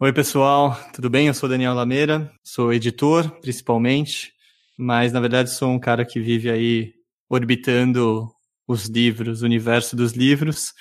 Oi, 0.00 0.12
pessoal, 0.12 0.78
tudo 0.94 1.10
bem? 1.10 1.26
Eu 1.26 1.34
sou 1.34 1.48
Daniel 1.48 1.74
Lameira, 1.74 2.30
sou 2.44 2.72
editor, 2.72 3.28
principalmente, 3.40 4.32
mas 4.78 5.12
na 5.12 5.18
verdade 5.18 5.50
sou 5.50 5.72
um 5.72 5.78
cara 5.80 6.04
que 6.04 6.20
vive 6.20 6.48
aí 6.48 6.94
orbitando 7.28 8.30
os 8.64 8.86
livros, 8.86 9.42
o 9.42 9.44
universo 9.44 9.96
dos 9.96 10.12
livros. 10.12 10.72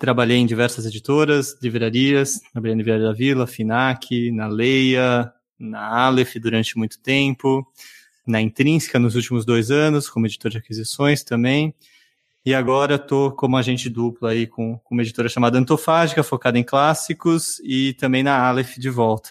Trabalhei 0.00 0.38
em 0.38 0.46
diversas 0.46 0.86
editoras, 0.86 1.58
livrarias, 1.62 2.40
na 2.54 2.62
Livraria 2.62 3.04
da 3.04 3.12
Vila, 3.12 3.46
Finac, 3.46 4.30
na 4.30 4.46
Leia, 4.46 5.30
na 5.58 6.06
Aleph 6.06 6.36
durante 6.36 6.78
muito 6.78 6.98
tempo, 7.02 7.70
na 8.26 8.40
Intrínseca 8.40 8.98
nos 8.98 9.14
últimos 9.14 9.44
dois 9.44 9.70
anos, 9.70 10.08
como 10.08 10.24
editor 10.24 10.50
de 10.50 10.56
aquisições 10.56 11.22
também. 11.22 11.74
E 12.44 12.54
agora 12.54 12.94
estou 12.94 13.32
como 13.32 13.56
agente 13.56 13.90
duplo 13.90 14.28
aí 14.28 14.46
com, 14.46 14.78
com 14.78 14.94
uma 14.94 15.02
editora 15.02 15.28
chamada 15.28 15.58
Antofágica, 15.58 16.22
focada 16.22 16.58
em 16.58 16.64
clássicos, 16.64 17.60
e 17.62 17.92
também 17.94 18.22
na 18.22 18.38
Aleph 18.48 18.78
de 18.78 18.88
volta. 18.88 19.30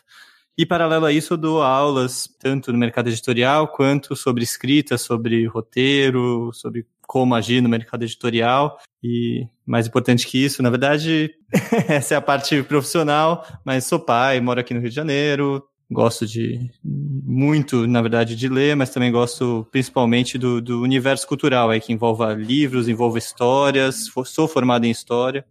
E 0.57 0.65
paralelo 0.65 1.05
a 1.05 1.11
isso, 1.11 1.33
eu 1.33 1.37
dou 1.37 1.61
aulas 1.61 2.27
tanto 2.39 2.71
no 2.71 2.79
mercado 2.79 3.09
editorial 3.09 3.67
quanto 3.67 4.15
sobre 4.15 4.43
escrita, 4.43 4.97
sobre 4.97 5.45
roteiro, 5.45 6.51
sobre 6.51 6.87
como 7.05 7.35
agir 7.35 7.61
no 7.61 7.69
mercado 7.69 8.03
editorial. 8.03 8.79
E 9.03 9.47
mais 9.65 9.87
importante 9.87 10.25
que 10.25 10.43
isso, 10.43 10.63
na 10.63 10.71
verdade, 10.71 11.31
essa 11.87 12.15
é 12.15 12.17
a 12.17 12.21
parte 12.21 12.63
profissional, 12.63 13.45
mas 13.63 13.85
sou 13.85 13.99
pai, 13.99 14.41
moro 14.41 14.59
aqui 14.59 14.73
no 14.73 14.79
Rio 14.79 14.89
de 14.89 14.95
Janeiro, 14.95 15.63
gosto 15.89 16.25
de 16.25 16.69
muito, 16.83 17.87
na 17.87 18.01
verdade, 18.01 18.35
de 18.35 18.49
ler, 18.49 18.75
mas 18.75 18.89
também 18.89 19.11
gosto 19.11 19.67
principalmente 19.71 20.37
do, 20.37 20.61
do 20.61 20.81
universo 20.81 21.27
cultural, 21.27 21.69
aí, 21.69 21.79
que 21.79 21.93
envolva 21.93 22.33
livros, 22.33 22.87
envolve 22.87 23.19
histórias, 23.19 24.09
sou 24.25 24.47
formado 24.47 24.85
em 24.85 24.91
história, 24.91 25.45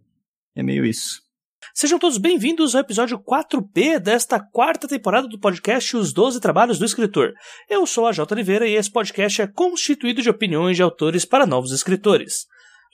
é 0.55 0.61
meio 0.61 0.85
isso. 0.85 1.25
Sejam 1.73 1.99
todos 1.99 2.17
bem-vindos 2.17 2.73
ao 2.73 2.81
episódio 2.81 3.19
4P 3.19 3.99
desta 3.99 4.39
quarta 4.39 4.87
temporada 4.87 5.27
do 5.27 5.39
podcast 5.39 5.95
Os 5.95 6.11
Doze 6.11 6.39
Trabalhos 6.39 6.79
do 6.79 6.85
Escritor. 6.85 7.33
Eu 7.69 7.85
sou 7.85 8.07
a 8.07 8.11
J. 8.11 8.33
Oliveira 8.33 8.67
e 8.67 8.73
esse 8.73 8.91
podcast 8.91 9.43
é 9.43 9.47
constituído 9.47 10.21
de 10.21 10.29
opiniões 10.29 10.75
de 10.75 10.81
autores 10.81 11.23
para 11.23 11.45
novos 11.45 11.71
escritores. 11.71 12.47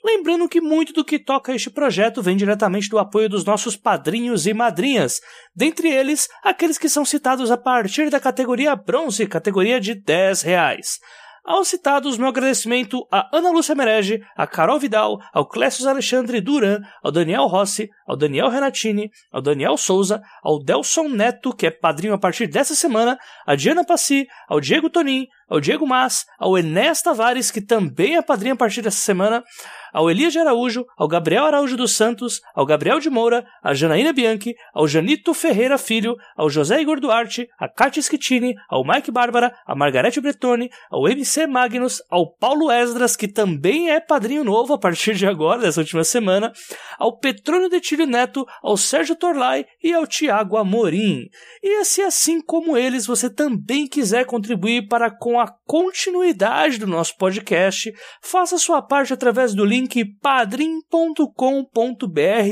Lembrando 0.04 0.46
que 0.50 0.60
muito 0.60 0.92
do 0.92 1.02
que 1.02 1.18
toca 1.18 1.54
este 1.54 1.70
projeto 1.70 2.20
vem 2.20 2.36
diretamente 2.36 2.90
do 2.90 2.98
apoio 2.98 3.26
dos 3.26 3.42
nossos 3.42 3.74
padrinhos 3.74 4.46
e 4.46 4.52
madrinhas, 4.52 5.18
dentre 5.56 5.88
eles 5.88 6.28
aqueles 6.42 6.76
que 6.76 6.90
são 6.90 7.06
citados 7.06 7.50
a 7.50 7.56
partir 7.56 8.10
da 8.10 8.20
categoria 8.20 8.76
bronze, 8.76 9.26
categoria 9.26 9.80
de 9.80 9.94
10 9.94 10.42
reais. 10.42 11.00
Aos 11.42 11.68
citados, 11.68 12.18
meu 12.18 12.28
agradecimento 12.28 13.06
a 13.10 13.28
Ana 13.34 13.50
Lúcia 13.50 13.74
Merege, 13.74 14.22
a 14.36 14.46
Carol 14.46 14.78
Vidal, 14.78 15.18
ao 15.32 15.46
Clécio 15.46 15.88
Alexandre 15.88 16.40
Duran, 16.40 16.80
ao 17.02 17.10
Daniel 17.10 17.46
Rossi, 17.46 17.88
ao 18.06 18.16
Daniel 18.16 18.48
Renatini, 18.48 19.10
ao 19.32 19.40
Daniel 19.40 19.76
Souza, 19.76 20.22
ao 20.42 20.62
Delson 20.62 21.08
Neto, 21.08 21.54
que 21.54 21.66
é 21.66 21.70
padrinho 21.70 22.14
a 22.14 22.18
partir 22.18 22.46
dessa 22.46 22.74
semana, 22.74 23.18
a 23.46 23.54
Diana 23.54 23.84
Passi, 23.84 24.26
ao 24.48 24.60
Diego 24.60 24.90
Tonin, 24.90 25.26
ao 25.48 25.60
Diego 25.60 25.86
Mas, 25.86 26.24
ao 26.38 26.58
Enéas 26.58 27.02
Tavares, 27.02 27.50
que 27.50 27.60
também 27.60 28.16
é 28.16 28.22
padrinho 28.22 28.54
a 28.54 28.58
partir 28.58 28.82
dessa 28.82 28.98
semana, 28.98 29.42
ao 29.92 30.10
Elias 30.10 30.32
de 30.32 30.40
Araújo, 30.40 30.84
ao 30.98 31.06
Gabriel 31.06 31.44
Araújo 31.44 31.76
dos 31.76 31.92
Santos, 31.92 32.40
ao 32.54 32.66
Gabriel 32.66 32.98
de 32.98 33.08
Moura, 33.08 33.46
a 33.62 33.72
Janaína 33.72 34.12
Bianchi, 34.12 34.54
ao 34.74 34.88
Janito 34.88 35.32
Ferreira 35.32 35.78
Filho, 35.78 36.16
ao 36.36 36.50
José 36.50 36.80
Igor 36.80 36.98
Duarte, 36.98 37.46
a 37.58 37.68
Kátia 37.68 38.02
Schittini, 38.02 38.54
ao 38.68 38.84
Mike 38.84 39.12
Bárbara, 39.12 39.54
a 39.64 39.74
Margarete 39.74 40.20
Bretoni, 40.20 40.68
ao 40.90 41.08
MC 41.08 41.46
Magnus, 41.46 42.02
ao 42.10 42.34
Paulo 42.34 42.72
Esdras, 42.72 43.14
que 43.14 43.28
também 43.28 43.90
é 43.90 44.00
padrinho 44.00 44.42
novo 44.42 44.74
a 44.74 44.78
partir 44.78 45.14
de 45.14 45.26
agora, 45.26 45.60
dessa 45.60 45.80
última 45.80 46.02
semana, 46.02 46.52
ao 46.98 47.16
Petrônio 47.18 47.68
Detílio 47.94 48.06
Neto, 48.06 48.46
ao 48.62 48.76
Sérgio 48.76 49.14
Torlai 49.14 49.64
e 49.82 49.92
ao 49.92 50.06
Tiago 50.06 50.56
Amorim. 50.56 51.28
E 51.62 51.84
se 51.84 52.02
assim 52.02 52.40
como 52.40 52.76
eles 52.76 53.06
você 53.06 53.30
também 53.30 53.86
quiser 53.86 54.26
contribuir 54.26 54.88
para 54.88 55.10
com 55.10 55.38
a 55.38 55.48
continuidade 55.64 56.78
do 56.78 56.86
nosso 56.86 57.16
podcast, 57.16 57.92
faça 58.20 58.58
sua 58.58 58.82
parte 58.82 59.12
através 59.12 59.54
do 59.54 59.64
link 59.64 59.84
link 59.84 60.04
padrim.com.br 60.20 61.28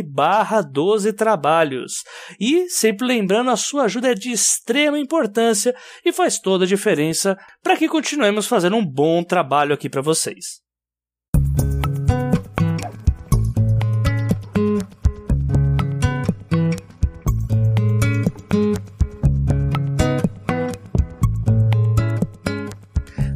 barra 0.06 0.62
12 0.62 1.12
trabalhos. 1.12 2.04
E, 2.38 2.69
sempre 2.69 3.06
lembrando, 3.06 3.50
a 3.50 3.56
sua 3.56 3.84
ajuda 3.84 4.10
é 4.10 4.14
de 4.14 4.30
extrema 4.30 4.98
importância 4.98 5.74
e 6.04 6.12
faz 6.12 6.38
toda 6.38 6.64
a 6.64 6.69
diferença 6.69 7.36
para 7.62 7.76
que 7.76 7.88
continuemos 7.88 8.47
fazendo 8.47 8.76
um 8.76 8.84
bom 8.84 9.24
trabalho 9.24 9.74
aqui 9.74 9.88
para 9.88 10.03
vocês. 10.03 10.61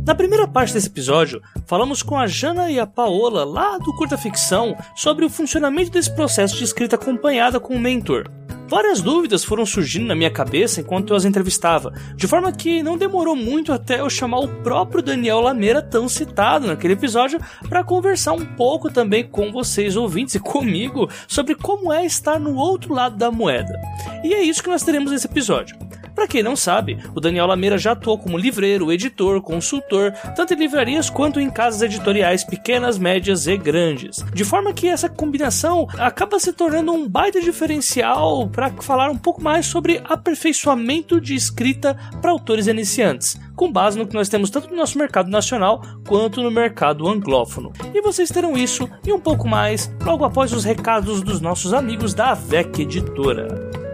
Na 0.06 0.14
primeira 0.14 0.46
parte 0.46 0.72
desse 0.72 0.86
episódio, 0.86 1.42
falamos 1.66 2.00
com 2.00 2.16
a 2.16 2.28
Jana 2.28 2.70
e 2.70 2.78
a 2.78 2.86
Paola, 2.86 3.44
lá 3.44 3.76
do 3.76 3.92
Curta 3.96 4.16
Ficção, 4.16 4.76
sobre 4.94 5.24
o 5.24 5.28
funcionamento 5.28 5.90
desse 5.90 6.14
processo 6.14 6.54
de 6.54 6.62
escrita 6.62 6.94
acompanhada 6.94 7.58
com 7.58 7.74
o 7.74 7.80
mentor. 7.80 8.30
Várias 8.68 9.00
dúvidas 9.00 9.42
foram 9.42 9.66
surgindo 9.66 10.06
na 10.06 10.14
minha 10.14 10.30
cabeça 10.30 10.80
enquanto 10.80 11.10
eu 11.10 11.16
as 11.16 11.24
entrevistava, 11.24 11.92
de 12.14 12.28
forma 12.28 12.52
que 12.52 12.84
não 12.84 12.96
demorou 12.96 13.34
muito 13.34 13.72
até 13.72 13.98
eu 13.98 14.08
chamar 14.08 14.38
o 14.38 14.62
próprio 14.62 15.02
Daniel 15.02 15.40
Lameira, 15.40 15.82
tão 15.82 16.08
citado 16.08 16.68
naquele 16.68 16.94
episódio, 16.94 17.40
para 17.68 17.82
conversar 17.82 18.32
um 18.32 18.46
pouco 18.46 18.88
também 18.88 19.28
com 19.28 19.50
vocês 19.50 19.96
ouvintes 19.96 20.36
e 20.36 20.40
comigo 20.40 21.10
sobre 21.26 21.56
como 21.56 21.92
é 21.92 22.06
estar 22.06 22.38
no 22.38 22.54
outro 22.54 22.94
lado 22.94 23.16
da 23.16 23.32
moeda. 23.32 23.76
E 24.22 24.32
é 24.32 24.40
isso 24.40 24.62
que 24.62 24.70
nós 24.70 24.84
teremos 24.84 25.10
nesse 25.10 25.26
episódio. 25.26 25.76
Para 26.16 26.26
quem 26.26 26.42
não 26.42 26.56
sabe, 26.56 26.98
o 27.14 27.20
Daniel 27.20 27.46
Lameira 27.46 27.76
já 27.76 27.92
atuou 27.92 28.18
como 28.18 28.38
livreiro, 28.38 28.90
editor, 28.90 29.42
consultor, 29.42 30.12
tanto 30.34 30.54
em 30.54 30.56
livrarias 30.56 31.10
quanto 31.10 31.38
em 31.38 31.50
casas 31.50 31.82
editoriais 31.82 32.42
pequenas, 32.42 32.96
médias 32.96 33.46
e 33.46 33.54
grandes. 33.58 34.24
De 34.32 34.42
forma 34.42 34.72
que 34.72 34.88
essa 34.88 35.10
combinação 35.10 35.86
acaba 35.98 36.40
se 36.40 36.54
tornando 36.54 36.90
um 36.90 37.06
baita 37.06 37.38
diferencial 37.38 38.48
para 38.48 38.70
falar 38.80 39.10
um 39.10 39.18
pouco 39.18 39.42
mais 39.42 39.66
sobre 39.66 40.00
aperfeiçoamento 40.04 41.20
de 41.20 41.34
escrita 41.34 41.94
para 42.22 42.30
autores 42.30 42.66
iniciantes, 42.66 43.38
com 43.54 43.70
base 43.70 43.98
no 43.98 44.06
que 44.06 44.14
nós 44.14 44.30
temos 44.30 44.48
tanto 44.48 44.70
no 44.70 44.76
nosso 44.76 44.96
mercado 44.96 45.30
nacional 45.30 45.82
quanto 46.08 46.42
no 46.42 46.50
mercado 46.50 47.06
anglófono. 47.06 47.74
E 47.92 48.00
vocês 48.00 48.30
terão 48.30 48.56
isso 48.56 48.88
e 49.06 49.12
um 49.12 49.20
pouco 49.20 49.46
mais 49.46 49.94
logo 50.02 50.24
após 50.24 50.50
os 50.54 50.64
recados 50.64 51.20
dos 51.20 51.42
nossos 51.42 51.74
amigos 51.74 52.14
da 52.14 52.32
VEC 52.32 52.80
Editora. 52.80 53.85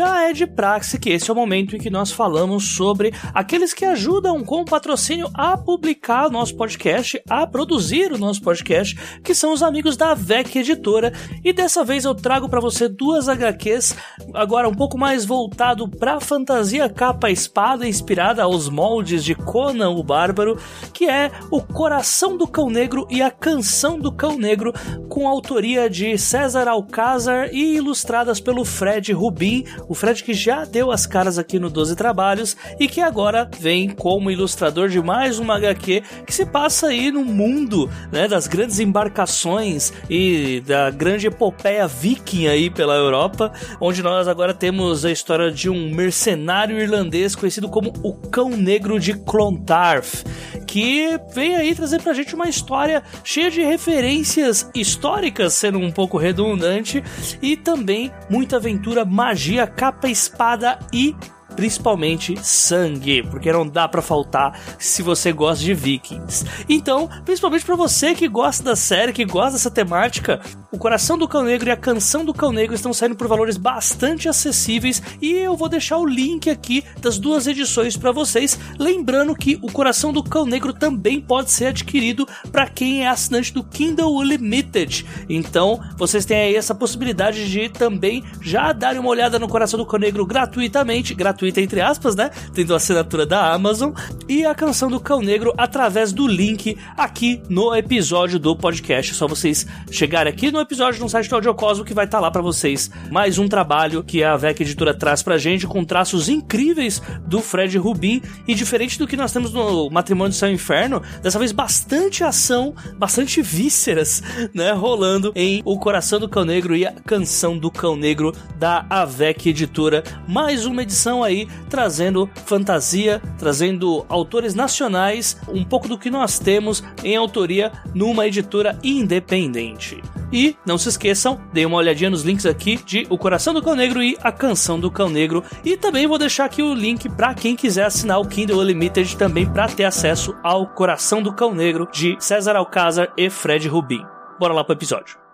Já 0.00 0.22
é 0.22 0.32
de 0.32 0.46
praxe 0.46 0.98
que 0.98 1.10
esse 1.10 1.28
é 1.28 1.32
o 1.32 1.36
momento 1.36 1.76
em 1.76 1.78
que 1.78 1.90
nós 1.90 2.10
falamos 2.10 2.68
sobre 2.68 3.12
aqueles 3.34 3.74
que 3.74 3.84
ajudam 3.84 4.42
com 4.42 4.64
patrocínio 4.64 5.28
a 5.34 5.58
publicar 5.58 6.28
o 6.28 6.30
nosso 6.30 6.56
podcast, 6.56 7.22
a 7.28 7.46
produzir 7.46 8.10
o 8.10 8.16
nosso 8.16 8.40
podcast, 8.40 8.98
que 9.22 9.34
são 9.34 9.52
os 9.52 9.62
amigos 9.62 9.98
da 9.98 10.14
VEC 10.14 10.60
Editora. 10.60 11.12
E 11.44 11.52
dessa 11.52 11.84
vez 11.84 12.06
eu 12.06 12.14
trago 12.14 12.48
para 12.48 12.60
você 12.60 12.88
duas 12.88 13.28
HQs, 13.28 13.94
agora 14.32 14.70
um 14.70 14.74
pouco 14.74 14.96
mais 14.96 15.26
voltado 15.26 15.86
para 15.86 16.18
fantasia 16.18 16.88
capa 16.88 17.30
espada, 17.30 17.86
inspirada 17.86 18.42
aos 18.42 18.70
moldes 18.70 19.22
de 19.22 19.34
Conan 19.34 19.90
o 19.90 20.02
Bárbaro, 20.02 20.56
que 20.94 21.10
é 21.10 21.30
O 21.50 21.60
Coração 21.60 22.38
do 22.38 22.48
Cão 22.48 22.70
Negro 22.70 23.06
e 23.10 23.20
a 23.20 23.30
Canção 23.30 23.98
do 23.98 24.10
Cão 24.10 24.38
Negro, 24.38 24.72
com 25.10 25.28
autoria 25.28 25.90
de 25.90 26.16
César 26.16 26.68
Alcázar 26.68 27.50
e 27.52 27.76
ilustradas 27.76 28.40
pelo 28.40 28.64
Fred 28.64 29.12
Rubin, 29.12 29.64
o 29.90 29.94
Fred 29.94 30.22
que 30.22 30.32
já 30.32 30.64
deu 30.64 30.92
as 30.92 31.04
caras 31.04 31.36
aqui 31.36 31.58
no 31.58 31.68
12 31.68 31.96
Trabalhos 31.96 32.56
e 32.78 32.86
que 32.86 33.00
agora 33.00 33.50
vem 33.58 33.88
como 33.88 34.30
ilustrador 34.30 34.88
de 34.88 35.02
mais 35.02 35.40
uma 35.40 35.56
HQ 35.56 36.04
que 36.24 36.32
se 36.32 36.46
passa 36.46 36.86
aí 36.86 37.10
no 37.10 37.24
mundo 37.24 37.90
né, 38.12 38.28
das 38.28 38.46
grandes 38.46 38.78
embarcações 38.78 39.92
e 40.08 40.62
da 40.64 40.90
grande 40.90 41.26
epopeia 41.26 41.88
viking 41.88 42.46
aí 42.46 42.70
pela 42.70 42.94
Europa, 42.94 43.52
onde 43.80 44.00
nós 44.00 44.28
agora 44.28 44.54
temos 44.54 45.04
a 45.04 45.10
história 45.10 45.50
de 45.50 45.68
um 45.68 45.92
mercenário 45.92 46.80
irlandês 46.80 47.34
conhecido 47.34 47.68
como 47.68 47.92
o 48.04 48.12
Cão 48.12 48.50
Negro 48.50 49.00
de 49.00 49.14
Clontarf, 49.14 50.22
que 50.68 51.18
vem 51.34 51.56
aí 51.56 51.74
trazer 51.74 52.00
pra 52.00 52.14
gente 52.14 52.32
uma 52.32 52.48
história 52.48 53.02
cheia 53.24 53.50
de 53.50 53.60
referências 53.60 54.70
históricas, 54.72 55.54
sendo 55.54 55.80
um 55.80 55.90
pouco 55.90 56.16
redundante, 56.16 57.02
e 57.42 57.56
também 57.56 58.12
muita 58.30 58.54
aventura, 58.54 59.04
magia, 59.04 59.66
capa, 59.76 60.08
espada 60.08 60.78
e 60.92 61.14
principalmente 61.60 62.34
sangue, 62.42 63.22
porque 63.22 63.52
não 63.52 63.68
dá 63.68 63.86
para 63.86 64.00
faltar 64.00 64.58
se 64.78 65.02
você 65.02 65.30
gosta 65.30 65.62
de 65.62 65.74
Vikings. 65.74 66.46
Então, 66.66 67.06
principalmente 67.22 67.66
para 67.66 67.76
você 67.76 68.14
que 68.14 68.26
gosta 68.28 68.64
da 68.64 68.74
série, 68.74 69.12
que 69.12 69.26
gosta 69.26 69.52
dessa 69.52 69.70
temática, 69.70 70.40
o 70.72 70.78
Coração 70.78 71.18
do 71.18 71.28
Cão 71.28 71.42
Negro 71.42 71.68
e 71.68 71.72
a 71.72 71.76
Canção 71.76 72.24
do 72.24 72.32
Cão 72.32 72.50
Negro 72.50 72.74
estão 72.74 72.94
saindo 72.94 73.14
por 73.14 73.28
valores 73.28 73.58
bastante 73.58 74.26
acessíveis 74.26 75.02
e 75.20 75.32
eu 75.32 75.54
vou 75.54 75.68
deixar 75.68 75.98
o 75.98 76.06
link 76.06 76.48
aqui 76.48 76.82
das 76.98 77.18
duas 77.18 77.46
edições 77.46 77.94
para 77.94 78.10
vocês, 78.10 78.58
lembrando 78.78 79.34
que 79.34 79.58
o 79.60 79.70
Coração 79.70 80.14
do 80.14 80.22
Cão 80.24 80.46
Negro 80.46 80.72
também 80.72 81.20
pode 81.20 81.50
ser 81.50 81.66
adquirido 81.66 82.26
para 82.50 82.68
quem 82.68 83.02
é 83.02 83.08
assinante 83.08 83.52
do 83.52 83.62
Kindle 83.62 84.16
Unlimited. 84.16 85.04
Então, 85.28 85.78
vocês 85.98 86.24
têm 86.24 86.38
aí 86.38 86.56
essa 86.56 86.74
possibilidade 86.74 87.50
de 87.50 87.68
também 87.68 88.24
já 88.40 88.72
darem 88.72 88.98
uma 88.98 89.10
olhada 89.10 89.38
no 89.38 89.46
Coração 89.46 89.76
do 89.76 89.84
Cão 89.84 89.98
Negro 89.98 90.24
gratuitamente, 90.24 91.14
gratuita 91.50 91.60
entre 91.60 91.80
aspas, 91.80 92.14
né? 92.14 92.30
Tendo 92.54 92.72
a 92.72 92.76
assinatura 92.76 93.26
da 93.26 93.52
Amazon 93.52 93.92
e 94.28 94.44
a 94.44 94.54
Canção 94.54 94.88
do 94.88 95.00
Cão 95.00 95.20
Negro 95.20 95.52
através 95.58 96.12
do 96.12 96.26
link 96.26 96.76
aqui 96.96 97.42
no 97.48 97.74
episódio 97.74 98.38
do 98.38 98.56
podcast. 98.56 99.12
É 99.12 99.14
só 99.14 99.26
vocês 99.26 99.66
chegarem 99.90 100.32
aqui 100.32 100.50
no 100.50 100.60
episódio 100.60 101.00
no 101.00 101.08
site 101.08 101.28
do 101.28 101.34
Audiocosmo 101.34 101.84
que 101.84 101.94
vai 101.94 102.04
estar 102.04 102.18
tá 102.18 102.22
lá 102.22 102.30
para 102.30 102.42
vocês 102.42 102.90
mais 103.10 103.38
um 103.38 103.48
trabalho 103.48 104.02
que 104.02 104.22
a 104.22 104.36
VEC 104.36 104.62
Editora 104.62 104.94
traz 104.94 105.22
pra 105.22 105.36
gente 105.36 105.66
com 105.66 105.84
traços 105.84 106.28
incríveis 106.28 107.02
do 107.26 107.40
Fred 107.40 107.76
Rubin 107.76 108.22
e 108.46 108.54
diferente 108.54 108.98
do 108.98 109.06
que 109.06 109.16
nós 109.16 109.32
temos 109.32 109.52
no 109.52 109.90
Matrimônio 109.90 110.30
do 110.30 110.36
Céu 110.36 110.50
e 110.50 110.54
Inferno, 110.54 111.02
dessa 111.22 111.38
vez 111.38 111.52
bastante 111.52 112.22
ação, 112.22 112.74
bastante 112.96 113.42
vísceras, 113.42 114.22
né, 114.54 114.72
rolando 114.72 115.32
em 115.34 115.62
O 115.64 115.78
Coração 115.78 116.20
do 116.20 116.28
Cão 116.28 116.44
Negro 116.44 116.76
e 116.76 116.86
a 116.86 116.92
Canção 116.92 117.58
do 117.58 117.70
Cão 117.70 117.96
Negro 117.96 118.32
da 118.58 118.84
AVEC 118.88 119.48
Editora. 119.48 120.04
Mais 120.28 120.66
uma 120.66 120.82
edição 120.82 121.24
aí 121.24 121.29
trazendo 121.68 122.28
fantasia, 122.44 123.20
trazendo 123.38 124.04
autores 124.08 124.54
nacionais, 124.54 125.36
um 125.48 125.64
pouco 125.64 125.88
do 125.88 125.98
que 125.98 126.10
nós 126.10 126.38
temos 126.38 126.82
em 127.02 127.16
autoria 127.16 127.72
numa 127.94 128.26
editora 128.26 128.78
independente. 128.82 130.02
E 130.32 130.56
não 130.64 130.78
se 130.78 130.88
esqueçam, 130.88 131.40
deem 131.52 131.66
uma 131.66 131.78
olhadinha 131.78 132.10
nos 132.10 132.22
links 132.22 132.46
aqui 132.46 132.76
de 132.84 133.06
O 133.10 133.18
Coração 133.18 133.52
do 133.52 133.62
Cão 133.62 133.74
Negro 133.74 134.02
e 134.02 134.16
A 134.22 134.30
Canção 134.30 134.78
do 134.78 134.90
Cão 134.90 135.08
Negro. 135.08 135.42
E 135.64 135.76
também 135.76 136.06
vou 136.06 136.18
deixar 136.18 136.44
aqui 136.44 136.62
o 136.62 136.74
link 136.74 137.08
para 137.08 137.34
quem 137.34 137.56
quiser 137.56 137.84
assinar 137.84 138.20
o 138.20 138.26
Kindle 138.26 138.60
Unlimited 138.60 139.16
também 139.16 139.46
para 139.46 139.68
ter 139.68 139.84
acesso 139.84 140.34
ao 140.42 140.66
Coração 140.66 141.22
do 141.22 141.32
Cão 141.32 141.52
Negro 141.52 141.88
de 141.92 142.16
César 142.20 142.56
Alcázar 142.56 143.12
e 143.16 143.28
Fred 143.28 143.66
Rubin. 143.68 144.04
Bora 144.38 144.54
lá 144.54 144.62
pro 144.62 144.74
episódio. 144.74 145.29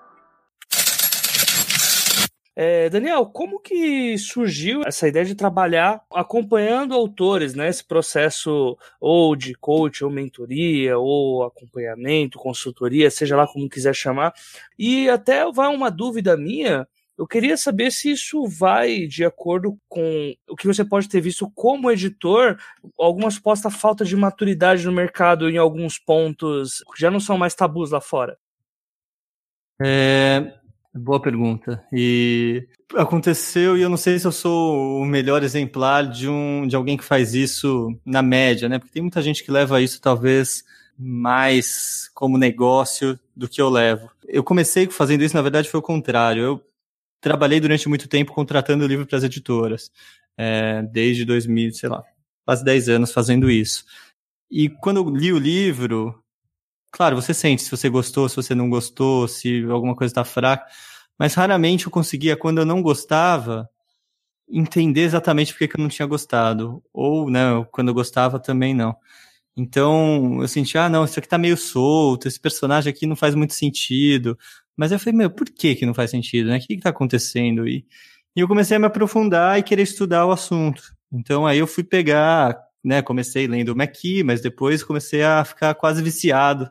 É, 2.59 2.89
Daniel, 2.89 3.27
como 3.27 3.61
que 3.61 4.17
surgiu 4.17 4.83
essa 4.87 5.07
ideia 5.07 5.27
de 5.27 5.35
trabalhar 5.35 6.03
acompanhando 6.11 6.95
autores, 6.95 7.55
né? 7.55 7.69
Esse 7.69 7.85
processo 7.85 8.79
ou 8.99 9.37
de 9.37 9.55
coach, 9.55 10.03
ou 10.03 10.11
mentoria, 10.11 10.97
ou 10.97 11.45
acompanhamento, 11.45 12.39
consultoria, 12.39 13.11
seja 13.11 13.37
lá 13.37 13.47
como 13.47 13.69
quiser 13.69 13.95
chamar. 13.95 14.33
E 14.79 15.07
até 15.11 15.45
vai 15.53 15.69
uma 15.69 15.91
dúvida 15.91 16.35
minha. 16.35 16.89
Eu 17.19 17.27
queria 17.27 17.59
saber 17.59 17.93
se 17.93 18.11
isso 18.11 18.47
vai 18.47 19.07
de 19.07 19.23
acordo 19.23 19.79
com 19.87 20.35
o 20.49 20.57
que 20.57 20.67
você 20.67 20.85
pode 20.85 21.11
ter 21.11 21.21
visto 21.21 21.51
como 21.55 21.91
editor, 21.91 22.59
alguma 22.99 23.31
suposta 23.31 23.71
falta 23.71 24.03
de 24.03 24.17
maturidade 24.17 24.87
no 24.87 24.93
mercado 24.93 25.51
em 25.51 25.59
alguns 25.59 25.99
pontos 25.99 26.83
já 26.97 27.11
não 27.11 27.21
são 27.21 27.37
mais 27.37 27.55
tabus 27.55 27.91
lá 27.91 28.01
fora. 28.01 28.39
É, 29.81 30.56
Boa 30.97 31.21
pergunta. 31.21 31.85
E 31.93 32.67
aconteceu, 32.95 33.77
e 33.77 33.83
eu 33.83 33.91
não 33.91 33.99
sei 33.99 34.19
se 34.19 34.27
eu 34.27 34.33
sou 34.33 35.01
o 35.01 35.05
melhor 35.05 35.43
exemplar 35.43 36.09
de, 36.09 36.27
um, 36.29 36.67
de 36.67 36.75
alguém 36.75 36.97
que 36.97 37.05
faz 37.05 37.35
isso 37.35 37.95
na 38.05 38.23
média, 38.23 38.69
né? 38.69 38.79
Porque 38.79 38.93
tem 38.93 39.03
muita 39.03 39.21
gente 39.21 39.45
que 39.45 39.51
leva 39.51 39.81
isso 39.83 40.01
talvez 40.01 40.65
mais 40.99 42.11
como 42.15 42.39
negócio 42.39 43.19
do 43.37 43.47
que 43.47 43.61
eu 43.61 43.69
levo. 43.69 44.11
Eu 44.27 44.43
comecei 44.43 44.87
fazendo 44.87 45.23
isso, 45.23 45.37
na 45.37 45.43
verdade, 45.43 45.69
foi 45.69 45.81
o 45.81 45.83
contrário. 45.83 46.43
Eu 46.43 46.67
trabalhei 47.21 47.61
durante 47.61 47.89
muito 47.89 48.09
tempo 48.09 48.33
contratando 48.33 48.87
livro 48.87 49.07
para 49.07 49.19
as 49.19 49.25
editoras, 49.25 49.91
é, 50.39 50.83
desde 50.83 51.27
2000, 51.27 51.73
sei 51.73 51.91
lá, 51.91 52.03
quase 52.47 52.65
10 52.65 52.89
anos 52.89 53.13
fazendo 53.13 53.51
isso. 53.51 53.85
E 54.51 54.71
quando 54.71 54.97
eu 54.99 55.11
li 55.11 55.33
o 55.33 55.39
livro, 55.39 56.23
Claro, 56.97 57.15
você 57.15 57.35
sente 57.35 57.63
se 57.63 57.71
você 57.71 57.91
gostou, 57.91 58.27
se 58.27 58.37
você 58.37 58.55
não 58.55 58.71
gostou, 58.71 59.29
se 59.29 59.63
alguma 59.69 59.95
coisa 59.95 60.11
está 60.13 60.25
fraca, 60.25 60.65
mas 61.19 61.35
raramente 61.35 61.85
eu 61.85 61.91
conseguia, 61.93 62.35
quando 62.39 62.57
eu 62.57 62.65
não 62.65 62.81
gostava, 62.81 63.69
entender 64.51 65.03
exatamente 65.03 65.53
porque 65.53 65.69
que 65.69 65.77
eu 65.79 65.83
não 65.83 65.91
tinha 65.91 66.07
gostado. 66.07 66.83
Ou, 66.95 67.31
né, 67.31 67.43
quando 67.73 67.89
eu 67.89 67.95
gostava 67.95 68.41
também 68.41 68.75
não. 68.75 68.97
Então, 69.57 70.41
eu 70.43 70.49
senti, 70.49 70.79
ah, 70.79 70.89
não, 70.89 71.05
isso 71.05 71.19
aqui 71.19 71.29
tá 71.29 71.39
meio 71.39 71.57
solto, 71.57 72.29
esse 72.29 72.41
personagem 72.41 72.91
aqui 72.93 73.07
não 73.07 73.17
faz 73.17 73.35
muito 73.35 73.55
sentido. 73.55 74.39
Mas 74.77 74.93
eu 74.93 74.99
falei, 74.99 75.15
meu, 75.19 75.31
por 75.31 75.49
que 75.51 75.75
que 75.77 75.87
não 75.87 75.95
faz 75.95 76.11
sentido, 76.11 76.51
né? 76.51 76.59
O 76.59 76.61
que 76.61 76.77
que 76.77 76.83
tá 76.83 76.91
acontecendo? 76.91 77.69
E, 77.69 77.87
e 78.37 78.41
eu 78.41 78.49
comecei 78.49 78.77
a 78.77 78.81
me 78.81 78.87
aprofundar 78.87 79.59
e 79.59 79.63
querer 79.63 79.83
estudar 79.83 80.27
o 80.27 80.33
assunto. 80.33 80.83
Então, 81.13 81.47
aí 81.47 81.59
eu 81.59 81.67
fui 81.67 81.85
pegar 81.85 82.59
né, 82.87 83.03
comecei 83.03 83.49
lendo 83.49 83.71
o 83.71 83.77
McKee, 83.77 84.23
mas 84.23 84.41
depois 84.41 84.85
comecei 84.85 85.25
a 85.25 85.45
ficar 85.45 85.75
quase 85.75 86.01
viciado 86.01 86.71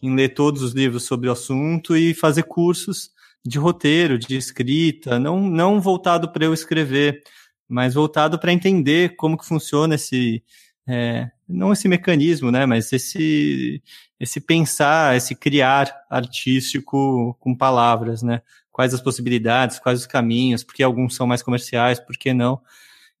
em 0.00 0.14
ler 0.14 0.28
todos 0.28 0.62
os 0.62 0.72
livros 0.72 1.02
sobre 1.02 1.28
o 1.28 1.32
assunto 1.32 1.96
e 1.96 2.14
fazer 2.14 2.44
cursos 2.44 3.10
de 3.44 3.58
roteiro, 3.58 4.16
de 4.16 4.36
escrita, 4.36 5.18
não, 5.18 5.40
não 5.40 5.80
voltado 5.80 6.30
para 6.30 6.44
eu 6.44 6.54
escrever, 6.54 7.24
mas 7.68 7.94
voltado 7.94 8.38
para 8.38 8.52
entender 8.52 9.16
como 9.16 9.36
que 9.36 9.44
funciona 9.44 9.96
esse, 9.96 10.44
é, 10.86 11.28
não 11.48 11.72
esse 11.72 11.88
mecanismo, 11.88 12.52
né, 12.52 12.64
mas 12.64 12.92
esse, 12.92 13.82
esse 14.20 14.40
pensar, 14.40 15.16
esse 15.16 15.34
criar 15.34 15.92
artístico 16.08 17.36
com 17.40 17.52
palavras, 17.52 18.22
né, 18.22 18.42
quais 18.70 18.94
as 18.94 19.00
possibilidades, 19.00 19.80
quais 19.80 19.98
os 19.98 20.06
caminhos, 20.06 20.62
porque 20.62 20.84
alguns 20.84 21.16
são 21.16 21.26
mais 21.26 21.42
comerciais, 21.42 21.98
por 21.98 22.16
que 22.16 22.32
não? 22.32 22.60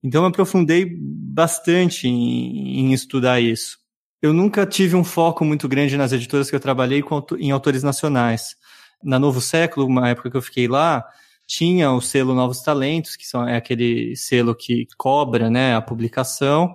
Então 0.02 0.22
eu 0.22 0.28
me 0.28 0.32
aprofundei 0.32 0.86
bastante 0.88 2.06
em, 2.06 2.80
em, 2.80 2.92
estudar 2.92 3.40
isso. 3.40 3.78
Eu 4.22 4.32
nunca 4.32 4.66
tive 4.66 4.96
um 4.96 5.04
foco 5.04 5.44
muito 5.44 5.68
grande 5.68 5.96
nas 5.96 6.12
editoras 6.12 6.48
que 6.50 6.56
eu 6.56 6.60
trabalhei 6.60 7.02
com, 7.02 7.24
em 7.38 7.50
autores 7.50 7.82
nacionais. 7.82 8.56
Na 9.02 9.18
Novo 9.18 9.40
Século, 9.40 9.86
uma 9.86 10.08
época 10.08 10.30
que 10.30 10.36
eu 10.36 10.42
fiquei 10.42 10.68
lá, 10.68 11.04
tinha 11.46 11.92
o 11.92 12.00
selo 12.00 12.34
Novos 12.34 12.60
Talentos, 12.62 13.16
que 13.16 13.26
são, 13.26 13.46
é 13.46 13.56
aquele 13.56 14.14
selo 14.16 14.54
que 14.54 14.86
cobra 14.96 15.50
né, 15.50 15.74
a 15.74 15.82
publicação, 15.82 16.74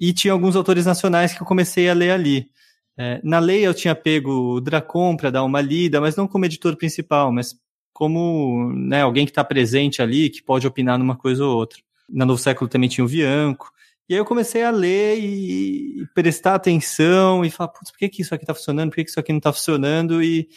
e 0.00 0.12
tinha 0.12 0.32
alguns 0.32 0.56
autores 0.56 0.86
nacionais 0.86 1.34
que 1.34 1.42
eu 1.42 1.46
comecei 1.46 1.88
a 1.88 1.94
ler 1.94 2.12
ali. 2.12 2.50
É, 2.96 3.20
na 3.24 3.38
lei 3.38 3.66
eu 3.66 3.74
tinha 3.74 3.94
pego 3.94 4.56
o 4.56 4.60
Dracon 4.60 5.16
para 5.16 5.30
dar 5.30 5.44
uma 5.44 5.60
lida, 5.60 6.00
mas 6.00 6.16
não 6.16 6.28
como 6.28 6.44
editor 6.44 6.76
principal, 6.76 7.32
mas 7.32 7.54
como 7.92 8.72
né, 8.74 9.02
alguém 9.02 9.26
que 9.26 9.30
está 9.30 9.44
presente 9.44 10.02
ali, 10.02 10.30
que 10.30 10.42
pode 10.42 10.66
opinar 10.66 10.98
numa 10.98 11.16
coisa 11.16 11.44
ou 11.44 11.56
outra 11.56 11.80
na 12.12 12.26
Novo 12.26 12.40
Século 12.40 12.68
também 12.68 12.88
tinha 12.88 13.04
o 13.04 13.08
Vianco. 13.08 13.72
E 14.08 14.14
aí 14.14 14.20
eu 14.20 14.24
comecei 14.24 14.62
a 14.62 14.70
ler 14.70 15.18
e, 15.18 16.06
prestar 16.14 16.54
atenção 16.54 17.44
e 17.44 17.50
falar, 17.50 17.68
putz, 17.68 17.90
por 17.90 17.98
que, 17.98 18.08
que 18.08 18.22
isso 18.22 18.34
aqui 18.34 18.44
está 18.44 18.54
funcionando, 18.54 18.90
por 18.90 18.96
que, 18.96 19.04
que 19.04 19.10
isso 19.10 19.20
aqui 19.20 19.32
não 19.32 19.38
está 19.38 19.52
funcionando? 19.52 20.22
E, 20.22 20.48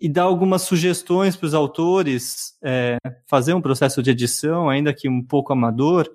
e 0.00 0.08
dar 0.08 0.24
algumas 0.24 0.62
sugestões 0.62 1.36
para 1.36 1.46
os 1.46 1.54
autores, 1.54 2.56
é, 2.62 2.98
fazer 3.26 3.54
um 3.54 3.62
processo 3.62 4.02
de 4.02 4.10
edição, 4.10 4.68
ainda 4.68 4.92
que 4.92 5.08
um 5.08 5.22
pouco 5.22 5.52
amador, 5.52 6.06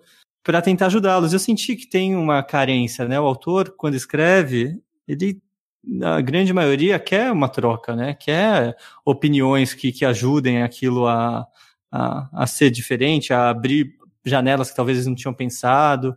para 0.44 0.62
tentar 0.62 0.88
ajudá-los. 0.88 1.34
Eu 1.34 1.40
senti 1.40 1.76
que 1.76 1.88
tem 1.88 2.16
uma 2.16 2.44
carência, 2.44 3.08
né? 3.08 3.20
O 3.20 3.26
autor, 3.26 3.74
quando 3.78 3.96
escreve, 3.96 4.80
ele, 5.08 5.42
na 5.84 6.22
grande 6.22 6.54
maioria, 6.54 7.00
quer 7.00 7.32
uma 7.32 7.50
troca, 7.50 7.96
né? 7.96 8.14
Quer 8.14 8.76
opiniões 9.06 9.74
que, 9.74 9.92
que 9.92 10.06
ajudem 10.06 10.64
aquilo 10.64 11.08
a, 11.08 11.48
a, 11.92 12.44
a 12.44 12.48
ser 12.48 12.70
diferente, 12.70 13.34
a 13.34 13.50
abrir 13.50 13.96
janelas 14.26 14.70
que 14.70 14.76
talvez 14.76 14.98
eles 14.98 15.08
não 15.08 15.16
tinham 15.16 15.34
pensado. 15.34 16.16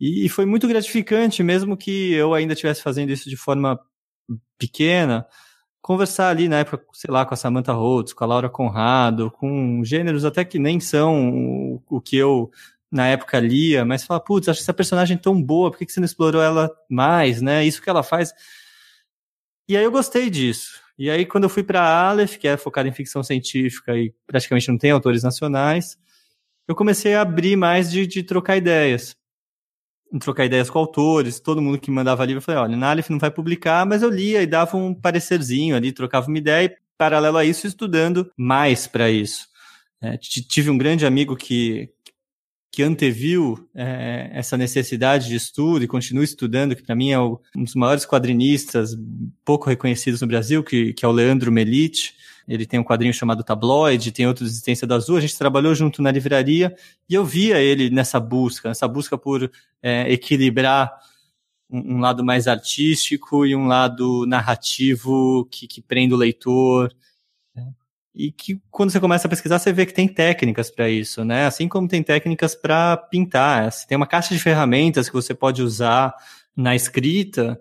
E, 0.00 0.28
foi 0.28 0.44
muito 0.44 0.68
gratificante, 0.68 1.42
mesmo 1.42 1.76
que 1.76 2.12
eu 2.12 2.34
ainda 2.34 2.52
estivesse 2.52 2.82
fazendo 2.82 3.10
isso 3.10 3.30
de 3.30 3.36
forma 3.36 3.80
pequena, 4.58 5.26
conversar 5.80 6.30
ali 6.30 6.48
na 6.48 6.58
época, 6.58 6.84
sei 6.92 7.12
lá, 7.12 7.24
com 7.24 7.34
a 7.34 7.36
Samantha 7.36 7.72
Rhodes, 7.72 8.12
com 8.12 8.24
a 8.24 8.26
Laura 8.26 8.48
Conrado, 8.50 9.30
com 9.30 9.82
gêneros 9.84 10.24
até 10.24 10.44
que 10.44 10.58
nem 10.58 10.80
são 10.80 11.30
o, 11.30 11.82
o 11.88 12.00
que 12.00 12.16
eu 12.16 12.50
na 12.90 13.06
época 13.08 13.38
lia, 13.40 13.84
mas 13.84 14.04
falar, 14.04 14.20
putz, 14.20 14.48
acho 14.48 14.60
essa 14.60 14.74
personagem 14.74 15.16
tão 15.16 15.40
boa, 15.42 15.70
por 15.70 15.78
que, 15.78 15.86
que 15.86 15.92
você 15.92 16.00
não 16.00 16.06
explorou 16.06 16.42
ela 16.42 16.70
mais, 16.88 17.40
né? 17.42 17.64
Isso 17.64 17.82
que 17.82 17.90
ela 17.90 18.02
faz. 18.02 18.32
E 19.68 19.76
aí 19.76 19.84
eu 19.84 19.90
gostei 19.90 20.30
disso. 20.30 20.80
E 20.98 21.10
aí, 21.10 21.26
quando 21.26 21.44
eu 21.44 21.50
fui 21.50 21.62
para 21.62 21.82
Aleph, 21.82 22.36
que 22.36 22.48
é 22.48 22.56
focada 22.56 22.88
em 22.88 22.92
ficção 22.92 23.22
científica 23.22 23.96
e 23.96 24.14
praticamente 24.26 24.68
não 24.68 24.78
tem 24.78 24.90
autores 24.90 25.22
nacionais, 25.22 25.98
eu 26.68 26.74
comecei 26.74 27.14
a 27.14 27.22
abrir 27.22 27.56
mais 27.56 27.90
de, 27.90 28.06
de 28.06 28.22
trocar 28.22 28.56
ideias. 28.56 29.16
Trocar 30.20 30.44
ideias 30.44 30.70
com 30.70 30.78
autores, 30.78 31.40
todo 31.40 31.60
mundo 31.60 31.78
que 31.78 31.90
mandava 31.90 32.24
livro, 32.24 32.38
eu 32.38 32.42
falei, 32.42 32.60
olha, 32.60 32.76
na 32.76 32.90
Aleph 32.90 33.10
não 33.10 33.18
vai 33.18 33.30
publicar, 33.30 33.84
mas 33.84 34.02
eu 34.02 34.10
lia 34.10 34.42
e 34.42 34.46
dava 34.46 34.76
um 34.76 34.94
parecerzinho 34.94 35.76
ali, 35.76 35.92
trocava 35.92 36.28
uma 36.28 36.38
ideia 36.38 36.66
e, 36.66 36.76
paralelo 36.96 37.36
a 37.36 37.44
isso, 37.44 37.66
estudando 37.66 38.30
mais 38.36 38.86
para 38.86 39.10
isso. 39.10 39.46
É, 40.00 40.16
tive 40.16 40.70
um 40.70 40.78
grande 40.78 41.04
amigo 41.04 41.36
que, 41.36 41.90
que 42.70 42.82
anteviu 42.82 43.68
é, 43.74 44.30
essa 44.32 44.56
necessidade 44.56 45.28
de 45.28 45.34
estudo 45.34 45.84
e 45.84 45.88
continua 45.88 46.24
estudando, 46.24 46.76
que 46.76 46.82
para 46.82 46.94
mim 46.94 47.10
é 47.10 47.18
um 47.18 47.38
dos 47.56 47.74
maiores 47.74 48.06
quadrinistas 48.06 48.96
pouco 49.44 49.68
reconhecidos 49.68 50.20
no 50.20 50.26
Brasil, 50.26 50.62
que, 50.62 50.92
que 50.92 51.04
é 51.04 51.08
o 51.08 51.12
Leandro 51.12 51.50
Melite. 51.50 52.14
Ele 52.46 52.64
tem 52.64 52.78
um 52.78 52.84
quadrinho 52.84 53.12
chamado 53.12 53.42
Tabloid, 53.42 54.12
tem 54.12 54.26
outro 54.26 54.44
Existência 54.44 54.86
do 54.86 54.94
Azul. 54.94 55.16
A 55.16 55.20
gente 55.20 55.36
trabalhou 55.36 55.74
junto 55.74 56.00
na 56.00 56.10
livraria 56.10 56.74
e 57.08 57.14
eu 57.14 57.24
via 57.24 57.58
ele 57.58 57.90
nessa 57.90 58.20
busca, 58.20 58.68
nessa 58.68 58.86
busca 58.86 59.18
por 59.18 59.50
é, 59.82 60.12
equilibrar 60.12 60.92
um, 61.68 61.96
um, 61.96 61.98
lado 61.98 62.24
mais 62.24 62.46
artístico 62.46 63.44
e 63.44 63.56
um 63.56 63.66
lado 63.66 64.24
narrativo 64.26 65.46
que, 65.50 65.66
que 65.66 65.82
prende 65.82 66.14
o 66.14 66.16
leitor. 66.16 66.94
Né? 67.54 67.72
E 68.14 68.30
que 68.30 68.60
quando 68.70 68.90
você 68.90 69.00
começa 69.00 69.26
a 69.26 69.30
pesquisar, 69.30 69.58
você 69.58 69.72
vê 69.72 69.84
que 69.84 69.92
tem 69.92 70.06
técnicas 70.06 70.70
para 70.70 70.88
isso, 70.88 71.24
né? 71.24 71.46
Assim 71.46 71.68
como 71.68 71.88
tem 71.88 72.02
técnicas 72.02 72.54
para 72.54 72.96
pintar. 72.96 73.70
Tem 73.86 73.96
uma 73.96 74.06
caixa 74.06 74.32
de 74.32 74.40
ferramentas 74.40 75.08
que 75.08 75.14
você 75.14 75.34
pode 75.34 75.62
usar 75.62 76.14
na 76.56 76.74
escrita 76.74 77.60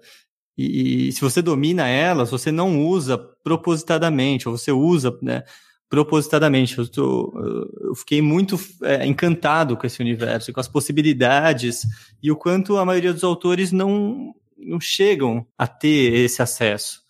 e, 0.58 1.08
e, 1.08 1.12
se 1.12 1.22
você 1.22 1.42
domina 1.42 1.88
elas, 1.88 2.32
você 2.32 2.52
não 2.52 2.86
usa 2.86 3.18
propositadamente, 3.18 4.48
ou 4.48 4.58
você 4.58 4.72
usa 4.72 5.18
né, 5.22 5.44
propositadamente. 5.90 6.78
Eu, 6.78 6.88
tô, 6.88 7.34
eu 7.82 7.96
fiquei 7.96 8.22
muito 8.22 8.60
é, 8.84 9.06
encantado 9.06 9.76
com 9.76 9.86
esse 9.86 10.02
universo, 10.02 10.54
com 10.54 10.60
as 10.60 10.68
possibilidades 10.68 11.84
e 12.22 12.32
o 12.32 12.36
quanto 12.36 12.78
a 12.78 12.86
maioria 12.86 13.14
dos 13.14 13.24
autores 13.24 13.72
não, 13.72 14.34
não 14.58 14.80
chegam 14.80 15.46
a 15.58 15.68
ter 15.68 16.14
esse 16.14 16.42
acesso. 16.42 17.02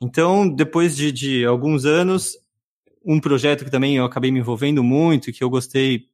Então, 0.00 0.48
depois 0.48 0.96
de, 0.96 1.10
de 1.10 1.44
alguns 1.44 1.84
anos, 1.84 2.36
um 3.04 3.18
projeto 3.18 3.64
que 3.64 3.70
também 3.70 3.96
eu 3.96 4.04
acabei 4.04 4.30
me 4.30 4.40
envolvendo 4.40 4.82
muito, 4.82 5.32
que 5.32 5.42
eu 5.42 5.50
gostei, 5.50 6.06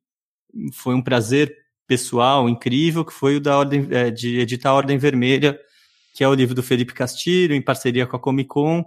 foi 0.72 0.94
um 0.94 1.02
prazer 1.02 1.56
pessoal 1.86 2.48
incrível, 2.48 3.04
que 3.04 3.12
foi 3.12 3.36
o 3.36 3.40
da 3.40 3.58
ordem, 3.58 3.88
é, 3.90 4.10
de 4.10 4.38
editar 4.38 4.70
a 4.70 4.74
Ordem 4.74 4.98
Vermelha, 4.98 5.58
que 6.12 6.22
é 6.22 6.28
o 6.28 6.34
livro 6.34 6.54
do 6.54 6.62
Felipe 6.62 6.92
Castilho, 6.92 7.54
em 7.54 7.62
parceria 7.62 8.06
com 8.06 8.16
a 8.16 8.20
Comic 8.20 8.48
Con, 8.48 8.84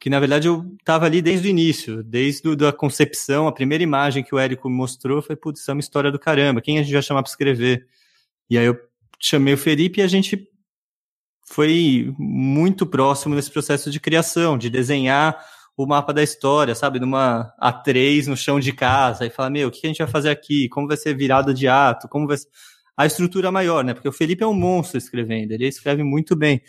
que 0.00 0.10
na 0.10 0.20
verdade 0.20 0.48
eu 0.48 0.64
estava 0.78 1.06
ali 1.06 1.20
desde 1.20 1.48
o 1.48 1.50
início, 1.50 2.02
desde 2.02 2.48
a 2.66 2.72
concepção, 2.72 3.46
a 3.46 3.52
primeira 3.52 3.82
imagem 3.82 4.22
que 4.22 4.34
o 4.34 4.38
Érico 4.38 4.68
me 4.68 4.76
mostrou 4.76 5.20
foi, 5.22 5.36
putz, 5.36 5.60
isso 5.60 5.70
é 5.70 5.74
uma 5.74 5.80
história 5.80 6.10
do 6.10 6.18
caramba, 6.18 6.60
quem 6.60 6.78
a 6.78 6.82
gente 6.82 6.92
vai 6.92 7.02
chamar 7.02 7.22
para 7.22 7.30
escrever? 7.30 7.86
E 8.50 8.56
aí 8.56 8.66
eu 8.66 8.76
chamei 9.20 9.54
o 9.54 9.58
Felipe 9.58 10.00
e 10.00 10.02
a 10.02 10.08
gente 10.08 10.48
foi 11.46 12.14
muito 12.18 12.86
próximo 12.86 13.34
nesse 13.34 13.50
processo 13.50 13.90
de 13.90 13.98
criação, 13.98 14.58
de 14.58 14.68
desenhar 14.68 15.38
o 15.76 15.86
mapa 15.86 16.12
da 16.12 16.22
história, 16.22 16.74
sabe? 16.74 16.98
Numa 16.98 17.52
A3 17.62 18.26
no 18.26 18.36
chão 18.36 18.58
de 18.58 18.72
casa, 18.72 19.24
e 19.24 19.30
falar, 19.30 19.48
meu, 19.48 19.68
o 19.68 19.70
que 19.70 19.86
a 19.86 19.88
gente 19.88 19.98
vai 19.98 20.08
fazer 20.08 20.28
aqui? 20.28 20.68
Como 20.68 20.88
vai 20.88 20.96
ser 20.96 21.14
virada 21.14 21.54
de 21.54 21.68
ato? 21.68 22.08
Como 22.08 22.26
vai 22.26 22.36
ser 22.36 22.48
a 22.98 23.06
estrutura 23.06 23.52
maior, 23.52 23.84
né? 23.84 23.94
Porque 23.94 24.08
o 24.08 24.12
Felipe 24.12 24.42
é 24.42 24.46
um 24.46 24.52
monstro 24.52 24.98
escrevendo, 24.98 25.52
ele 25.52 25.68
escreve 25.68 26.02
muito 26.02 26.34
bem. 26.34 26.60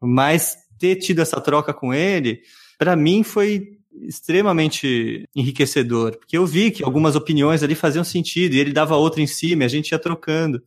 Mas 0.00 0.56
ter 0.78 0.96
tido 0.96 1.20
essa 1.20 1.38
troca 1.42 1.74
com 1.74 1.92
ele, 1.92 2.40
para 2.78 2.96
mim 2.96 3.22
foi 3.22 3.78
extremamente 4.00 5.28
enriquecedor, 5.36 6.16
porque 6.16 6.38
eu 6.38 6.46
vi 6.46 6.70
que 6.70 6.82
algumas 6.82 7.14
opiniões 7.14 7.62
ali 7.62 7.74
faziam 7.74 8.02
sentido 8.02 8.54
e 8.54 8.58
ele 8.58 8.72
dava 8.72 8.96
outra 8.96 9.20
em 9.20 9.26
cima 9.26 9.62
e 9.62 9.66
a 9.66 9.68
gente 9.68 9.90
ia 9.90 9.98
trocando. 9.98 10.62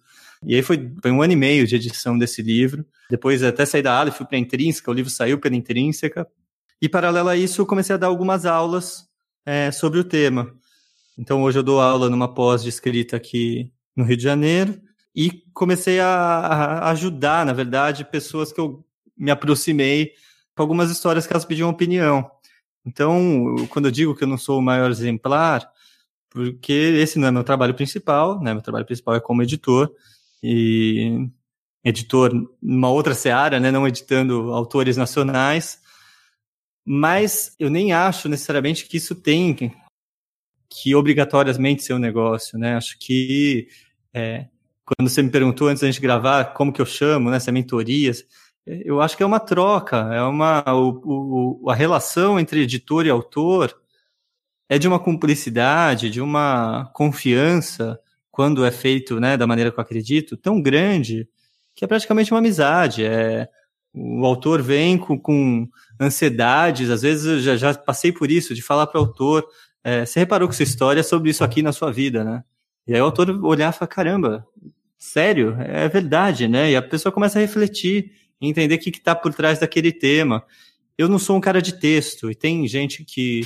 E 0.46 0.54
aí 0.54 0.62
foi, 0.62 0.92
foi 1.02 1.10
um 1.10 1.22
ano 1.24 1.34
e 1.34 1.36
meio 1.36 1.66
de 1.66 1.76
edição 1.76 2.16
desse 2.16 2.44
livro. 2.44 2.86
Depois 3.10 3.42
até 3.42 3.66
saí 3.66 3.82
da 3.82 4.00
ala 4.00 4.10
e 4.10 4.14
fui 4.14 4.26
para 4.26 4.38
Intrínseca, 4.38 4.92
o 4.92 4.94
livro 4.94 5.10
saiu 5.10 5.40
pela 5.40 5.56
Intrínseca. 5.56 6.28
E 6.80 6.88
paralelo 6.88 7.30
a 7.30 7.36
isso, 7.36 7.60
eu 7.60 7.66
comecei 7.66 7.96
a 7.96 7.98
dar 7.98 8.06
algumas 8.06 8.46
aulas 8.46 9.08
é, 9.44 9.72
sobre 9.72 10.00
o 10.00 10.04
tema. 10.04 10.54
Então 11.18 11.42
hoje 11.42 11.58
eu 11.58 11.64
dou 11.64 11.82
aula 11.82 12.08
numa 12.08 12.32
pós 12.32 12.62
de 12.62 12.70
escrita 12.70 13.18
aqui 13.18 13.72
no 13.96 14.04
Rio 14.04 14.16
de 14.16 14.22
Janeiro 14.22 14.80
e 15.18 15.32
comecei 15.52 16.00
a, 16.00 16.08
a 16.08 16.92
ajudar, 16.92 17.44
na 17.44 17.52
verdade, 17.52 18.06
pessoas 18.06 18.54
que 18.54 18.62
eu 18.62 18.86
me 19.18 19.32
aproximei 19.32 20.14
com 20.56 20.62
algumas 20.62 20.92
histórias 20.92 21.26
que 21.26 21.34
elas 21.34 21.44
pediam 21.44 21.72
opinião. 21.72 22.30
Então, 22.86 23.56
quando 23.72 23.86
eu 23.86 23.92
digo 23.92 24.16
que 24.16 24.24
eu 24.24 24.28
não 24.28 24.38
sou 24.38 24.60
o 24.60 24.62
maior 24.62 24.92
exemplar, 24.92 25.68
porque 26.30 26.72
esse 26.72 27.18
não 27.18 27.28
é 27.28 27.32
meu 27.32 27.44
trabalho 27.44 27.74
principal, 27.74 28.40
né? 28.40 28.54
Meu 28.54 28.62
trabalho 28.62 28.86
principal 28.86 29.16
é 29.16 29.20
como 29.20 29.42
editor 29.42 29.92
e 30.44 31.28
editor 31.84 32.32
numa 32.62 32.92
outra 32.92 33.16
seara, 33.16 33.60
né? 33.60 33.72
Não 33.72 33.88
editando 33.88 34.54
autores 34.54 34.98
nacionais, 34.98 35.82
mas 36.86 37.56
eu 37.58 37.72
nem 37.72 37.92
acho 37.92 38.30
necessariamente 38.30 38.86
que 38.86 38.98
isso 38.98 39.16
tem 39.16 39.74
que 40.70 40.94
obrigatoriamente 40.94 41.82
ser 41.82 41.94
um 41.94 42.00
negócio, 42.00 42.60
né? 42.60 42.76
Acho 42.76 43.00
que 43.00 43.68
é, 44.14 44.48
quando 44.88 45.10
você 45.10 45.22
me 45.22 45.30
perguntou 45.30 45.68
antes 45.68 45.82
da 45.82 45.88
gente 45.88 46.00
gravar 46.00 46.54
como 46.54 46.72
que 46.72 46.82
eu 46.82 46.86
chamo, 46.86 47.30
né, 47.30 47.40
se 47.40 47.50
é 47.50 47.52
mentorias, 47.52 48.24
eu 48.66 49.02
acho 49.02 49.18
que 49.18 49.24
é 49.24 49.26
uma 49.26 49.40
troca, 49.40 49.98
é 50.14 50.22
uma 50.24 50.64
o, 50.74 51.62
o, 51.66 51.70
a 51.70 51.76
relação 51.76 52.40
entre 52.40 52.62
editor 52.62 53.06
e 53.06 53.10
autor 53.10 53.78
é 54.70 54.78
de 54.80 54.88
uma 54.88 55.00
cumplicidade, 55.00 56.10
de 56.10 56.22
uma 56.22 56.90
confiança 56.94 58.00
quando 58.32 58.66
é 58.66 58.72
feito, 58.72 59.20
né, 59.20 59.36
da 59.38 59.48
maneira 59.48 59.72
que 59.72 59.80
eu 59.80 59.82
acredito, 59.82 60.38
tão 60.38 60.62
grande 60.62 61.28
que 61.76 61.84
é 61.84 61.88
praticamente 61.88 62.34
uma 62.34 62.40
amizade. 62.40 63.06
É 63.06 63.50
o 63.94 64.26
autor 64.26 64.62
vem 64.62 64.98
com, 64.98 65.20
com 65.20 65.68
ansiedades, 66.00 66.90
às 66.90 67.02
vezes 67.02 67.26
eu 67.26 67.40
já, 67.40 67.56
já 67.56 67.74
passei 67.74 68.12
por 68.12 68.30
isso 68.30 68.54
de 68.54 68.62
falar 68.62 68.88
para 68.88 69.00
o 69.00 69.04
autor, 69.04 69.46
é, 69.84 70.06
você 70.06 70.20
reparou 70.20 70.48
que 70.48 70.56
sua 70.56 70.64
história 70.64 71.00
é 71.00 71.04
sobre 71.04 71.32
isso 71.32 71.44
aqui 71.44 71.62
na 71.62 71.72
sua 71.72 71.92
vida, 71.92 72.24
né? 72.24 72.44
E 72.86 72.94
aí 72.94 73.02
o 73.02 73.06
autor 73.06 73.30
olhar 73.44 73.74
e 73.74 73.76
falar, 73.76 73.88
caramba, 73.88 74.48
sério, 74.98 75.56
é 75.60 75.88
verdade, 75.88 76.48
né? 76.48 76.72
E 76.72 76.76
a 76.76 76.82
pessoa 76.82 77.12
começa 77.12 77.38
a 77.38 77.42
refletir, 77.42 78.12
entender 78.42 78.76
o 78.76 78.80
que 78.80 78.90
está 78.90 79.16
por 79.16 79.34
trás 79.34 79.60
daquele 79.60 79.92
tema. 79.92 80.44
Eu 80.98 81.08
não 81.08 81.20
sou 81.20 81.38
um 81.38 81.42
cara 81.42 81.62
de 81.62 81.74
texto, 81.74 82.32
e 82.32 82.36
tem 82.36 82.68
gente 82.68 83.04
que, 83.04 83.42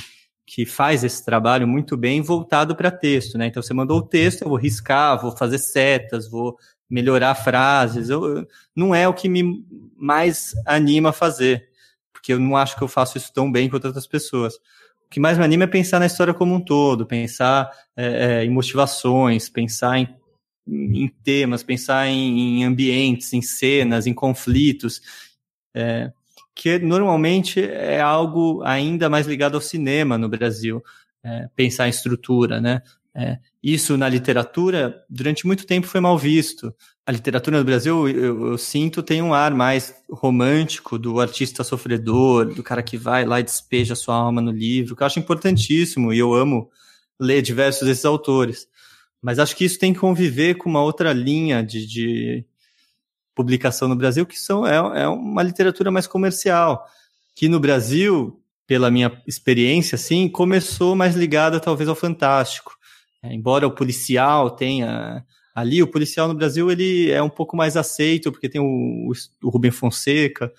que 0.46 0.64
faz 0.64 1.04
esse 1.04 1.24
trabalho 1.24 1.68
muito 1.68 1.96
bem 1.96 2.22
voltado 2.22 2.74
para 2.74 2.90
texto, 2.90 3.36
né? 3.36 3.46
Então 3.46 3.62
você 3.62 3.74
mandou 3.74 3.98
o 3.98 4.06
texto, 4.06 4.42
eu 4.42 4.48
vou 4.48 4.58
riscar, 4.58 5.20
vou 5.20 5.36
fazer 5.36 5.58
setas, 5.58 6.30
vou 6.30 6.56
melhorar 6.88 7.34
frases. 7.34 8.08
Eu, 8.08 8.46
não 8.74 8.94
é 8.94 9.06
o 9.06 9.14
que 9.14 9.28
me 9.28 9.64
mais 9.96 10.54
anima 10.66 11.10
a 11.10 11.12
fazer, 11.12 11.68
porque 12.12 12.32
eu 12.32 12.38
não 12.38 12.56
acho 12.56 12.76
que 12.76 12.82
eu 12.82 12.88
faço 12.88 13.18
isso 13.18 13.32
tão 13.32 13.50
bem 13.50 13.68
quanto 13.68 13.86
outras 13.86 14.06
pessoas. 14.06 14.54
O 14.54 15.10
que 15.10 15.20
mais 15.20 15.36
me 15.36 15.44
anima 15.44 15.64
é 15.64 15.66
pensar 15.66 15.98
na 15.98 16.06
história 16.06 16.32
como 16.32 16.54
um 16.54 16.60
todo, 16.60 17.06
pensar 17.06 17.70
é, 17.94 18.40
é, 18.40 18.44
em 18.44 18.50
motivações, 18.50 19.48
pensar 19.48 19.98
em 19.98 20.08
em 20.66 21.08
temas, 21.22 21.62
pensar 21.62 22.06
em, 22.08 22.60
em 22.60 22.64
ambientes, 22.64 23.32
em 23.32 23.42
cenas, 23.42 24.06
em 24.06 24.14
conflitos, 24.14 25.00
é, 25.74 26.12
que 26.54 26.78
normalmente 26.78 27.62
é 27.62 28.00
algo 28.00 28.62
ainda 28.64 29.08
mais 29.08 29.26
ligado 29.26 29.54
ao 29.54 29.60
cinema 29.60 30.18
no 30.18 30.28
Brasil, 30.28 30.82
é, 31.24 31.48
pensar 31.56 31.86
em 31.86 31.90
estrutura, 31.90 32.60
né? 32.60 32.82
É, 33.14 33.38
isso 33.62 33.98
na 33.98 34.08
literatura, 34.08 35.04
durante 35.08 35.46
muito 35.46 35.66
tempo 35.66 35.86
foi 35.86 36.00
mal 36.00 36.16
visto. 36.16 36.74
A 37.06 37.12
literatura 37.12 37.58
no 37.58 37.64
Brasil, 37.64 38.08
eu, 38.08 38.52
eu, 38.52 38.58
sinto, 38.58 39.02
tem 39.02 39.20
um 39.20 39.34
ar 39.34 39.52
mais 39.54 39.94
romântico 40.10 40.98
do 40.98 41.20
artista 41.20 41.62
sofredor, 41.62 42.54
do 42.54 42.62
cara 42.62 42.82
que 42.82 42.96
vai 42.96 43.26
lá 43.26 43.38
e 43.38 43.42
despeja 43.42 43.94
sua 43.94 44.14
alma 44.14 44.40
no 44.40 44.50
livro, 44.50 44.96
que 44.96 45.02
eu 45.02 45.06
acho 45.06 45.18
importantíssimo 45.18 46.12
e 46.12 46.18
eu 46.18 46.32
amo 46.32 46.70
ler 47.20 47.42
diversos 47.42 47.86
desses 47.86 48.04
autores. 48.04 48.66
Mas 49.22 49.38
acho 49.38 49.56
que 49.56 49.64
isso 49.64 49.78
tem 49.78 49.92
que 49.94 50.00
conviver 50.00 50.56
com 50.56 50.68
uma 50.68 50.82
outra 50.82 51.12
linha 51.12 51.62
de, 51.62 51.86
de 51.86 52.44
publicação 53.34 53.86
no 53.86 53.94
Brasil, 53.94 54.26
que 54.26 54.38
são, 54.38 54.66
é, 54.66 55.02
é 55.02 55.08
uma 55.08 55.42
literatura 55.44 55.92
mais 55.92 56.08
comercial. 56.08 56.84
Que 57.34 57.48
no 57.48 57.60
Brasil, 57.60 58.42
pela 58.66 58.90
minha 58.90 59.22
experiência, 59.26 59.94
assim, 59.94 60.28
começou 60.28 60.96
mais 60.96 61.14
ligada 61.14 61.60
talvez 61.60 61.88
ao 61.88 61.94
fantástico. 61.94 62.76
É, 63.22 63.32
embora 63.32 63.66
o 63.66 63.70
policial 63.70 64.50
tenha 64.50 65.24
ali, 65.54 65.82
o 65.82 65.86
policial 65.86 66.26
no 66.26 66.34
Brasil 66.34 66.70
ele 66.70 67.10
é 67.10 67.22
um 67.22 67.30
pouco 67.30 67.56
mais 67.56 67.76
aceito, 67.76 68.32
porque 68.32 68.48
tem 68.48 68.60
o, 68.60 69.12
o 69.42 69.48
Rubem 69.48 69.70
Fonseca, 69.70 70.52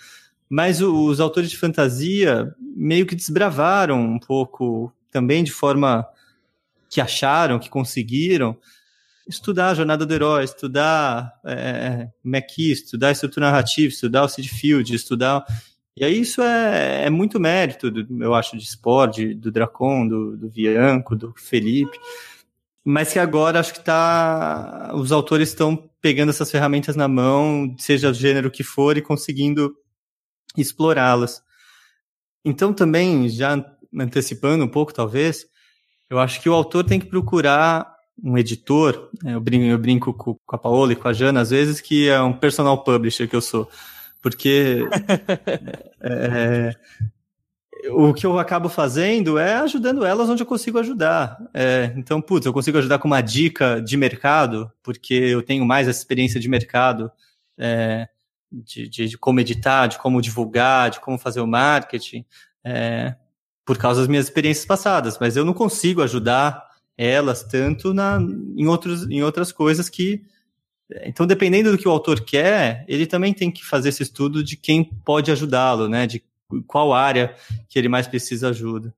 mas 0.49 0.81
os 0.81 1.19
autores 1.19 1.49
de 1.49 1.57
fantasia 1.57 2.53
meio 2.59 3.05
que 3.05 3.15
desbravaram 3.15 3.99
um 3.99 4.19
pouco, 4.19 4.93
também 5.11 5.43
de 5.43 5.51
forma 5.51 6.07
que 6.93 7.01
acharam, 7.01 7.59
que 7.59 7.69
conseguiram, 7.69 8.57
estudar 9.27 9.69
a 9.69 9.73
jornada 9.73 10.05
do 10.05 10.13
herói, 10.13 10.43
estudar 10.43 11.33
é, 11.45 12.09
McKee, 12.23 12.71
estudar 12.71 13.11
estrutura 13.11 13.47
narrativa, 13.47 13.87
estudar 13.87 14.23
o 14.23 14.29
Sid 14.29 14.47
Field, 14.47 14.93
estudar. 14.93 15.43
E 15.95 16.03
aí 16.03 16.19
isso 16.19 16.41
é, 16.41 17.05
é 17.05 17.09
muito 17.09 17.39
mérito, 17.39 17.89
do, 17.89 18.23
eu 18.23 18.33
acho, 18.35 18.57
de 18.57 18.63
Sport, 18.63 19.19
do 19.35 19.51
Dracon, 19.51 20.07
do, 20.07 20.37
do 20.37 20.49
Bianco, 20.49 21.15
do 21.15 21.33
Felipe. 21.35 21.97
Mas 22.85 23.13
que 23.13 23.19
agora 23.19 23.59
acho 23.59 23.73
que 23.73 23.79
tá. 23.79 24.91
Os 24.93 25.11
autores 25.11 25.49
estão 25.49 25.89
pegando 26.01 26.29
essas 26.29 26.51
ferramentas 26.51 26.95
na 26.95 27.07
mão, 27.07 27.73
seja 27.79 28.09
o 28.09 28.13
gênero 28.13 28.51
que 28.51 28.63
for, 28.63 28.97
e 28.97 29.01
conseguindo 29.01 29.73
explorá-las. 30.57 31.41
Então, 32.43 32.73
também, 32.73 33.29
já 33.29 33.63
antecipando 33.97 34.65
um 34.65 34.67
pouco, 34.67 34.93
talvez, 34.93 35.45
eu 36.13 36.19
acho 36.19 36.39
que 36.39 36.47
o 36.47 36.53
autor 36.53 36.83
tem 36.83 36.99
que 36.99 37.07
procurar 37.07 37.91
um 38.23 38.37
editor, 38.37 39.09
né, 39.23 39.33
eu 39.33 39.41
brinco, 39.41 39.65
eu 39.65 39.77
brinco 39.79 40.13
com, 40.13 40.37
a 40.47 40.57
Paola 40.59 40.93
e 40.93 40.95
com 40.95 41.07
a 41.07 41.13
Jana 41.13 41.41
às 41.41 41.49
vezes 41.49 41.81
que 41.81 42.07
é 42.07 42.21
um 42.21 42.31
personal 42.31 42.83
publisher 42.83 43.27
que 43.27 43.35
eu 43.35 43.41
sou, 43.41 43.67
porque 44.21 44.87
é, 45.99 46.75
o 47.89 48.13
que 48.13 48.27
eu 48.27 48.37
acabo 48.37 48.69
fazendo 48.69 49.39
é 49.39 49.55
ajudando 49.55 50.05
elas 50.05 50.29
onde 50.29 50.43
eu 50.43 50.47
consigo 50.47 50.77
ajudar. 50.77 51.35
É, 51.51 51.91
então, 51.97 52.21
putz, 52.21 52.45
eu 52.45 52.53
consigo 52.53 52.77
ajudar 52.77 52.99
com 52.99 53.07
uma 53.07 53.19
dica 53.19 53.81
de 53.81 53.97
mercado, 53.97 54.71
porque 54.83 55.15
eu 55.15 55.41
tenho 55.41 55.65
mais 55.65 55.87
essa 55.87 55.97
experiência 55.97 56.39
de 56.39 56.47
mercado, 56.47 57.11
é, 57.57 58.07
de, 58.51 58.87
de, 58.87 59.07
de, 59.07 59.17
como 59.17 59.39
editar, 59.39 59.87
de 59.87 59.97
como 59.97 60.21
divulgar, 60.21 60.91
de 60.91 60.99
como 60.99 61.17
fazer 61.17 61.41
o 61.41 61.47
marketing, 61.47 62.23
é, 62.63 63.15
por 63.65 63.77
causa 63.77 64.01
das 64.01 64.07
minhas 64.07 64.25
experiências 64.25 64.65
passadas. 64.65 65.17
Mas 65.19 65.35
eu 65.35 65.45
não 65.45 65.53
consigo 65.53 66.01
ajudar 66.01 66.63
elas 66.97 67.43
tanto 67.43 67.93
na, 67.93 68.19
em, 68.55 68.67
outros, 68.67 69.09
em 69.09 69.23
outras 69.23 69.51
coisas 69.51 69.89
que. 69.89 70.23
Então, 71.05 71.25
dependendo 71.25 71.71
do 71.71 71.77
que 71.77 71.87
o 71.87 71.91
autor 71.91 72.21
quer, 72.21 72.85
ele 72.87 73.07
também 73.07 73.33
tem 73.33 73.49
que 73.49 73.65
fazer 73.65 73.89
esse 73.89 74.03
estudo 74.03 74.43
de 74.43 74.55
quem 74.55 74.83
pode 74.83 75.31
ajudá-lo, 75.31 75.87
né? 75.87 76.05
De 76.05 76.23
qual 76.67 76.93
área 76.93 77.35
que 77.67 77.79
ele 77.79 77.89
mais 77.89 78.07
precisa 78.07 78.49
ajuda. 78.49 78.93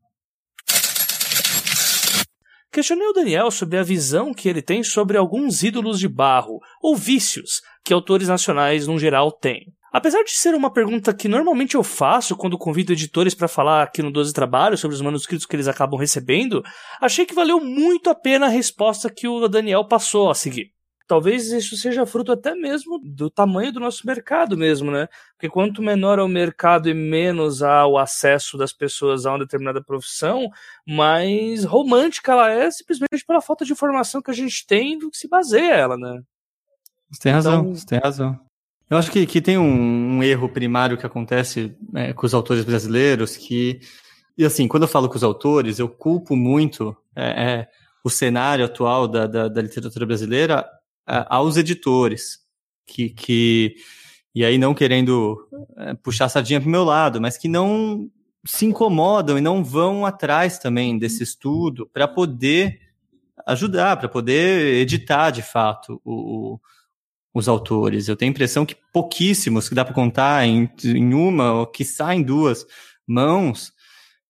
Questionei 2.76 3.08
o 3.08 3.14
Daniel 3.14 3.50
sobre 3.52 3.78
a 3.78 3.84
visão 3.84 4.34
que 4.34 4.50
ele 4.50 4.62
tem 4.62 4.84
sobre 4.84 5.18
alguns 5.18 5.64
ídolos 5.64 5.98
de 5.98 6.10
barro, 6.10 6.60
ou 6.82 6.94
vícios, 6.94 7.62
que 7.86 7.94
autores 7.94 8.28
nacionais 8.28 8.86
no 8.86 9.00
geral 9.00 9.32
têm. 9.32 9.74
Apesar 9.96 10.24
de 10.24 10.32
ser 10.32 10.54
uma 10.54 10.70
pergunta 10.70 11.14
que 11.14 11.30
normalmente 11.30 11.76
eu 11.76 11.82
faço 11.82 12.36
quando 12.36 12.58
convido 12.58 12.92
editores 12.92 13.34
para 13.34 13.48
falar 13.48 13.82
aqui 13.82 14.04
no 14.04 14.12
12 14.12 14.34
Trabalhos 14.34 14.82
sobre 14.82 14.94
os 14.94 15.00
manuscritos 15.00 15.46
que 15.46 15.56
eles 15.56 15.70
acabam 15.70 15.98
recebendo, 15.98 16.62
achei 17.00 17.26
que 17.26 17.34
valeu 17.34 17.62
muito 17.62 18.10
a 18.10 18.14
pena 18.14 18.48
a 18.48 18.50
resposta 18.50 19.10
que 19.10 19.26
o 19.26 19.48
Daniel 19.48 19.88
passou 19.88 20.30
a 20.30 20.36
seguir. 20.36 20.74
Talvez 21.08 21.50
isso 21.50 21.78
seja 21.78 22.06
fruto 22.06 22.34
até 22.34 22.54
mesmo 22.54 23.00
do 23.02 23.30
tamanho 23.30 23.72
do 23.72 23.80
nosso 23.80 24.06
mercado 24.06 24.58
mesmo, 24.58 24.92
né? 24.92 25.08
Porque 25.32 25.48
quanto 25.48 25.82
menor 25.82 26.20
é 26.20 26.24
o 26.24 26.28
mercado 26.28 26.90
e 26.90 26.94
menos 26.94 27.64
há 27.64 27.88
o 27.88 27.98
acesso 27.98 28.58
das 28.58 28.74
pessoas 28.74 29.26
a 29.26 29.32
uma 29.32 29.40
determinada 29.40 29.82
profissão, 29.82 30.50
mais 30.86 31.64
romântica 31.64 32.34
ela 32.34 32.52
é 32.52 32.70
simplesmente 32.70 33.26
pela 33.26 33.40
falta 33.40 33.64
de 33.64 33.72
informação 33.72 34.22
que 34.22 34.32
a 34.32 34.34
gente 34.34 34.68
tem 34.68 35.00
do 35.00 35.10
que 35.10 35.16
se 35.16 35.30
baseia 35.30 35.74
ela, 35.74 35.96
né? 35.96 36.22
Você 37.10 37.22
tem 37.22 37.32
razão, 37.32 37.62
então... 37.62 37.76
você 37.76 37.86
tem 37.86 38.00
razão. 38.00 38.45
Eu 38.90 38.98
acho 38.98 39.12
que, 39.12 39.26
que 39.26 39.42
tem 39.42 39.58
um, 39.58 40.18
um 40.18 40.24
erro 40.24 40.48
primário 40.48 40.98
que 40.98 41.06
acontece 41.06 41.76
é, 41.96 42.14
com 42.14 42.26
os 42.26 42.34
autores 42.34 42.64
brasileiros 42.64 43.36
que, 43.36 43.80
e 44.38 44.46
assim, 44.46 44.68
quando 44.68 44.84
eu 44.84 44.90
falo 44.90 45.10
com 45.10 45.16
os 45.16 45.24
autores, 45.24 45.80
eu 45.80 45.90
culpo 45.90 46.36
muito 46.36 46.96
é, 47.16 47.24
é, 47.24 47.68
o 48.04 48.10
cenário 48.10 48.64
atual 48.64 49.08
da, 49.08 49.26
da, 49.26 49.48
da 49.48 49.62
literatura 49.62 50.06
brasileira 50.06 50.66
aos 51.08 51.56
editores, 51.58 52.40
que, 52.86 53.10
que, 53.10 53.76
e 54.34 54.44
aí 54.44 54.58
não 54.58 54.74
querendo 54.74 55.38
é, 55.78 55.94
puxar 55.96 56.26
a 56.26 56.30
sardinha 56.30 56.60
para 56.60 56.68
o 56.68 56.72
meu 56.72 56.84
lado, 56.84 57.22
mas 57.22 57.38
que 57.38 57.48
não 57.48 58.10
se 58.46 58.66
incomodam 58.66 59.38
e 59.38 59.42
não 59.42 59.64
vão 59.64 60.06
atrás 60.06 60.60
também 60.60 60.98
desse 60.98 61.24
estudo 61.24 61.90
para 61.92 62.08
poder 62.08 62.80
ajudar, 63.48 63.98
para 63.98 64.10
poder 64.10 64.76
editar 64.76 65.32
de 65.32 65.42
fato 65.42 66.00
o, 66.04 66.60
os 67.36 67.50
autores. 67.50 68.08
Eu 68.08 68.16
tenho 68.16 68.30
a 68.30 68.34
impressão 68.34 68.66
que 68.66 68.78
pouquíssimos, 68.94 69.68
que 69.68 69.76
dá 69.76 69.84
para 69.84 69.94
contar 69.94 70.48
em, 70.48 70.72
em 70.86 71.14
uma, 71.14 71.52
ou 71.52 71.68
que 71.68 71.84
saem 71.84 72.24
duas 72.24 72.66
mãos, 73.06 73.74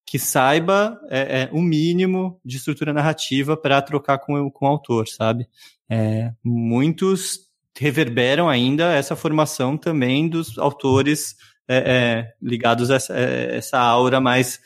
que 0.04 0.18
saiba 0.18 1.00
é, 1.08 1.42
é, 1.42 1.48
o 1.52 1.62
mínimo 1.62 2.40
de 2.44 2.56
estrutura 2.56 2.92
narrativa 2.92 3.56
para 3.56 3.80
trocar 3.80 4.18
com, 4.18 4.50
com 4.50 4.66
o 4.66 4.68
autor, 4.68 5.06
sabe? 5.06 5.48
É, 5.88 6.32
muitos 6.42 7.46
reverberam 7.78 8.48
ainda 8.48 8.92
essa 8.92 9.14
formação 9.14 9.76
também 9.76 10.28
dos 10.28 10.58
autores 10.58 11.36
é, 11.68 11.76
é, 11.76 12.34
ligados 12.42 12.90
a 12.90 12.96
essa, 12.96 13.16
é, 13.16 13.56
essa 13.56 13.78
aura 13.78 14.20
mais 14.20 14.60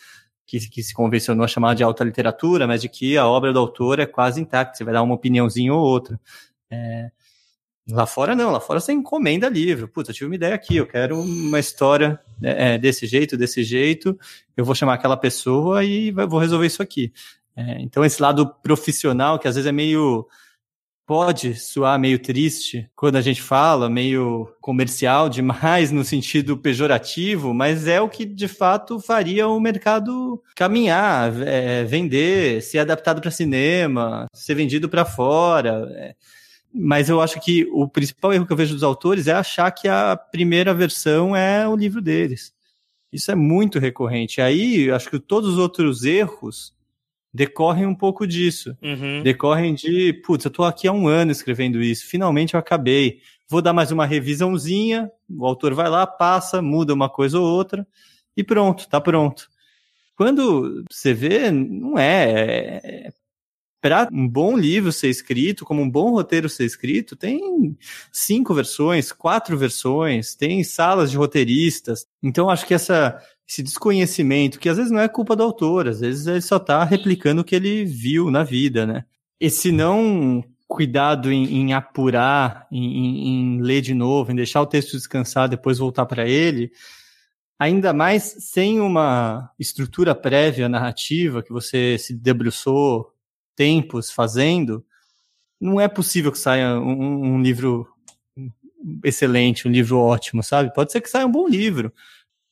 que, 0.46 0.58
que, 0.68 0.82
se 0.82 0.94
convencionou 0.94 1.44
a 1.44 1.48
chamar 1.48 1.74
de 1.74 1.82
alta 1.82 2.04
literatura, 2.04 2.66
mas 2.66 2.80
de 2.80 2.88
que 2.88 3.18
a 3.18 3.26
obra 3.26 3.52
do 3.52 3.58
autor 3.58 3.98
é 3.98 4.06
quase 4.06 4.40
intacta, 4.40 4.76
você 4.76 4.84
vai 4.84 4.94
dar 4.94 5.02
uma 5.02 5.14
opiniãozinha 5.14 5.74
ou 5.74 5.80
outra. 5.80 6.18
É, 6.70 7.10
Lá 7.88 8.06
fora 8.06 8.36
não, 8.36 8.50
lá 8.50 8.60
fora 8.60 8.80
você 8.80 8.92
encomenda 8.92 9.48
livro. 9.48 9.88
Putz, 9.88 10.08
eu 10.08 10.14
tive 10.14 10.26
uma 10.26 10.34
ideia 10.34 10.54
aqui, 10.54 10.76
eu 10.76 10.86
quero 10.86 11.20
uma 11.20 11.58
história 11.58 12.20
é, 12.42 12.74
é 12.74 12.78
desse 12.78 13.06
jeito, 13.06 13.36
desse 13.36 13.64
jeito, 13.64 14.18
eu 14.56 14.64
vou 14.64 14.74
chamar 14.74 14.94
aquela 14.94 15.16
pessoa 15.16 15.84
e 15.84 16.10
vou 16.10 16.38
resolver 16.38 16.66
isso 16.66 16.82
aqui. 16.82 17.12
É, 17.56 17.80
então 17.80 18.04
esse 18.04 18.22
lado 18.22 18.46
profissional, 18.62 19.38
que 19.38 19.48
às 19.48 19.56
vezes 19.56 19.68
é 19.68 19.72
meio 19.72 20.26
pode 21.10 21.56
soar 21.56 21.98
meio 21.98 22.20
triste 22.20 22.88
quando 22.94 23.16
a 23.16 23.20
gente 23.20 23.42
fala, 23.42 23.90
meio 23.90 24.48
comercial 24.60 25.28
demais 25.28 25.90
no 25.90 26.04
sentido 26.04 26.56
pejorativo, 26.56 27.52
mas 27.52 27.88
é 27.88 28.00
o 28.00 28.08
que 28.08 28.24
de 28.24 28.46
fato 28.46 29.00
faria 29.00 29.48
o 29.48 29.58
mercado 29.58 30.40
caminhar, 30.54 31.32
é, 31.42 31.82
vender, 31.82 32.62
ser 32.62 32.78
adaptado 32.78 33.20
para 33.20 33.32
cinema, 33.32 34.26
ser 34.32 34.54
vendido 34.54 34.88
para 34.88 35.04
fora. 35.04 35.88
É, 35.96 36.14
mas 36.72 37.08
eu 37.08 37.20
acho 37.20 37.40
que 37.40 37.68
o 37.72 37.88
principal 37.88 38.32
erro 38.32 38.46
que 38.46 38.52
eu 38.52 38.56
vejo 38.56 38.74
dos 38.74 38.82
autores 38.82 39.26
é 39.26 39.32
achar 39.32 39.70
que 39.70 39.88
a 39.88 40.16
primeira 40.16 40.72
versão 40.72 41.34
é 41.34 41.68
o 41.68 41.76
livro 41.76 42.00
deles. 42.00 42.52
Isso 43.12 43.30
é 43.30 43.34
muito 43.34 43.78
recorrente. 43.78 44.40
Aí, 44.40 44.90
acho 44.90 45.10
que 45.10 45.18
todos 45.18 45.50
os 45.50 45.58
outros 45.58 46.04
erros 46.04 46.72
decorrem 47.32 47.86
um 47.86 47.94
pouco 47.94 48.26
disso. 48.26 48.76
Uhum. 48.82 49.22
Decorrem 49.22 49.74
de, 49.74 50.12
putz, 50.24 50.44
eu 50.44 50.50
tô 50.50 50.64
aqui 50.64 50.86
há 50.86 50.92
um 50.92 51.08
ano 51.08 51.30
escrevendo 51.30 51.82
isso, 51.82 52.06
finalmente 52.06 52.54
eu 52.54 52.60
acabei. 52.60 53.20
Vou 53.48 53.62
dar 53.62 53.72
mais 53.72 53.90
uma 53.90 54.06
revisãozinha, 54.06 55.10
o 55.28 55.44
autor 55.46 55.74
vai 55.74 55.88
lá, 55.88 56.06
passa, 56.06 56.62
muda 56.62 56.94
uma 56.94 57.08
coisa 57.08 57.38
ou 57.38 57.46
outra, 57.46 57.86
e 58.36 58.44
pronto, 58.44 58.88
tá 58.88 59.00
pronto. 59.00 59.48
Quando 60.16 60.84
você 60.90 61.14
vê, 61.14 61.50
não 61.50 61.98
é. 61.98 62.80
é 62.82 63.12
para 63.80 64.08
um 64.12 64.28
bom 64.28 64.56
livro 64.56 64.92
ser 64.92 65.08
escrito, 65.08 65.64
como 65.64 65.80
um 65.80 65.90
bom 65.90 66.10
roteiro 66.10 66.48
ser 66.48 66.64
escrito, 66.64 67.16
tem 67.16 67.76
cinco 68.12 68.52
versões, 68.52 69.10
quatro 69.10 69.56
versões, 69.56 70.34
tem 70.34 70.62
salas 70.62 71.10
de 71.10 71.16
roteiristas. 71.16 72.06
Então, 72.22 72.50
acho 72.50 72.66
que 72.66 72.74
essa, 72.74 73.18
esse 73.48 73.62
desconhecimento, 73.62 74.58
que 74.58 74.68
às 74.68 74.76
vezes 74.76 74.92
não 74.92 75.00
é 75.00 75.08
culpa 75.08 75.34
do 75.34 75.42
autor, 75.42 75.88
às 75.88 76.00
vezes 76.00 76.26
ele 76.26 76.42
só 76.42 76.58
está 76.58 76.84
replicando 76.84 77.40
o 77.40 77.44
que 77.44 77.56
ele 77.56 77.84
viu 77.84 78.30
na 78.30 78.44
vida, 78.44 78.86
né? 78.86 79.04
Esse 79.40 79.72
não 79.72 80.44
cuidado 80.68 81.32
em, 81.32 81.62
em 81.62 81.72
apurar, 81.72 82.68
em, 82.70 83.56
em, 83.56 83.60
ler 83.62 83.80
de 83.80 83.94
novo, 83.94 84.30
em 84.30 84.36
deixar 84.36 84.60
o 84.60 84.66
texto 84.66 84.92
descansar, 84.92 85.48
depois 85.48 85.78
voltar 85.78 86.06
para 86.06 86.28
ele, 86.28 86.70
ainda 87.58 87.92
mais 87.92 88.36
sem 88.38 88.78
uma 88.78 89.50
estrutura 89.58 90.14
prévia 90.14 90.68
narrativa 90.68 91.42
que 91.42 91.52
você 91.52 91.98
se 91.98 92.14
debruçou 92.14 93.12
tempos 93.60 94.10
fazendo, 94.10 94.82
não 95.60 95.78
é 95.78 95.86
possível 95.86 96.32
que 96.32 96.38
saia 96.38 96.80
um, 96.80 97.34
um 97.34 97.42
livro 97.42 97.86
excelente, 99.04 99.68
um 99.68 99.70
livro 99.70 99.98
ótimo, 99.98 100.42
sabe? 100.42 100.72
Pode 100.72 100.90
ser 100.90 101.02
que 101.02 101.10
saia 101.10 101.26
um 101.26 101.30
bom 101.30 101.46
livro, 101.46 101.92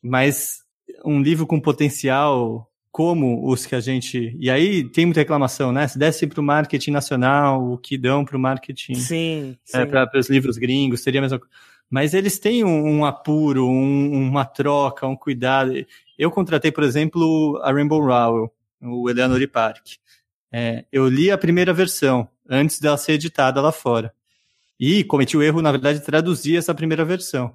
mas 0.03 0.59
um 1.03 1.23
livro 1.23 1.47
com 1.47 1.59
potencial 1.59 2.71
como 2.93 3.51
os 3.51 3.65
que 3.65 3.75
a 3.75 3.81
gente. 3.81 4.37
E 4.39 4.51
aí 4.51 4.85
tem 4.85 5.07
muita 5.07 5.21
reclamação, 5.21 5.73
né? 5.73 5.89
Se 5.89 5.99
desse 5.99 6.27
para 6.27 6.43
o 6.43 6.45
marketing 6.45 6.91
nacional, 6.91 7.73
o 7.73 7.79
que 7.79 7.97
dão 7.97 8.23
para 8.23 8.37
o 8.37 8.41
marketing. 8.41 8.95
Sim. 8.97 9.57
É, 9.73 9.87
para 9.87 10.11
os 10.15 10.29
livros 10.29 10.59
gringos, 10.59 11.01
seria 11.01 11.21
a 11.21 11.23
mesma 11.23 11.39
coisa. 11.39 11.55
Mas 11.89 12.13
eles 12.13 12.39
têm 12.39 12.65
um, 12.65 12.99
um 12.99 13.07
apuro, 13.07 13.67
um, 13.67 14.13
uma 14.13 14.45
troca, 14.45 15.07
um 15.07 15.17
cuidado. 15.17 15.73
Eu 16.19 16.31
contratei, 16.31 16.71
por 16.71 16.85
exemplo, 16.85 17.59
a 17.65 17.73
Rainbow 17.73 17.99
Rowell, 17.99 18.53
o 18.83 19.09
Eleanor 19.09 19.41
Park. 19.49 19.97
É, 20.53 20.85
eu 20.91 21.09
li 21.09 21.31
a 21.31 21.39
primeira 21.39 21.73
versão 21.73 22.29
antes 22.49 22.81
dela 22.81 22.97
ser 22.97 23.13
editada 23.13 23.61
lá 23.61 23.73
fora. 23.73 24.13
E 24.81 25.05
cometi 25.05 25.37
o 25.37 25.43
erro, 25.43 25.61
na 25.61 25.71
verdade, 25.71 25.99
de 25.99 26.05
traduzir 26.05 26.57
essa 26.57 26.75
primeira 26.75 27.05
versão. 27.05 27.55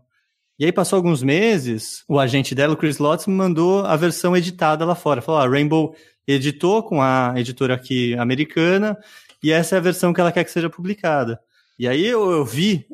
E 0.59 0.65
aí 0.65 0.71
passou 0.71 0.97
alguns 0.97 1.23
meses, 1.23 2.03
o 2.07 2.19
agente 2.19 2.53
dela, 2.53 2.73
o 2.73 2.77
Chris 2.77 2.99
Lotz, 2.99 3.25
me 3.25 3.33
mandou 3.33 3.85
a 3.85 3.95
versão 3.95 4.37
editada 4.37 4.85
lá 4.85 4.93
fora. 4.93 5.21
Falou, 5.21 5.41
a 5.41 5.45
ah, 5.45 5.49
Rainbow 5.49 5.95
editou 6.27 6.83
com 6.83 7.01
a 7.01 7.33
editora 7.35 7.73
aqui 7.73 8.15
americana, 8.15 8.97
e 9.41 9.51
essa 9.51 9.75
é 9.75 9.77
a 9.77 9.81
versão 9.81 10.13
que 10.13 10.21
ela 10.21 10.31
quer 10.31 10.43
que 10.43 10.51
seja 10.51 10.69
publicada. 10.69 11.39
E 11.77 11.87
aí 11.87 12.05
eu, 12.05 12.31
eu 12.31 12.45
vi, 12.45 12.85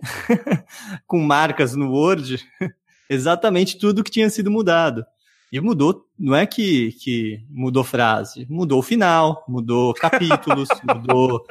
com 1.06 1.20
marcas 1.20 1.76
no 1.76 1.92
Word, 1.92 2.40
exatamente 3.10 3.78
tudo 3.78 4.04
que 4.04 4.12
tinha 4.12 4.30
sido 4.30 4.50
mudado. 4.50 5.06
E 5.52 5.60
mudou, 5.60 6.06
não 6.18 6.36
é 6.36 6.46
que, 6.46 6.92
que 6.94 7.42
mudou 7.50 7.84
frase, 7.84 8.46
mudou 8.50 8.80
o 8.80 8.84
final, 8.84 9.44
mudou 9.48 9.94
capítulos, 9.94 10.70
mudou, 10.86 11.44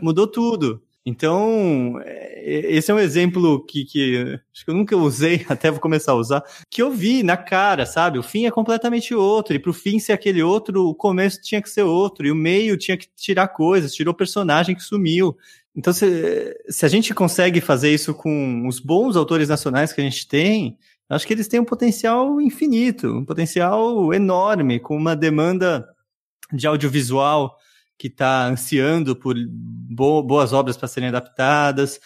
mudou 0.00 0.26
tudo. 0.26 0.82
Então, 1.04 2.00
é, 2.04 2.72
esse 2.72 2.90
é 2.90 2.94
um 2.94 2.98
exemplo 2.98 3.64
que, 3.66 3.84
que 3.84 4.38
acho 4.54 4.64
que 4.64 4.70
eu 4.70 4.74
nunca 4.74 4.96
usei, 4.96 5.44
até 5.50 5.70
vou 5.70 5.80
começar 5.80 6.12
a 6.12 6.16
usar, 6.16 6.42
que 6.70 6.80
eu 6.80 6.90
vi 6.90 7.22
na 7.22 7.36
cara, 7.36 7.84
sabe? 7.84 8.18
O 8.18 8.22
fim 8.22 8.46
é 8.46 8.50
completamente 8.50 9.14
outro, 9.14 9.54
e 9.54 9.58
pro 9.58 9.72
fim 9.72 9.98
ser 9.98 10.12
aquele 10.12 10.42
outro, 10.42 10.88
o 10.88 10.94
começo 10.94 11.42
tinha 11.42 11.60
que 11.60 11.68
ser 11.68 11.82
outro, 11.82 12.26
e 12.26 12.30
o 12.30 12.36
meio 12.36 12.76
tinha 12.76 12.96
que 12.96 13.08
tirar 13.16 13.48
coisas, 13.48 13.94
tirou 13.94 14.14
personagem 14.14 14.74
que 14.74 14.82
sumiu. 14.82 15.36
Então, 15.74 15.92
se, 15.92 16.54
se 16.68 16.84
a 16.84 16.88
gente 16.88 17.14
consegue 17.14 17.60
fazer 17.60 17.92
isso 17.92 18.14
com 18.14 18.66
os 18.68 18.78
bons 18.78 19.16
autores 19.16 19.48
nacionais 19.48 19.92
que 19.92 20.00
a 20.00 20.04
gente 20.04 20.28
tem, 20.28 20.76
acho 21.14 21.26
que 21.26 21.32
eles 21.32 21.48
têm 21.48 21.60
um 21.60 21.64
potencial 21.64 22.40
infinito, 22.40 23.08
um 23.08 23.24
potencial 23.24 24.12
enorme, 24.14 24.80
com 24.80 24.96
uma 24.96 25.14
demanda 25.14 25.86
de 26.52 26.66
audiovisual 26.66 27.56
que 27.98 28.08
está 28.08 28.46
ansiando 28.46 29.14
por 29.14 29.36
bo 29.48 30.22
boas 30.22 30.52
obras 30.52 30.76
para 30.76 30.88
serem 30.88 31.08
adaptadas. 31.08 32.00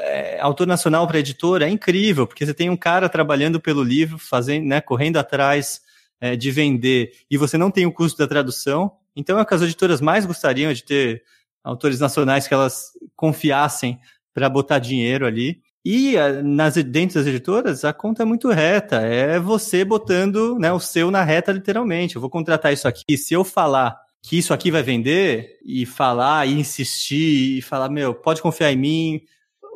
É, 0.00 0.38
autor 0.40 0.66
nacional 0.66 1.06
para 1.06 1.18
editora 1.18 1.66
é 1.66 1.70
incrível, 1.70 2.26
porque 2.26 2.44
você 2.44 2.52
tem 2.52 2.68
um 2.68 2.76
cara 2.76 3.08
trabalhando 3.08 3.60
pelo 3.60 3.82
livro, 3.82 4.18
fazendo, 4.18 4.66
né, 4.66 4.80
correndo 4.80 5.16
atrás 5.16 5.80
é, 6.20 6.36
de 6.36 6.50
vender, 6.50 7.12
e 7.30 7.36
você 7.36 7.56
não 7.56 7.70
tem 7.70 7.86
o 7.86 7.92
custo 7.92 8.18
da 8.18 8.26
tradução. 8.26 8.92
Então 9.14 9.38
é 9.38 9.42
o 9.42 9.46
que 9.46 9.54
as 9.54 9.62
editoras 9.62 10.00
mais 10.00 10.26
gostariam 10.26 10.72
de 10.72 10.84
ter 10.84 11.22
autores 11.64 11.98
nacionais 11.98 12.46
que 12.46 12.54
elas 12.54 12.90
confiassem 13.14 13.98
para 14.34 14.48
botar 14.48 14.78
dinheiro 14.78 15.26
ali. 15.26 15.62
E 15.88 16.16
nas, 16.42 16.74
dentro 16.74 17.14
das 17.14 17.28
editoras, 17.28 17.84
a 17.84 17.92
conta 17.92 18.24
é 18.24 18.26
muito 18.26 18.50
reta. 18.50 18.96
É 18.96 19.38
você 19.38 19.84
botando 19.84 20.58
né, 20.58 20.72
o 20.72 20.80
seu 20.80 21.12
na 21.12 21.22
reta, 21.22 21.52
literalmente. 21.52 22.16
Eu 22.16 22.20
vou 22.20 22.28
contratar 22.28 22.72
isso 22.72 22.88
aqui. 22.88 23.16
Se 23.16 23.34
eu 23.34 23.44
falar 23.44 23.96
que 24.20 24.36
isso 24.36 24.52
aqui 24.52 24.68
vai 24.72 24.82
vender 24.82 25.60
e 25.64 25.86
falar 25.86 26.44
e 26.48 26.58
insistir 26.58 27.58
e 27.58 27.62
falar, 27.62 27.88
meu, 27.88 28.12
pode 28.12 28.42
confiar 28.42 28.72
em 28.72 28.76
mim. 28.76 29.20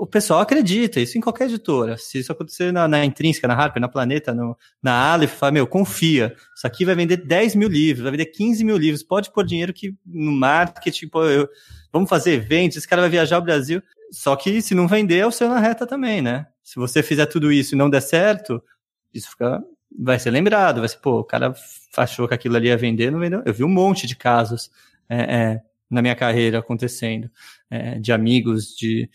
O 0.00 0.04
pessoal 0.04 0.40
acredita, 0.40 0.98
isso 0.98 1.16
em 1.16 1.20
qualquer 1.20 1.44
editora. 1.44 1.96
Se 1.96 2.18
isso 2.18 2.32
acontecer 2.32 2.72
na, 2.72 2.88
na 2.88 3.04
Intrínseca, 3.04 3.46
na 3.46 3.54
Harper, 3.54 3.80
na 3.80 3.88
Planeta, 3.88 4.34
no, 4.34 4.58
na 4.82 5.12
Aleph, 5.12 5.34
fala, 5.34 5.52
meu, 5.52 5.66
confia. 5.68 6.34
Isso 6.56 6.66
aqui 6.66 6.84
vai 6.84 6.96
vender 6.96 7.18
10 7.18 7.54
mil 7.54 7.68
livros, 7.68 8.02
vai 8.02 8.10
vender 8.10 8.26
15 8.26 8.64
mil 8.64 8.76
livros. 8.76 9.04
Pode 9.04 9.32
pôr 9.32 9.46
dinheiro 9.46 9.72
que 9.72 9.94
no 10.04 10.32
marketing, 10.32 11.06
pô, 11.06 11.24
eu, 11.26 11.48
vamos 11.92 12.08
fazer 12.08 12.32
eventos, 12.32 12.78
esse 12.78 12.88
cara 12.88 13.02
vai 13.02 13.10
viajar 13.10 13.36
ao 13.36 13.42
Brasil. 13.42 13.82
Só 14.10 14.34
que 14.36 14.60
se 14.60 14.74
não 14.74 14.88
vender, 14.88 15.18
é 15.18 15.26
o 15.26 15.30
seu 15.30 15.48
na 15.48 15.60
reta 15.60 15.86
também, 15.86 16.20
né? 16.20 16.46
Se 16.62 16.76
você 16.76 17.02
fizer 17.02 17.26
tudo 17.26 17.52
isso 17.52 17.74
e 17.74 17.78
não 17.78 17.90
der 17.90 18.02
certo, 18.02 18.62
isso 19.12 19.30
fica 19.30 19.62
vai 19.98 20.18
ser 20.18 20.30
lembrado, 20.30 20.80
vai 20.80 20.88
ser, 20.88 20.98
pô, 20.98 21.20
o 21.20 21.24
cara 21.24 21.52
achou 21.96 22.28
que 22.28 22.34
aquilo 22.34 22.56
ali 22.56 22.68
ia 22.68 22.76
vender, 22.76 23.10
não 23.10 23.18
vendeu. 23.18 23.42
Eu 23.44 23.52
vi 23.52 23.64
um 23.64 23.68
monte 23.68 24.06
de 24.06 24.14
casos 24.14 24.70
é, 25.08 25.36
é, 25.36 25.62
na 25.90 26.00
minha 26.00 26.14
carreira 26.14 26.58
acontecendo, 26.58 27.30
é, 27.70 27.98
de 27.98 28.12
amigos, 28.12 28.76
de. 28.76 29.10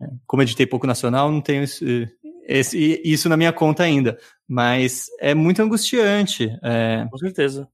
É, 0.00 0.06
como 0.26 0.42
editei 0.42 0.66
pouco 0.66 0.86
nacional, 0.86 1.30
não 1.30 1.40
tenho 1.40 1.64
isso, 1.64 1.84
esse, 2.46 3.00
isso 3.04 3.28
na 3.28 3.36
minha 3.36 3.52
conta 3.52 3.82
ainda, 3.82 4.18
mas 4.46 5.06
é 5.20 5.34
muito 5.34 5.60
angustiante. 5.62 6.56
É. 6.62 7.06
Com 7.10 7.18
certeza. 7.18 7.68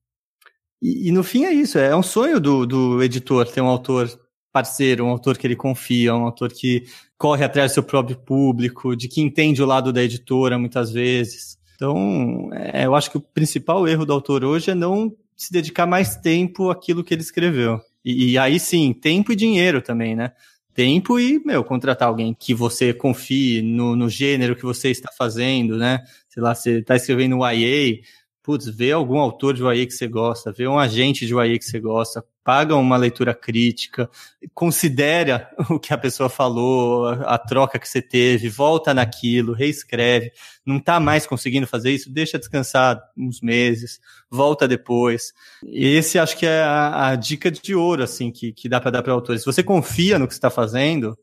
E, 0.83 1.09
e, 1.09 1.13
no 1.13 1.23
fim 1.23 1.45
é 1.45 1.53
isso, 1.53 1.79
é 1.79 1.95
um 1.95 2.03
sonho 2.03 2.41
do, 2.41 2.67
do 2.67 3.03
editor 3.03 3.47
ter 3.47 3.61
um 3.61 3.69
autor 3.69 4.11
parceiro, 4.53 5.05
um 5.05 5.11
autor 5.11 5.39
que 5.39 5.47
ele 5.47 5.55
confia, 5.55 6.13
um 6.13 6.25
autor 6.25 6.53
que 6.53 6.85
corre 7.17 7.45
atrás 7.45 7.71
do 7.71 7.75
seu 7.75 7.83
próprio 7.85 8.17
público, 8.17 8.97
de 8.97 9.07
que 9.07 9.21
entende 9.21 9.63
o 9.63 9.67
lado 9.67 9.93
da 9.93 10.03
editora 10.03 10.59
muitas 10.59 10.91
vezes. 10.91 11.57
Então, 11.77 12.51
é, 12.53 12.85
eu 12.85 12.97
acho 12.97 13.11
que 13.11 13.17
o 13.17 13.21
principal 13.21 13.87
erro 13.87 14.05
do 14.05 14.13
autor 14.13 14.45
hoje 14.45 14.73
é 14.73 14.75
não 14.75 15.15
se 15.37 15.53
dedicar 15.53 15.87
mais 15.87 16.17
tempo 16.17 16.69
àquilo 16.69 17.05
que 17.05 17.15
ele 17.15 17.23
escreveu. 17.23 17.81
E, 18.05 18.33
e 18.33 18.39
aí 18.39 18.59
sim, 18.59 18.93
tempo 18.93 19.33
e 19.33 19.37
dinheiro 19.37 19.81
também, 19.81 20.17
né? 20.17 20.33
Tempo 20.75 21.21
e, 21.21 21.39
meu, 21.45 21.63
contratar 21.63 22.09
alguém 22.09 22.35
que 22.35 22.55
você 22.55 22.93
confie 22.93 23.63
no, 23.63 23.95
no 23.95 24.09
gênero 24.09 24.57
que 24.57 24.63
você 24.63 24.91
está 24.91 25.11
fazendo, 25.17 25.77
né? 25.77 26.01
Sei 26.29 26.43
lá, 26.43 26.55
você 26.55 26.79
está 26.79 26.97
escrevendo 26.97 27.37
um 27.37 27.47
YA, 27.47 28.01
putz, 28.43 28.67
vê 28.69 28.91
algum 28.91 29.19
autor 29.19 29.55
de 29.55 29.63
YA 29.63 29.87
que 29.87 29.93
você 29.93 30.09
gosta, 30.09 30.53
vê 30.53 30.67
um 30.67 30.79
agente 30.79 31.27
de 31.27 31.35
YA 31.35 31.59
que 31.59 31.65
você 31.65 31.79
gosta, 31.79 32.25
paga 32.43 32.75
uma 32.75 32.97
leitura 32.97 33.33
crítica, 33.33 34.11
considera 34.53 35.49
o 35.71 35.79
que 35.79 35.95
a 35.95 35.99
pessoa 35.99 36.29
falou, 36.29 37.07
a, 37.09 37.39
troca 37.39 37.79
que 37.79 37.89
você 37.89 38.03
teve, 38.03 38.49
volta 38.49 38.93
naquilo, 38.93 39.53
reescreve. 39.53 40.33
Não 40.67 40.79
está 40.79 40.99
mais 40.99 41.27
conseguindo 41.27 41.67
fazer 41.67 41.93
isso, 41.93 42.11
deixa 42.11 42.39
descansar 42.39 43.01
uns 43.17 43.41
meses, 43.41 44.01
volta 44.29 44.67
depois. 44.67 45.33
Esse 45.65 46.19
acho 46.19 46.37
que 46.37 46.47
é 46.47 46.63
a, 46.63 47.11
a 47.11 47.17
dica 47.17 47.51
de 47.51 47.75
ouro 47.75 48.03
assim 48.03 48.31
que, 48.33 48.53
que 48.53 48.69
dá 48.69 48.81
para 48.81 48.91
dar 48.91 49.03
para 49.03 49.13
autores. 49.13 49.43
Se 49.43 49.47
você 49.47 49.63
confia 49.63 50.19
no 50.19 50.27
que 50.27 50.35
está 50.35 50.51
fazendo, 50.51 51.17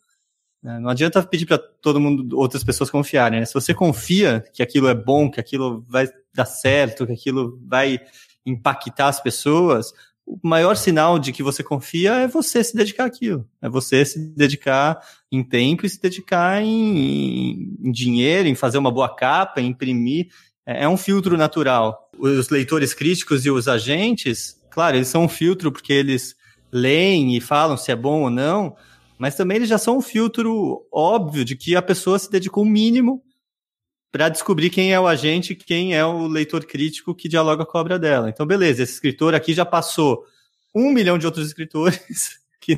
não 0.61 0.89
adianta 0.89 1.23
pedir 1.23 1.45
para 1.45 1.57
todo 1.57 1.99
mundo, 1.99 2.37
outras 2.37 2.63
pessoas 2.63 2.89
confiarem. 2.89 3.39
Né? 3.39 3.45
Se 3.45 3.53
você 3.53 3.73
confia 3.73 4.43
que 4.53 4.61
aquilo 4.61 4.87
é 4.87 4.95
bom, 4.95 5.31
que 5.31 5.39
aquilo 5.39 5.85
vai 5.87 6.07
dar 6.33 6.45
certo, 6.45 7.07
que 7.07 7.13
aquilo 7.13 7.59
vai 7.65 7.99
impactar 8.45 9.07
as 9.07 9.21
pessoas, 9.21 9.93
o 10.29 10.37
maior 10.43 10.75
sinal 10.75 11.17
de 11.17 11.31
que 11.31 11.41
você 11.41 11.63
confia 11.63 12.13
é 12.15 12.27
você 12.27 12.63
se 12.63 12.75
dedicar 12.75 13.05
àquilo. 13.05 13.47
É 13.61 13.67
você 13.67 14.05
se 14.05 14.19
dedicar 14.19 14.99
em 15.31 15.43
tempo 15.43 15.85
e 15.85 15.89
se 15.89 15.99
dedicar 15.99 16.61
em, 16.61 17.75
em 17.81 17.91
dinheiro, 17.91 18.47
em 18.47 18.55
fazer 18.55 18.77
uma 18.77 18.91
boa 18.91 19.13
capa, 19.15 19.59
em 19.59 19.67
imprimir. 19.67 20.27
É, 20.65 20.83
é 20.83 20.89
um 20.89 20.97
filtro 20.97 21.35
natural. 21.35 22.11
Os 22.17 22.49
leitores 22.49 22.93
críticos 22.93 23.45
e 23.45 23.49
os 23.49 23.67
agentes, 23.67 24.61
claro, 24.69 24.97
eles 24.97 25.07
são 25.07 25.23
um 25.23 25.29
filtro 25.29 25.71
porque 25.71 25.93
eles 25.93 26.35
leem 26.71 27.35
e 27.35 27.41
falam 27.41 27.75
se 27.75 27.91
é 27.91 27.95
bom 27.95 28.23
ou 28.23 28.29
não, 28.29 28.75
mas 29.19 29.36
também 29.36 29.58
eles 29.58 29.67
já 29.67 29.77
são 29.77 29.97
um 29.97 30.01
filtro 30.01 30.88
óbvio 30.89 31.43
de 31.43 31.58
que 31.58 31.75
a 31.75 31.82
pessoa 31.82 32.17
se 32.17 32.32
dedicou 32.32 32.63
o 32.63 32.67
mínimo 32.67 33.21
para 34.10 34.29
descobrir 34.29 34.69
quem 34.69 34.93
é 34.93 34.99
o 34.99 35.05
agente, 35.05 35.53
quem 35.53 35.93
é 35.93 36.03
o 36.05 36.25
leitor 36.25 36.65
crítico 36.65 37.13
que 37.13 37.27
dialoga 37.27 37.65
com 37.65 37.77
a 37.77 37.82
obra 37.82 37.99
dela. 37.99 38.29
Então, 38.29 38.47
beleza, 38.47 38.82
esse 38.82 38.93
escritor 38.93 39.36
aqui 39.36 39.53
já 39.53 39.65
passou 39.65 40.23
um 40.73 40.91
milhão 40.91 41.17
de 41.17 41.25
outros 41.25 41.45
escritores 41.47 42.39
que, 42.62 42.77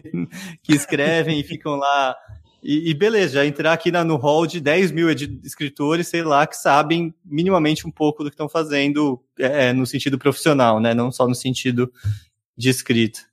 que 0.64 0.74
escrevem 0.74 1.40
e 1.40 1.44
ficam 1.44 1.76
lá. 1.76 2.16
E, 2.64 2.90
e, 2.90 2.94
beleza, 2.96 3.36
já 3.36 3.46
entrar 3.46 3.74
aqui 3.74 3.92
na, 3.92 4.04
no 4.04 4.16
hall 4.16 4.48
de 4.48 4.60
10 4.60 4.92
mil 4.92 5.10
escritores, 5.44 6.08
sei 6.08 6.24
lá, 6.24 6.48
que 6.48 6.58
sabem 6.58 7.14
minimamente 7.24 7.88
um 7.88 7.92
pouco 7.92 8.24
do 8.24 8.32
que 8.32 8.34
estão 8.34 8.50
fazendo 8.50 9.24
é, 9.38 9.68
é, 9.68 9.74
no 9.74 9.86
sentido 9.86 10.18
profissional, 10.18 10.80
né? 10.80 10.94
Não 10.96 11.12
só 11.12 11.28
no 11.28 11.36
sentido 11.36 11.92
de 12.58 12.70
escrita. 12.70 13.31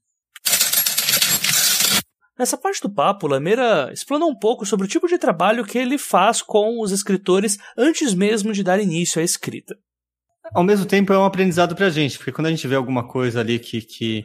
Nessa 2.38 2.57
parte 2.57 2.81
do 2.81 2.88
papo, 2.88 3.27
Lameira 3.27 3.90
explanou 3.92 4.31
um 4.31 4.38
pouco 4.38 4.64
sobre 4.64 4.87
o 4.87 4.88
tipo 4.88 5.09
de 5.09 5.18
trabalho 5.18 5.64
que 5.64 5.77
ele 5.77 5.98
faz 5.98 6.40
com 6.40 6.81
os 6.81 6.92
escritores 6.92 7.59
antes 7.77 8.14
mesmo 8.14 8.53
de 8.53 8.62
dar 8.62 8.79
início 8.79 9.20
à 9.20 9.24
escrita. 9.24 9.77
Ao 10.55 10.62
mesmo 10.62 10.87
tempo, 10.87 11.12
é 11.12 11.18
um 11.18 11.24
aprendizado 11.24 11.74
pra 11.74 11.90
gente, 11.90 12.16
porque 12.16 12.31
quando 12.31 12.46
a 12.46 12.51
gente 12.51 12.66
vê 12.68 12.77
alguma 12.77 13.07
coisa 13.07 13.40
ali 13.40 13.59
que, 13.59 13.83
que 13.83 14.24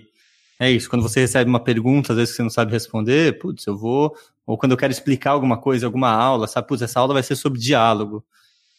é 0.60 0.71
isso, 0.71 0.89
quando 0.89 1.02
você 1.02 1.21
recebe 1.21 1.49
uma 1.49 1.60
pergunta, 1.60 2.13
às 2.13 2.17
vezes 2.17 2.36
você 2.36 2.43
não 2.43 2.52
sabe 2.52 2.71
responder, 2.71 3.39
putz, 3.39 3.65
eu 3.65 3.76
vou. 3.76 4.15
Ou 4.45 4.58
quando 4.58 4.73
eu 4.73 4.78
quero 4.78 4.93
explicar 4.93 5.32
alguma 5.32 5.58
coisa, 5.58 5.88
alguma 5.88 6.12
aula, 6.12 6.45
sabe, 6.45 6.67
putz, 6.67 6.84
essa 6.84 6.99
aula 6.99 7.15
vai 7.15 7.23
ser 7.23 7.36
sobre 7.36 7.60
diálogo. 7.60 8.23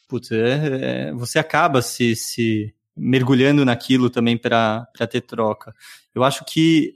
Putz, 0.09 0.31
é, 0.31 1.09
é, 1.09 1.13
você 1.13 1.41
acaba 1.41 1.83
se, 1.83 2.15
se 2.15 2.73
mergulhando 2.97 3.65
naquilo 3.65 4.09
também 4.09 4.39
para 4.39 4.87
ter 5.11 5.23
troca. 5.23 5.75
Eu 6.15 6.23
acho 6.23 6.45
que 6.45 6.95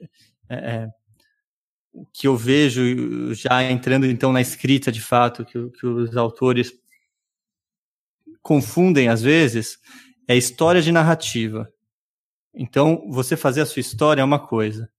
é, 0.48 0.54
é 0.54 0.88
que 2.12 2.26
eu 2.26 2.36
vejo 2.36 3.34
já 3.34 3.62
entrando 3.62 4.06
então 4.06 4.32
na 4.32 4.40
escrita 4.40 4.92
de 4.92 5.00
fato, 5.00 5.44
que, 5.44 5.70
que 5.70 5.86
os 5.86 6.16
autores 6.16 6.72
confundem 8.42 9.08
às 9.08 9.22
vezes, 9.22 9.78
é 10.26 10.36
história 10.36 10.80
de 10.80 10.92
narrativa. 10.92 11.72
Então, 12.54 13.06
você 13.08 13.36
fazer 13.36 13.60
a 13.60 13.66
sua 13.66 13.80
história 13.80 14.20
é 14.20 14.24
uma 14.24 14.38
coisa. 14.38 14.90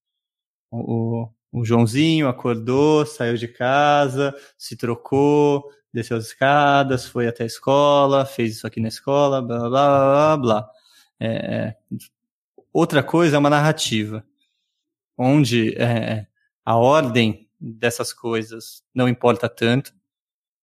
O, 0.71 1.29
o, 1.51 1.65
Joãozinho 1.65 2.27
acordou, 2.27 3.05
saiu 3.05 3.35
de 3.35 3.47
casa, 3.47 4.35
se 4.57 4.77
trocou, 4.77 5.69
desceu 5.91 6.17
as 6.17 6.27
escadas, 6.27 7.05
foi 7.05 7.27
até 7.27 7.43
a 7.43 7.47
escola, 7.47 8.25
fez 8.25 8.57
isso 8.57 8.67
aqui 8.67 8.79
na 8.79 8.87
escola, 8.87 9.41
blá, 9.41 9.59
blá, 9.59 9.67
blá, 9.69 10.37
blá. 10.37 10.69
É, 11.19 11.27
é 11.27 11.77
outra 12.71 13.03
coisa 13.03 13.35
é 13.35 13.39
uma 13.39 13.49
narrativa, 13.49 14.23
onde 15.17 15.75
é, 15.75 16.28
a 16.69 16.75
ordem 16.75 17.47
dessas 17.59 18.13
coisas 18.13 18.83
não 18.93 19.09
importa 19.09 19.49
tanto. 19.49 19.91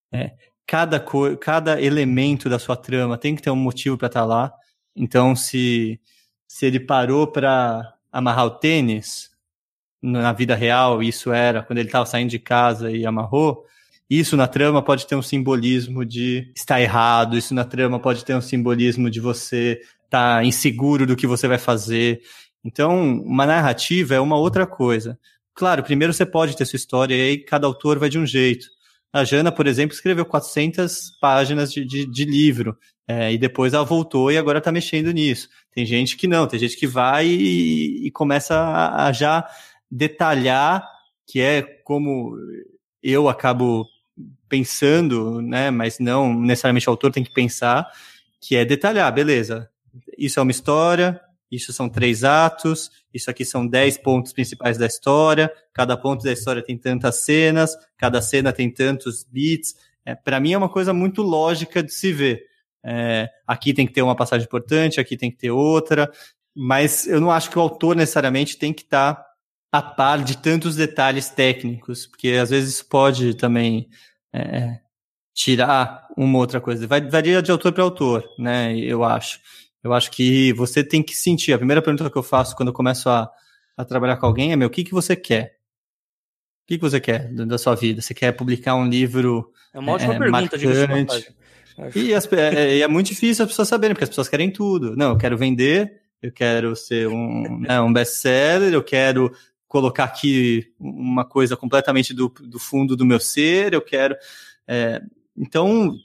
É, 0.09 0.31
cada, 0.65 1.05
cada 1.37 1.81
elemento 1.81 2.49
da 2.49 2.57
sua 2.57 2.77
trama 2.77 3.17
tem 3.17 3.35
que 3.35 3.41
ter 3.41 3.49
um 3.49 3.57
motivo 3.57 3.97
para 3.97 4.07
estar 4.07 4.21
tá 4.21 4.25
lá. 4.25 4.53
Então, 4.95 5.35
se, 5.35 5.99
se 6.47 6.65
ele 6.65 6.79
parou 6.79 7.27
para 7.27 7.93
amarrar 8.09 8.45
o 8.45 8.51
tênis 8.51 9.31
na 10.01 10.31
vida 10.31 10.55
real, 10.55 11.03
isso 11.03 11.33
era 11.33 11.61
quando 11.61 11.79
ele 11.79 11.89
estava 11.89 12.05
saindo 12.05 12.29
de 12.29 12.39
casa 12.39 12.89
e 12.89 13.05
amarrou, 13.05 13.65
isso 14.09 14.37
na 14.37 14.47
trama 14.47 14.81
pode 14.81 15.05
ter 15.05 15.15
um 15.17 15.21
simbolismo 15.21 16.05
de 16.05 16.49
estar 16.55 16.79
errado, 16.79 17.37
isso 17.37 17.53
na 17.53 17.65
trama 17.65 17.99
pode 17.99 18.23
ter 18.23 18.33
um 18.33 18.39
simbolismo 18.39 19.09
de 19.09 19.19
você 19.19 19.81
estar 20.05 20.37
tá 20.37 20.43
inseguro 20.45 21.05
do 21.05 21.17
que 21.17 21.27
você 21.27 21.49
vai 21.49 21.57
fazer. 21.57 22.21
Então, 22.63 23.19
uma 23.25 23.45
narrativa 23.45 24.15
é 24.15 24.21
uma 24.21 24.37
outra 24.37 24.65
coisa 24.65 25.19
Claro, 25.57 25.81
primeiro 25.81 26.13
você 26.13 26.23
pode 26.23 26.55
ter 26.55 26.65
sua 26.65 26.77
história 26.77 27.15
e 27.15 27.21
aí 27.21 27.37
cada 27.39 27.65
autor 27.65 27.97
vai 27.97 28.09
de 28.09 28.19
um 28.19 28.27
jeito. 28.27 28.67
A 29.11 29.23
Jana, 29.23 29.51
por 29.51 29.65
exemplo, 29.65 29.95
escreveu 29.95 30.23
400 30.23 31.17
páginas 31.19 31.73
de, 31.73 31.83
de, 31.83 32.05
de 32.05 32.25
livro. 32.25 32.77
É, 33.07 33.33
e 33.33 33.39
depois 33.39 33.73
ela 33.73 33.83
voltou 33.83 34.31
e 34.31 34.37
agora 34.37 34.59
está 34.59 34.71
mexendo 34.71 35.11
nisso. 35.11 35.49
Tem 35.73 35.83
gente 35.83 36.15
que 36.15 36.27
não, 36.27 36.45
tem 36.45 36.59
gente 36.59 36.77
que 36.77 36.85
vai 36.85 37.25
e, 37.25 38.05
e 38.05 38.11
começa 38.11 38.53
a, 38.55 39.07
a, 39.07 39.11
já 39.11 39.49
detalhar, 39.89 40.87
que 41.25 41.41
é 41.41 41.63
como 41.83 42.37
eu 43.01 43.27
acabo 43.27 43.87
pensando, 44.47 45.41
né? 45.41 45.71
Mas 45.71 45.97
não 45.97 46.39
necessariamente 46.39 46.87
o 46.87 46.91
autor 46.91 47.11
tem 47.11 47.23
que 47.23 47.33
pensar, 47.33 47.89
que 48.39 48.55
é 48.55 48.63
detalhar, 48.63 49.11
beleza. 49.11 49.67
Isso 50.15 50.39
é 50.39 50.43
uma 50.43 50.51
história, 50.51 51.19
isso 51.51 51.71
são 51.71 51.87
três 51.87 52.23
atos, 52.23 52.91
isso 53.13 53.29
aqui 53.29 53.45
são 53.45 53.65
dez 53.65 53.97
pontos 53.97 54.33
principais 54.33 54.77
da 54.77 54.85
história, 54.85 55.51
cada 55.73 55.95
ponto 55.95 56.23
da 56.23 56.31
história 56.31 56.61
tem 56.61 56.77
tantas 56.77 57.23
cenas, 57.23 57.75
cada 57.97 58.21
cena 58.21 58.51
tem 58.51 58.69
tantos 58.69 59.23
bits. 59.23 59.75
É, 60.05 60.15
Para 60.15 60.39
mim 60.39 60.53
é 60.53 60.57
uma 60.57 60.69
coisa 60.69 60.93
muito 60.93 61.21
lógica 61.21 61.81
de 61.81 61.93
se 61.93 62.11
ver. 62.11 62.43
É, 62.83 63.29
aqui 63.45 63.73
tem 63.73 63.87
que 63.87 63.93
ter 63.93 64.01
uma 64.01 64.15
passagem 64.15 64.45
importante, 64.45 64.99
aqui 64.99 65.17
tem 65.17 65.31
que 65.31 65.37
ter 65.37 65.51
outra, 65.51 66.11
mas 66.55 67.07
eu 67.07 67.19
não 67.19 67.31
acho 67.31 67.49
que 67.49 67.57
o 67.57 67.61
autor 67.61 67.95
necessariamente 67.95 68.57
tem 68.57 68.73
que 68.73 68.83
estar 68.83 69.15
tá 69.15 69.27
a 69.71 69.81
par 69.81 70.23
de 70.23 70.37
tantos 70.37 70.75
detalhes 70.75 71.29
técnicos, 71.29 72.07
porque 72.07 72.29
às 72.29 72.49
vezes 72.49 72.75
isso 72.75 72.85
pode 72.87 73.35
também 73.35 73.89
é, 74.33 74.79
tirar 75.33 76.07
uma 76.17 76.39
outra 76.39 76.59
coisa. 76.59 76.87
Vai, 76.87 77.01
varia 77.01 77.41
de 77.41 77.51
autor 77.51 77.71
para 77.71 77.83
autor, 77.83 78.27
né? 78.39 78.75
Eu 78.77 79.03
acho. 79.03 79.39
Eu 79.83 79.93
acho 79.93 80.11
que 80.11 80.53
você 80.53 80.83
tem 80.83 81.03
que 81.03 81.15
sentir. 81.15 81.53
A 81.53 81.57
primeira 81.57 81.81
pergunta 81.81 82.09
que 82.09 82.17
eu 82.17 82.23
faço 82.23 82.55
quando 82.55 82.69
eu 82.69 82.73
começo 82.73 83.09
a, 83.09 83.29
a 83.75 83.85
trabalhar 83.85 84.17
com 84.17 84.25
alguém 84.25 84.51
é: 84.51 84.55
meu, 84.55 84.67
o 84.67 84.71
que, 84.71 84.83
que 84.83 84.93
você 84.93 85.15
quer? 85.15 85.57
O 86.63 86.67
que, 86.67 86.77
que 86.77 86.81
você 86.81 86.99
quer 86.99 87.33
da 87.33 87.57
sua 87.57 87.75
vida? 87.75 88.01
Você 88.01 88.13
quer 88.13 88.33
publicar 88.33 88.75
um 88.75 88.87
livro. 88.87 89.51
É 89.73 89.79
uma 89.79 89.93
ótima 89.93 90.15
é, 90.15 90.17
pergunta, 90.17 90.57
marcante? 90.57 91.35
E, 91.95 92.13
as, 92.13 92.31
é, 92.33 92.79
é, 92.79 92.87
muito 92.87 93.07
difícil 93.07 93.45
as 93.45 93.51
pessoas 93.51 93.67
saberem, 93.67 93.93
porque 93.93 94.03
as 94.03 94.09
pessoas 94.09 94.27
querem 94.27 94.51
tudo. 94.51 94.95
Não, 94.95 95.11
eu 95.11 95.17
quero 95.17 95.37
vender, 95.37 96.01
eu 96.21 96.31
quero 96.31 96.75
ser 96.75 97.07
um, 97.07 97.59
né, 97.59 97.79
um 97.79 97.93
best-seller, 97.93 98.73
eu 98.73 98.83
quero 98.83 99.31
colocar 99.67 100.05
aqui 100.05 100.73
uma 100.79 101.23
coisa 101.23 101.55
completamente 101.55 102.13
do, 102.13 102.29
do 102.29 102.57
fundo 102.57 102.95
do 102.95 103.05
meu 103.05 103.19
ser, 103.19 103.73
eu 103.73 103.81
quero. 103.81 104.15
É, 104.67 105.01
então, 105.37 105.95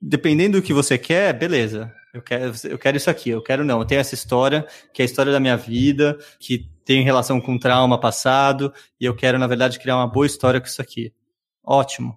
dependendo 0.00 0.58
do 0.58 0.64
que 0.64 0.72
você 0.72 0.96
quer, 0.96 1.32
beleza. 1.34 1.92
Eu 2.14 2.22
quero, 2.22 2.52
eu 2.70 2.78
quero 2.78 2.96
isso 2.96 3.10
aqui, 3.10 3.30
eu 3.30 3.42
quero 3.42 3.64
não. 3.64 3.80
Eu 3.80 3.84
tenho 3.84 4.00
essa 4.00 4.14
história, 4.14 4.64
que 4.92 5.02
é 5.02 5.04
a 5.04 5.06
história 5.06 5.32
da 5.32 5.40
minha 5.40 5.56
vida, 5.56 6.16
que 6.38 6.70
tem 6.84 7.02
relação 7.02 7.40
com 7.40 7.58
trauma 7.58 7.98
passado, 7.98 8.72
e 9.00 9.04
eu 9.04 9.16
quero, 9.16 9.36
na 9.36 9.48
verdade, 9.48 9.80
criar 9.80 9.96
uma 9.96 10.06
boa 10.06 10.24
história 10.24 10.60
com 10.60 10.66
isso 10.68 10.80
aqui. 10.80 11.12
Ótimo. 11.60 12.16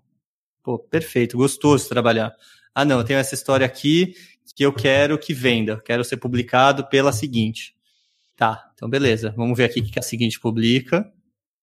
Pô, 0.61 0.77
perfeito, 0.77 1.35
gostoso 1.35 1.89
trabalhar. 1.89 2.31
Ah, 2.75 2.85
não, 2.85 2.99
eu 2.99 3.03
tenho 3.03 3.17
essa 3.17 3.33
história 3.33 3.65
aqui 3.65 4.13
que 4.55 4.63
eu 4.63 4.71
quero 4.71 5.17
que 5.17 5.33
venda, 5.33 5.81
quero 5.83 6.03
ser 6.03 6.17
publicado 6.17 6.85
pela 6.87 7.11
seguinte. 7.11 7.75
Tá, 8.35 8.69
então 8.75 8.87
beleza, 8.87 9.33
vamos 9.35 9.57
ver 9.57 9.63
aqui 9.63 9.79
o 9.79 9.83
que 9.83 9.97
a 9.97 10.03
seguinte 10.03 10.39
publica 10.39 11.11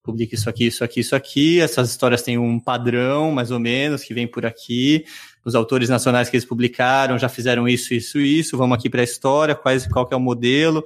publica 0.04 0.34
isso 0.34 0.50
aqui, 0.50 0.66
isso 0.66 0.84
aqui, 0.84 1.00
isso 1.00 1.16
aqui. 1.16 1.60
Essas 1.60 1.90
histórias 1.90 2.22
têm 2.22 2.36
um 2.36 2.60
padrão, 2.60 3.32
mais 3.32 3.50
ou 3.50 3.58
menos, 3.58 4.04
que 4.04 4.12
vem 4.12 4.28
por 4.28 4.44
aqui. 4.44 5.04
Os 5.42 5.54
autores 5.54 5.88
nacionais 5.88 6.28
que 6.28 6.36
eles 6.36 6.44
publicaram 6.44 7.18
já 7.18 7.28
fizeram 7.28 7.66
isso, 7.66 7.94
isso, 7.94 8.20
isso. 8.20 8.56
Vamos 8.56 8.76
aqui 8.78 8.90
para 8.90 9.00
a 9.00 9.04
história, 9.04 9.54
quais, 9.54 9.86
qual 9.86 10.06
é 10.12 10.14
o 10.14 10.20
modelo. 10.20 10.84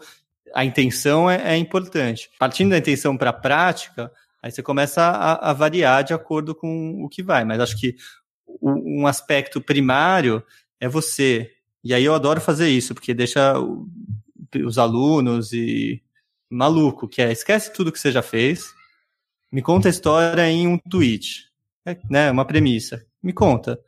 A 0.54 0.64
intenção 0.64 1.28
é, 1.28 1.54
é 1.54 1.57
importante. 1.57 2.31
Partindo 2.38 2.70
da 2.70 2.78
intenção 2.78 3.16
para 3.16 3.31
a 3.31 3.33
prática, 3.33 4.11
aí 4.40 4.52
você 4.52 4.62
começa 4.62 5.02
a, 5.02 5.50
a, 5.50 5.52
variar 5.52 6.04
de 6.04 6.14
acordo 6.14 6.54
com 6.54 7.02
o 7.02 7.09
que 7.09 7.22
vai. 7.22 7.44
Mas 7.44 7.59
acho 7.59 7.78
que 7.78 7.96
um 8.62 9.07
aspecto 9.07 9.61
primário 9.61 10.42
é 10.81 10.88
você. 10.88 11.50
E 11.83 11.92
aí 11.92 12.04
eu 12.04 12.14
adoro 12.14 12.40
fazer 12.40 12.68
isso, 12.68 12.94
porque 12.94 13.12
deixa 13.12 13.54
os 14.64 14.78
alunos 14.78 15.52
e 15.52 16.00
maluco, 16.48 17.09
que 17.09 17.20
é 17.20 17.33
esquece 17.33 17.72
tudo 17.72 17.92
que 17.92 17.98
você 17.98 18.11
já 18.11 18.22
fez, 18.22 18.72
me 19.50 19.62
conta 19.62 19.88
a 19.88 19.90
história 19.90 20.48
em 20.48 20.66
um 20.66 20.78
tweet, 20.78 21.46
é, 21.87 21.96
né? 22.08 22.30
Uma 22.30 22.44
premissa. 22.44 23.04
Me 23.22 23.32
conta. 23.32 23.80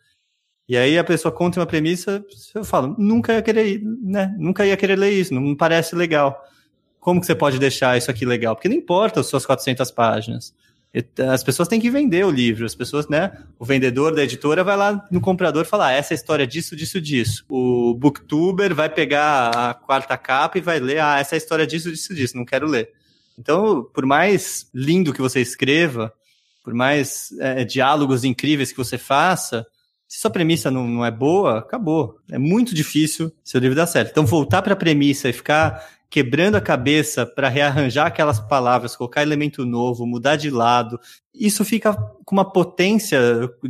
E 0.69 0.77
aí 0.77 0.99
a 0.99 1.05
pessoa 1.05 1.33
conta 1.33 1.59
uma 1.59 1.67
premissa, 1.67 2.25
eu 2.55 2.65
falo, 2.65 2.95
nunca 2.97 3.35
ia 3.35 3.43
querer, 3.43 3.83
né? 3.83 4.35
Nunca 4.39 4.65
ia 4.65 4.77
querer 4.77 4.97
ler 4.97 5.11
isso, 5.11 5.35
não 5.35 5.55
parece 5.57 5.97
legal. 5.97 6.41
Como 7.01 7.21
que 7.21 7.27
você 7.27 7.35
pode 7.35 7.59
deixar 7.59 7.99
isso 7.99 8.11
aqui 8.11 8.25
legal? 8.25 8.55
Porque 8.55 8.69
não 8.69 8.77
importa 8.77 9.21
as 9.21 9.27
suas 9.27 9.45
400 9.45 9.91
páginas. 9.91 10.55
As 11.33 11.43
pessoas 11.45 11.69
têm 11.69 11.81
que 11.81 11.91
vender 11.91 12.25
o 12.25 12.31
livro, 12.31 12.67
as 12.67 12.75
pessoas, 12.75 13.09
né? 13.09 13.33
O 13.59 13.65
vendedor 13.65 14.13
da 14.15 14.25
editora 14.25 14.65
vai 14.65 14.77
lá 14.77 15.07
no 15.11 15.21
comprador 15.21 15.65
falar: 15.65 15.89
ah, 15.89 15.93
essa 15.93 16.13
é 16.13 16.15
a 16.15 16.19
história 16.19 16.47
disso, 16.47 16.75
disso, 16.75 17.01
disso. 17.01 17.45
O 17.49 17.95
booktuber 17.95 18.75
vai 18.75 18.89
pegar 18.89 19.51
a 19.51 19.75
quarta 19.75 20.17
capa 20.17 20.59
e 20.59 20.61
vai 20.61 20.81
ler: 20.81 21.01
ah, 21.01 21.19
essa 21.19 21.35
é 21.35 21.37
a 21.37 21.39
história 21.39 21.67
disso, 21.67 21.91
disso, 21.91 22.13
disso, 22.13 22.37
não 22.37 22.45
quero 22.45 22.67
ler. 22.67 22.93
Então, 23.41 23.83
por 23.95 24.05
mais 24.05 24.69
lindo 24.75 25.15
que 25.15 25.23
você 25.23 25.41
escreva, 25.41 26.13
por 26.63 26.75
mais 26.75 27.33
é, 27.41 27.65
diálogos 27.65 28.23
incríveis 28.23 28.71
que 28.71 28.77
você 28.77 28.99
faça, 28.99 29.67
se 30.07 30.21
sua 30.21 30.31
premissa 30.31 30.71
não, 30.71 30.87
não 30.87 31.05
é 31.07 31.11
boa, 31.11 31.61
acabou. 31.61 32.19
É 32.31 32.37
muito 32.37 32.75
difícil 32.75 33.33
seu 33.43 33.59
livro 33.59 33.75
dar 33.75 33.87
certo. 33.87 34.11
Então, 34.11 34.27
voltar 34.27 34.61
para 34.61 34.75
a 34.75 34.77
premissa 34.77 35.31
e 35.31 35.33
ficar 35.33 35.83
quebrando 36.11 36.57
a 36.57 36.61
cabeça 36.61 37.25
para 37.25 37.49
rearranjar 37.49 38.09
aquelas 38.09 38.39
palavras, 38.41 38.95
colocar 38.95 39.23
elemento 39.23 39.65
novo, 39.65 40.05
mudar 40.05 40.37
de 40.37 40.51
lado, 40.51 41.01
isso 41.33 41.65
fica 41.65 41.95
com 41.95 42.35
uma 42.35 42.53
potência 42.53 43.21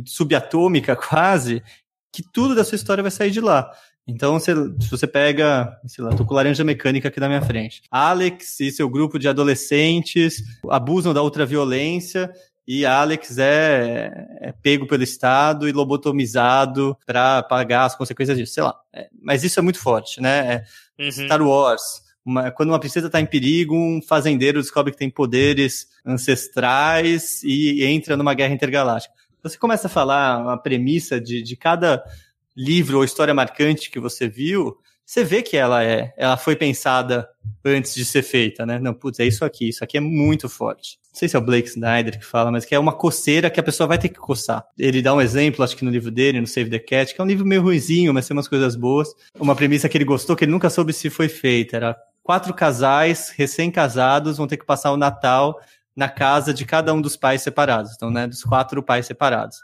subatômica 0.05 0.95
quase, 0.97 1.63
que 2.11 2.23
tudo 2.23 2.55
da 2.55 2.65
sua 2.65 2.75
história 2.75 3.03
vai 3.03 3.11
sair 3.11 3.31
de 3.31 3.39
lá. 3.39 3.71
Então, 4.07 4.39
se, 4.39 4.51
se 4.79 4.89
você 4.89 5.07
pega, 5.07 5.79
sei 5.85 6.03
lá, 6.03 6.15
tô 6.15 6.25
com 6.25 6.33
laranja 6.33 6.63
mecânica 6.63 7.07
aqui 7.07 7.19
na 7.19 7.27
minha 7.27 7.41
frente. 7.41 7.83
Alex 7.89 8.59
e 8.59 8.71
seu 8.71 8.89
grupo 8.89 9.19
de 9.19 9.27
adolescentes 9.27 10.43
abusam 10.69 11.13
da 11.13 11.21
ultraviolência 11.21 12.31
e 12.67 12.85
Alex 12.85 13.37
é, 13.37 14.11
é 14.39 14.51
pego 14.51 14.87
pelo 14.87 15.03
Estado 15.03 15.67
e 15.67 15.71
lobotomizado 15.71 16.97
para 17.05 17.43
pagar 17.43 17.85
as 17.85 17.95
consequências 17.95 18.37
disso, 18.37 18.53
sei 18.53 18.63
lá. 18.63 18.75
É, 18.93 19.09
mas 19.21 19.43
isso 19.43 19.59
é 19.59 19.63
muito 19.63 19.79
forte, 19.79 20.21
né? 20.21 20.65
É, 20.97 21.03
uhum. 21.03 21.11
Star 21.11 21.41
Wars. 21.41 21.81
Uma, 22.23 22.51
quando 22.51 22.69
uma 22.69 22.79
princesa 22.79 23.07
está 23.07 23.19
em 23.19 23.25
perigo, 23.25 23.75
um 23.75 24.01
fazendeiro 24.01 24.61
descobre 24.61 24.91
que 24.91 24.97
tem 24.97 25.09
poderes 25.09 25.87
ancestrais 26.05 27.41
e 27.43 27.83
entra 27.83 28.15
numa 28.15 28.33
guerra 28.33 28.53
intergaláctica. 28.53 29.13
Você 29.41 29.57
começa 29.57 29.87
a 29.87 29.89
falar 29.89 30.53
a 30.53 30.57
premissa 30.57 31.19
de, 31.19 31.41
de 31.41 31.55
cada 31.55 32.03
livro 32.61 32.97
ou 32.97 33.03
história 33.03 33.33
marcante 33.33 33.89
que 33.89 33.99
você 33.99 34.27
viu, 34.27 34.77
você 35.05 35.23
vê 35.23 35.41
que 35.41 35.57
ela 35.57 35.83
é, 35.83 36.13
ela 36.15 36.37
foi 36.37 36.55
pensada 36.55 37.27
antes 37.65 37.93
de 37.93 38.05
ser 38.05 38.21
feita, 38.21 38.65
né? 38.65 38.79
Não, 38.79 38.93
putz, 38.93 39.19
é 39.19 39.25
isso 39.25 39.43
aqui, 39.43 39.67
isso 39.67 39.83
aqui 39.83 39.97
é 39.97 39.99
muito 39.99 40.47
forte. 40.47 40.99
Não 41.11 41.19
sei 41.19 41.27
se 41.27 41.35
é 41.35 41.39
o 41.39 41.41
Blake 41.41 41.67
Snyder 41.67 42.17
que 42.17 42.25
fala, 42.25 42.51
mas 42.51 42.63
que 42.63 42.73
é 42.73 42.79
uma 42.79 42.93
coceira 42.93 43.49
que 43.49 43.59
a 43.59 43.63
pessoa 43.63 43.87
vai 43.87 43.97
ter 43.97 44.07
que 44.07 44.19
coçar. 44.19 44.63
Ele 44.77 45.01
dá 45.01 45.13
um 45.13 45.19
exemplo, 45.19 45.65
acho 45.65 45.75
que 45.75 45.83
no 45.83 45.91
livro 45.91 46.09
dele, 46.11 46.39
no 46.39 46.47
Save 46.47 46.69
the 46.69 46.79
Cat, 46.79 47.13
que 47.13 47.19
é 47.19 47.23
um 47.23 47.27
livro 47.27 47.45
meio 47.45 47.61
ruizinho, 47.61 48.13
mas 48.13 48.27
tem 48.27 48.37
umas 48.37 48.47
coisas 48.47 48.75
boas. 48.75 49.09
Uma 49.37 49.55
premissa 49.55 49.89
que 49.89 49.97
ele 49.97 50.05
gostou, 50.05 50.35
que 50.35 50.45
ele 50.45 50.51
nunca 50.51 50.69
soube 50.69 50.93
se 50.93 51.09
foi 51.09 51.27
feita, 51.27 51.75
era 51.75 51.97
quatro 52.23 52.53
casais 52.53 53.33
recém-casados 53.35 54.37
vão 54.37 54.47
ter 54.47 54.55
que 54.55 54.65
passar 54.65 54.91
o 54.91 54.97
Natal 54.97 55.59
na 55.93 56.07
casa 56.07 56.53
de 56.53 56.63
cada 56.63 56.93
um 56.93 57.01
dos 57.01 57.17
pais 57.17 57.41
separados. 57.41 57.91
Então, 57.95 58.09
né, 58.09 58.27
dos 58.27 58.43
quatro 58.43 58.81
pais 58.81 59.07
separados. 59.07 59.57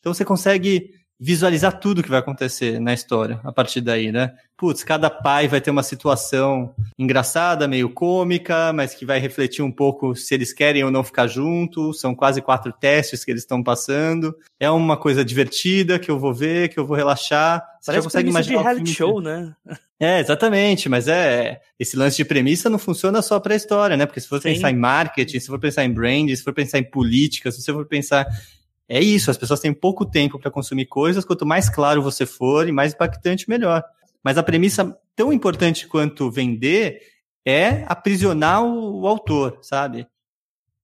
Então 0.00 0.14
você 0.14 0.24
consegue 0.24 0.90
visualizar 1.18 1.80
tudo 1.80 2.02
que 2.02 2.10
vai 2.10 2.18
acontecer 2.18 2.78
na 2.78 2.92
história 2.92 3.40
a 3.42 3.50
partir 3.50 3.80
daí, 3.80 4.12
né? 4.12 4.34
Putz, 4.56 4.82
cada 4.82 5.10
pai 5.10 5.48
vai 5.48 5.60
ter 5.60 5.70
uma 5.70 5.82
situação 5.82 6.74
engraçada, 6.98 7.68
meio 7.68 7.90
cômica, 7.90 8.72
mas 8.72 8.94
que 8.94 9.04
vai 9.04 9.18
refletir 9.18 9.62
um 9.62 9.70
pouco 9.70 10.14
se 10.14 10.34
eles 10.34 10.52
querem 10.52 10.82
ou 10.82 10.90
não 10.90 11.04
ficar 11.04 11.26
juntos. 11.26 12.00
São 12.00 12.14
quase 12.14 12.40
quatro 12.40 12.72
testes 12.72 13.24
que 13.24 13.30
eles 13.30 13.42
estão 13.42 13.62
passando. 13.62 14.34
É 14.58 14.70
uma 14.70 14.96
coisa 14.96 15.24
divertida 15.24 15.98
que 15.98 16.10
eu 16.10 16.18
vou 16.18 16.32
ver, 16.32 16.70
que 16.70 16.78
eu 16.78 16.86
vou 16.86 16.96
relaxar. 16.96 17.60
Você 17.80 17.92
Parece 17.92 18.02
já 18.02 18.02
consegue 18.02 18.30
imaginar 18.30 18.58
de 18.58 18.64
reality 18.64 18.94
show, 18.94 19.20
né? 19.20 19.54
É, 19.98 20.20
exatamente, 20.20 20.90
mas 20.90 21.08
é 21.08 21.58
esse 21.78 21.96
lance 21.96 22.18
de 22.18 22.24
premissa 22.24 22.68
não 22.68 22.78
funciona 22.78 23.22
só 23.22 23.40
para 23.40 23.54
a 23.54 23.56
história, 23.56 23.96
né? 23.96 24.04
Porque 24.04 24.20
se 24.20 24.28
for 24.28 24.40
Sim. 24.42 24.52
pensar 24.52 24.70
em 24.70 24.76
marketing, 24.76 25.40
se 25.40 25.46
for 25.46 25.58
pensar 25.58 25.84
em 25.84 25.92
branding, 25.92 26.36
se 26.36 26.42
for 26.42 26.52
pensar 26.52 26.78
em 26.78 26.84
política, 26.84 27.50
se 27.50 27.62
você 27.62 27.72
for 27.72 27.86
pensar 27.86 28.26
é 28.88 29.00
isso, 29.00 29.30
as 29.30 29.36
pessoas 29.36 29.60
têm 29.60 29.72
pouco 29.72 30.04
tempo 30.04 30.38
para 30.38 30.50
consumir 30.50 30.86
coisas, 30.86 31.24
quanto 31.24 31.44
mais 31.44 31.68
claro 31.68 32.02
você 32.02 32.24
for 32.24 32.68
e 32.68 32.72
mais 32.72 32.94
impactante, 32.94 33.48
melhor. 33.48 33.82
Mas 34.22 34.38
a 34.38 34.42
premissa 34.42 34.96
tão 35.14 35.32
importante 35.32 35.88
quanto 35.88 36.30
vender 36.30 37.00
é 37.44 37.84
aprisionar 37.86 38.62
o, 38.62 39.02
o 39.02 39.06
autor, 39.06 39.58
sabe? 39.62 40.06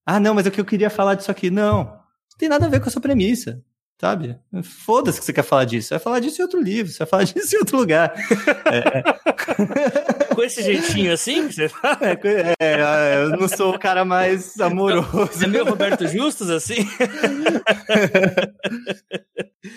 Ah, 0.04 0.18
não, 0.18 0.34
mas 0.34 0.46
é 0.46 0.48
o 0.48 0.52
que 0.52 0.60
eu 0.60 0.64
queria 0.64 0.90
falar 0.90 1.14
disso 1.14 1.30
aqui. 1.30 1.50
Não, 1.50 1.84
não 1.84 2.38
tem 2.38 2.48
nada 2.48 2.66
a 2.66 2.68
ver 2.68 2.80
com 2.80 2.88
a 2.88 2.90
sua 2.90 3.02
premissa, 3.02 3.62
sabe? 4.00 4.36
Foda-se 4.62 5.20
que 5.20 5.24
você 5.24 5.32
quer 5.32 5.44
falar 5.44 5.64
disso. 5.64 5.88
Você 5.88 5.94
vai 5.94 6.02
falar 6.02 6.20
disso 6.20 6.40
em 6.40 6.44
outro 6.44 6.60
livro, 6.60 6.90
você 6.90 6.98
vai 6.98 7.06
falar 7.06 7.24
disso 7.30 7.54
em 7.54 7.58
outro 7.58 7.76
lugar. 7.76 8.12
é. 8.66 9.02
Com 10.34 10.42
esse 10.42 10.62
jeitinho 10.62 11.12
assim? 11.12 11.50
Você 11.50 11.64
é, 11.64 11.68
é, 12.60 13.22
eu 13.22 13.30
não 13.30 13.48
sou 13.48 13.74
o 13.74 13.78
cara 13.78 14.04
mais 14.04 14.60
amoroso. 14.60 15.44
É 15.44 15.46
meio 15.46 15.64
Roberto 15.64 16.06
Justus 16.06 16.50
assim? 16.50 16.76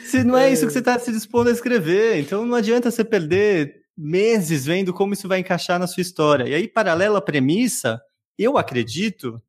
Se 0.06 0.24
não 0.24 0.38
é 0.38 0.52
isso 0.52 0.66
que 0.66 0.74
você 0.74 0.80
está 0.80 0.98
se 0.98 1.12
dispondo 1.12 1.50
a 1.50 1.52
escrever, 1.52 2.20
então 2.20 2.46
não 2.46 2.56
adianta 2.56 2.90
você 2.90 3.04
perder 3.04 3.86
meses 3.98 4.66
vendo 4.66 4.94
como 4.94 5.14
isso 5.14 5.28
vai 5.28 5.40
encaixar 5.40 5.80
na 5.80 5.88
sua 5.88 6.02
história. 6.02 6.48
E 6.48 6.56
aí, 6.56 6.68
paralela 6.68 7.20
à 7.20 7.22
premissa, 7.22 8.02
eu 8.38 8.58
acredito, 8.58 9.42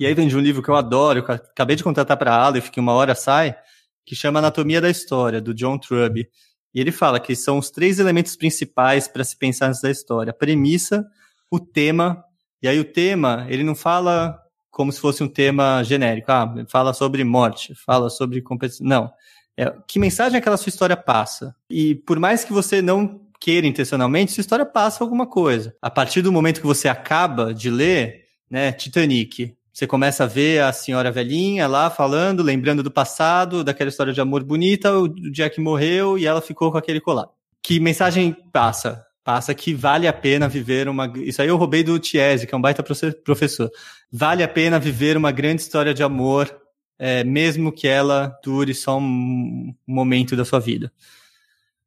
e 0.00 0.06
aí 0.06 0.14
vem 0.14 0.28
de 0.28 0.36
um 0.36 0.40
livro 0.40 0.62
que 0.62 0.68
eu 0.68 0.76
adoro, 0.76 1.24
que 1.24 1.30
eu 1.30 1.34
acabei 1.34 1.76
de 1.76 1.84
contratar 1.84 2.16
para 2.16 2.34
a 2.34 2.44
Aleph, 2.44 2.70
que 2.70 2.80
uma 2.80 2.92
hora 2.92 3.14
sai, 3.14 3.56
que 4.04 4.14
chama 4.14 4.38
Anatomia 4.38 4.80
da 4.80 4.90
História, 4.90 5.40
do 5.40 5.54
John 5.54 5.78
Truby. 5.78 6.28
E 6.76 6.80
ele 6.80 6.92
fala 6.92 7.18
que 7.18 7.34
são 7.34 7.56
os 7.56 7.70
três 7.70 7.98
elementos 7.98 8.36
principais 8.36 9.08
para 9.08 9.24
se 9.24 9.34
pensar 9.34 9.68
nessa 9.68 9.90
história: 9.90 10.30
a 10.30 10.34
premissa, 10.34 11.06
o 11.50 11.58
tema, 11.58 12.22
e 12.62 12.68
aí 12.68 12.78
o 12.78 12.84
tema, 12.84 13.46
ele 13.48 13.64
não 13.64 13.74
fala 13.74 14.38
como 14.70 14.92
se 14.92 15.00
fosse 15.00 15.24
um 15.24 15.28
tema 15.28 15.82
genérico. 15.82 16.30
Ah, 16.30 16.54
fala 16.68 16.92
sobre 16.92 17.24
morte, 17.24 17.74
fala 17.74 18.10
sobre 18.10 18.42
competição. 18.42 18.86
Não. 18.86 19.10
É, 19.56 19.74
que 19.88 19.98
mensagem 19.98 20.36
aquela 20.36 20.58
sua 20.58 20.68
história 20.68 20.98
passa? 20.98 21.56
E 21.70 21.94
por 21.94 22.18
mais 22.18 22.44
que 22.44 22.52
você 22.52 22.82
não 22.82 23.22
queira 23.40 23.66
intencionalmente, 23.66 24.32
sua 24.32 24.42
história 24.42 24.66
passa 24.66 25.02
alguma 25.02 25.26
coisa. 25.26 25.74
A 25.80 25.90
partir 25.90 26.20
do 26.20 26.30
momento 26.30 26.60
que 26.60 26.66
você 26.66 26.88
acaba 26.88 27.54
de 27.54 27.70
ler, 27.70 28.24
né, 28.50 28.70
Titanic, 28.70 29.55
você 29.76 29.86
começa 29.86 30.24
a 30.24 30.26
ver 30.26 30.62
a 30.62 30.72
senhora 30.72 31.12
velhinha 31.12 31.66
lá 31.66 31.90
falando, 31.90 32.42
lembrando 32.42 32.82
do 32.82 32.90
passado, 32.90 33.62
daquela 33.62 33.90
história 33.90 34.10
de 34.10 34.18
amor 34.22 34.42
bonita, 34.42 34.98
o 34.98 35.06
Jack 35.30 35.60
morreu 35.60 36.16
e 36.16 36.24
ela 36.24 36.40
ficou 36.40 36.72
com 36.72 36.78
aquele 36.78 36.98
colar. 36.98 37.28
Que 37.62 37.78
mensagem 37.78 38.34
passa? 38.50 39.04
Passa 39.22 39.54
que 39.54 39.74
vale 39.74 40.08
a 40.08 40.14
pena 40.14 40.48
viver 40.48 40.88
uma. 40.88 41.12
Isso 41.16 41.42
aí 41.42 41.48
eu 41.48 41.58
roubei 41.58 41.84
do 41.84 41.98
Tiese, 41.98 42.46
que 42.46 42.54
é 42.54 42.56
um 42.56 42.60
baita 42.60 42.82
professor. 42.82 43.70
Vale 44.10 44.42
a 44.42 44.48
pena 44.48 44.78
viver 44.78 45.14
uma 45.14 45.30
grande 45.30 45.60
história 45.60 45.92
de 45.92 46.02
amor, 46.02 46.50
é, 46.98 47.22
mesmo 47.22 47.70
que 47.70 47.86
ela 47.86 48.34
dure 48.42 48.72
só 48.72 48.96
um 48.96 49.74
momento 49.86 50.34
da 50.34 50.46
sua 50.46 50.58
vida. 50.58 50.90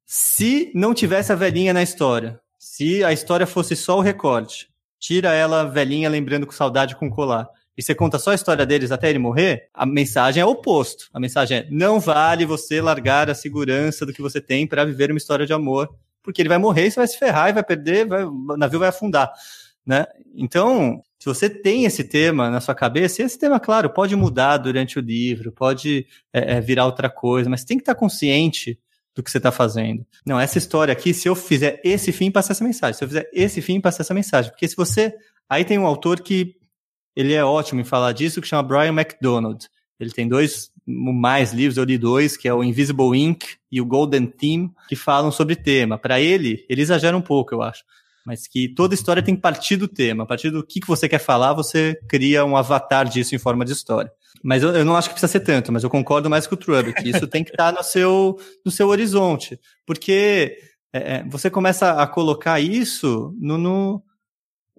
Se 0.06 0.72
não 0.76 0.94
tivesse 0.94 1.32
a 1.32 1.36
velhinha 1.36 1.74
na 1.74 1.82
história, 1.82 2.40
se 2.56 3.04
a 3.04 3.12
história 3.12 3.48
fosse 3.48 3.76
só 3.76 3.98
o 3.98 4.02
recorte, 4.02 4.70
tira 5.00 5.34
ela 5.34 5.64
velhinha 5.64 6.08
lembrando 6.08 6.46
com 6.46 6.54
saudade 6.54 6.96
com 6.96 7.10
colar 7.10 7.50
e 7.80 7.82
você 7.82 7.96
conta 7.96 8.20
só 8.20 8.32
a 8.32 8.36
história 8.36 8.66
deles 8.66 8.92
até 8.92 9.10
ele 9.10 9.20
morrer, 9.20 9.70
a 9.74 9.86
mensagem 9.86 10.42
é 10.42 10.46
o 10.46 10.50
oposto. 10.50 11.06
A 11.14 11.20
mensagem 11.20 11.60
é: 11.60 11.68
não 11.72 11.98
vale 11.98 12.46
você 12.46 12.82
largar 12.82 13.30
a 13.30 13.34
segurança 13.34 14.06
do 14.06 14.12
que 14.12 14.22
você 14.22 14.42
tem 14.42 14.68
para 14.68 14.84
viver 14.84 15.10
uma 15.10 15.18
história 15.18 15.46
de 15.46 15.54
amor, 15.54 15.90
porque 16.22 16.42
ele 16.42 16.50
vai 16.50 16.58
morrer 16.58 16.88
e 16.88 16.92
você 16.92 17.00
vai 17.00 17.08
se 17.08 17.18
ferrar 17.18 17.50
e 17.50 17.54
vai 17.54 17.64
perder, 17.64 18.06
vai, 18.06 18.26
o 18.26 18.58
navio 18.58 18.80
vai 18.80 18.90
afundar. 18.90 19.32
Né? 19.86 20.06
Então, 20.36 21.02
se 21.18 21.26
você 21.26 21.50
tem 21.50 21.86
esse 21.86 22.04
tema 22.04 22.50
na 22.50 22.60
sua 22.60 22.76
cabeça, 22.76 23.24
esse 23.24 23.40
tema, 23.40 23.62
claro, 23.62 23.90
pode 23.90 24.14
mudar 24.14 24.58
durante 24.58 25.00
o 25.00 25.02
livro, 25.02 25.50
pode 25.50 26.06
é, 26.34 26.56
é, 26.56 26.60
virar 26.60 26.86
outra 26.86 27.10
coisa, 27.10 27.50
mas 27.50 27.64
tem 27.64 27.78
que 27.78 27.84
estar 27.84 27.96
consciente 27.96 28.78
do 29.16 29.24
que 29.24 29.32
você 29.32 29.38
está 29.38 29.54
fazendo. 29.54 30.06
Não, 30.26 30.38
essa 30.38 30.58
história 30.58 30.92
aqui, 30.92 31.14
se 31.14 31.30
eu 31.30 31.34
fizer 31.34 31.80
esse 31.82 32.12
fim, 32.12 32.30
passa 32.30 32.52
essa 32.52 32.64
mensagem. 32.64 32.98
Se 32.98 33.06
eu 33.06 33.08
fizer 33.08 33.30
esse 33.32 33.62
fim, 33.62 33.80
passa 33.80 34.02
essa 34.02 34.14
mensagem. 34.14 34.52
Porque 34.52 34.68
se 34.68 34.76
você. 34.76 35.16
Aí 35.50 35.64
tem 35.64 35.80
um 35.80 35.88
autor 35.88 36.20
que 36.20 36.59
ele 37.16 37.34
é 37.34 37.44
ótimo 37.44 37.82
em 37.82 37.86
falar 37.86 38.12
disso, 38.12 38.42
que 38.42 38.48
chama 38.48 38.64
Brian 38.64 38.94
McDonald. 38.94 39.68
Ele 40.00 40.12
tem 40.12 40.28
dois 40.28 40.72
mais 40.86 41.54
livros, 41.54 41.78
eu 41.78 41.84
li 41.84 41.98
dois, 41.98 42.36
que 42.36 42.48
é 42.48 42.54
o 42.54 42.64
Invisible 42.64 43.18
Ink 43.18 43.58
e 43.72 43.80
o 43.80 43.86
Golden 43.86 44.26
Theme, 44.26 44.72
que 44.88 44.96
falam 44.96 45.32
sobre 45.32 45.56
tema. 45.56 45.98
Para 45.98 46.20
ele, 46.20 46.66
ele 46.68 46.82
exagera 46.82 47.16
um 47.16 47.22
pouco, 47.22 47.54
eu 47.54 47.62
acho. 47.62 47.84
Mas 48.26 48.48
que 48.48 48.70
toda 48.70 48.94
história 48.94 49.24
tem 49.24 49.36
partir 49.36 49.76
do 49.76 49.88
tema. 49.88 50.24
A 50.24 50.26
partir 50.26 50.50
do 50.50 50.64
que, 50.64 50.80
que 50.80 50.88
você 50.88 51.08
quer 51.08 51.20
falar, 51.20 51.54
você 51.54 52.00
cria 52.08 52.46
um 52.46 52.58
avatar 52.58 53.08
disso 53.08 53.36
em 53.36 53.40
forma 53.40 53.64
de 53.64 53.74
história. 53.74 54.12
Mas 54.44 54.64
eu, 54.64 54.70
eu 54.70 54.86
não 54.86 54.96
acho 54.96 55.10
que 55.10 55.14
precisa 55.14 55.32
ser 55.32 55.42
tanto, 55.42 55.72
mas 55.72 55.84
eu 55.84 55.90
concordo 55.90 56.30
mais 56.30 56.48
com 56.48 56.56
o 56.56 56.58
Trubb, 56.58 56.94
que 56.94 57.10
isso 57.10 57.28
tem 57.28 57.44
que 57.44 57.52
estar 57.52 57.72
tá 57.72 57.78
no, 57.78 57.84
seu, 57.84 58.40
no 58.66 58.72
seu 58.72 58.88
horizonte. 58.88 59.60
Porque 59.86 60.58
é, 60.94 61.16
é, 61.16 61.24
você 61.28 61.50
começa 61.50 61.92
a 62.02 62.08
colocar 62.08 62.60
isso 62.60 63.36
no, 63.40 63.58
no 63.58 64.04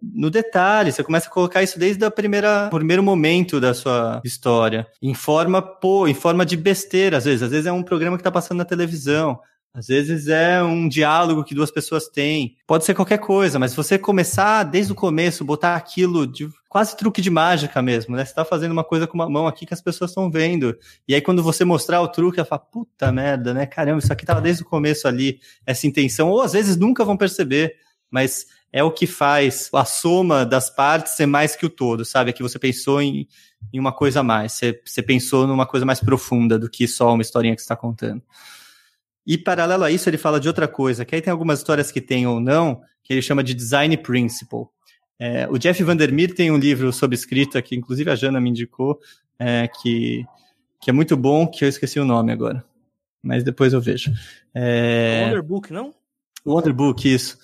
no 0.02 0.30
detalhe, 0.30 0.92
você 0.92 1.02
começa 1.02 1.28
a 1.28 1.32
colocar 1.32 1.62
isso 1.62 1.78
desde 1.78 2.04
o 2.04 2.10
primeiro 2.10 3.02
momento 3.02 3.60
da 3.60 3.74
sua 3.74 4.20
história, 4.24 4.86
em 5.02 5.14
forma, 5.14 5.60
pô, 5.60 6.06
em 6.08 6.14
forma 6.14 6.44
de 6.46 6.56
besteira, 6.56 7.16
às 7.18 7.24
vezes, 7.24 7.42
às 7.42 7.50
vezes 7.50 7.66
é 7.66 7.72
um 7.72 7.82
programa 7.82 8.16
que 8.16 8.20
está 8.20 8.30
passando 8.30 8.58
na 8.58 8.64
televisão, 8.64 9.38
às 9.72 9.86
vezes 9.86 10.26
é 10.26 10.60
um 10.60 10.88
diálogo 10.88 11.44
que 11.44 11.54
duas 11.54 11.70
pessoas 11.70 12.08
têm. 12.08 12.56
Pode 12.66 12.84
ser 12.84 12.92
qualquer 12.92 13.18
coisa, 13.18 13.56
mas 13.56 13.72
você 13.72 13.96
começar 13.96 14.64
desde 14.64 14.90
o 14.90 14.96
começo, 14.96 15.44
botar 15.44 15.76
aquilo 15.76 16.26
de 16.26 16.48
quase 16.68 16.96
truque 16.96 17.22
de 17.22 17.30
mágica 17.30 17.80
mesmo, 17.80 18.16
né? 18.16 18.24
Você 18.24 18.34
tá 18.34 18.44
fazendo 18.44 18.72
uma 18.72 18.82
coisa 18.82 19.06
com 19.06 19.14
uma 19.14 19.28
mão 19.28 19.46
aqui 19.46 19.64
que 19.64 19.72
as 19.72 19.80
pessoas 19.80 20.10
estão 20.10 20.28
vendo. 20.28 20.76
E 21.06 21.14
aí 21.14 21.20
quando 21.20 21.40
você 21.40 21.64
mostrar 21.64 22.00
o 22.00 22.08
truque, 22.08 22.40
ela 22.40 22.48
fala, 22.48 22.62
puta 22.62 23.12
merda, 23.12 23.54
né? 23.54 23.64
Caramba, 23.64 24.00
isso 24.00 24.12
aqui 24.12 24.26
tava 24.26 24.40
desde 24.40 24.64
o 24.64 24.66
começo 24.66 25.06
ali, 25.06 25.38
essa 25.64 25.86
intenção. 25.86 26.30
Ou 26.30 26.42
às 26.42 26.52
vezes 26.52 26.76
nunca 26.76 27.04
vão 27.04 27.16
perceber, 27.16 27.76
mas 28.10 28.46
é 28.72 28.82
o 28.84 28.90
que 28.90 29.06
faz 29.06 29.68
a 29.74 29.84
soma 29.84 30.46
das 30.46 30.70
partes 30.70 31.14
ser 31.14 31.26
mais 31.26 31.56
que 31.56 31.66
o 31.66 31.70
todo, 31.70 32.04
sabe? 32.04 32.30
É 32.30 32.32
que 32.32 32.42
você 32.42 32.58
pensou 32.58 33.02
em, 33.02 33.26
em 33.72 33.80
uma 33.80 33.92
coisa 33.92 34.20
a 34.20 34.22
mais, 34.22 34.52
você, 34.52 34.80
você 34.84 35.02
pensou 35.02 35.46
numa 35.46 35.66
coisa 35.66 35.84
mais 35.84 36.00
profunda 36.00 36.58
do 36.58 36.70
que 36.70 36.86
só 36.86 37.12
uma 37.12 37.22
historinha 37.22 37.54
que 37.54 37.60
você 37.60 37.64
está 37.64 37.76
contando. 37.76 38.22
E 39.26 39.36
paralelo 39.36 39.84
a 39.84 39.90
isso, 39.90 40.08
ele 40.08 40.18
fala 40.18 40.40
de 40.40 40.48
outra 40.48 40.68
coisa, 40.68 41.04
que 41.04 41.14
aí 41.14 41.20
tem 41.20 41.30
algumas 41.30 41.58
histórias 41.58 41.90
que 41.90 42.00
tem 42.00 42.26
ou 42.26 42.40
não, 42.40 42.80
que 43.02 43.12
ele 43.12 43.22
chama 43.22 43.42
de 43.42 43.54
design 43.54 43.96
principle. 43.96 44.66
É, 45.18 45.46
o 45.50 45.58
Jeff 45.58 45.82
Vandermeer 45.82 46.34
tem 46.34 46.50
um 46.50 46.56
livro 46.56 46.92
sobre 46.92 47.14
escrita, 47.14 47.60
que 47.60 47.76
inclusive 47.76 48.10
a 48.10 48.14
Jana 48.14 48.40
me 48.40 48.50
indicou, 48.50 48.98
é, 49.38 49.68
que, 49.68 50.24
que 50.80 50.90
é 50.90 50.92
muito 50.92 51.16
bom, 51.16 51.46
que 51.46 51.64
eu 51.64 51.68
esqueci 51.68 52.00
o 52.00 52.04
nome 52.04 52.32
agora. 52.32 52.64
Mas 53.22 53.44
depois 53.44 53.72
eu 53.72 53.80
vejo. 53.80 54.10
É... 54.54 55.24
Wonderbook, 55.26 55.72
não? 55.72 55.92
Wonderbook, 56.46 57.12
isso 57.12 57.36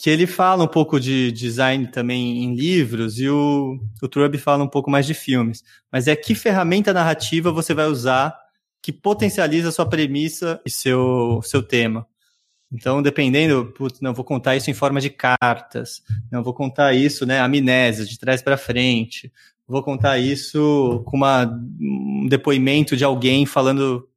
que 0.00 0.08
ele 0.08 0.26
fala 0.26 0.64
um 0.64 0.66
pouco 0.66 0.98
de 0.98 1.30
design 1.30 1.86
também 1.88 2.42
em 2.42 2.54
livros 2.54 3.20
e 3.20 3.28
o, 3.28 3.78
o 4.00 4.08
Trubb 4.08 4.38
fala 4.38 4.64
um 4.64 4.68
pouco 4.68 4.90
mais 4.90 5.04
de 5.04 5.12
filmes. 5.12 5.62
Mas 5.92 6.08
é 6.08 6.16
que 6.16 6.34
ferramenta 6.34 6.90
narrativa 6.90 7.52
você 7.52 7.74
vai 7.74 7.84
usar 7.86 8.34
que 8.80 8.94
potencializa 8.94 9.70
sua 9.70 9.84
premissa 9.84 10.58
e 10.64 10.70
seu, 10.70 11.42
seu 11.44 11.62
tema. 11.62 12.06
Então, 12.72 13.02
dependendo, 13.02 13.66
putz, 13.76 14.00
não 14.00 14.14
vou 14.14 14.24
contar 14.24 14.56
isso 14.56 14.70
em 14.70 14.74
forma 14.74 15.02
de 15.02 15.10
cartas, 15.10 16.02
não 16.32 16.42
vou 16.42 16.54
contar 16.54 16.94
isso, 16.94 17.26
né, 17.26 17.38
amnésia, 17.38 18.06
de 18.06 18.18
trás 18.18 18.40
para 18.40 18.56
frente, 18.56 19.30
vou 19.68 19.82
contar 19.82 20.16
isso 20.16 21.02
com 21.04 21.18
uma, 21.18 21.44
um 21.78 22.26
depoimento 22.26 22.96
de 22.96 23.04
alguém 23.04 23.44
falando 23.44 24.08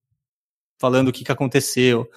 falando 0.80 1.10
o 1.10 1.12
que, 1.12 1.26
que 1.26 1.32
aconteceu. 1.32 2.10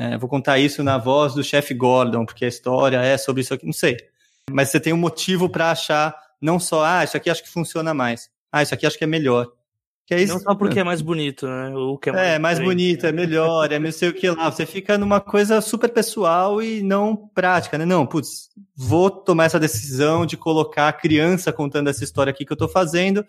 É, 0.00 0.16
vou 0.16 0.30
contar 0.30 0.58
isso 0.58 0.82
na 0.82 0.96
voz 0.96 1.34
do 1.34 1.44
chefe 1.44 1.74
Gordon, 1.74 2.24
porque 2.24 2.46
a 2.46 2.48
história 2.48 2.96
é 3.02 3.18
sobre 3.18 3.42
isso 3.42 3.52
aqui, 3.52 3.66
não 3.66 3.72
sei. 3.74 3.98
Mas 4.50 4.70
você 4.70 4.80
tem 4.80 4.94
um 4.94 4.96
motivo 4.96 5.46
para 5.46 5.70
achar, 5.70 6.16
não 6.40 6.58
só, 6.58 6.82
ah, 6.82 7.04
isso 7.04 7.18
aqui 7.18 7.28
acho 7.28 7.42
que 7.42 7.50
funciona 7.50 7.92
mais. 7.92 8.30
Ah, 8.50 8.62
isso 8.62 8.72
aqui 8.72 8.86
acho 8.86 8.96
que 8.96 9.04
é 9.04 9.06
melhor. 9.06 9.52
Que 10.06 10.14
é 10.14 10.22
isso, 10.22 10.32
não 10.32 10.40
só 10.40 10.54
porque 10.54 10.80
é 10.80 10.84
mais 10.84 11.02
bonito, 11.02 11.46
né? 11.46 11.76
O 11.76 11.98
que 11.98 12.08
é 12.08 12.12
mais, 12.12 12.28
é, 12.28 12.38
mais 12.38 12.58
bonito, 12.58 13.04
é 13.04 13.12
melhor, 13.12 13.70
é 13.70 13.78
não 13.78 13.92
sei 13.92 14.08
o 14.08 14.14
que 14.14 14.30
lá. 14.30 14.50
Você 14.50 14.64
fica 14.64 14.96
numa 14.96 15.20
coisa 15.20 15.60
super 15.60 15.90
pessoal 15.90 16.62
e 16.62 16.82
não 16.82 17.14
prática, 17.14 17.76
né? 17.76 17.84
Não, 17.84 18.06
putz, 18.06 18.48
vou 18.74 19.10
tomar 19.10 19.44
essa 19.44 19.60
decisão 19.60 20.24
de 20.24 20.34
colocar 20.34 20.88
a 20.88 20.94
criança 20.94 21.52
contando 21.52 21.90
essa 21.90 22.02
história 22.02 22.30
aqui 22.30 22.46
que 22.46 22.52
eu 22.54 22.56
tô 22.56 22.68
fazendo, 22.68 23.22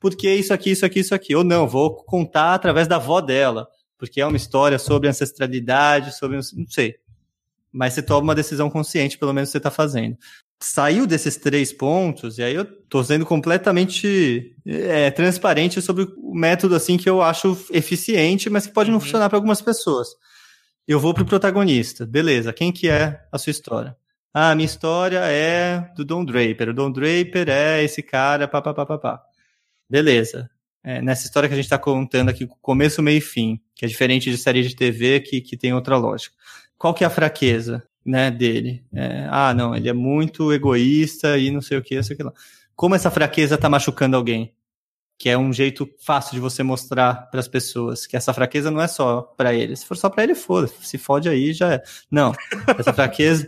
porque 0.00 0.32
isso 0.32 0.54
aqui, 0.54 0.70
isso 0.70 0.86
aqui, 0.86 1.00
isso 1.00 1.14
aqui. 1.14 1.36
Ou 1.36 1.44
não, 1.44 1.68
vou 1.68 1.94
contar 1.94 2.54
através 2.54 2.88
da 2.88 2.96
avó 2.96 3.20
dela 3.20 3.68
porque 3.98 4.20
é 4.20 4.26
uma 4.26 4.36
história 4.36 4.78
sobre 4.78 5.08
ancestralidade, 5.08 6.16
sobre. 6.16 6.36
não 6.36 6.66
sei. 6.68 6.96
Mas 7.72 7.94
você 7.94 8.02
toma 8.02 8.22
uma 8.22 8.34
decisão 8.34 8.70
consciente, 8.70 9.18
pelo 9.18 9.32
menos 9.32 9.50
você 9.50 9.58
está 9.58 9.70
fazendo. 9.70 10.16
Saiu 10.60 11.06
desses 11.06 11.36
três 11.36 11.72
pontos, 11.72 12.38
e 12.38 12.42
aí 12.42 12.54
eu 12.54 12.62
estou 12.62 13.04
sendo 13.04 13.26
completamente 13.26 14.56
é, 14.64 15.10
transparente 15.10 15.82
sobre 15.82 16.04
o 16.16 16.34
método 16.34 16.74
assim 16.74 16.96
que 16.96 17.08
eu 17.08 17.20
acho 17.20 17.58
eficiente, 17.70 18.48
mas 18.48 18.66
que 18.66 18.72
pode 18.72 18.90
não 18.90 18.96
uhum. 18.96 19.00
funcionar 19.02 19.28
para 19.28 19.36
algumas 19.36 19.60
pessoas. 19.60 20.08
Eu 20.88 20.98
vou 20.98 21.12
para 21.12 21.24
o 21.24 21.26
protagonista. 21.26 22.06
Beleza, 22.06 22.52
quem 22.52 22.72
que 22.72 22.88
é 22.88 23.20
a 23.30 23.38
sua 23.38 23.50
história? 23.50 23.96
Ah, 24.32 24.50
a 24.50 24.54
minha 24.54 24.66
história 24.66 25.20
é 25.24 25.90
do 25.96 26.04
Don 26.04 26.24
Draper. 26.24 26.70
O 26.70 26.74
Don 26.74 26.90
Draper 26.90 27.48
é 27.48 27.82
esse 27.82 28.02
cara, 28.02 28.48
papapá. 28.48 29.22
Beleza 29.88 30.50
é, 30.86 31.02
nessa 31.02 31.26
história 31.26 31.48
que 31.48 31.52
a 31.52 31.56
gente 31.56 31.66
está 31.66 31.76
contando 31.76 32.28
aqui, 32.28 32.46
começo, 32.62 33.02
meio 33.02 33.18
e 33.18 33.20
fim, 33.20 33.60
que 33.74 33.84
é 33.84 33.88
diferente 33.88 34.30
de 34.30 34.38
série 34.38 34.62
de 34.62 34.76
TV 34.76 35.18
que, 35.18 35.40
que 35.40 35.56
tem 35.56 35.74
outra 35.74 35.96
lógica. 35.96 36.36
Qual 36.78 36.94
que 36.94 37.02
é 37.02 37.06
a 37.08 37.10
fraqueza 37.10 37.82
né, 38.04 38.30
dele? 38.30 38.84
É, 38.94 39.26
ah, 39.28 39.52
não, 39.52 39.74
ele 39.74 39.88
é 39.88 39.92
muito 39.92 40.52
egoísta 40.52 41.36
e 41.38 41.50
não 41.50 41.60
sei 41.60 41.78
o 41.78 41.82
que, 41.82 41.96
não 41.96 42.04
sei 42.04 42.14
o 42.14 42.16
que 42.16 42.22
lá. 42.22 42.32
Como 42.76 42.94
essa 42.94 43.10
fraqueza 43.10 43.56
está 43.56 43.68
machucando 43.68 44.16
alguém? 44.16 44.54
que 45.18 45.30
é 45.30 45.38
um 45.38 45.50
jeito 45.50 45.88
fácil 45.98 46.34
de 46.34 46.40
você 46.40 46.62
mostrar 46.62 47.30
para 47.30 47.40
as 47.40 47.48
pessoas 47.48 48.06
que 48.06 48.18
essa 48.18 48.34
fraqueza 48.34 48.70
não 48.70 48.82
é 48.82 48.86
só 48.86 49.22
para 49.22 49.54
ele. 49.54 49.74
Se 49.74 49.86
for 49.86 49.96
só 49.96 50.10
para 50.10 50.24
ele, 50.24 50.34
foda, 50.34 50.68
se 50.82 50.98
fode 50.98 51.26
aí 51.26 51.54
já 51.54 51.72
é. 51.72 51.82
Não, 52.10 52.34
essa 52.78 52.92
fraqueza, 52.92 53.46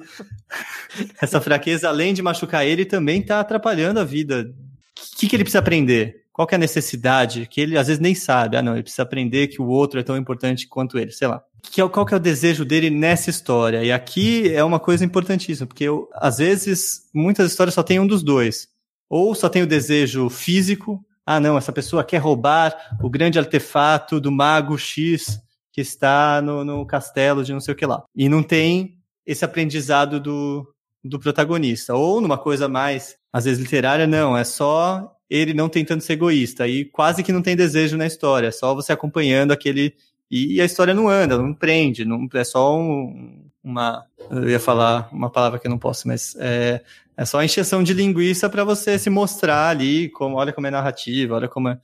essa 1.20 1.42
fraqueza 1.42 1.86
além 1.86 2.14
de 2.14 2.22
machucar 2.22 2.66
ele 2.66 2.86
também 2.86 3.20
está 3.20 3.38
atrapalhando 3.38 4.00
a 4.00 4.04
vida. 4.04 4.50
O 4.96 5.18
que, 5.18 5.28
que 5.28 5.36
ele 5.36 5.44
precisa 5.44 5.58
aprender? 5.58 6.24
Qual 6.38 6.46
que 6.46 6.54
é 6.54 6.56
a 6.56 6.60
necessidade 6.60 7.48
que 7.50 7.60
ele 7.60 7.76
às 7.76 7.88
vezes 7.88 8.00
nem 8.00 8.14
sabe? 8.14 8.56
Ah, 8.56 8.62
não, 8.62 8.74
ele 8.74 8.84
precisa 8.84 9.02
aprender 9.02 9.48
que 9.48 9.60
o 9.60 9.66
outro 9.66 9.98
é 9.98 10.04
tão 10.04 10.16
importante 10.16 10.68
quanto 10.68 10.96
ele, 10.96 11.10
sei 11.10 11.26
lá. 11.26 11.42
Que 11.60 11.80
é, 11.80 11.88
qual 11.88 12.06
que 12.06 12.14
é 12.14 12.16
o 12.16 12.20
desejo 12.20 12.64
dele 12.64 12.90
nessa 12.90 13.28
história? 13.28 13.82
E 13.82 13.90
aqui 13.90 14.54
é 14.54 14.62
uma 14.62 14.78
coisa 14.78 15.04
importantíssima, 15.04 15.66
porque 15.66 15.82
eu, 15.82 16.08
às 16.14 16.38
vezes 16.38 17.10
muitas 17.12 17.50
histórias 17.50 17.74
só 17.74 17.82
tem 17.82 17.98
um 17.98 18.06
dos 18.06 18.22
dois. 18.22 18.68
Ou 19.10 19.34
só 19.34 19.48
tem 19.48 19.62
o 19.62 19.66
desejo 19.66 20.30
físico, 20.30 21.04
ah, 21.26 21.40
não, 21.40 21.58
essa 21.58 21.72
pessoa 21.72 22.04
quer 22.04 22.18
roubar 22.18 22.96
o 23.02 23.10
grande 23.10 23.36
artefato 23.36 24.20
do 24.20 24.30
mago 24.30 24.78
X 24.78 25.40
que 25.72 25.80
está 25.80 26.40
no, 26.40 26.64
no 26.64 26.86
castelo 26.86 27.42
de 27.42 27.52
não 27.52 27.58
sei 27.58 27.74
o 27.74 27.76
que 27.76 27.84
lá. 27.84 28.04
E 28.14 28.28
não 28.28 28.44
tem 28.44 28.96
esse 29.26 29.44
aprendizado 29.44 30.20
do, 30.20 30.72
do 31.02 31.18
protagonista. 31.18 31.96
Ou 31.96 32.20
numa 32.20 32.38
coisa 32.38 32.68
mais, 32.68 33.16
às 33.32 33.44
vezes, 33.44 33.60
literária, 33.60 34.06
não, 34.06 34.36
é 34.36 34.44
só 34.44 35.17
ele 35.28 35.52
não 35.52 35.68
tentando 35.68 36.00
ser 36.00 36.14
egoísta. 36.14 36.66
E 36.66 36.84
quase 36.84 37.22
que 37.22 37.32
não 37.32 37.42
tem 37.42 37.56
desejo 37.56 37.96
na 37.96 38.06
história, 38.06 38.50
só 38.52 38.74
você 38.74 38.92
acompanhando 38.92 39.52
aquele. 39.52 39.94
E 40.30 40.60
a 40.60 40.64
história 40.64 40.92
não 40.92 41.08
anda, 41.08 41.38
não 41.38 41.54
prende, 41.54 42.04
não, 42.04 42.28
é 42.34 42.44
só 42.44 42.78
um, 42.78 43.46
uma. 43.62 44.04
Eu 44.30 44.48
ia 44.48 44.60
falar 44.60 45.08
uma 45.10 45.30
palavra 45.30 45.58
que 45.58 45.66
eu 45.66 45.70
não 45.70 45.78
posso, 45.78 46.06
mas 46.06 46.36
é, 46.38 46.82
é 47.16 47.24
só 47.24 47.42
encheção 47.42 47.82
de 47.82 47.94
linguiça 47.94 48.48
para 48.48 48.62
você 48.62 48.98
se 48.98 49.08
mostrar 49.08 49.68
ali, 49.68 50.10
como, 50.10 50.36
olha 50.36 50.52
como 50.52 50.66
é 50.66 50.70
narrativa, 50.70 51.34
olha 51.34 51.48
como 51.48 51.68
é. 51.68 51.78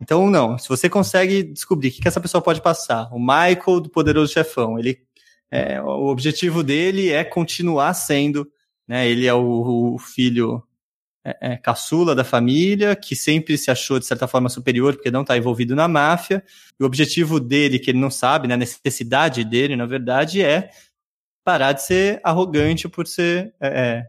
Então, 0.00 0.30
não, 0.30 0.56
se 0.58 0.68
você 0.68 0.88
consegue 0.88 1.42
descobrir 1.42 1.88
o 1.88 1.92
que, 1.92 2.02
que 2.02 2.08
essa 2.08 2.20
pessoa 2.20 2.40
pode 2.40 2.62
passar, 2.62 3.08
o 3.12 3.18
Michael 3.18 3.80
do 3.80 3.90
Poderoso 3.90 4.32
Chefão, 4.32 4.78
ele, 4.78 5.00
é, 5.50 5.80
o 5.82 6.06
objetivo 6.06 6.62
dele 6.62 7.10
é 7.10 7.24
continuar 7.24 7.92
sendo, 7.94 8.48
né, 8.86 9.08
ele 9.08 9.26
é 9.26 9.34
o, 9.34 9.94
o 9.94 9.98
filho 9.98 10.62
é, 11.28 11.52
é, 11.52 11.56
caçula 11.56 12.14
da 12.14 12.24
família, 12.24 12.96
que 12.96 13.14
sempre 13.14 13.58
se 13.58 13.70
achou 13.70 13.98
de 13.98 14.06
certa 14.06 14.26
forma 14.26 14.48
superior 14.48 14.94
porque 14.94 15.10
não 15.10 15.22
está 15.22 15.36
envolvido 15.36 15.74
na 15.74 15.88
máfia, 15.88 16.42
e 16.78 16.82
o 16.82 16.86
objetivo 16.86 17.38
dele, 17.38 17.78
que 17.78 17.90
ele 17.90 17.98
não 17.98 18.10
sabe, 18.10 18.48
né, 18.48 18.54
a 18.54 18.56
necessidade 18.56 19.44
dele, 19.44 19.76
na 19.76 19.86
verdade, 19.86 20.42
é 20.42 20.70
parar 21.44 21.72
de 21.72 21.82
ser 21.82 22.20
arrogante 22.22 22.88
por 22.88 23.06
ser 23.06 23.54
é, 23.60 23.68
é, 23.68 24.06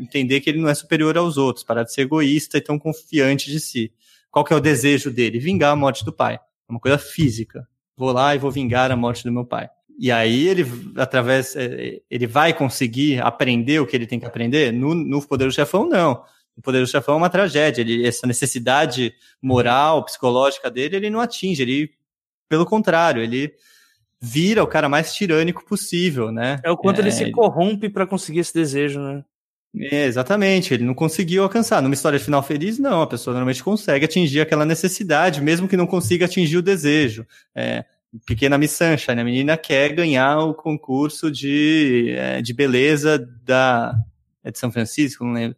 entender 0.00 0.40
que 0.40 0.48
ele 0.48 0.60
não 0.60 0.68
é 0.68 0.74
superior 0.74 1.18
aos 1.18 1.36
outros, 1.36 1.64
parar 1.64 1.82
de 1.82 1.92
ser 1.92 2.02
egoísta 2.02 2.58
e 2.58 2.60
tão 2.60 2.78
confiante 2.78 3.50
de 3.50 3.58
si. 3.58 3.92
Qual 4.30 4.44
que 4.44 4.52
é 4.52 4.56
o 4.56 4.60
desejo 4.60 5.10
dele? 5.10 5.38
Vingar 5.38 5.72
a 5.72 5.76
morte 5.76 6.04
do 6.04 6.12
pai. 6.12 6.34
É 6.34 6.40
uma 6.68 6.78
coisa 6.78 6.98
física. 6.98 7.66
Vou 7.96 8.12
lá 8.12 8.34
e 8.34 8.38
vou 8.38 8.50
vingar 8.50 8.92
a 8.92 8.96
morte 8.96 9.24
do 9.24 9.32
meu 9.32 9.44
pai. 9.44 9.68
E 9.98 10.12
aí 10.12 10.46
ele, 10.46 10.64
através, 10.96 11.56
é, 11.56 12.02
ele 12.10 12.26
vai 12.26 12.52
conseguir 12.52 13.20
aprender 13.20 13.80
o 13.80 13.86
que 13.86 13.96
ele 13.96 14.06
tem 14.06 14.20
que 14.20 14.26
aprender? 14.26 14.72
No, 14.72 14.94
no 14.94 15.26
Poder 15.26 15.46
do 15.46 15.52
Chefão, 15.52 15.88
não. 15.88 16.22
O 16.56 16.62
Poder 16.62 16.80
do 16.80 16.86
Chefão 16.86 17.14
é 17.14 17.18
uma 17.18 17.30
tragédia. 17.30 17.82
Ele, 17.82 18.06
essa 18.06 18.26
necessidade 18.26 19.14
moral, 19.42 20.04
psicológica 20.04 20.70
dele, 20.70 20.96
ele 20.96 21.10
não 21.10 21.20
atinge. 21.20 21.62
Ele, 21.62 21.90
pelo 22.48 22.64
contrário, 22.64 23.22
ele 23.22 23.52
vira 24.20 24.62
o 24.62 24.66
cara 24.66 24.88
mais 24.88 25.14
tirânico 25.14 25.64
possível, 25.64 26.32
né? 26.32 26.58
É 26.64 26.70
o 26.70 26.76
quanto 26.76 26.98
é, 26.98 27.02
ele 27.02 27.12
se 27.12 27.30
corrompe 27.30 27.88
para 27.90 28.06
conseguir 28.06 28.40
esse 28.40 28.54
desejo, 28.54 29.00
né? 29.00 29.24
É, 29.78 30.06
exatamente, 30.06 30.72
ele 30.72 30.84
não 30.84 30.94
conseguiu 30.94 31.42
alcançar. 31.42 31.82
Numa 31.82 31.94
história 31.94 32.18
de 32.18 32.24
final 32.24 32.42
feliz, 32.42 32.78
não, 32.78 33.02
a 33.02 33.06
pessoa 33.06 33.34
normalmente 33.34 33.62
consegue 33.62 34.06
atingir 34.06 34.40
aquela 34.40 34.64
necessidade, 34.64 35.42
mesmo 35.42 35.68
que 35.68 35.76
não 35.76 35.86
consiga 35.86 36.24
atingir 36.24 36.56
o 36.56 36.62
desejo. 36.62 37.26
É, 37.54 37.84
Pequena 38.24 38.56
Miss 38.56 38.72
Sunshine, 38.72 39.20
a 39.20 39.24
menina 39.24 39.56
quer 39.58 39.92
ganhar 39.92 40.38
o 40.38 40.54
concurso 40.54 41.30
de, 41.30 42.14
é, 42.16 42.40
de 42.40 42.54
beleza 42.54 43.18
da, 43.44 43.94
é 44.42 44.50
de 44.50 44.58
São 44.58 44.72
Francisco, 44.72 45.24
não 45.24 45.32
lembro. 45.32 45.56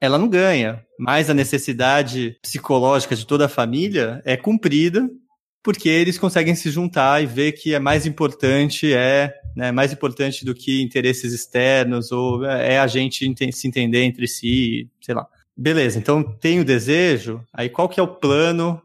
Ela 0.00 0.18
não 0.18 0.28
ganha, 0.28 0.82
mas 0.98 1.28
a 1.28 1.34
necessidade 1.34 2.36
psicológica 2.40 3.16
de 3.16 3.26
toda 3.26 3.46
a 3.46 3.48
família 3.48 4.22
é 4.24 4.36
cumprida 4.36 5.08
porque 5.62 5.88
eles 5.88 6.18
conseguem 6.18 6.54
se 6.54 6.70
juntar 6.70 7.22
e 7.22 7.26
ver 7.26 7.52
que 7.52 7.74
é 7.74 7.78
mais 7.78 8.06
importante 8.06 8.94
é 8.94 9.34
né, 9.58 9.72
mais 9.72 9.92
importante 9.92 10.44
do 10.44 10.54
que 10.54 10.80
interesses 10.80 11.32
externos 11.32 12.12
ou 12.12 12.44
é 12.44 12.78
a 12.78 12.86
gente 12.86 13.34
se 13.52 13.66
entender 13.66 14.04
entre 14.04 14.28
si, 14.28 14.88
sei 15.00 15.16
lá. 15.16 15.26
Beleza, 15.56 15.98
então 15.98 16.22
tem 16.22 16.60
o 16.60 16.64
desejo, 16.64 17.44
aí 17.52 17.68
qual 17.68 17.88
que 17.88 17.98
é 17.98 18.02
o 18.02 18.06
plano 18.06 18.80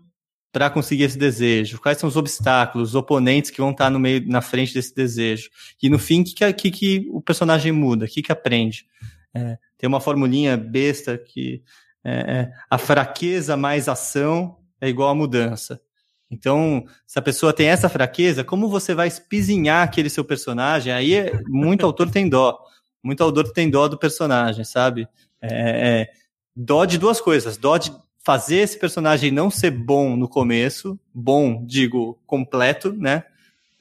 para 0.51 0.72
conseguir 0.72 1.03
esse 1.03 1.18
desejo? 1.18 1.80
Quais 1.80 1.99
são 1.99 2.09
os 2.09 2.18
obstáculos, 2.18 2.89
os 2.89 2.95
oponentes 2.95 3.51
que 3.51 3.61
vão 3.61 3.70
estar 3.70 3.91
no 3.91 3.99
meio, 3.99 4.28
na 4.28 4.41
frente 4.41 4.74
desse 4.74 4.95
desejo? 4.95 5.49
E 5.82 5.89
no 5.89 5.99
fim, 5.99 6.22
o 6.22 6.24
que, 6.24 6.53
que, 6.53 6.72
que, 6.72 7.07
o 7.11 7.22
personagem 7.22 7.72
muda? 7.72 8.05
O 8.05 8.07
que, 8.07 8.24
que 8.24 8.32
aprende? 8.32 8.86
É, 9.34 9.58
tem 9.78 9.88
uma 9.88 10.00
formulinha 10.00 10.56
besta 10.56 11.18
que 11.18 11.64
é, 12.04 12.14
é, 12.14 12.52
a 12.70 12.78
fraqueza 12.78 13.56
mais 13.58 13.88
ação 13.88 14.58
é 14.80 14.90
igual 14.90 15.10
à 15.10 15.16
mudança. 15.16 15.82
Então, 16.30 16.84
se 17.06 17.18
a 17.20 17.22
pessoa 17.22 17.54
tem 17.54 17.68
essa 17.68 17.88
fraqueza, 17.88 18.44
como 18.44 18.68
você 18.68 18.96
vai 18.96 19.08
espizinhar 19.08 19.84
aquele 19.84 20.10
seu 20.10 20.26
personagem? 20.26 20.92
Aí 20.92 21.14
é, 21.14 21.32
muito 21.48 21.86
autor 21.86 22.10
tem 22.10 22.28
dó. 22.28 22.60
Muito 23.04 23.24
autor 23.24 23.52
tem 23.52 23.70
dó 23.70 23.88
do 23.88 23.98
personagem, 23.98 24.64
sabe? 24.64 25.08
É, 25.42 25.50
é, 25.52 26.10
dó 26.56 26.86
de 26.86 26.98
duas 26.98 27.22
coisas. 27.22 27.56
Dó 27.56 27.78
de 27.78 27.94
fazer 28.24 28.58
esse 28.58 28.80
personagem 28.80 29.32
não 29.32 29.52
ser 29.52 29.72
bom 29.72 30.16
no 30.16 30.28
começo, 30.28 31.00
bom, 31.14 31.64
digo, 31.66 32.20
completo, 32.26 32.94
né? 32.94 33.24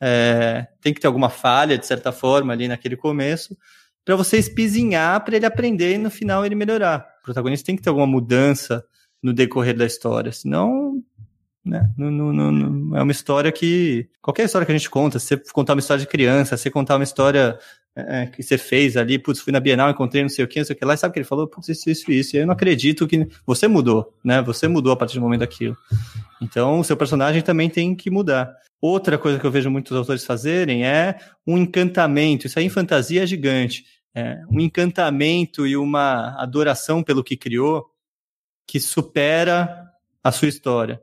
É, 0.01 0.67
tem 0.81 0.93
que 0.93 1.01
ter 1.01 1.07
alguma 1.07 1.31
falha, 1.31 1.79
de 1.79 1.87
certa 1.87 2.11
forma, 2.11 2.53
ali 2.53 2.67
naquele 2.67 2.97
começo, 2.97 3.57
para 4.05 4.17
você 4.17 4.39
espizinhar 4.39 5.25
para 5.25 5.37
ele 5.37 5.47
aprender 5.47 5.95
e 5.95 5.99
no 5.99 6.11
final 6.11 6.45
ele 6.45 6.55
melhorar. 6.55 7.07
O 7.21 7.25
protagonista 7.25 7.67
tem 7.67 7.77
que 7.77 7.83
ter 7.83 7.89
alguma 7.89 8.07
mudança 8.07 8.85
no 9.23 9.33
decorrer 9.33 9.77
da 9.77 9.87
história, 9.87 10.33
senão 10.33 11.03
né? 11.65 11.89
Não, 11.97 12.97
é 12.97 13.03
uma 13.03 13.13
história 13.13 13.53
que. 13.53 14.09
Qualquer 14.21 14.47
história 14.47 14.67
que 14.67 14.73
a 14.73 14.77
gente 14.77 14.91
conta, 14.91 15.19
se 15.19 15.37
você 15.37 15.53
contar 15.53 15.75
uma 15.75 15.81
história 15.81 16.01
de 16.01 16.09
criança, 16.09 16.57
se 16.57 16.65
você 16.65 16.71
contar 16.71 16.97
uma 16.97 17.05
história 17.05 17.57
é, 17.95 18.23
é, 18.23 18.27
que 18.27 18.43
você 18.43 18.59
fez 18.59 18.97
ali, 18.97 19.19
putz, 19.19 19.41
fui 19.41 19.53
na 19.53 19.61
Bienal, 19.61 19.91
encontrei 19.91 20.23
não 20.23 20.29
sei 20.29 20.45
o 20.45 20.49
que, 20.49 20.59
não 20.59 20.67
sei 20.67 20.75
o 20.75 20.79
que 20.79 20.85
lá, 20.85 20.95
e 20.95 20.97
sabe 20.97 21.11
o 21.11 21.13
que 21.13 21.19
ele 21.21 21.27
falou? 21.27 21.47
Putz, 21.47 21.69
isso, 21.69 21.89
isso, 21.89 22.11
isso. 22.11 22.37
E 22.37 22.41
eu 22.41 22.47
não 22.47 22.55
acredito 22.55 23.07
que. 23.07 23.29
Você 23.47 23.69
mudou, 23.69 24.13
né? 24.25 24.43
Você 24.43 24.67
mudou 24.67 24.93
a 24.93 24.97
partir 24.97 25.15
do 25.15 25.21
momento 25.21 25.41
daquilo. 25.41 25.77
Então, 26.41 26.81
o 26.81 26.85
seu 26.85 26.97
personagem 26.97 27.43
também 27.43 27.71
tem 27.71 27.95
que 27.95 28.11
mudar. 28.11 28.53
Outra 28.83 29.17
coisa 29.17 29.39
que 29.39 29.47
eu 29.47 29.51
vejo 29.51 29.71
muitos 29.71 29.97
autores 29.97 30.25
fazerem 30.25 30.85
é 30.85 31.17
um 31.47 31.57
encantamento. 31.57 32.49
Isso 32.49 32.59
aí 32.59 32.65
em 32.65 32.69
fantasia 32.69 33.23
é 33.23 33.27
gigante. 33.27 33.87
É, 34.13 34.43
um 34.51 34.59
encantamento 34.59 35.65
e 35.65 35.77
uma 35.77 36.35
adoração 36.43 37.01
pelo 37.01 37.23
que 37.23 37.37
criou 37.37 37.87
que 38.67 38.81
supera 38.81 39.89
a 40.23 40.33
sua 40.33 40.49
história. 40.49 41.01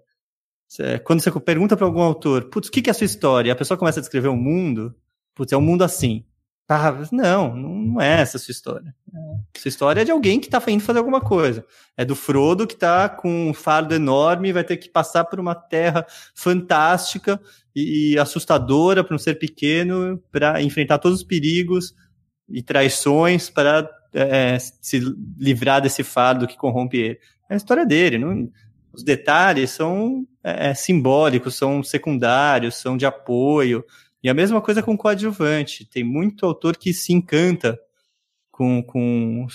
Quando 1.05 1.21
você 1.21 1.31
pergunta 1.39 1.77
para 1.77 1.85
algum 1.85 2.01
autor, 2.01 2.49
putz, 2.49 2.67
o 2.67 2.71
que, 2.71 2.87
é 2.89 2.91
a 2.91 2.93
sua 2.93 3.05
história? 3.05 3.49
E 3.49 3.51
a 3.51 3.55
pessoa 3.55 3.77
começa 3.77 3.99
a 3.99 4.01
descrever 4.01 4.27
o 4.27 4.33
um 4.33 4.37
mundo, 4.37 4.93
putz, 5.33 5.53
é 5.53 5.57
um 5.57 5.61
mundo 5.61 5.83
assim. 5.83 6.25
Ah, 6.67 6.91
não, 7.11 7.55
não 7.55 8.01
é 8.01 8.21
essa 8.21 8.37
a 8.37 8.39
sua 8.39 8.51
história. 8.51 8.93
É, 9.13 9.59
sua 9.59 9.69
história 9.69 10.01
é 10.01 10.05
de 10.05 10.11
alguém 10.11 10.39
que 10.39 10.47
está 10.47 10.61
indo 10.67 10.83
fazer 10.83 10.99
alguma 10.99 11.21
coisa. 11.21 11.65
É 11.97 12.05
do 12.05 12.15
Frodo 12.15 12.67
que 12.67 12.73
está 12.73 13.09
com 13.09 13.49
um 13.49 13.53
fardo 13.53 13.93
enorme 13.93 14.53
vai 14.53 14.63
ter 14.63 14.77
que 14.77 14.89
passar 14.89 15.25
por 15.25 15.39
uma 15.39 15.55
terra 15.55 16.05
fantástica 16.35 17.39
e, 17.75 18.13
e 18.13 18.19
assustadora 18.19 19.03
para 19.03 19.15
um 19.15 19.19
ser 19.19 19.35
pequeno, 19.35 20.21
para 20.31 20.61
enfrentar 20.61 20.99
todos 20.99 21.19
os 21.19 21.23
perigos 21.23 21.93
e 22.47 22.61
traições 22.61 23.49
para 23.49 23.89
é, 24.13 24.57
se 24.59 24.99
livrar 25.37 25.81
desse 25.81 26.03
fardo 26.03 26.47
que 26.47 26.57
corrompe 26.57 26.97
ele. 26.97 27.19
É 27.49 27.53
a 27.53 27.57
história 27.57 27.85
dele. 27.85 28.17
Não, 28.17 28.49
os 28.93 29.03
detalhes 29.03 29.71
são 29.71 30.27
é, 30.43 30.69
é, 30.69 30.73
simbólicos, 30.73 31.55
são 31.55 31.83
secundários, 31.83 32.75
são 32.75 32.97
de 32.97 33.05
apoio. 33.05 33.83
E 34.21 34.29
a 34.29 34.33
mesma 34.33 34.61
coisa 34.61 34.83
com 34.83 34.97
coadjuvante. 34.97 35.85
Tem 35.85 36.03
muito 36.03 36.45
autor 36.45 36.75
que 36.75 36.93
se 36.93 37.13
encanta 37.13 37.79
com, 38.59 38.83
com 38.83 39.47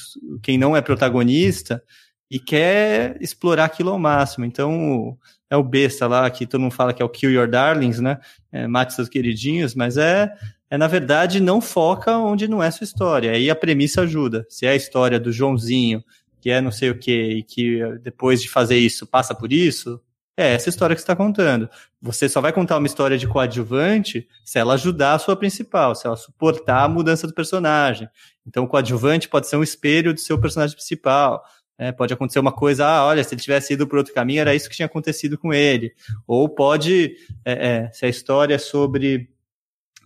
quem 0.42 0.56
não 0.56 0.74
é 0.74 0.80
protagonista 0.80 1.82
e 2.30 2.38
quer 2.38 3.18
explorar 3.20 3.66
aquilo 3.66 3.90
ao 3.90 3.98
máximo. 3.98 4.46
Então, 4.46 5.18
é 5.50 5.56
o 5.58 5.62
besta 5.62 6.06
lá, 6.06 6.28
que 6.30 6.46
todo 6.46 6.62
mundo 6.62 6.72
fala 6.72 6.94
que 6.94 7.02
é 7.02 7.04
o 7.04 7.08
Kill 7.10 7.30
Your 7.30 7.46
Darlings, 7.46 8.00
né? 8.00 8.18
É, 8.50 8.66
mate 8.66 8.94
seus 8.94 9.10
queridinhos, 9.10 9.74
mas 9.74 9.98
é, 9.98 10.32
é, 10.70 10.78
na 10.78 10.86
verdade, 10.86 11.38
não 11.38 11.60
foca 11.60 12.16
onde 12.16 12.48
não 12.48 12.62
é 12.62 12.70
sua 12.70 12.84
história. 12.84 13.32
Aí 13.32 13.50
a 13.50 13.54
premissa 13.54 14.00
ajuda. 14.00 14.46
Se 14.48 14.64
é 14.64 14.70
a 14.70 14.74
história 14.74 15.20
do 15.20 15.30
Joãozinho, 15.30 16.02
que 16.40 16.48
é 16.48 16.62
não 16.62 16.72
sei 16.72 16.88
o 16.88 16.98
que, 16.98 17.12
e 17.12 17.42
que 17.42 17.80
depois 18.02 18.40
de 18.40 18.48
fazer 18.48 18.78
isso 18.78 19.06
passa 19.06 19.34
por 19.34 19.52
isso, 19.52 20.00
é 20.36 20.54
essa 20.54 20.68
história 20.68 20.94
que 20.94 21.00
você 21.00 21.04
está 21.04 21.16
contando. 21.16 21.68
Você 22.02 22.28
só 22.28 22.40
vai 22.40 22.52
contar 22.52 22.76
uma 22.78 22.86
história 22.86 23.16
de 23.16 23.26
coadjuvante 23.26 24.28
se 24.44 24.58
ela 24.58 24.74
ajudar 24.74 25.14
a 25.14 25.18
sua 25.18 25.36
principal, 25.36 25.94
se 25.94 26.06
ela 26.06 26.16
suportar 26.16 26.84
a 26.84 26.88
mudança 26.88 27.26
do 27.26 27.34
personagem. 27.34 28.08
Então, 28.46 28.64
o 28.64 28.68
coadjuvante 28.68 29.28
pode 29.28 29.48
ser 29.48 29.56
um 29.56 29.62
espelho 29.62 30.12
do 30.12 30.20
seu 30.20 30.40
personagem 30.40 30.76
principal. 30.76 31.44
É, 31.76 31.90
pode 31.90 32.12
acontecer 32.12 32.38
uma 32.38 32.52
coisa, 32.52 32.86
ah, 32.86 33.04
olha, 33.06 33.22
se 33.24 33.34
ele 33.34 33.40
tivesse 33.40 33.72
ido 33.72 33.86
por 33.86 33.98
outro 33.98 34.14
caminho, 34.14 34.40
era 34.40 34.54
isso 34.54 34.68
que 34.68 34.76
tinha 34.76 34.86
acontecido 34.86 35.36
com 35.36 35.52
ele. 35.52 35.92
Ou 36.26 36.48
pode, 36.48 37.16
é, 37.44 37.68
é, 37.68 37.90
se 37.92 38.06
a 38.06 38.08
história 38.08 38.54
é 38.54 38.58
sobre, 38.58 39.28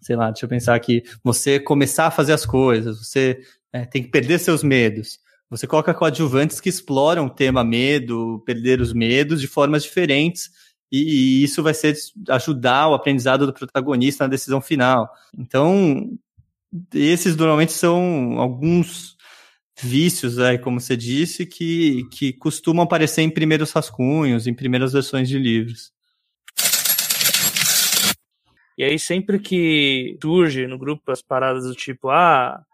sei 0.00 0.16
lá, 0.16 0.30
deixa 0.30 0.46
eu 0.46 0.48
pensar 0.48 0.74
aqui, 0.74 1.02
você 1.22 1.60
começar 1.60 2.06
a 2.06 2.10
fazer 2.10 2.32
as 2.32 2.46
coisas, 2.46 2.98
você 2.98 3.40
é, 3.72 3.84
tem 3.84 4.02
que 4.02 4.08
perder 4.08 4.38
seus 4.38 4.62
medos. 4.62 5.20
Você 5.50 5.66
coloca 5.66 5.94
coadjuvantes 5.94 6.60
que 6.60 6.68
exploram 6.68 7.26
o 7.26 7.30
tema 7.30 7.64
medo, 7.64 8.42
perder 8.44 8.80
os 8.80 8.92
medos 8.92 9.40
de 9.40 9.46
formas 9.46 9.82
diferentes, 9.82 10.50
e, 10.92 11.40
e 11.40 11.44
isso 11.44 11.62
vai 11.62 11.72
ser 11.72 11.96
ajudar 12.30 12.88
o 12.88 12.94
aprendizado 12.94 13.46
do 13.46 13.52
protagonista 13.52 14.24
na 14.24 14.30
decisão 14.30 14.60
final. 14.60 15.08
Então, 15.36 16.18
esses 16.92 17.34
normalmente 17.36 17.72
são 17.72 18.38
alguns 18.38 19.16
vícios, 19.80 20.38
aí, 20.38 20.58
como 20.58 20.80
você 20.80 20.96
disse, 20.96 21.46
que, 21.46 22.04
que 22.10 22.32
costumam 22.32 22.84
aparecer 22.84 23.22
em 23.22 23.30
primeiros 23.30 23.72
rascunhos, 23.72 24.46
em 24.46 24.54
primeiras 24.54 24.92
versões 24.92 25.28
de 25.28 25.38
livros. 25.38 25.92
E 28.76 28.84
aí, 28.84 28.98
sempre 28.98 29.38
que 29.38 30.16
surge 30.22 30.66
no 30.66 30.78
grupo 30.78 31.10
as 31.10 31.22
paradas 31.22 31.64
do 31.64 31.74
tipo, 31.74 32.10
ah, 32.10 32.64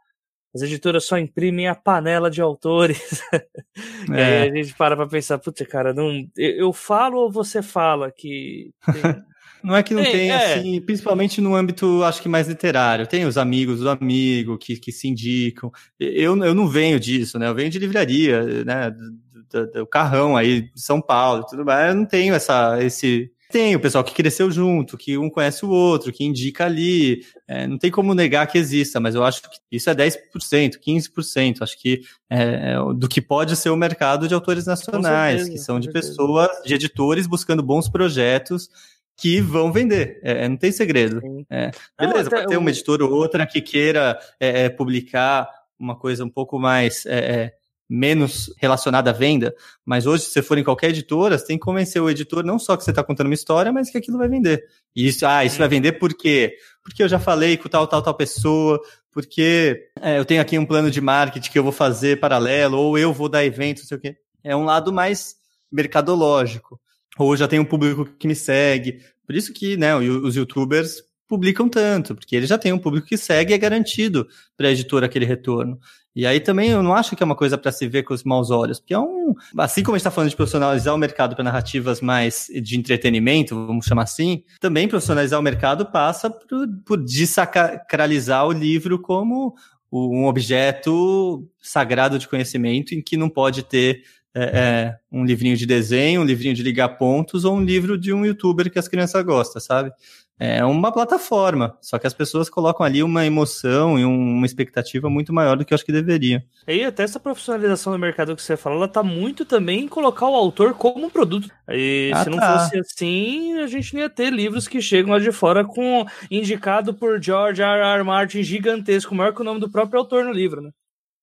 as 0.55 0.63
editoras 0.63 1.05
só 1.05 1.19
imprimem 1.19 1.67
a 1.67 1.75
panela 1.75 2.31
de 2.31 2.41
autores. 2.41 3.21
É. 3.33 3.45
e 4.09 4.21
aí 4.21 4.51
a 4.51 4.55
gente 4.55 4.75
para 4.75 4.97
pra 4.97 5.07
pensar, 5.07 5.39
putz, 5.39 5.67
cara, 5.67 5.93
não, 5.93 6.11
eu, 6.37 6.73
falo 6.73 7.19
ou 7.19 7.31
você 7.31 7.61
fala 7.61 8.11
que. 8.11 8.73
Tem... 8.85 9.23
Não 9.65 9.75
é 9.75 9.83
que 9.83 9.95
não 9.95 10.03
tem, 10.03 10.13
tem 10.13 10.31
é. 10.31 10.57
assim, 10.57 10.79
principalmente 10.83 11.41
no 11.41 11.55
âmbito, 11.55 12.05
acho 12.05 12.21
que 12.21 12.29
mais 12.29 12.47
literário. 12.47 13.07
Tem 13.07 13.25
os 13.25 13.39
amigos 13.39 13.81
do 13.81 13.89
amigo 13.89 14.59
que, 14.59 14.77
que 14.77 14.93
se 14.93 15.09
indicam. 15.09 15.73
Eu, 15.99 16.37
eu 16.45 16.55
não 16.55 16.69
venho 16.69 17.01
disso, 17.01 17.39
né? 17.39 17.49
Eu 17.49 17.55
venho 17.55 17.71
de 17.71 17.79
livraria, 17.79 18.63
né? 18.63 18.91
Do, 18.91 19.67
do, 19.67 19.73
do 19.73 19.87
carrão 19.87 20.37
aí 20.37 20.71
de 20.71 20.81
São 20.83 21.01
Paulo 21.01 21.47
tudo 21.49 21.65
mais. 21.65 21.89
Eu 21.89 21.95
não 21.95 22.05
tenho 22.05 22.35
essa, 22.35 22.77
esse, 22.85 23.33
tem 23.51 23.77
o 23.77 23.81
pessoal 23.81 24.03
que 24.03 24.15
cresceu 24.15 24.51
junto, 24.51 24.97
que 24.97 25.17
um 25.17 25.31
conhece 25.31 25.65
o 25.65 25.71
outro, 25.71 26.13
que 26.13 26.25
indica 26.25 26.65
ali. 26.65 27.25
É, 27.47 27.67
não 27.67 27.79
tem 27.79 27.91
como 27.91 28.15
negar 28.15 28.47
que 28.47 28.59
exista, 28.59 28.99
mas 28.99 29.15
eu 29.15 29.23
acho 29.23 29.43
que 29.43 29.49
isso 29.71 29.89
é 29.91 29.95
10%, 29.95 30.79
15%. 30.79 31.63
Acho 31.63 31.81
que 31.81 32.03
é, 32.29 32.43
é, 32.43 32.95
do 32.97 33.09
que 33.09 33.21
pode 33.21 33.57
ser 33.57 33.71
o 33.71 33.77
mercado 33.77 34.27
de 34.27 34.35
autores 34.35 34.67
nacionais, 34.67 35.43
certeza, 35.43 35.51
que 35.51 35.59
são 35.59 35.79
de 35.79 35.93
pessoas, 35.93 36.49
de 36.65 36.75
editores 36.75 37.27
buscando 37.27 37.63
bons 37.63 37.89
projetos 37.89 38.69
que 39.17 39.41
vão 39.41 39.73
vender. 39.73 40.21
É, 40.23 40.45
é, 40.45 40.49
não 40.49 40.57
tem 40.57 40.73
segredo. 40.73 41.21
É, 41.51 41.71
beleza, 41.99 42.31
pode 42.31 42.47
ter 42.47 42.57
uma 42.57 42.71
editora 42.71 43.05
ou 43.05 43.13
outra 43.13 43.47
que 43.47 43.61
queira 43.61 44.19
é, 44.41 44.65
é, 44.65 44.69
publicar 44.69 45.49
uma 45.79 45.97
coisa 45.97 46.25
um 46.25 46.31
pouco 46.31 46.59
mais 46.59 47.05
é, 47.07 47.55
menos 47.89 48.53
relacionada 48.59 49.11
à 49.11 49.13
venda, 49.13 49.55
mas 49.85 50.07
hoje, 50.07 50.25
se 50.25 50.31
você 50.31 50.43
for 50.43 50.57
em 50.57 50.65
qualquer 50.65 50.91
editora, 50.91 51.37
você 51.37 51.47
tem 51.47 51.59
que 51.59 51.65
convencer 51.65 52.01
o 52.01 52.09
editor 52.09 52.45
não 52.45 52.59
só 52.59 52.77
que 52.77 52.85
você 52.85 52.91
está 52.91 53.05
contando 53.05 53.27
uma 53.27 53.35
história, 53.35 53.73
mas 53.73 53.91
que 53.91 53.99
aquilo 53.99 54.19
vai 54.19 54.29
vender. 54.29 54.65
E 54.97 55.07
isso, 55.07 55.27
ah, 55.27 55.45
isso 55.45 55.59
vai 55.59 55.69
vender 55.69 55.93
por 55.93 56.15
quê? 56.15 56.57
Porque 56.83 57.03
eu 57.03 57.09
já 57.09 57.19
falei 57.19 57.57
com 57.57 57.69
tal, 57.69 57.87
tal, 57.87 58.03
tal 58.03 58.15
pessoa, 58.15 58.81
porque 59.13 59.91
eu 60.17 60.25
tenho 60.25 60.41
aqui 60.41 60.59
um 60.59 60.67
plano 60.67 60.91
de 60.91 61.01
marketing 61.01 61.51
que 61.51 61.59
eu 61.59 61.63
vou 61.63 61.73
fazer 61.73 62.19
paralelo, 62.21 62.79
ou 62.79 62.99
eu 62.99 63.13
vou 63.13 63.29
dar 63.29 63.45
evento, 63.45 63.81
não 63.81 63.87
sei 63.87 63.97
o 63.97 64.01
quê. 64.01 64.17
É 64.43 64.57
um 64.57 64.65
lado 64.65 64.93
mais 64.93 65.37
mercadológico 65.71 66.81
ou 67.19 67.37
já 67.37 67.47
tem 67.47 67.59
um 67.59 67.65
público 67.65 68.05
que 68.19 68.27
me 68.27 68.35
segue. 68.35 69.01
Por 69.27 69.35
isso 69.35 69.53
que, 69.53 69.77
né, 69.77 69.95
os 69.97 70.37
youtubers 70.37 71.03
publicam 71.27 71.69
tanto, 71.69 72.15
porque 72.15 72.37
eles 72.37 72.49
já 72.49 72.59
têm 72.59 72.73
um 72.73 72.79
público 72.79 73.07
que 73.07 73.17
segue 73.17 73.53
e 73.53 73.55
é 73.55 73.59
garantido 73.59 74.29
para 74.57 74.69
a 74.69 74.71
editora 74.71 75.07
aquele 75.07 75.25
retorno. 75.25 75.79
E 76.15 76.27
aí 76.27 76.39
também 76.39 76.71
eu 76.71 76.83
não 76.83 76.95
acho 76.95 77.17
que 77.17 77.23
é 77.23 77.27
uma 77.27 77.35
coisa 77.35 77.59
para 77.59 77.73
se 77.73 77.89
ver 77.89 78.05
com 78.05 78.15
os 78.15 78.23
maus 78.23 78.51
olhos, 78.51 78.79
porque 78.79 78.95
é 78.95 78.99
um. 78.99 79.35
Assim 79.59 79.83
como 79.83 79.97
a 79.97 79.99
gente 79.99 80.03
está 80.03 80.11
falando 80.11 80.31
de 80.31 80.37
profissionalizar 80.37 80.95
o 80.95 80.99
mercado 80.99 81.35
para 81.35 81.43
narrativas 81.43 82.01
mais 82.01 82.47
de 82.63 82.79
entretenimento, 82.79 83.67
vamos 83.67 83.87
chamar 83.87 84.05
assim, 84.05 84.45
também 84.61 84.87
profissionalizar 84.87 85.41
o 85.41 85.43
mercado 85.43 85.87
passa 85.87 86.31
por, 86.31 86.69
por 86.85 87.05
desacralizar 87.05 88.47
o 88.47 88.53
livro 88.53 88.99
como 89.01 89.55
um 89.91 90.27
objeto 90.27 91.49
sagrado 91.61 92.19
de 92.19 92.29
conhecimento 92.29 92.95
em 92.95 93.03
que 93.03 93.17
não 93.17 93.29
pode 93.29 93.63
ter 93.63 94.03
é, 94.35 94.43
é, 94.43 94.99
um 95.13 95.25
livrinho 95.25 95.57
de 95.57 95.65
desenho, 95.65 96.21
um 96.21 96.25
livrinho 96.25 96.55
de 96.55 96.63
ligar 96.63 96.89
pontos 96.99 97.45
ou 97.45 97.57
um 97.57 97.65
livro 97.65 97.97
de 97.97 98.13
um 98.13 98.27
youtuber 98.27 98.71
que 98.71 98.79
as 98.79 98.89
crianças 98.89 99.25
gostam, 99.25 99.61
sabe? 99.61 99.93
É 100.39 100.65
uma 100.65 100.91
plataforma, 100.91 101.79
só 101.81 101.97
que 101.97 102.09
as 102.09 102.13
pessoas 102.13 102.51
colocam 102.51 102.85
ali 102.85 103.05
uma 103.05 103.25
emoção 103.25 103.97
e 103.97 104.05
uma 104.05 104.45
expectativa 104.45 105.09
muito 105.09 105.33
maior 105.33 105.57
do 105.57 105.65
que 105.65 105.73
eu 105.73 105.77
acho 105.77 105.85
que 105.85 105.93
deveriam. 105.93 106.43
E 106.67 106.83
até 106.83 107.05
essa 107.05 107.21
profissionalização 107.21 107.93
do 107.93 107.99
mercado 107.99 108.35
que 108.35 108.43
você 108.43 108.57
falou, 108.57 108.79
ela 108.79 108.89
tá 108.89 109.01
muito 109.01 109.45
também 109.45 109.83
em 109.83 109.89
colocar 109.89 110.29
o 110.29 110.35
autor 110.35 110.75
como 110.75 111.07
um 111.07 111.11
produto. 111.11 111.49
E 111.69 112.11
ah, 112.13 112.25
se 112.25 112.31
não 112.31 112.39
tá. 112.39 112.59
fosse 112.59 112.79
assim, 112.79 113.61
a 113.61 113.69
gente 113.69 113.95
não 113.95 114.01
ia 114.01 114.11
ter 114.11 114.33
livros 114.33 114.67
que 114.67 114.83
chegam 114.83 115.13
lá 115.13 115.21
de 115.21 115.31
fora 115.31 115.65
com 115.65 116.05
indicado 116.29 116.93
por 116.93 117.23
George 117.23 117.63
R. 117.63 117.81
R. 117.81 118.03
Martin 118.03 118.43
gigantesco, 118.43 119.15
maior 119.15 119.33
que 119.33 119.41
o 119.41 119.45
nome 119.45 119.61
do 119.61 119.71
próprio 119.71 120.01
autor 120.01 120.25
no 120.25 120.33
livro, 120.33 120.61
né? 120.61 120.71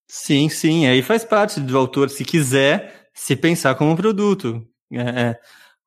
Sim, 0.07 0.47
sim, 0.47 0.87
aí 0.87 1.01
faz 1.01 1.25
parte 1.25 1.59
do 1.59 1.77
autor, 1.77 2.09
se 2.09 2.23
quiser, 2.23 3.09
se 3.13 3.35
pensar 3.35 3.75
como 3.75 3.91
um 3.91 3.95
produto. 3.95 4.65
É, 4.93 4.99
é, 4.99 5.39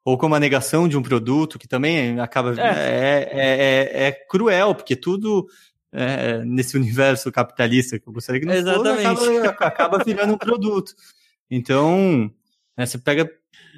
ou 0.04 0.18
como 0.18 0.34
a 0.34 0.40
negação 0.40 0.86
de 0.86 0.96
um 0.96 1.02
produto, 1.02 1.58
que 1.58 1.66
também 1.66 2.20
acaba. 2.20 2.54
É, 2.60 3.28
é, 3.32 4.00
é, 4.02 4.06
é 4.08 4.12
cruel, 4.12 4.74
porque 4.74 4.94
tudo 4.94 5.46
nesse 6.44 6.76
universo 6.76 7.30
capitalista 7.30 8.00
que 8.00 8.08
eu 8.08 8.12
gostaria 8.12 8.40
que 8.40 8.46
não 8.46 8.54
Exatamente. 8.54 9.16
fosse, 9.16 9.38
acaba, 9.38 9.66
acaba 9.66 10.04
virando 10.04 10.34
um 10.34 10.38
produto. 10.38 10.92
Então, 11.48 12.28
você 12.76 12.98
pega, 12.98 13.30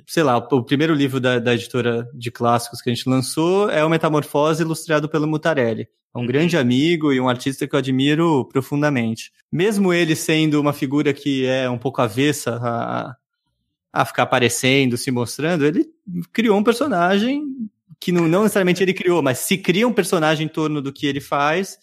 sei 0.06 0.22
lá, 0.22 0.38
o 0.38 0.64
primeiro 0.64 0.94
livro 0.94 1.20
da, 1.20 1.38
da, 1.38 1.54
editora 1.54 2.08
de 2.14 2.30
clássicos 2.30 2.80
que 2.80 2.88
a 2.88 2.94
gente 2.94 3.08
lançou 3.08 3.68
é 3.68 3.84
o 3.84 3.90
Metamorfose, 3.90 4.62
ilustrado 4.62 5.08
pelo 5.08 5.26
Mutarelli. 5.26 5.82
É 6.14 6.18
um 6.18 6.22
uhum. 6.22 6.26
grande 6.26 6.56
amigo 6.56 7.12
e 7.12 7.20
um 7.20 7.28
artista 7.28 7.66
que 7.68 7.74
eu 7.74 7.78
admiro 7.78 8.46
profundamente. 8.46 9.30
Mesmo 9.52 9.92
ele 9.92 10.16
sendo 10.16 10.58
uma 10.58 10.72
figura 10.72 11.12
que 11.12 11.44
é 11.44 11.68
um 11.68 11.76
pouco 11.76 12.00
avessa 12.00 12.58
a, 12.62 13.16
a 13.92 14.04
ficar 14.04 14.24
aparecendo, 14.24 14.96
se 14.96 15.10
mostrando, 15.10 15.64
ele 15.64 15.86
criou 16.32 16.58
um 16.58 16.64
personagem 16.64 17.42
que 17.98 18.12
não, 18.12 18.28
não 18.28 18.42
necessariamente 18.42 18.82
ele 18.82 18.92
criou, 18.92 19.22
mas 19.22 19.38
se 19.38 19.56
cria 19.56 19.88
um 19.88 19.92
personagem 19.92 20.46
em 20.46 20.48
torno 20.48 20.82
do 20.82 20.92
que 20.92 21.06
ele 21.06 21.20
faz, 21.20 21.78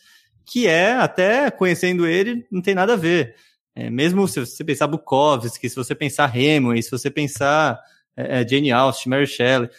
que 0.45 0.67
é, 0.67 0.93
até 0.93 1.49
conhecendo 1.49 2.05
ele, 2.05 2.45
não 2.51 2.61
tem 2.61 2.75
nada 2.75 2.93
a 2.93 2.97
ver. 2.97 3.35
É, 3.75 3.89
mesmo 3.89 4.27
se 4.27 4.39
você 4.39 4.63
pensar 4.63 4.87
Bukowski, 4.87 5.69
se 5.69 5.75
você 5.75 5.95
pensar 5.95 6.35
Hemingway, 6.35 6.83
se 6.83 6.91
você 6.91 7.09
pensar 7.09 7.79
é, 8.15 8.41
é 8.41 8.47
Jane 8.47 8.71
Austen, 8.71 9.09
Mary 9.09 9.25
Shelley, 9.25 9.69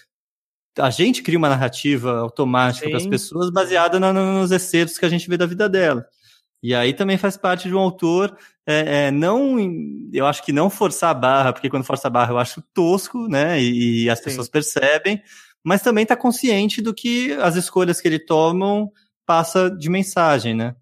a 0.79 0.91
gente 0.91 1.23
cria 1.23 1.39
uma 1.39 1.49
narrativa 1.49 2.19
automática 2.19 2.89
para 2.89 2.99
as 2.99 3.07
pessoas 3.07 3.51
baseada 3.51 4.01
no, 4.01 4.13
nos 4.13 4.51
excertos 4.51 4.99
que 4.99 5.05
a 5.05 5.09
gente 5.09 5.29
vê 5.29 5.37
da 5.37 5.47
vida 5.47 5.69
dela. 5.69 6.05
E 6.63 6.75
aí 6.75 6.93
também 6.93 7.17
faz 7.17 7.37
parte 7.37 7.69
de 7.69 7.75
um 7.75 7.79
autor 7.79 8.37
é, 8.67 9.07
é, 9.07 9.11
não, 9.11 9.57
eu 10.13 10.27
acho 10.27 10.43
que 10.43 10.53
não 10.53 10.71
forçar 10.71 11.11
a 11.11 11.15
barra, 11.15 11.53
porque 11.53 11.69
quando 11.69 11.85
força 11.85 12.09
a 12.09 12.11
barra 12.11 12.33
eu 12.33 12.39
acho 12.39 12.63
tosco, 12.73 13.29
né? 13.29 13.61
E, 13.61 14.05
e 14.05 14.11
as 14.11 14.19
Sim. 14.19 14.25
pessoas 14.25 14.49
percebem, 14.49 15.23
mas 15.63 15.83
também 15.83 16.03
está 16.03 16.17
consciente 16.17 16.81
do 16.81 16.95
que 16.95 17.33
as 17.35 17.57
escolhas 17.57 18.01
que 18.01 18.09
ele 18.09 18.19
tomam 18.19 18.91
passa 19.27 19.71
de 19.71 19.89
mensagem, 19.91 20.55
né? 20.55 20.75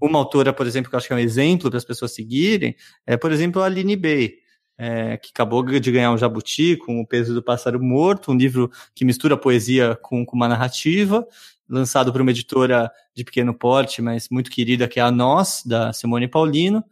Uma 0.00 0.18
autora, 0.18 0.52
por 0.52 0.66
exemplo, 0.66 0.88
que 0.88 0.94
eu 0.94 0.98
acho 0.98 1.06
que 1.06 1.12
é 1.12 1.16
um 1.16 1.20
exemplo 1.20 1.68
para 1.68 1.76
as 1.76 1.84
pessoas 1.84 2.12
seguirem, 2.12 2.74
é, 3.06 3.16
por 3.16 3.30
exemplo, 3.30 3.60
a 3.62 3.66
Aline 3.66 3.96
Bay, 3.96 4.34
é, 4.78 5.18
que 5.18 5.30
acabou 5.30 5.62
de 5.62 5.92
ganhar 5.92 6.10
um 6.10 6.16
jabuti 6.16 6.74
com 6.76 7.00
o 7.00 7.06
peso 7.06 7.34
do 7.34 7.42
pássaro 7.42 7.82
morto, 7.82 8.32
um 8.32 8.36
livro 8.36 8.70
que 8.94 9.04
mistura 9.04 9.36
poesia 9.36 9.94
com, 10.00 10.24
com 10.24 10.34
uma 10.34 10.48
narrativa, 10.48 11.26
lançado 11.68 12.10
por 12.10 12.22
uma 12.22 12.30
editora 12.30 12.90
de 13.14 13.22
pequeno 13.22 13.52
porte, 13.52 14.00
mas 14.00 14.28
muito 14.30 14.50
querida, 14.50 14.88
que 14.88 14.98
é 14.98 15.02
a 15.02 15.10
Nós, 15.10 15.62
da 15.66 15.92
Simone 15.92 16.26
Paulino. 16.26 16.82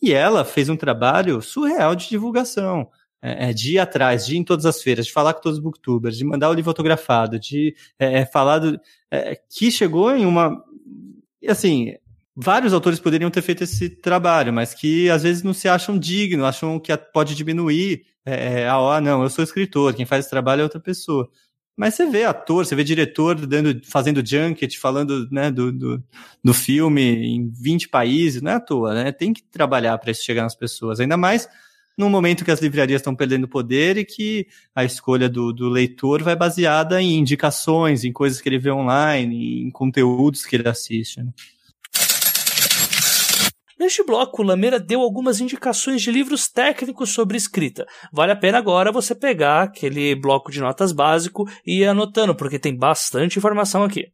E 0.00 0.12
ela 0.12 0.44
fez 0.44 0.68
um 0.68 0.76
trabalho 0.76 1.42
surreal 1.42 1.94
de 1.94 2.08
divulgação. 2.08 2.88
É, 3.20 3.50
é, 3.50 3.52
de 3.52 3.74
ir 3.74 3.78
atrás, 3.80 4.26
de 4.26 4.36
ir 4.36 4.38
em 4.38 4.44
todas 4.44 4.64
as 4.64 4.80
feiras, 4.80 5.06
de 5.06 5.12
falar 5.12 5.34
com 5.34 5.40
todos 5.40 5.58
os 5.58 5.64
booktubers, 5.64 6.16
de 6.16 6.24
mandar 6.24 6.50
o 6.50 6.52
livro 6.52 6.70
autografado, 6.70 7.36
de 7.36 7.74
é, 7.98 8.20
é 8.20 8.24
falar 8.24 8.60
do, 8.60 8.80
é, 9.10 9.36
que 9.50 9.72
chegou 9.72 10.14
em 10.14 10.24
uma. 10.24 10.62
Assim, 11.48 11.94
vários 12.36 12.72
autores 12.72 13.00
poderiam 13.00 13.30
ter 13.30 13.42
feito 13.42 13.64
esse 13.64 13.90
trabalho, 13.90 14.52
mas 14.52 14.72
que 14.72 15.10
às 15.10 15.24
vezes 15.24 15.42
não 15.42 15.52
se 15.52 15.68
acham 15.68 15.98
dignos, 15.98 16.46
acham 16.46 16.78
que 16.78 16.96
pode 16.96 17.34
diminuir. 17.34 18.04
É, 18.24 18.60
é 18.60 18.68
ah, 18.68 19.00
não, 19.00 19.24
eu 19.24 19.30
sou 19.30 19.42
escritor, 19.42 19.92
quem 19.94 20.06
faz 20.06 20.20
esse 20.24 20.30
trabalho 20.30 20.60
é 20.60 20.64
outra 20.64 20.80
pessoa. 20.80 21.28
Mas 21.78 21.94
você 21.94 22.06
vê 22.06 22.24
ator, 22.24 22.66
você 22.66 22.74
vê 22.74 22.82
diretor 22.82 23.36
dando, 23.46 23.80
fazendo 23.84 24.20
junket, 24.26 24.76
falando 24.76 25.30
né, 25.30 25.48
do, 25.48 25.70
do, 25.70 26.02
do 26.42 26.52
filme 26.52 27.00
em 27.00 27.48
20 27.54 27.88
países, 27.88 28.42
não 28.42 28.50
é 28.50 28.54
à 28.56 28.60
toa, 28.60 28.92
né? 28.92 29.12
Tem 29.12 29.32
que 29.32 29.44
trabalhar 29.44 29.96
para 29.98 30.10
isso 30.10 30.24
chegar 30.24 30.42
nas 30.42 30.56
pessoas. 30.56 30.98
Ainda 30.98 31.16
mais 31.16 31.48
num 31.96 32.10
momento 32.10 32.44
que 32.44 32.50
as 32.50 32.60
livrarias 32.60 33.00
estão 33.00 33.14
perdendo 33.14 33.46
poder 33.46 33.96
e 33.96 34.04
que 34.04 34.48
a 34.74 34.84
escolha 34.84 35.28
do, 35.28 35.52
do 35.52 35.68
leitor 35.68 36.20
vai 36.20 36.34
baseada 36.34 37.00
em 37.00 37.16
indicações, 37.16 38.02
em 38.02 38.12
coisas 38.12 38.40
que 38.40 38.48
ele 38.48 38.58
vê 38.58 38.72
online, 38.72 39.62
em 39.62 39.70
conteúdos 39.70 40.44
que 40.44 40.56
ele 40.56 40.68
assiste. 40.68 41.22
Né? 41.22 41.32
Neste 43.78 44.04
bloco, 44.04 44.42
Lameira 44.42 44.80
deu 44.80 45.00
algumas 45.00 45.40
indicações 45.40 46.02
de 46.02 46.10
livros 46.10 46.48
técnicos 46.48 47.10
sobre 47.10 47.36
escrita. 47.36 47.86
Vale 48.12 48.32
a 48.32 48.36
pena 48.36 48.58
agora 48.58 48.90
você 48.90 49.14
pegar 49.14 49.62
aquele 49.62 50.14
bloco 50.14 50.50
de 50.50 50.60
notas 50.60 50.90
básico 50.90 51.48
e 51.64 51.82
ir 51.82 51.86
anotando, 51.86 52.34
porque 52.34 52.58
tem 52.58 52.76
bastante 52.76 53.38
informação 53.38 53.84
aqui 53.84 54.12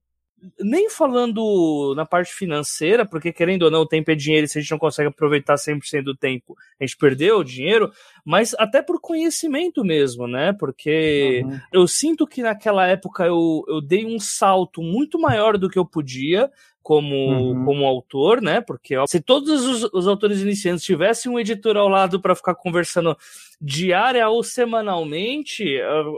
nem 0.60 0.90
falando 0.90 1.94
na 1.96 2.04
parte 2.04 2.32
financeira, 2.32 3.06
porque 3.06 3.32
querendo 3.32 3.62
ou 3.62 3.70
não, 3.70 3.80
o 3.80 3.88
tempo 3.88 4.10
é 4.10 4.14
dinheiro 4.14 4.44
e 4.44 4.48
se 4.48 4.58
a 4.58 4.60
gente 4.60 4.70
não 4.70 4.78
consegue 4.78 5.08
aproveitar 5.08 5.54
100% 5.54 6.02
do 6.02 6.16
tempo, 6.16 6.54
a 6.80 6.84
gente 6.84 6.96
perdeu 6.96 7.38
o 7.38 7.44
dinheiro, 7.44 7.90
mas 8.24 8.54
até 8.58 8.82
por 8.82 9.00
conhecimento 9.00 9.84
mesmo, 9.84 10.26
né? 10.26 10.52
Porque 10.52 11.42
uhum. 11.44 11.60
eu 11.72 11.88
sinto 11.88 12.26
que 12.26 12.42
naquela 12.42 12.86
época 12.86 13.24
eu, 13.24 13.64
eu 13.68 13.80
dei 13.80 14.04
um 14.04 14.18
salto 14.18 14.82
muito 14.82 15.18
maior 15.18 15.56
do 15.56 15.68
que 15.68 15.78
eu 15.78 15.86
podia, 15.86 16.50
como, 16.84 17.14
uhum. 17.14 17.64
como 17.64 17.86
autor, 17.86 18.42
né? 18.42 18.60
Porque 18.60 18.94
ó, 18.94 19.06
se 19.06 19.18
todos 19.18 19.64
os, 19.64 19.90
os, 19.92 20.06
autores 20.06 20.42
iniciantes 20.42 20.84
tivessem 20.84 21.32
um 21.32 21.40
editor 21.40 21.78
ao 21.78 21.88
lado 21.88 22.20
para 22.20 22.34
ficar 22.34 22.54
conversando 22.54 23.16
diária 23.58 24.28
ou 24.28 24.44
semanalmente, 24.44 25.64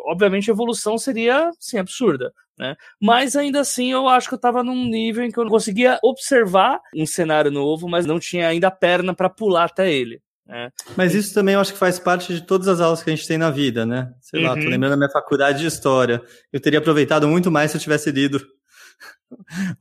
obviamente 0.06 0.50
a 0.50 0.52
evolução 0.52 0.98
seria 0.98 1.50
sim 1.60 1.78
absurda. 1.78 2.32
Né? 2.58 2.74
Mas 3.00 3.36
ainda 3.36 3.60
assim 3.60 3.92
eu 3.92 4.08
acho 4.08 4.28
que 4.28 4.34
eu 4.34 4.38
estava 4.38 4.64
num 4.64 4.86
nível 4.86 5.24
em 5.24 5.30
que 5.30 5.38
eu 5.38 5.44
não 5.44 5.50
conseguia 5.50 6.00
observar 6.02 6.80
um 6.94 7.06
cenário 7.06 7.50
novo, 7.50 7.88
mas 7.88 8.04
não 8.04 8.18
tinha 8.18 8.48
ainda 8.48 8.70
perna 8.70 9.14
para 9.14 9.30
pular 9.30 9.64
até 9.64 9.92
ele. 9.92 10.20
Né? 10.44 10.70
Mas 10.96 11.14
isso 11.14 11.32
também 11.32 11.54
eu 11.54 11.60
acho 11.60 11.74
que 11.74 11.78
faz 11.78 12.00
parte 12.00 12.34
de 12.34 12.40
todas 12.40 12.66
as 12.66 12.80
aulas 12.80 13.04
que 13.04 13.10
a 13.10 13.14
gente 13.14 13.28
tem 13.28 13.38
na 13.38 13.50
vida, 13.50 13.86
né? 13.86 14.12
Sei 14.20 14.40
uhum. 14.40 14.46
lá, 14.46 14.54
tô 14.54 14.62
uhum. 14.62 14.70
lembrando 14.70 14.92
da 14.92 14.96
minha 14.96 15.10
faculdade 15.10 15.60
de 15.60 15.66
história. 15.66 16.20
Eu 16.52 16.60
teria 16.60 16.78
aproveitado 16.80 17.28
muito 17.28 17.50
mais 17.50 17.70
se 17.70 17.76
eu 17.76 17.80
tivesse 17.80 18.10
lido 18.10 18.40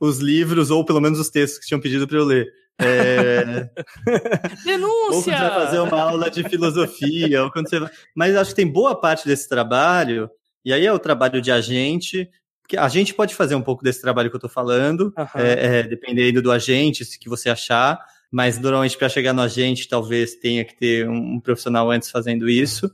os 0.00 0.18
livros 0.18 0.70
ou 0.70 0.84
pelo 0.84 1.00
menos 1.00 1.18
os 1.18 1.30
textos 1.30 1.58
que 1.60 1.66
tinham 1.66 1.80
pedido 1.80 2.06
para 2.06 2.18
eu 2.18 2.24
ler. 2.24 2.52
É... 2.78 3.70
Denúncia! 4.64 4.92
Ou 5.10 5.10
quando 5.10 5.24
você 5.24 5.30
vai 5.30 5.50
fazer 5.50 5.78
uma 5.78 6.00
aula 6.00 6.30
de 6.30 6.48
filosofia, 6.48 7.44
ou 7.44 7.50
quando 7.50 7.68
você 7.68 7.80
vai... 7.80 7.90
mas 8.14 8.36
acho 8.36 8.50
que 8.50 8.56
tem 8.56 8.70
boa 8.70 8.98
parte 8.98 9.26
desse 9.26 9.48
trabalho, 9.48 10.30
e 10.64 10.72
aí 10.72 10.84
é 10.84 10.92
o 10.92 10.98
trabalho 10.98 11.40
de 11.40 11.50
agente, 11.50 12.28
que 12.68 12.76
a 12.76 12.88
gente 12.88 13.14
pode 13.14 13.34
fazer 13.34 13.54
um 13.54 13.62
pouco 13.62 13.82
desse 13.82 14.00
trabalho 14.00 14.28
que 14.28 14.36
eu 14.36 14.38
estou 14.38 14.50
falando, 14.50 15.12
uhum. 15.16 15.26
é, 15.36 15.78
é, 15.78 15.82
dependendo 15.84 16.42
do 16.42 16.50
agente, 16.50 17.04
se 17.04 17.18
que 17.18 17.28
você 17.28 17.48
achar, 17.48 17.98
mas 18.30 18.58
normalmente 18.58 18.98
para 18.98 19.08
chegar 19.08 19.32
no 19.32 19.42
agente 19.42 19.88
talvez 19.88 20.34
tenha 20.34 20.64
que 20.64 20.76
ter 20.76 21.08
um, 21.08 21.34
um 21.34 21.40
profissional 21.40 21.90
antes 21.90 22.10
fazendo 22.10 22.48
isso. 22.48 22.90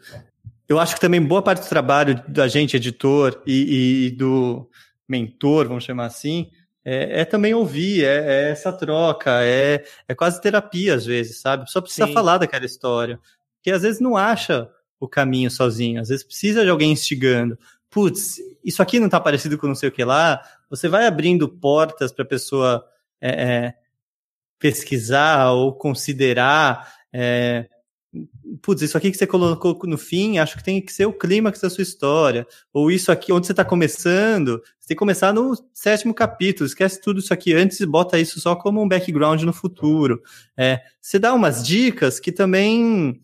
Eu 0.69 0.79
acho 0.79 0.95
que 0.95 1.01
também 1.01 1.21
boa 1.21 1.43
parte 1.43 1.63
do 1.63 1.69
trabalho 1.69 2.23
do 2.29 2.43
agente, 2.43 2.77
editor 2.77 3.43
e, 3.47 4.07
e 4.07 4.11
do 4.11 4.69
mentor, 5.13 5.69
vamos 5.69 5.85
chamar 5.85 6.07
assim, 6.07 6.51
é, 6.85 7.21
é 7.21 7.25
também 7.25 7.55
ouvir, 7.55 8.05
é, 8.05 8.47
é, 8.47 8.51
essa 8.51 8.73
troca, 8.73 9.45
é, 9.45 9.85
é 10.09 10.15
quase 10.15 10.41
terapia 10.41 10.95
às 10.95 11.05
vezes, 11.05 11.41
sabe? 11.41 11.71
Só 11.71 11.81
precisa 11.81 12.07
Sim. 12.07 12.13
falar 12.13 12.39
daquela 12.39 12.65
história. 12.65 13.21
Porque 13.57 13.71
às 13.71 13.83
vezes 13.83 14.01
não 14.01 14.17
acha 14.17 14.69
o 14.99 15.07
caminho 15.07 15.51
sozinho, 15.51 16.01
às 16.01 16.09
vezes 16.09 16.25
precisa 16.25 16.65
de 16.65 16.71
alguém 16.71 16.93
instigando. 16.93 17.59
Putz, 17.91 18.39
isso 18.65 18.83
aqui 18.83 18.99
não 18.99 19.07
está 19.07 19.21
parecido 19.21 19.59
com 19.59 19.67
não 19.67 19.75
sei 19.75 19.91
o 19.91 19.93
que 19.93 20.03
lá. 20.03 20.43
Você 20.71 20.89
vai 20.89 21.07
abrindo 21.07 21.49
portas 21.49 22.11
para 22.11 22.25
a 22.25 22.29
pessoa 22.29 22.85
é, 23.21 23.31
é, 23.31 23.75
pesquisar 24.59 25.53
ou 25.53 25.75
considerar 25.75 26.93
é, 27.13 27.69
putz, 28.61 28.83
isso 28.83 28.97
aqui 28.97 29.11
que 29.11 29.17
você 29.17 29.27
colocou 29.27 29.77
no 29.85 29.97
fim, 29.97 30.39
acho 30.39 30.57
que 30.57 30.65
tem 30.65 30.81
que 30.81 30.93
ser 30.93 31.07
o 31.07 31.13
clímax 31.13 31.61
da 31.61 31.71
sua 31.71 31.83
história. 31.83 32.47
Ou 32.73 32.91
isso 32.91 33.11
aqui, 33.11 33.33
onde 33.33 33.47
você 33.47 33.53
está 33.53 33.65
começando, 33.65 34.63
você 34.79 34.89
tem 34.89 34.95
que 34.95 34.97
começar 34.97 35.33
no 35.33 35.55
sétimo 35.73 36.13
capítulo, 36.13 36.67
esquece 36.67 37.01
tudo 37.01 37.21
isso 37.21 37.33
aqui 37.33 37.55
antes 37.55 37.81
e 37.81 37.87
bota 37.87 38.19
isso 38.19 38.41
só 38.41 38.55
como 38.55 38.83
um 38.83 38.89
background 38.89 39.43
no 39.43 39.53
futuro. 39.53 40.23
É, 40.57 40.81
você 41.01 41.19
dá 41.19 41.33
umas 41.33 41.67
dicas 41.67 42.21
que 42.21 42.31
também, 42.31 43.21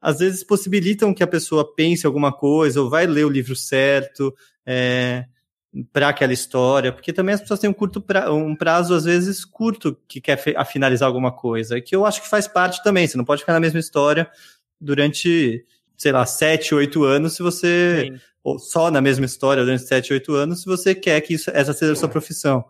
às 0.00 0.18
vezes, 0.18 0.42
possibilitam 0.42 1.12
que 1.12 1.22
a 1.22 1.26
pessoa 1.26 1.74
pense 1.74 2.06
alguma 2.06 2.32
coisa, 2.32 2.80
ou 2.80 2.88
vai 2.88 3.06
ler 3.06 3.26
o 3.26 3.30
livro 3.30 3.54
certo, 3.54 4.34
é, 4.64 5.26
para 5.92 6.08
aquela 6.08 6.32
história, 6.32 6.92
porque 6.92 7.12
também 7.12 7.34
as 7.34 7.40
pessoas 7.40 7.60
têm 7.60 7.70
um 7.70 7.74
curto 7.74 8.00
pra, 8.00 8.32
um 8.32 8.56
prazo 8.56 8.92
às 8.92 9.04
vezes 9.04 9.44
curto 9.44 9.96
que 10.08 10.20
quer 10.20 10.36
finalizar 10.66 11.06
alguma 11.06 11.30
coisa, 11.30 11.80
que 11.80 11.94
eu 11.94 12.04
acho 12.04 12.22
que 12.22 12.28
faz 12.28 12.48
parte 12.48 12.82
também. 12.82 13.06
Você 13.06 13.16
não 13.16 13.24
pode 13.24 13.42
ficar 13.42 13.52
na 13.52 13.60
mesma 13.60 13.78
história 13.78 14.28
durante, 14.80 15.64
sei 15.96 16.10
lá, 16.10 16.26
sete, 16.26 16.74
oito 16.74 17.04
anos 17.04 17.34
se 17.34 17.42
você 17.42 18.10
Sim. 18.10 18.20
ou 18.42 18.58
só 18.58 18.90
na 18.90 19.00
mesma 19.00 19.24
história 19.26 19.62
durante 19.62 19.84
sete, 19.84 20.12
oito 20.12 20.34
anos 20.34 20.62
se 20.62 20.66
você 20.66 20.94
quer 20.94 21.20
que 21.20 21.34
isso, 21.34 21.50
essa 21.54 21.72
seja 21.72 21.92
a 21.92 21.96
sua 21.96 22.08
profissão. 22.08 22.64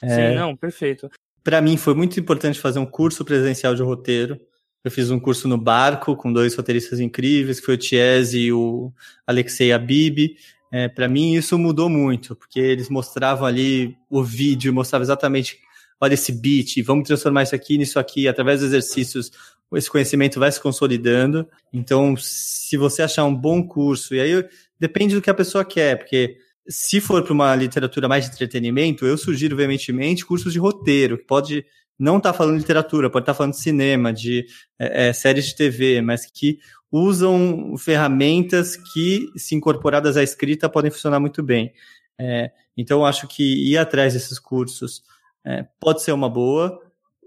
Sim, 0.00 0.08
é, 0.08 0.34
não, 0.34 0.56
perfeito. 0.56 1.10
Para 1.44 1.60
mim 1.60 1.76
foi 1.76 1.94
muito 1.94 2.18
importante 2.18 2.58
fazer 2.58 2.78
um 2.78 2.86
curso 2.86 3.24
presencial 3.24 3.74
de 3.74 3.82
roteiro. 3.82 4.40
Eu 4.82 4.90
fiz 4.90 5.10
um 5.10 5.18
curso 5.18 5.46
no 5.46 5.58
barco 5.58 6.16
com 6.16 6.32
dois 6.32 6.54
roteiristas 6.54 7.00
incríveis, 7.00 7.60
que 7.60 7.66
foi 7.66 7.74
o 7.74 7.78
Tiese 7.78 8.38
e 8.38 8.52
o 8.52 8.92
Alexei 9.26 9.72
Abib. 9.72 10.36
É, 10.72 10.88
para 10.88 11.08
mim 11.08 11.34
isso 11.34 11.58
mudou 11.58 11.88
muito, 11.88 12.34
porque 12.34 12.58
eles 12.58 12.88
mostravam 12.88 13.46
ali 13.46 13.96
o 14.10 14.22
vídeo, 14.22 14.72
mostrava 14.72 15.04
exatamente, 15.04 15.58
olha 16.00 16.14
esse 16.14 16.32
beat, 16.32 16.82
vamos 16.82 17.06
transformar 17.06 17.44
isso 17.44 17.54
aqui 17.54 17.78
nisso 17.78 17.98
aqui, 17.98 18.26
através 18.26 18.60
dos 18.60 18.68
exercícios, 18.68 19.30
esse 19.74 19.90
conhecimento 19.90 20.38
vai 20.38 20.50
se 20.50 20.60
consolidando. 20.60 21.48
Então, 21.72 22.16
se 22.16 22.76
você 22.76 23.02
achar 23.02 23.24
um 23.24 23.34
bom 23.34 23.66
curso, 23.66 24.14
e 24.14 24.20
aí 24.20 24.44
depende 24.78 25.14
do 25.14 25.22
que 25.22 25.30
a 25.30 25.34
pessoa 25.34 25.64
quer, 25.64 25.98
porque 25.98 26.36
se 26.68 27.00
for 27.00 27.22
para 27.22 27.32
uma 27.32 27.54
literatura 27.54 28.08
mais 28.08 28.24
de 28.24 28.32
entretenimento, 28.32 29.06
eu 29.06 29.16
sugiro 29.16 29.56
veementemente 29.56 30.26
cursos 30.26 30.52
de 30.52 30.58
roteiro, 30.58 31.18
que 31.18 31.24
pode 31.24 31.64
não 31.98 32.18
estar 32.18 32.32
tá 32.32 32.38
falando 32.38 32.54
de 32.54 32.60
literatura, 32.60 33.10
pode 33.10 33.22
estar 33.22 33.32
tá 33.32 33.36
falando 33.38 33.52
de 33.52 33.60
cinema, 33.60 34.12
de 34.12 34.46
é, 34.78 35.08
é, 35.08 35.12
séries 35.12 35.46
de 35.46 35.56
TV, 35.56 36.00
mas 36.02 36.26
que 36.26 36.58
usam 36.90 37.76
ferramentas 37.76 38.76
que, 38.76 39.26
se 39.36 39.54
incorporadas 39.54 40.16
à 40.16 40.22
escrita, 40.22 40.68
podem 40.68 40.90
funcionar 40.90 41.20
muito 41.20 41.42
bem. 41.42 41.72
É, 42.18 42.50
então, 42.76 43.04
acho 43.04 43.26
que 43.26 43.70
ir 43.70 43.76
atrás 43.76 44.14
desses 44.14 44.38
cursos 44.38 45.02
é, 45.44 45.66
pode 45.80 46.02
ser 46.02 46.12
uma 46.12 46.28
boa. 46.28 46.80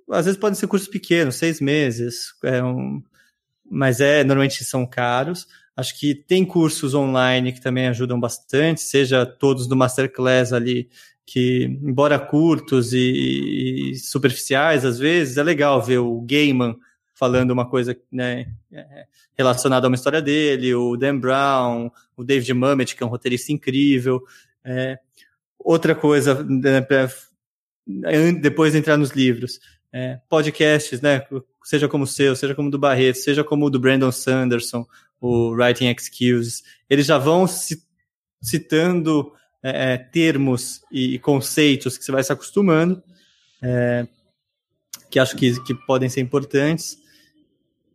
Às 0.10 0.26
vezes 0.26 0.40
podem 0.40 0.56
ser 0.56 0.68
cursos 0.68 0.88
pequenos, 0.88 1.36
seis 1.36 1.62
meses, 1.62 2.34
é 2.44 2.64
um, 2.64 3.02
mas 3.70 4.02
é 4.02 4.24
normalmente 4.24 4.64
são 4.64 4.86
caros. 4.86 5.48
Acho 5.76 5.98
que 5.98 6.14
tem 6.14 6.44
cursos 6.44 6.94
online 6.94 7.54
que 7.54 7.62
também 7.62 7.88
ajudam 7.88 8.20
bastante, 8.20 8.82
seja 8.82 9.26
todos 9.26 9.68
do 9.68 9.78
Masterclass 9.78 10.52
ali, 10.52 10.90
que, 11.26 11.66
embora 11.84 12.20
curtos 12.20 12.92
e, 12.92 13.92
e 13.92 13.96
superficiais, 13.96 14.84
às 14.84 15.00
vezes, 15.00 15.38
é 15.38 15.44
legal 15.44 15.82
ver 15.82 16.00
o 16.00 16.20
Gaiman 16.22 16.76
falando 17.20 17.52
uma 17.52 17.70
coisa 17.70 18.00
né, 18.10 18.48
é, 18.72 19.06
relacionada 19.38 19.86
a 19.86 19.90
uma 19.90 19.96
história 19.96 20.22
dele, 20.22 20.74
o 20.74 20.96
Dan 20.96 21.20
Brown, 21.20 21.92
o 22.16 22.24
David 22.24 22.54
Mamet, 22.54 22.96
que 22.96 23.04
é 23.04 23.06
um 23.06 23.10
roteirista 23.10 23.52
incrível. 23.52 24.24
É, 24.64 24.98
outra 25.60 25.94
coisa, 25.94 26.42
né, 26.42 26.80
pra, 26.80 27.10
depois 28.42 28.72
de 28.72 28.80
entrar 28.80 28.96
nos 28.96 29.12
livros, 29.12 29.60
é, 29.92 30.22
podcasts, 30.30 31.02
né, 31.02 31.22
seja 31.62 31.90
como 31.90 32.06
o 32.06 32.08
seu, 32.08 32.38
seja 32.38 32.56
como 32.56 32.70
o 32.70 32.72
do 32.72 32.80
Barreto, 32.80 33.18
seja 33.18 33.44
como 33.44 33.66
o 33.66 33.70
do 33.70 33.80
Brandon 33.80 34.14
Sanderson, 34.14 34.88
o 35.20 35.50
Writing 35.50 35.88
Excuses, 35.88 36.64
eles 36.90 37.06
já 37.06 37.18
vão 37.18 37.46
citando 38.42 39.34
é, 39.62 39.94
é, 39.94 39.98
termos 39.98 40.82
e 40.90 41.20
conceitos 41.20 41.98
que 41.98 42.06
você 42.06 42.14
vai 42.14 42.24
se 42.24 42.32
acostumando, 42.32 43.04
é, 43.62 44.08
que 45.10 45.20
acho 45.20 45.36
que, 45.36 45.62
que 45.64 45.74
podem 45.74 46.08
ser 46.08 46.22
importantes 46.22 46.99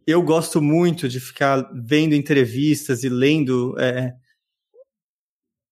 eu 0.07 0.23
gosto 0.23 0.61
muito 0.61 1.09
de 1.09 1.21
ficar 1.21 1.71
vendo 1.75 2.15
entrevistas 2.15 3.05
e 3.05 3.09
lendo 3.09 3.75
é, 3.79 4.15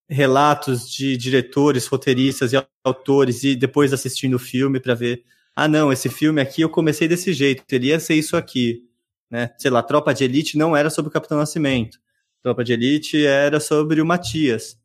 relatos 0.08 0.90
de 0.90 1.16
diretores, 1.16 1.86
roteiristas 1.86 2.52
e 2.52 2.66
autores 2.84 3.44
e 3.44 3.56
depois 3.56 3.92
assistindo 3.92 4.34
o 4.34 4.38
filme 4.38 4.80
para 4.80 4.94
ver, 4.94 5.24
ah 5.54 5.68
não, 5.68 5.92
esse 5.92 6.08
filme 6.08 6.40
aqui 6.40 6.62
eu 6.62 6.70
comecei 6.70 7.08
desse 7.08 7.32
jeito, 7.32 7.64
teria 7.66 7.98
ser 8.00 8.14
isso 8.14 8.36
aqui, 8.36 8.88
né? 9.30 9.50
Sei 9.58 9.70
lá, 9.70 9.82
Tropa 9.82 10.12
de 10.12 10.24
Elite 10.24 10.58
não 10.58 10.76
era 10.76 10.90
sobre 10.90 11.08
o 11.08 11.12
Capitão 11.12 11.38
Nascimento, 11.38 11.98
Tropa 12.42 12.64
de 12.64 12.72
Elite 12.72 13.24
era 13.24 13.60
sobre 13.60 14.00
o 14.00 14.06
Matias. 14.06 14.78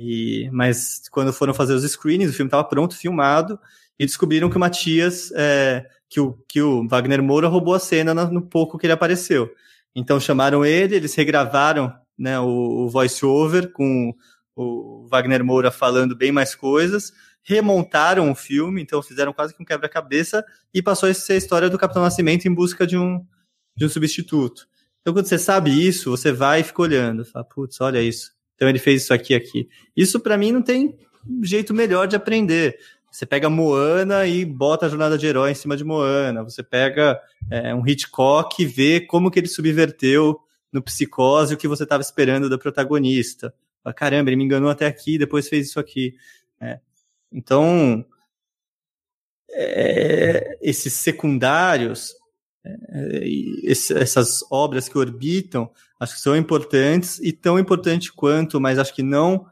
E, 0.00 0.48
mas 0.52 1.08
quando 1.10 1.32
foram 1.32 1.52
fazer 1.52 1.74
os 1.74 1.82
screenings, 1.82 2.30
o 2.32 2.36
filme 2.36 2.48
estava 2.48 2.62
pronto, 2.62 2.96
filmado, 2.96 3.58
e 3.98 4.06
descobriram 4.06 4.48
que 4.48 4.56
o 4.56 4.60
Matias 4.60 5.32
é, 5.34 5.88
que 6.08 6.20
o, 6.20 6.32
que 6.48 6.60
o 6.62 6.86
Wagner 6.88 7.22
Moura 7.22 7.48
roubou 7.48 7.74
a 7.74 7.78
cena 7.78 8.14
no, 8.14 8.42
pouco 8.42 8.78
que 8.78 8.86
ele 8.86 8.92
apareceu. 8.92 9.50
Então 9.94 10.18
chamaram 10.18 10.64
ele, 10.64 10.96
eles 10.96 11.14
regravaram 11.14 11.92
né, 12.18 12.38
o, 12.40 12.46
o 12.84 12.88
voice-over 12.88 13.72
com 13.72 14.14
o 14.56 15.06
Wagner 15.08 15.44
Moura 15.44 15.70
falando 15.70 16.16
bem 16.16 16.32
mais 16.32 16.54
coisas, 16.54 17.12
remontaram 17.42 18.30
o 18.30 18.34
filme, 18.34 18.82
então 18.82 19.02
fizeram 19.02 19.32
quase 19.32 19.54
que 19.54 19.62
um 19.62 19.66
quebra-cabeça 19.66 20.44
e 20.74 20.82
passou 20.82 21.08
a 21.08 21.14
ser 21.14 21.34
a 21.34 21.36
história 21.36 21.70
do 21.70 21.78
Capitão 21.78 22.02
Nascimento 22.02 22.46
em 22.46 22.54
busca 22.54 22.86
de 22.86 22.96
um, 22.96 23.24
de 23.76 23.86
um 23.86 23.88
substituto. 23.88 24.66
Então, 25.00 25.14
quando 25.14 25.26
você 25.26 25.38
sabe 25.38 25.70
isso, 25.70 26.10
você 26.10 26.32
vai 26.32 26.60
e 26.60 26.64
fica 26.64 26.82
olhando, 26.82 27.24
fala, 27.24 27.44
putz, 27.44 27.80
olha 27.80 28.02
isso. 28.02 28.32
Então 28.54 28.68
ele 28.68 28.78
fez 28.78 29.02
isso 29.02 29.14
aqui 29.14 29.34
aqui. 29.34 29.68
Isso 29.96 30.18
para 30.18 30.36
mim 30.36 30.50
não 30.50 30.60
tem 30.60 30.98
jeito 31.42 31.72
melhor 31.72 32.08
de 32.08 32.16
aprender. 32.16 32.78
Você 33.18 33.26
pega 33.26 33.50
Moana 33.50 34.28
e 34.28 34.44
bota 34.44 34.86
a 34.86 34.88
jornada 34.88 35.18
de 35.18 35.26
herói 35.26 35.50
em 35.50 35.54
cima 35.54 35.76
de 35.76 35.82
Moana. 35.82 36.44
Você 36.44 36.62
pega 36.62 37.20
é, 37.50 37.74
um 37.74 37.84
Hitchcock 37.84 38.62
e 38.62 38.64
vê 38.64 39.00
como 39.00 39.28
que 39.28 39.40
ele 39.40 39.48
subverteu 39.48 40.38
no 40.72 40.80
psicose 40.80 41.52
o 41.52 41.56
que 41.56 41.66
você 41.66 41.82
estava 41.82 42.00
esperando 42.00 42.48
do 42.48 42.56
protagonista. 42.60 43.52
Caramba, 43.96 44.30
ele 44.30 44.36
me 44.36 44.44
enganou 44.44 44.70
até 44.70 44.86
aqui, 44.86 45.18
depois 45.18 45.48
fez 45.48 45.66
isso 45.66 45.80
aqui. 45.80 46.14
É. 46.60 46.78
Então, 47.32 48.06
é, 49.50 50.56
esses 50.62 50.92
secundários, 50.92 52.14
é, 52.64 53.22
esse, 53.64 53.98
essas 53.98 54.44
obras 54.48 54.88
que 54.88 54.96
orbitam, 54.96 55.68
acho 55.98 56.14
que 56.14 56.20
são 56.20 56.36
importantes 56.36 57.18
e 57.18 57.32
tão 57.32 57.58
importante 57.58 58.12
quanto, 58.12 58.60
mas 58.60 58.78
acho 58.78 58.94
que 58.94 59.02
não 59.02 59.44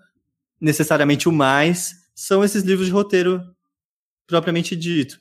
necessariamente 0.61 1.29
o 1.29 1.33
mais, 1.33 2.07
são 2.14 2.45
esses 2.45 2.62
livros 2.62 2.87
de 2.87 2.93
roteiro 2.93 3.56
propriamente 4.27 4.74
dito. 4.74 5.20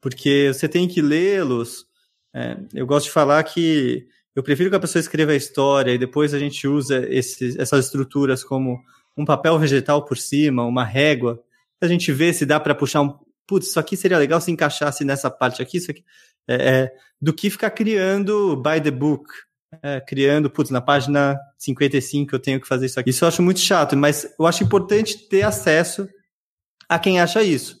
Porque 0.00 0.52
você 0.52 0.68
tem 0.68 0.88
que 0.88 1.00
lê-los. 1.00 1.86
É, 2.34 2.56
eu 2.74 2.86
gosto 2.86 3.06
de 3.06 3.12
falar 3.12 3.42
que 3.44 4.06
eu 4.34 4.42
prefiro 4.42 4.70
que 4.70 4.76
a 4.76 4.80
pessoa 4.80 5.00
escreva 5.00 5.32
a 5.32 5.36
história 5.36 5.92
e 5.92 5.98
depois 5.98 6.32
a 6.32 6.38
gente 6.38 6.66
usa 6.66 7.06
essas 7.10 7.86
estruturas 7.86 8.42
como 8.42 8.82
um 9.16 9.24
papel 9.24 9.58
vegetal 9.58 10.04
por 10.04 10.16
cima, 10.16 10.64
uma 10.64 10.84
régua, 10.84 11.42
a 11.80 11.88
gente 11.88 12.12
vê 12.12 12.32
se 12.32 12.46
dá 12.46 12.58
para 12.58 12.74
puxar 12.74 13.02
um. 13.02 13.18
Putz, 13.46 13.68
isso 13.68 13.80
aqui 13.80 13.96
seria 13.96 14.16
legal 14.16 14.40
se 14.40 14.50
encaixasse 14.50 15.04
nessa 15.04 15.30
parte 15.30 15.60
aqui, 15.60 15.78
isso 15.78 15.90
aqui. 15.90 16.04
É, 16.48 16.54
é, 16.54 16.92
do 17.20 17.32
que 17.32 17.50
ficar 17.50 17.70
criando 17.70 18.56
by 18.56 18.80
the 18.80 18.90
book. 18.90 19.28
É, 19.82 20.00
criando, 20.00 20.50
putz, 20.50 20.70
na 20.70 20.82
página 20.82 21.38
55 21.58 22.34
eu 22.34 22.38
tenho 22.38 22.60
que 22.60 22.68
fazer 22.68 22.86
isso 22.86 23.00
aqui. 23.00 23.10
Isso 23.10 23.24
eu 23.24 23.28
acho 23.28 23.42
muito 23.42 23.60
chato, 23.60 23.96
mas 23.96 24.32
eu 24.38 24.46
acho 24.46 24.62
importante 24.62 25.28
ter 25.28 25.42
acesso 25.42 26.06
a 26.88 26.98
quem 26.98 27.20
acha 27.20 27.42
isso. 27.42 27.80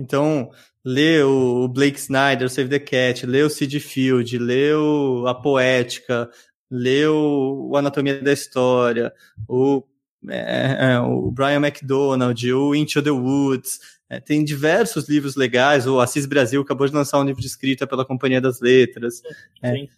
Então, 0.00 0.50
lê 0.84 1.22
o 1.22 1.68
Blake 1.68 1.98
Snyder, 1.98 2.46
o 2.46 2.50
Save 2.50 2.70
the 2.70 2.78
Cat, 2.78 3.26
lê 3.26 3.42
o 3.42 3.50
Sid 3.50 3.78
Field, 3.80 4.38
lê 4.38 4.72
o 4.72 5.26
A 5.26 5.34
Poética, 5.34 6.30
lê 6.70 7.06
o, 7.06 7.76
Anatomia 7.76 8.20
da 8.22 8.32
História, 8.32 9.12
o, 9.48 9.84
é, 10.28 10.92
é, 10.92 11.00
o 11.00 11.30
Brian 11.30 11.60
McDonald, 11.60 12.52
o 12.52 12.74
Into 12.74 13.02
the 13.02 13.10
Woods, 13.10 13.78
é, 14.08 14.18
tem 14.18 14.44
diversos 14.44 15.08
livros 15.08 15.36
legais, 15.36 15.86
o 15.86 16.00
Assis 16.00 16.26
Brasil 16.26 16.62
acabou 16.62 16.86
de 16.86 16.94
lançar 16.94 17.20
um 17.20 17.24
livro 17.24 17.40
de 17.40 17.46
escrita 17.46 17.86
pela 17.86 18.04
Companhia 18.04 18.40
das 18.40 18.60
Letras. 18.60 19.22
É. 19.62 19.74
Sim. 19.76 19.88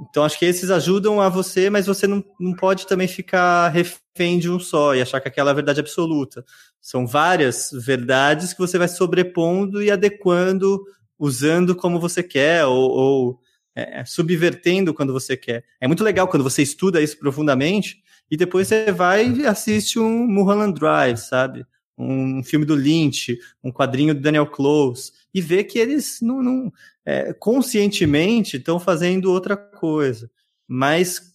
Então, 0.00 0.24
acho 0.24 0.38
que 0.38 0.44
esses 0.44 0.70
ajudam 0.70 1.20
a 1.20 1.28
você, 1.28 1.70
mas 1.70 1.86
você 1.86 2.06
não, 2.06 2.22
não 2.38 2.54
pode 2.54 2.86
também 2.86 3.08
ficar 3.08 3.68
refém 3.68 4.38
de 4.38 4.50
um 4.50 4.60
só 4.60 4.94
e 4.94 5.00
achar 5.00 5.20
que 5.20 5.28
aquela 5.28 5.50
é 5.50 5.52
a 5.52 5.54
verdade 5.54 5.80
absoluta. 5.80 6.44
São 6.80 7.06
várias 7.06 7.70
verdades 7.72 8.52
que 8.52 8.58
você 8.58 8.78
vai 8.78 8.88
sobrepondo 8.88 9.82
e 9.82 9.90
adequando, 9.90 10.84
usando 11.18 11.74
como 11.74 11.98
você 11.98 12.22
quer, 12.22 12.66
ou, 12.66 12.90
ou 12.90 13.40
é, 13.74 14.04
subvertendo 14.04 14.94
quando 14.94 15.12
você 15.12 15.36
quer. 15.36 15.64
É 15.80 15.86
muito 15.86 16.02
legal 16.02 16.28
quando 16.28 16.42
você 16.42 16.62
estuda 16.62 17.00
isso 17.00 17.18
profundamente 17.18 18.02
e 18.30 18.36
depois 18.36 18.68
você 18.68 18.90
vai 18.90 19.30
e 19.30 19.46
assiste 19.46 19.98
um 19.98 20.26
Mulholland 20.26 20.78
Drive, 20.78 21.18
sabe? 21.18 21.64
Um 21.96 22.42
filme 22.42 22.66
do 22.66 22.74
Lynch, 22.74 23.38
um 23.62 23.70
quadrinho 23.70 24.14
do 24.14 24.20
Daniel 24.20 24.46
Close, 24.46 25.12
e 25.36 25.40
vê 25.42 25.62
que 25.62 25.78
eles 25.78 26.18
não, 26.22 26.42
não 26.42 26.72
é, 27.04 27.30
conscientemente 27.34 28.56
estão 28.56 28.80
fazendo 28.80 29.30
outra 29.30 29.54
coisa, 29.54 30.30
mas 30.66 31.30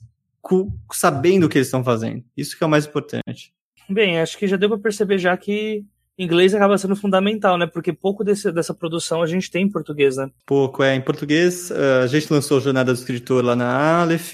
sabendo 0.91 1.45
o 1.45 1.49
que 1.49 1.59
eles 1.59 1.67
estão 1.67 1.83
fazendo. 1.83 2.23
Isso 2.35 2.57
que 2.57 2.63
é 2.63 2.65
o 2.65 2.69
mais 2.69 2.87
importante. 2.87 3.53
Bem, 3.87 4.19
acho 4.19 4.39
que 4.39 4.47
já 4.47 4.57
deu 4.57 4.69
para 4.69 4.79
perceber 4.79 5.19
já 5.19 5.37
que 5.37 5.85
inglês 6.17 6.55
acaba 6.55 6.79
sendo 6.79 6.95
fundamental, 6.95 7.59
né? 7.59 7.67
Porque 7.67 7.93
pouco 7.93 8.23
desse, 8.23 8.51
dessa 8.51 8.73
produção 8.73 9.21
a 9.21 9.27
gente 9.27 9.51
tem 9.51 9.65
em 9.65 9.69
português, 9.69 10.17
né? 10.17 10.31
Pouco, 10.47 10.81
é. 10.81 10.95
Em 10.95 11.01
português, 11.01 11.69
eh, 11.69 12.01
a 12.03 12.07
gente 12.07 12.33
lançou 12.33 12.59
Jornada 12.59 12.91
do 12.91 12.97
Escritor 12.97 13.45
lá 13.45 13.55
na 13.55 14.01
Aleph. 14.01 14.33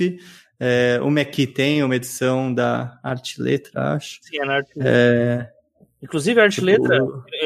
É, 0.57 0.97
o 1.03 1.11
MEC 1.11 1.45
tem 1.45 1.84
uma 1.84 1.95
edição 1.97 2.53
da 2.53 2.97
Arte 3.03 3.41
Letra, 3.41 3.95
acho. 3.95 4.20
Sim, 4.22 4.39
é 4.39 4.45
na 4.45 4.53
Arte 4.55 4.72
Letra. 4.78 4.91
É... 4.91 5.57
Inclusive, 6.01 6.39
Arte 6.39 6.55
tipo... 6.55 6.65
Letra, 6.68 6.99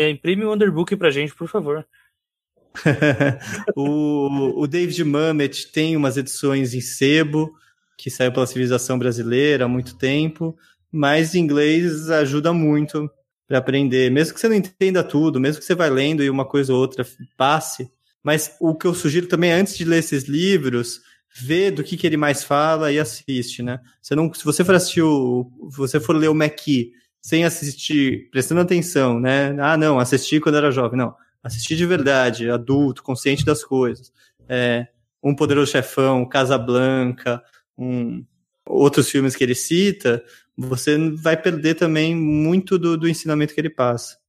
imprime 0.09 0.45
o 0.45 0.53
Underbook 0.53 0.95
pra 0.95 1.09
gente, 1.09 1.33
por 1.33 1.47
favor. 1.47 1.83
o, 3.75 4.61
o 4.61 4.67
David 4.67 5.03
Mamet 5.03 5.67
tem 5.71 5.95
umas 5.97 6.17
edições 6.17 6.73
em 6.73 6.81
sebo, 6.81 7.53
que 7.97 8.09
saiu 8.09 8.31
pela 8.31 8.47
civilização 8.47 8.97
brasileira 8.97 9.65
há 9.65 9.67
muito 9.67 9.95
tempo, 9.97 10.57
mas 10.91 11.35
inglês 11.35 12.09
ajuda 12.09 12.51
muito 12.51 13.09
para 13.47 13.57
aprender, 13.57 14.09
mesmo 14.09 14.33
que 14.33 14.39
você 14.39 14.47
não 14.47 14.55
entenda 14.55 15.03
tudo, 15.03 15.39
mesmo 15.39 15.59
que 15.59 15.65
você 15.65 15.75
vai 15.75 15.89
lendo 15.89 16.23
e 16.23 16.29
uma 16.29 16.45
coisa 16.45 16.73
ou 16.73 16.79
outra 16.79 17.05
passe. 17.37 17.91
Mas 18.23 18.55
o 18.59 18.75
que 18.75 18.85
eu 18.85 18.93
sugiro 18.93 19.27
também, 19.27 19.51
antes 19.51 19.77
de 19.77 19.83
ler 19.83 19.99
esses 19.99 20.23
livros, 20.23 21.01
vê 21.35 21.71
do 21.71 21.83
que, 21.83 21.97
que 21.97 22.05
ele 22.07 22.17
mais 22.17 22.43
fala 22.43 22.91
e 22.91 22.99
assiste, 22.99 23.61
né? 23.61 23.79
Você 24.01 24.15
não, 24.15 24.33
se 24.33 24.43
você 24.43 24.63
for 24.63 24.75
assistir 24.75 25.01
o, 25.01 25.51
você 25.69 25.99
for 25.99 26.15
ler 26.15 26.29
o 26.29 26.35
McKee 26.35 26.91
sem 27.21 27.43
assistir, 27.43 28.29
prestando 28.31 28.61
atenção, 28.61 29.19
né? 29.19 29.55
Ah, 29.59 29.77
não, 29.77 29.99
assisti 29.99 30.39
quando 30.39 30.57
era 30.57 30.71
jovem. 30.71 30.97
Não, 30.97 31.13
assistir 31.43 31.75
de 31.75 31.85
verdade, 31.85 32.49
adulto, 32.49 33.03
consciente 33.03 33.45
das 33.45 33.63
coisas. 33.63 34.11
É, 34.47 34.87
um 35.23 35.35
Poderoso 35.35 35.71
Chefão, 35.71 36.27
Casablanca, 36.27 37.43
um, 37.77 38.23
outros 38.65 39.09
filmes 39.09 39.35
que 39.35 39.43
ele 39.43 39.55
cita, 39.55 40.23
você 40.57 40.97
vai 41.11 41.35
perder 41.35 41.75
também 41.75 42.15
muito 42.15 42.77
do, 42.77 42.97
do 42.97 43.07
ensinamento 43.07 43.53
que 43.53 43.61
ele 43.61 43.69
passa. 43.69 44.19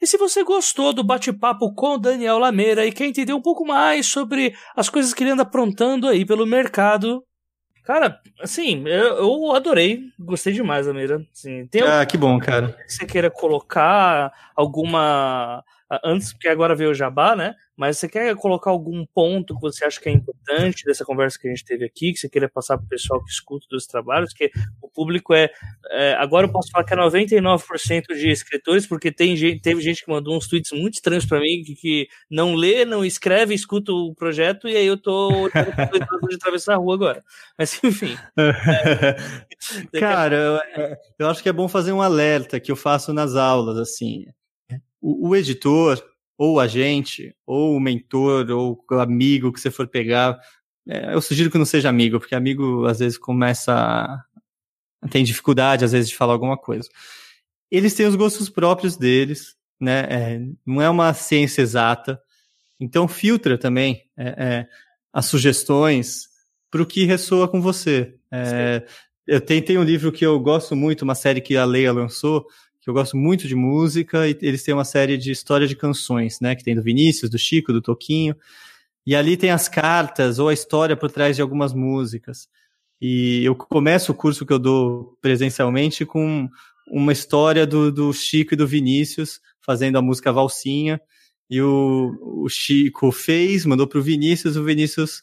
E 0.00 0.06
se 0.06 0.16
você 0.16 0.44
gostou 0.44 0.92
do 0.92 1.02
bate-papo 1.02 1.74
com 1.74 1.98
Daniel 1.98 2.38
Lameira 2.38 2.86
e 2.86 2.92
quer 2.92 3.06
entender 3.06 3.32
um 3.32 3.42
pouco 3.42 3.66
mais 3.66 4.06
sobre 4.06 4.54
as 4.76 4.88
coisas 4.88 5.12
que 5.12 5.24
ele 5.24 5.30
anda 5.30 5.42
aprontando 5.42 6.06
aí 6.06 6.24
pelo 6.24 6.46
mercado, 6.46 7.24
Cara, 7.86 8.20
assim, 8.40 8.82
eu, 8.84 9.16
eu 9.16 9.52
adorei, 9.52 10.10
gostei 10.18 10.52
demais, 10.52 10.88
Amira. 10.88 11.24
Assim, 11.32 11.66
tem 11.68 11.82
ah, 11.82 12.04
que 12.04 12.18
bom, 12.18 12.36
cara. 12.40 12.72
Que 12.84 12.92
você 12.92 13.06
queira 13.06 13.30
colocar 13.30 14.32
alguma 14.56 15.64
antes, 16.04 16.32
porque 16.32 16.48
agora 16.48 16.74
veio 16.74 16.90
o 16.90 16.94
Jabá, 16.94 17.36
né? 17.36 17.54
Mas 17.76 17.98
você 17.98 18.08
quer 18.08 18.34
colocar 18.36 18.70
algum 18.70 19.04
ponto 19.14 19.54
que 19.54 19.60
você 19.60 19.84
acha 19.84 20.00
que 20.00 20.08
é 20.08 20.12
importante 20.12 20.84
dessa 20.84 21.04
conversa 21.04 21.38
que 21.38 21.46
a 21.46 21.50
gente 21.50 21.64
teve 21.64 21.84
aqui, 21.84 22.12
que 22.12 22.18
você 22.18 22.28
queira 22.28 22.48
passar 22.48 22.78
para 22.78 22.86
o 22.86 22.88
pessoal 22.88 23.22
que 23.22 23.30
escuta 23.30 23.66
dos 23.70 23.86
trabalhos, 23.86 24.32
que 24.32 24.50
o 24.80 24.88
público 24.88 25.34
é, 25.34 25.50
é, 25.90 26.14
Agora 26.14 26.46
eu 26.46 26.52
posso 26.52 26.70
falar 26.70 26.84
que 26.84 26.94
é 26.94 26.96
99% 26.96 28.14
de 28.14 28.30
escritores, 28.30 28.86
porque 28.86 29.12
tem 29.12 29.36
gente, 29.36 29.60
teve 29.60 29.80
gente 29.82 30.04
que 30.04 30.10
mandou 30.10 30.36
uns 30.36 30.48
tweets 30.48 30.72
muito 30.72 30.94
estranhos 30.94 31.26
para 31.26 31.38
mim, 31.38 31.62
que, 31.64 31.74
que, 31.74 32.08
não 32.30 32.54
lê, 32.54 32.84
não 32.84 33.04
escreve, 33.04 33.54
escuta 33.54 33.92
o 33.92 34.14
projeto, 34.14 34.68
e 34.68 34.76
aí 34.76 34.86
eu 34.86 34.96
tô 34.96 35.48
de 35.50 36.34
atravessar 36.34 36.74
a 36.74 36.78
rua 36.78 36.94
agora. 36.94 37.22
Mas 37.58 37.82
enfim. 37.84 38.16
É, 39.92 39.98
Cara, 39.98 40.36
eu, 40.36 40.60
eu 41.18 41.28
acho 41.28 41.42
que 41.42 41.48
é 41.48 41.52
bom 41.52 41.66
fazer 41.66 41.92
um 41.92 42.02
alerta 42.02 42.60
que 42.60 42.70
eu 42.70 42.76
faço 42.76 43.12
nas 43.12 43.34
aulas, 43.34 43.78
assim 43.78 44.26
o, 45.06 45.28
o 45.28 45.36
editor, 45.36 46.02
ou 46.36 46.54
o 46.54 46.60
agente, 46.60 47.32
ou 47.46 47.76
o 47.76 47.80
mentor, 47.80 48.50
ou 48.50 48.84
o 48.90 48.94
amigo 48.96 49.52
que 49.52 49.60
você 49.60 49.70
for 49.70 49.86
pegar, 49.86 50.36
é, 50.88 51.14
eu 51.14 51.22
sugiro 51.22 51.48
que 51.48 51.58
não 51.58 51.64
seja 51.64 51.88
amigo, 51.88 52.18
porque 52.18 52.34
amigo 52.34 52.84
às 52.86 52.98
vezes 52.98 53.16
começa 53.16 53.72
a... 53.72 54.24
tem 55.08 55.22
dificuldade 55.22 55.84
às 55.84 55.92
vezes 55.92 56.08
de 56.08 56.16
falar 56.16 56.32
alguma 56.32 56.58
coisa. 56.58 56.88
Eles 57.70 57.94
têm 57.94 58.06
os 58.06 58.16
gostos 58.16 58.50
próprios 58.50 58.96
deles, 58.96 59.54
né? 59.80 60.06
É, 60.10 60.40
não 60.66 60.82
é 60.82 60.90
uma 60.90 61.14
ciência 61.14 61.62
exata, 61.62 62.20
então 62.80 63.06
filtra 63.06 63.56
também 63.56 64.02
é, 64.16 64.28
é 64.28 64.68
as 65.12 65.26
sugestões 65.26 66.28
para 66.68 66.82
o 66.82 66.86
que 66.86 67.04
ressoa 67.04 67.46
com 67.46 67.62
você. 67.62 68.16
É, 68.30 68.84
eu 69.24 69.40
tenho, 69.40 69.64
tenho 69.64 69.80
um 69.80 69.84
livro 69.84 70.10
que 70.10 70.26
eu 70.26 70.38
gosto 70.40 70.74
muito, 70.74 71.02
uma 71.02 71.14
série 71.14 71.40
que 71.40 71.56
a 71.56 71.64
Leia 71.64 71.92
lançou, 71.92 72.46
que 72.86 72.90
eu 72.90 72.94
gosto 72.94 73.16
muito 73.16 73.48
de 73.48 73.56
música, 73.56 74.28
e 74.28 74.38
eles 74.40 74.62
têm 74.62 74.72
uma 74.72 74.84
série 74.84 75.18
de 75.18 75.32
história 75.32 75.66
de 75.66 75.74
canções, 75.74 76.38
né? 76.40 76.54
Que 76.54 76.62
tem 76.62 76.72
do 76.72 76.80
Vinícius, 76.80 77.28
do 77.28 77.36
Chico, 77.36 77.72
do 77.72 77.82
Toquinho. 77.82 78.36
E 79.04 79.16
ali 79.16 79.36
tem 79.36 79.50
as 79.50 79.68
cartas 79.68 80.38
ou 80.38 80.48
a 80.48 80.54
história 80.54 80.96
por 80.96 81.10
trás 81.10 81.34
de 81.34 81.42
algumas 81.42 81.74
músicas. 81.74 82.48
E 83.00 83.44
eu 83.44 83.56
começo 83.56 84.12
o 84.12 84.14
curso 84.14 84.46
que 84.46 84.52
eu 84.52 84.58
dou 84.60 85.18
presencialmente 85.20 86.06
com 86.06 86.48
uma 86.86 87.12
história 87.12 87.66
do, 87.66 87.90
do 87.90 88.12
Chico 88.12 88.54
e 88.54 88.56
do 88.56 88.68
Vinícius 88.68 89.40
fazendo 89.60 89.98
a 89.98 90.02
música 90.02 90.32
Valsinha. 90.32 91.00
E 91.50 91.60
o, 91.60 92.44
o 92.44 92.48
Chico 92.48 93.10
fez, 93.10 93.66
mandou 93.66 93.88
para 93.88 93.98
o 93.98 94.02
Vinícius, 94.02 94.54
o 94.54 94.62
Vinícius 94.62 95.22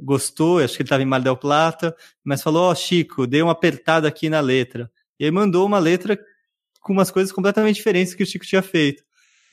gostou, 0.00 0.60
acho 0.60 0.76
que 0.76 0.80
ele 0.80 0.86
estava 0.86 1.02
em 1.02 1.06
Mar 1.06 1.20
del 1.20 1.36
Plata, 1.36 1.94
mas 2.24 2.42
falou: 2.42 2.62
Ó, 2.62 2.72
oh, 2.72 2.74
Chico, 2.74 3.26
dei 3.26 3.42
uma 3.42 3.52
apertada 3.52 4.08
aqui 4.08 4.30
na 4.30 4.40
letra. 4.40 4.90
E 5.20 5.26
aí 5.26 5.30
mandou 5.30 5.66
uma 5.66 5.78
letra 5.78 6.18
com 6.82 6.92
umas 6.92 7.10
coisas 7.10 7.32
completamente 7.32 7.76
diferentes 7.76 8.14
que 8.14 8.22
o 8.22 8.26
Chico 8.26 8.44
tinha 8.44 8.62
feito. 8.62 9.02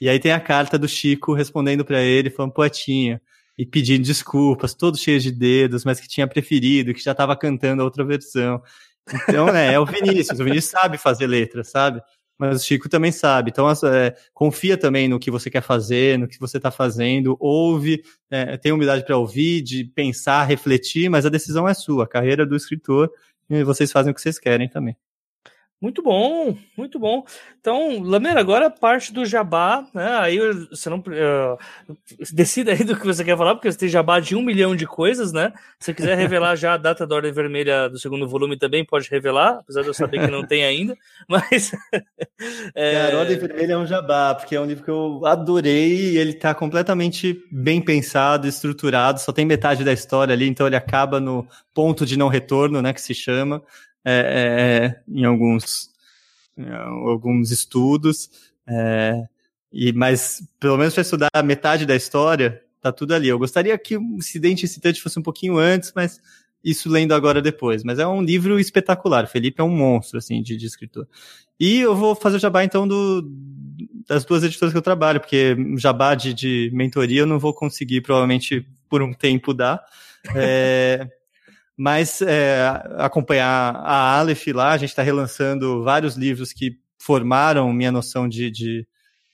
E 0.01 0.09
aí 0.09 0.19
tem 0.19 0.32
a 0.32 0.39
carta 0.39 0.77
do 0.77 0.88
Chico 0.88 1.34
respondendo 1.34 1.86
para 1.86 2.01
ele, 2.01 2.30
falando 2.30 2.53
poetinha, 2.53 3.21
e 3.57 3.65
pedindo 3.65 4.03
desculpas, 4.03 4.73
todo 4.73 4.97
cheio 4.97 5.19
de 5.19 5.32
dedos, 5.32 5.86
mas 5.86 5.99
que 5.99 6.07
tinha 6.07 6.27
preferido, 6.27 6.93
que 6.93 7.03
já 7.03 7.11
estava 7.11 7.36
cantando 7.36 7.82
a 7.82 7.86
outra 7.86 8.03
versão. 8.03 8.61
Então, 9.27 9.51
né, 9.51 9.73
é 9.73 9.80
o 9.80 9.86
Vinícius, 9.86 10.39
o 10.39 10.43
Vinícius 10.43 10.71
sabe 10.71 10.97
fazer 10.97 11.27
letra, 11.27 11.63
sabe? 11.63 12.01
mas 12.39 12.61
o 12.61 12.65
Chico 12.65 12.88
também 12.88 13.11
sabe. 13.11 13.51
Então, 13.51 13.69
é, 13.69 14.15
confia 14.34 14.77
também 14.77 15.09
no 15.09 15.19
que 15.19 15.30
você 15.30 15.49
quer 15.49 15.61
fazer, 15.61 16.17
no 16.17 16.25
que 16.25 16.39
você 16.39 16.55
está 16.55 16.71
fazendo, 16.71 17.36
ouve, 17.38 18.01
é, 18.32 18.55
tem 18.55 18.71
humildade 18.71 19.05
para 19.05 19.17
ouvir, 19.17 19.61
de 19.61 19.84
pensar, 19.84 20.45
refletir, 20.45 21.09
mas 21.09 21.25
a 21.25 21.30
decisão 21.30 21.67
é 21.67 21.73
sua, 21.73 22.05
a 22.05 22.07
carreira 22.07 22.45
do 22.45 22.55
escritor, 22.55 23.11
e 23.49 23.61
vocês 23.65 23.91
fazem 23.91 24.11
o 24.11 24.15
que 24.15 24.21
vocês 24.21 24.39
querem 24.39 24.69
também. 24.69 24.95
Muito 25.82 26.03
bom, 26.03 26.57
muito 26.75 26.99
bom. 26.99 27.23
Então, 27.57 28.03
Lameira, 28.03 28.41
agora 28.41 28.69
parte 28.69 29.13
do 29.13 29.25
jabá, 29.25 29.88
né? 29.93 30.17
Aí 30.17 30.38
você 30.69 30.89
não 30.89 30.97
uh, 30.97 31.95
decida 32.34 32.73
aí 32.73 32.84
do 32.84 32.97
que 32.99 33.05
você 33.05 33.23
quer 33.23 33.38
falar, 33.38 33.55
porque 33.55 33.71
você 33.71 33.77
tem 33.77 33.88
jabá 33.88 34.19
de 34.19 34.36
um 34.36 34.41
milhão 34.41 34.75
de 34.75 34.86
coisas, 34.86 35.32
né? 35.32 35.53
Se 35.80 35.93
quiser 35.93 36.17
revelar 36.17 36.57
já 36.57 36.73
a 36.73 36.77
data 36.77 37.07
da 37.07 37.15
Ordem 37.15 37.32
Vermelha 37.32 37.88
do 37.88 37.97
segundo 37.97 38.27
volume 38.27 38.57
também 38.57 38.84
pode 38.84 39.09
revelar, 39.09 39.59
apesar 39.59 39.82
de 39.82 39.88
eu 39.88 39.93
saber 39.93 40.19
que 40.19 40.27
não 40.30 40.45
tem 40.45 40.65
ainda. 40.65 40.97
Mas. 41.30 41.71
é... 42.75 42.93
Cara, 42.93 43.19
Ordem 43.19 43.38
Vermelha 43.38 43.73
é 43.73 43.77
um 43.77 43.88
jabá, 43.88 44.36
porque 44.36 44.57
é 44.57 44.59
um 44.59 44.65
livro 44.65 44.84
que 44.84 44.91
eu 44.91 45.25
adorei 45.25 46.11
e 46.11 46.17
ele 46.17 46.34
tá 46.34 46.53
completamente 46.53 47.41
bem 47.49 47.80
pensado, 47.82 48.49
estruturado, 48.49 49.21
só 49.21 49.32
tem 49.32 49.45
metade 49.45 49.86
da 49.86 49.93
história 49.93 50.34
ali, 50.34 50.45
então 50.45 50.67
ele 50.67 50.75
acaba 50.75 51.21
no 51.21 51.47
ponto 51.73 52.05
de 52.05 52.17
não 52.17 52.27
retorno, 52.27 52.82
né? 52.82 52.91
Que 52.91 53.01
se 53.01 53.15
chama 53.15 53.63
é, 54.04 54.14
é, 54.14 54.86
é, 54.86 55.02
em 55.08 55.26
alguns, 55.26 55.89
em 56.58 56.70
alguns 56.70 57.52
estudos, 57.52 58.30
é, 58.68 59.24
e, 59.72 59.91
mas 59.93 60.41
pelo 60.60 60.78
menos 60.78 60.93
para 60.93 61.02
estudar 61.02 61.30
metade 61.43 61.86
da 61.86 61.95
história, 61.95 62.62
tá 62.82 62.91
tudo 62.91 63.14
ali. 63.14 63.28
Eu 63.28 63.39
gostaria 63.39 63.78
que 63.78 63.97
o 63.97 64.02
incidente 64.18 64.66
incitante 64.66 65.02
fosse 65.02 65.20
um 65.20 65.24
pouquinho 65.24 65.58
antes, 65.58 65.91
mas 65.95 66.22
isso 66.64 66.89
lendo 66.89 67.14
agora 67.14 67.41
depois. 67.41 67.84
Mas 67.84 68.00
é 68.00 68.08
um 68.08 68.22
livro 68.22 68.60
espetacular. 68.60 69.28
Felipe 69.28 69.62
é 69.62 69.64
um 69.64 69.76
monstro, 69.76 70.18
assim, 70.18 70.41
de, 70.41 70.58
de 70.58 70.66
escritor. 70.66 71.08
E 71.60 71.80
eu 71.80 71.95
vou 71.95 72.16
fazer 72.16 72.38
o 72.38 72.39
jabá, 72.39 72.64
então, 72.64 72.88
do, 72.88 73.30
das 74.08 74.24
duas 74.26 74.43
editoras 74.43 74.72
que 74.72 74.78
eu 74.78 74.82
trabalho, 74.82 75.20
porque 75.20 75.56
jabá 75.78 76.16
de, 76.16 76.34
de 76.34 76.72
mentoria 76.74 77.22
eu 77.22 77.26
não 77.26 77.38
vou 77.38 77.54
conseguir, 77.54 78.02
provavelmente, 78.02 78.66
por 78.89 79.02
um 79.02 79.14
tempo 79.14 79.54
dar. 79.54 79.84
É, 80.36 81.08
mas 81.82 82.21
é, 82.21 82.67
acompanhar 82.97 83.73
a 83.73 84.19
Aleph 84.19 84.47
lá, 84.47 84.73
a 84.73 84.77
gente 84.77 84.89
está 84.89 85.01
relançando 85.01 85.82
vários 85.82 86.17
livros 86.17 86.51
que 86.51 86.77
formaram 86.97 87.71
minha 87.71 87.89
noção 87.89 88.27
de, 88.27 88.51
de, 88.51 88.86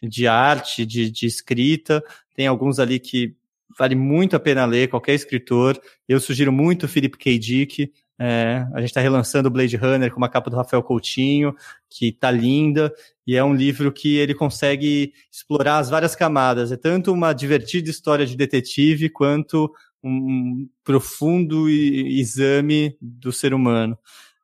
de 0.04 0.28
arte, 0.28 0.86
de, 0.86 1.10
de 1.10 1.26
escrita. 1.26 2.04
Tem 2.36 2.46
alguns 2.46 2.78
ali 2.78 3.00
que 3.00 3.36
vale 3.80 3.96
muito 3.96 4.36
a 4.36 4.40
pena 4.40 4.64
ler, 4.64 4.90
qualquer 4.90 5.16
escritor. 5.16 5.82
Eu 6.08 6.20
sugiro 6.20 6.52
muito 6.52 6.88
Philip 6.88 7.18
K. 7.18 7.40
Dick. 7.40 7.92
É, 8.20 8.64
a 8.76 8.80
gente 8.80 8.92
está 8.92 9.02
relançando 9.02 9.48
o 9.48 9.52
Blade 9.52 9.76
Runner 9.76 10.12
com 10.12 10.18
uma 10.18 10.30
capa 10.30 10.52
do 10.52 10.56
Rafael 10.56 10.84
Coutinho, 10.84 11.56
que 11.90 12.10
está 12.10 12.30
linda, 12.30 12.94
e 13.26 13.36
é 13.36 13.44
um 13.44 13.56
livro 13.56 13.92
que 13.92 14.18
ele 14.18 14.36
consegue 14.36 15.14
explorar 15.32 15.80
as 15.80 15.90
várias 15.90 16.16
camadas. 16.16 16.72
É 16.72 16.78
tanto 16.78 17.12
uma 17.12 17.34
divertida 17.34 17.90
história 17.90 18.24
de 18.24 18.38
detetive, 18.38 19.10
quanto 19.10 19.74
um 20.06 20.70
profundo 20.84 21.68
exame 21.70 22.96
do 23.02 23.32
ser 23.32 23.54
humano. 23.54 23.98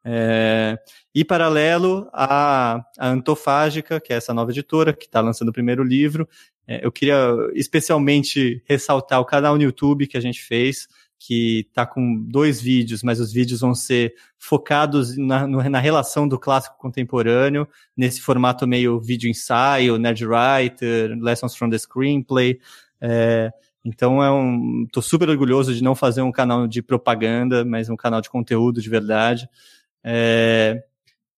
É, 0.04 0.80
e 1.14 1.24
paralelo 1.24 2.10
à, 2.12 2.84
à 2.98 3.10
Antofágica, 3.10 4.00
que 4.02 4.12
é 4.12 4.16
essa 4.16 4.34
nova 4.34 4.50
editora 4.50 4.94
que 4.94 5.06
está 5.06 5.22
lançando 5.22 5.50
o 5.50 5.54
primeiro 5.54 5.84
livro, 5.84 6.28
é, 6.68 6.86
eu 6.86 6.92
queria 6.92 7.36
especialmente 7.54 8.64
ressaltar 8.66 9.20
o 9.20 9.26
canal 9.26 9.56
no 9.56 9.64
YouTube 9.64 10.08
que 10.08 10.18
a 10.18 10.22
gente 10.22 10.42
fez, 10.42 10.88
que 11.20 11.68
está 11.70 11.86
com 11.86 12.16
dois 12.28 12.60
vídeos, 12.60 13.04
mas 13.04 13.20
os 13.20 13.32
vídeos 13.32 13.60
vão 13.60 13.76
ser 13.76 14.16
focados 14.40 15.16
na, 15.16 15.46
na 15.46 15.80
relação 15.80 16.28
do 16.28 16.40
clássico 16.40 16.80
contemporâneo, 16.80 17.68
nesse 17.96 18.22
formato 18.22 18.68
meio 18.68 19.00
vídeo 19.00 19.30
ensaio, 19.30 20.00
nerd 20.00 20.26
writer, 20.26 21.16
lessons 21.20 21.56
from 21.56 21.70
the 21.70 21.78
screenplay. 21.78 22.60
É, 23.00 23.52
então 23.84 24.24
é 24.24 24.32
um, 24.32 24.86
tô 24.92 25.02
super 25.02 25.30
orgulhoso 25.30 25.74
de 25.74 25.84
não 25.84 25.96
fazer 25.96 26.22
um 26.22 26.32
canal 26.32 26.68
de 26.68 26.82
propaganda, 26.82 27.66
mas 27.66 27.90
um 27.90 27.96
canal 27.96 28.22
de 28.22 28.30
conteúdo 28.30 28.82
de 28.82 28.90
verdade. 28.90 29.50
É, 30.04 30.84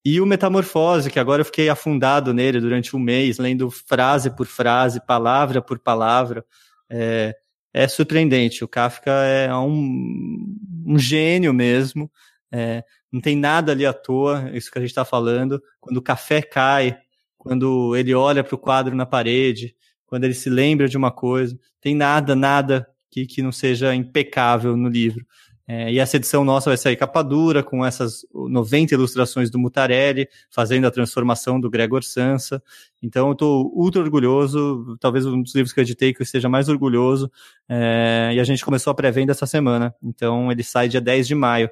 e 0.05 0.19
o 0.19 0.25
Metamorfose, 0.25 1.09
que 1.09 1.19
agora 1.19 1.41
eu 1.41 1.45
fiquei 1.45 1.69
afundado 1.69 2.33
nele 2.33 2.59
durante 2.59 2.95
um 2.95 2.99
mês, 2.99 3.37
lendo 3.37 3.71
frase 3.71 4.29
por 4.29 4.45
frase, 4.45 5.05
palavra 5.05 5.61
por 5.61 5.79
palavra. 5.79 6.45
É, 6.89 7.33
é 7.73 7.87
surpreendente. 7.87 8.63
O 8.63 8.67
Kafka 8.67 9.11
é 9.11 9.53
um, 9.55 10.57
um 10.85 10.99
gênio 10.99 11.53
mesmo. 11.53 12.11
É, 12.51 12.83
não 13.11 13.21
tem 13.21 13.37
nada 13.37 13.71
ali 13.71 13.85
à 13.85 13.93
toa, 13.93 14.51
isso 14.53 14.69
que 14.69 14.77
a 14.77 14.81
gente 14.81 14.91
está 14.91 15.05
falando. 15.05 15.61
Quando 15.79 15.97
o 15.97 16.01
café 16.01 16.41
cai, 16.41 16.97
quando 17.37 17.95
ele 17.95 18.13
olha 18.13 18.43
para 18.43 18.55
o 18.55 18.59
quadro 18.59 18.95
na 18.95 19.05
parede, 19.05 19.73
quando 20.13 20.25
ele 20.25 20.35
se 20.35 20.47
lembra 20.47 20.87
de 20.87 20.95
uma 20.95 21.09
coisa. 21.09 21.59
Tem 21.81 21.95
nada, 21.95 22.35
nada 22.35 22.87
que, 23.09 23.25
que 23.25 23.41
não 23.41 23.51
seja 23.51 23.95
impecável 23.95 24.77
no 24.77 24.87
livro. 24.87 25.25
É, 25.67 25.91
e 25.91 25.97
essa 25.97 26.17
edição 26.17 26.45
nossa 26.45 26.69
vai 26.69 26.77
sair 26.77 26.95
capa 26.95 27.23
dura, 27.23 27.63
com 27.63 27.83
essas 27.83 28.23
90 28.31 28.93
ilustrações 28.93 29.49
do 29.49 29.57
Mutarelli, 29.57 30.29
fazendo 30.51 30.85
a 30.85 30.91
transformação 30.91 31.59
do 31.59 31.67
Gregor 31.67 32.03
Sansa. 32.03 32.61
Então, 33.01 33.25
eu 33.29 33.33
estou 33.33 33.71
ultra 33.75 34.03
orgulhoso, 34.03 34.95
talvez 34.99 35.25
um 35.25 35.41
dos 35.41 35.55
livros 35.55 35.73
que 35.73 35.79
eu 35.79 35.83
editei 35.83 36.13
que 36.13 36.21
eu 36.21 36.23
esteja 36.23 36.47
mais 36.47 36.69
orgulhoso. 36.69 37.31
É, 37.67 38.33
e 38.35 38.39
a 38.39 38.43
gente 38.43 38.63
começou 38.63 38.91
a 38.91 38.93
pré-venda 38.93 39.31
essa 39.31 39.47
semana. 39.47 39.95
Então, 40.03 40.51
ele 40.51 40.63
sai 40.63 40.89
dia 40.89 41.01
10 41.01 41.27
de 41.27 41.33
maio. 41.33 41.71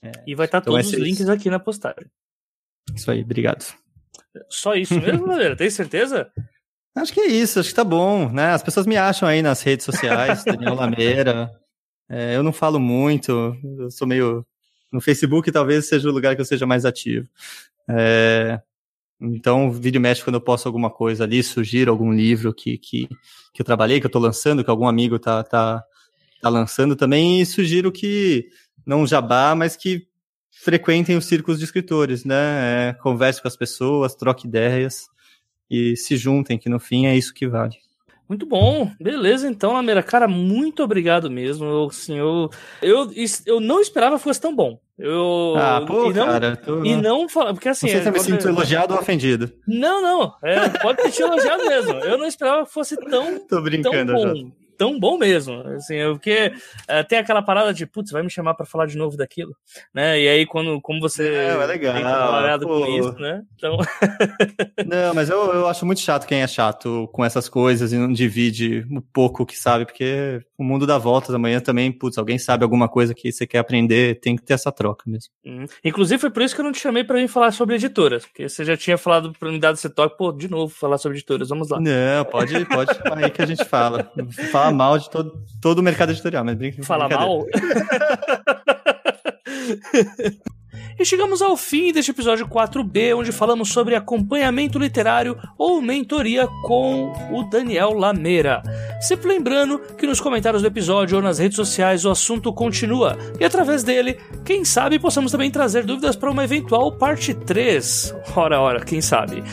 É, 0.00 0.12
e 0.24 0.36
vai 0.36 0.46
estar 0.46 0.60
tá 0.60 0.70
então 0.70 0.74
todos 0.80 0.92
os 0.92 0.96
links 0.96 1.28
aqui 1.28 1.50
na 1.50 1.58
postagem. 1.58 2.08
Isso 2.94 3.10
aí, 3.10 3.22
obrigado. 3.22 3.66
Só 4.48 4.76
isso 4.76 4.94
mesmo, 5.00 5.26
galera? 5.26 5.56
Tem 5.56 5.68
certeza? 5.68 6.30
Acho 6.96 7.12
que 7.12 7.20
é 7.20 7.26
isso, 7.26 7.60
acho 7.60 7.68
que 7.68 7.74
tá 7.74 7.84
bom, 7.84 8.30
né? 8.30 8.52
As 8.52 8.62
pessoas 8.62 8.86
me 8.86 8.96
acham 8.96 9.28
aí 9.28 9.42
nas 9.42 9.60
redes 9.60 9.84
sociais, 9.84 10.42
Daniel 10.46 10.74
Lameira. 10.74 11.50
É, 12.08 12.34
eu 12.34 12.42
não 12.42 12.54
falo 12.54 12.80
muito, 12.80 13.54
eu 13.78 13.90
sou 13.90 14.08
meio. 14.08 14.46
No 14.90 14.98
Facebook 14.98 15.52
talvez 15.52 15.86
seja 15.88 16.08
o 16.08 16.12
lugar 16.12 16.34
que 16.34 16.40
eu 16.40 16.46
seja 16.46 16.64
mais 16.64 16.86
ativo. 16.86 17.28
É, 17.90 18.58
então, 19.20 19.70
vídeo 19.70 20.00
mexe 20.00 20.24
quando 20.24 20.36
eu 20.36 20.40
posto 20.40 20.66
alguma 20.66 20.88
coisa 20.88 21.24
ali, 21.24 21.42
sugiro 21.42 21.90
algum 21.90 22.10
livro 22.12 22.54
que, 22.54 22.78
que, 22.78 23.06
que 23.52 23.60
eu 23.60 23.66
trabalhei, 23.66 24.00
que 24.00 24.06
eu 24.06 24.10
tô 24.10 24.18
lançando, 24.18 24.64
que 24.64 24.70
algum 24.70 24.88
amigo 24.88 25.18
tá, 25.18 25.44
tá, 25.44 25.84
tá 26.40 26.48
lançando 26.48 26.96
também, 26.96 27.42
e 27.42 27.46
sugiro 27.46 27.92
que, 27.92 28.48
não 28.86 29.06
jabá, 29.06 29.54
mas 29.54 29.76
que 29.76 30.06
frequentem 30.50 31.16
os 31.16 31.26
círculos 31.26 31.58
de 31.58 31.66
escritores, 31.66 32.24
né? 32.24 32.88
É, 32.88 32.92
converse 32.94 33.42
com 33.42 33.48
as 33.48 33.56
pessoas, 33.56 34.14
troque 34.14 34.46
ideias 34.46 35.14
e 35.70 35.96
se 35.96 36.16
juntem, 36.16 36.58
que 36.58 36.68
no 36.68 36.78
fim 36.78 37.06
é 37.06 37.16
isso 37.16 37.34
que 37.34 37.46
vale. 37.46 37.76
Muito 38.28 38.44
bom, 38.44 38.90
beleza 39.00 39.48
então, 39.48 39.72
Lameira. 39.72 40.02
Cara, 40.02 40.26
muito 40.26 40.82
obrigado 40.82 41.30
mesmo. 41.30 41.64
Eu, 41.64 41.84
assim, 41.84 42.18
eu, 42.18 42.50
eu, 42.82 43.08
eu 43.46 43.60
não 43.60 43.80
esperava 43.80 44.16
que 44.16 44.24
fosse 44.24 44.40
tão 44.40 44.54
bom. 44.54 44.80
Eu, 44.98 45.54
ah, 45.56 45.84
pô, 45.86 46.10
e 46.10 46.14
não, 46.14 46.26
cara. 46.26 46.56
Tô... 46.56 46.84
E 46.84 46.96
não 46.96 47.26
porque 47.28 47.68
assim. 47.68 47.88
Eu 47.88 48.12
me 48.12 48.18
sinto 48.18 48.48
elogiado 48.48 48.94
ou 48.94 49.00
ofendido. 49.00 49.52
Não, 49.66 50.02
não. 50.02 50.34
É, 50.42 50.68
pode 50.70 51.02
ter 51.02 51.10
te 51.12 51.22
elogiado 51.22 51.66
mesmo. 51.66 51.92
Eu 51.92 52.18
não 52.18 52.26
esperava 52.26 52.66
que 52.66 52.72
fosse 52.72 52.96
tão. 52.96 53.38
Tô 53.46 53.60
brincando, 53.60 54.12
tão 54.12 54.34
bom 54.34 54.50
tão 54.76 54.98
bom 54.98 55.18
mesmo, 55.18 55.60
assim, 55.76 55.96
porque 56.12 56.52
é, 56.88 57.02
tem 57.02 57.18
aquela 57.18 57.42
parada 57.42 57.72
de, 57.72 57.86
putz, 57.86 58.10
vai 58.10 58.22
me 58.22 58.30
chamar 58.30 58.54
para 58.54 58.66
falar 58.66 58.86
de 58.86 58.96
novo 58.96 59.16
daquilo, 59.16 59.56
né? 59.92 60.20
E 60.20 60.28
aí, 60.28 60.46
quando, 60.46 60.80
como 60.80 61.00
você 61.00 61.28
é, 61.28 61.48
é 61.48 61.66
legal, 61.66 62.58
com 62.60 62.86
isso, 62.86 63.18
né? 63.18 63.42
Então... 63.56 63.76
não, 64.86 65.14
mas 65.14 65.30
eu, 65.30 65.52
eu 65.52 65.68
acho 65.68 65.86
muito 65.86 66.00
chato 66.00 66.26
quem 66.26 66.42
é 66.42 66.46
chato 66.46 67.08
com 67.12 67.24
essas 67.24 67.48
coisas 67.48 67.92
e 67.92 67.96
não 67.96 68.12
divide 68.12 68.86
um 68.90 69.00
pouco 69.00 69.46
que 69.46 69.56
sabe, 69.56 69.84
porque 69.84 70.40
o 70.58 70.64
mundo 70.64 70.86
dá 70.86 70.98
voltas, 70.98 71.34
amanhã 71.34 71.60
também, 71.60 71.92
putz, 71.92 72.18
alguém 72.18 72.38
sabe 72.38 72.64
alguma 72.64 72.88
coisa 72.88 73.14
que 73.14 73.30
você 73.30 73.46
quer 73.46 73.58
aprender, 73.58 74.18
tem 74.20 74.36
que 74.36 74.42
ter 74.42 74.54
essa 74.54 74.72
troca 74.72 75.04
mesmo. 75.06 75.30
Hum. 75.44 75.66
Inclusive, 75.84 76.20
foi 76.20 76.30
por 76.30 76.42
isso 76.42 76.54
que 76.54 76.60
eu 76.60 76.64
não 76.64 76.72
te 76.72 76.80
chamei 76.80 77.04
para 77.04 77.16
vir 77.16 77.28
falar 77.28 77.52
sobre 77.52 77.76
editoras, 77.76 78.24
porque 78.24 78.48
você 78.48 78.64
já 78.64 78.76
tinha 78.76 78.96
falado 78.96 79.32
para 79.38 79.50
me 79.50 79.58
dar 79.58 79.72
esse 79.72 79.88
toque, 79.90 80.16
pô, 80.16 80.32
de 80.32 80.48
novo, 80.48 80.74
falar 80.74 80.98
sobre 80.98 81.18
editoras, 81.18 81.48
vamos 81.48 81.68
lá. 81.68 81.80
Não, 81.80 82.24
pode, 82.24 82.64
pode, 82.66 82.90
aí 83.12 83.30
que 83.30 83.42
a 83.42 83.46
gente 83.46 83.64
fala. 83.64 84.10
Fala 84.50 84.72
mal 84.72 84.98
de 84.98 85.10
todo, 85.10 85.42
todo 85.60 85.80
o 85.80 85.82
mercado 85.82 86.12
editorial, 86.12 86.44
mas 86.44 86.56
brinca. 86.56 86.82
Falar 86.82 87.08
mal? 87.08 87.44
E 90.98 91.04
chegamos 91.04 91.42
ao 91.42 91.58
fim 91.58 91.92
deste 91.92 92.10
episódio 92.10 92.48
4B, 92.48 93.14
onde 93.14 93.30
falamos 93.30 93.68
sobre 93.68 93.94
acompanhamento 93.94 94.78
literário 94.78 95.36
ou 95.58 95.82
mentoria 95.82 96.46
com 96.62 97.12
o 97.30 97.44
Daniel 97.50 97.92
Lameira. 97.92 98.62
Sempre 98.98 99.28
lembrando 99.28 99.78
que 99.98 100.06
nos 100.06 100.20
comentários 100.20 100.62
do 100.62 100.68
episódio 100.68 101.16
ou 101.16 101.22
nas 101.22 101.38
redes 101.38 101.56
sociais 101.56 102.06
o 102.06 102.10
assunto 102.10 102.50
continua, 102.50 103.18
e 103.38 103.44
através 103.44 103.82
dele, 103.82 104.18
quem 104.42 104.64
sabe 104.64 104.98
possamos 104.98 105.30
também 105.30 105.50
trazer 105.50 105.84
dúvidas 105.84 106.16
para 106.16 106.30
uma 106.30 106.44
eventual 106.44 106.90
parte 106.90 107.34
3. 107.34 108.14
Ora, 108.34 108.58
ora, 108.58 108.82
quem 108.82 109.02
sabe. 109.02 109.44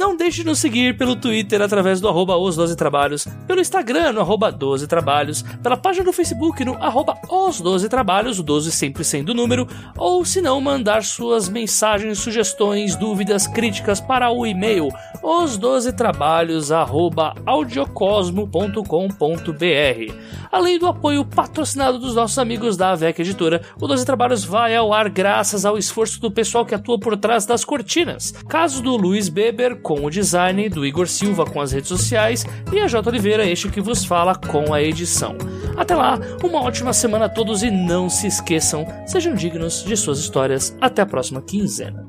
Não 0.00 0.16
deixe 0.16 0.38
de 0.38 0.46
nos 0.46 0.58
seguir 0.58 0.96
pelo 0.96 1.14
Twitter 1.14 1.60
através 1.60 2.00
do 2.00 2.08
arroba 2.08 2.34
os 2.34 2.56
12 2.56 2.74
trabalhos, 2.74 3.28
pelo 3.46 3.60
Instagram 3.60 4.12
no 4.12 4.22
arroba 4.22 4.50
12 4.50 4.86
trabalhos, 4.86 5.42
pela 5.62 5.76
página 5.76 6.06
do 6.06 6.12
Facebook 6.12 6.64
no 6.64 6.72
arroba 6.82 7.18
os 7.28 7.60
12 7.60 7.86
trabalhos, 7.86 8.38
o 8.38 8.42
12 8.42 8.72
sempre 8.72 9.04
sendo 9.04 9.28
o 9.28 9.34
número, 9.34 9.68
ou 9.98 10.24
se 10.24 10.40
não, 10.40 10.58
mandar 10.58 10.89
suas 10.98 11.48
mensagens, 11.48 12.18
sugestões, 12.18 12.96
dúvidas, 12.96 13.46
críticas 13.46 14.00
para 14.00 14.30
o 14.30 14.44
e-mail 14.44 14.88
os 15.22 15.58
12 15.58 15.92
trabalhos 15.92 16.72
arroba 16.72 17.34
audiocosmo.com.br. 17.44 20.14
Além 20.50 20.78
do 20.78 20.86
apoio 20.86 21.24
patrocinado 21.24 21.98
dos 21.98 22.14
nossos 22.14 22.38
amigos 22.38 22.76
da 22.76 22.90
AVEC 22.90 23.20
Editora, 23.20 23.60
o 23.80 23.86
12 23.86 24.04
Trabalhos 24.04 24.44
vai 24.44 24.74
ao 24.74 24.92
ar 24.92 25.08
graças 25.08 25.64
ao 25.64 25.78
esforço 25.78 26.20
do 26.20 26.30
pessoal 26.30 26.64
que 26.64 26.74
atua 26.74 26.98
por 26.98 27.16
trás 27.16 27.46
das 27.46 27.64
cortinas. 27.64 28.32
Caso 28.48 28.82
do 28.82 28.96
Luiz 28.96 29.28
Beber 29.28 29.80
com 29.82 30.04
o 30.04 30.10
design, 30.10 30.68
do 30.68 30.84
Igor 30.84 31.06
Silva 31.06 31.44
com 31.44 31.60
as 31.60 31.72
redes 31.72 31.88
sociais 31.88 32.44
e 32.72 32.80
a 32.80 32.88
J. 32.88 33.08
Oliveira, 33.08 33.44
este 33.44 33.68
que 33.68 33.80
vos 33.80 34.04
fala 34.04 34.34
com 34.34 34.72
a 34.72 34.82
edição. 34.82 35.36
Até 35.76 35.94
lá, 35.94 36.18
uma 36.42 36.62
ótima 36.62 36.92
semana 36.92 37.26
a 37.26 37.28
todos 37.28 37.62
e 37.62 37.70
não 37.70 38.08
se 38.08 38.26
esqueçam, 38.26 38.86
sejam 39.06 39.34
dignos 39.34 39.84
de 39.84 39.96
suas 39.96 40.18
histórias. 40.18 40.76
Até 40.80 41.02
a 41.02 41.06
próxima 41.06 41.42
quinzena. 41.42 42.06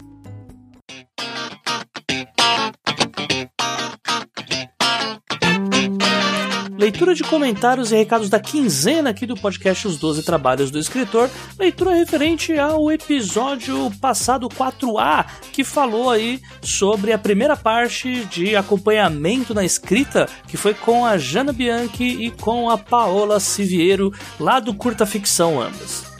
Leitura 6.81 7.13
de 7.13 7.23
comentários 7.23 7.91
e 7.91 7.95
recados 7.95 8.27
da 8.27 8.39
quinzena 8.39 9.11
aqui 9.11 9.27
do 9.27 9.35
podcast 9.35 9.87
Os 9.87 9.97
Doze 9.97 10.23
Trabalhos 10.23 10.71
do 10.71 10.79
Escritor. 10.79 11.29
Leitura 11.59 11.93
referente 11.93 12.57
ao 12.57 12.91
episódio 12.91 13.91
passado 14.01 14.49
4A, 14.49 15.27
que 15.51 15.63
falou 15.63 16.09
aí 16.09 16.41
sobre 16.59 17.13
a 17.13 17.19
primeira 17.19 17.55
parte 17.55 18.25
de 18.25 18.55
acompanhamento 18.55 19.53
na 19.53 19.63
escrita, 19.63 20.27
que 20.47 20.57
foi 20.57 20.73
com 20.73 21.05
a 21.05 21.19
Jana 21.19 21.53
Bianchi 21.53 22.25
e 22.25 22.31
com 22.31 22.67
a 22.67 22.79
Paola 22.79 23.39
Siviero, 23.39 24.11
lá 24.39 24.59
do 24.59 24.73
Curta 24.73 25.05
Ficção 25.05 25.61
ambas. 25.61 26.10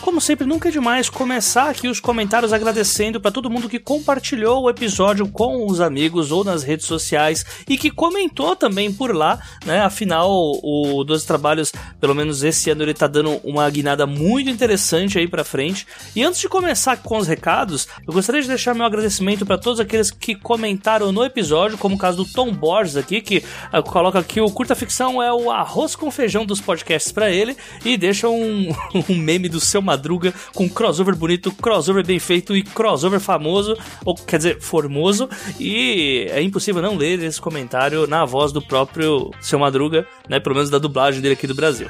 Como 0.00 0.18
sempre, 0.18 0.46
nunca 0.46 0.70
é 0.70 0.72
demais 0.72 1.10
começar 1.10 1.68
aqui 1.68 1.86
os 1.86 2.00
comentários 2.00 2.54
agradecendo 2.54 3.20
para 3.20 3.30
todo 3.30 3.50
mundo 3.50 3.68
que 3.68 3.78
compartilhou 3.78 4.62
o 4.62 4.70
episódio 4.70 5.28
com 5.28 5.66
os 5.66 5.78
amigos 5.78 6.32
ou 6.32 6.42
nas 6.42 6.62
redes 6.62 6.86
sociais 6.86 7.44
e 7.68 7.76
que 7.76 7.90
comentou 7.90 8.56
também 8.56 8.90
por 8.90 9.14
lá, 9.14 9.38
né? 9.64 9.82
Afinal, 9.82 10.30
o 10.30 11.04
12 11.04 11.26
Trabalhos, 11.26 11.70
pelo 12.00 12.14
menos 12.14 12.42
esse 12.42 12.70
ano, 12.70 12.82
ele 12.82 12.94
tá 12.94 13.06
dando 13.06 13.40
uma 13.44 13.68
guinada 13.68 14.06
muito 14.06 14.48
interessante 14.48 15.18
aí 15.18 15.28
para 15.28 15.44
frente. 15.44 15.86
E 16.16 16.22
antes 16.22 16.40
de 16.40 16.48
começar 16.48 16.96
com 16.96 17.18
os 17.18 17.28
recados, 17.28 17.86
eu 18.06 18.14
gostaria 18.14 18.40
de 18.40 18.48
deixar 18.48 18.74
meu 18.74 18.86
agradecimento 18.86 19.44
para 19.44 19.58
todos 19.58 19.80
aqueles 19.80 20.10
que 20.10 20.34
comentaram 20.34 21.12
no 21.12 21.22
episódio, 21.22 21.76
como 21.76 21.96
o 21.96 21.98
caso 21.98 22.24
do 22.24 22.32
Tom 22.32 22.52
Borges 22.52 22.96
aqui, 22.96 23.20
que 23.20 23.44
uh, 23.72 23.82
coloca 23.82 24.22
que 24.22 24.40
o 24.40 24.50
curta 24.50 24.74
ficção 24.74 25.22
é 25.22 25.30
o 25.30 25.50
arroz 25.50 25.94
com 25.94 26.10
feijão 26.10 26.46
dos 26.46 26.60
podcasts 26.60 27.12
para 27.12 27.30
ele 27.30 27.54
e 27.84 27.98
deixa 27.98 28.28
um, 28.30 28.74
um 29.08 29.14
meme 29.14 29.48
do 29.48 29.60
seu 29.60 29.82
Madruga 29.90 30.32
com 30.54 30.68
crossover 30.68 31.16
bonito, 31.16 31.50
crossover 31.50 32.06
bem 32.06 32.20
feito 32.20 32.56
e 32.56 32.62
crossover 32.62 33.18
famoso, 33.18 33.76
ou 34.04 34.14
quer 34.14 34.36
dizer, 34.36 34.60
formoso. 34.60 35.28
E 35.58 36.28
é 36.30 36.40
impossível 36.40 36.80
não 36.80 36.96
ler 36.96 37.20
esse 37.22 37.40
comentário 37.40 38.06
na 38.06 38.24
voz 38.24 38.52
do 38.52 38.62
próprio 38.62 39.32
seu 39.40 39.58
Madruga, 39.58 40.06
né? 40.28 40.38
Pelo 40.38 40.54
menos 40.54 40.70
da 40.70 40.78
dublagem 40.78 41.20
dele 41.20 41.34
aqui 41.34 41.46
do 41.46 41.54
Brasil. 41.54 41.88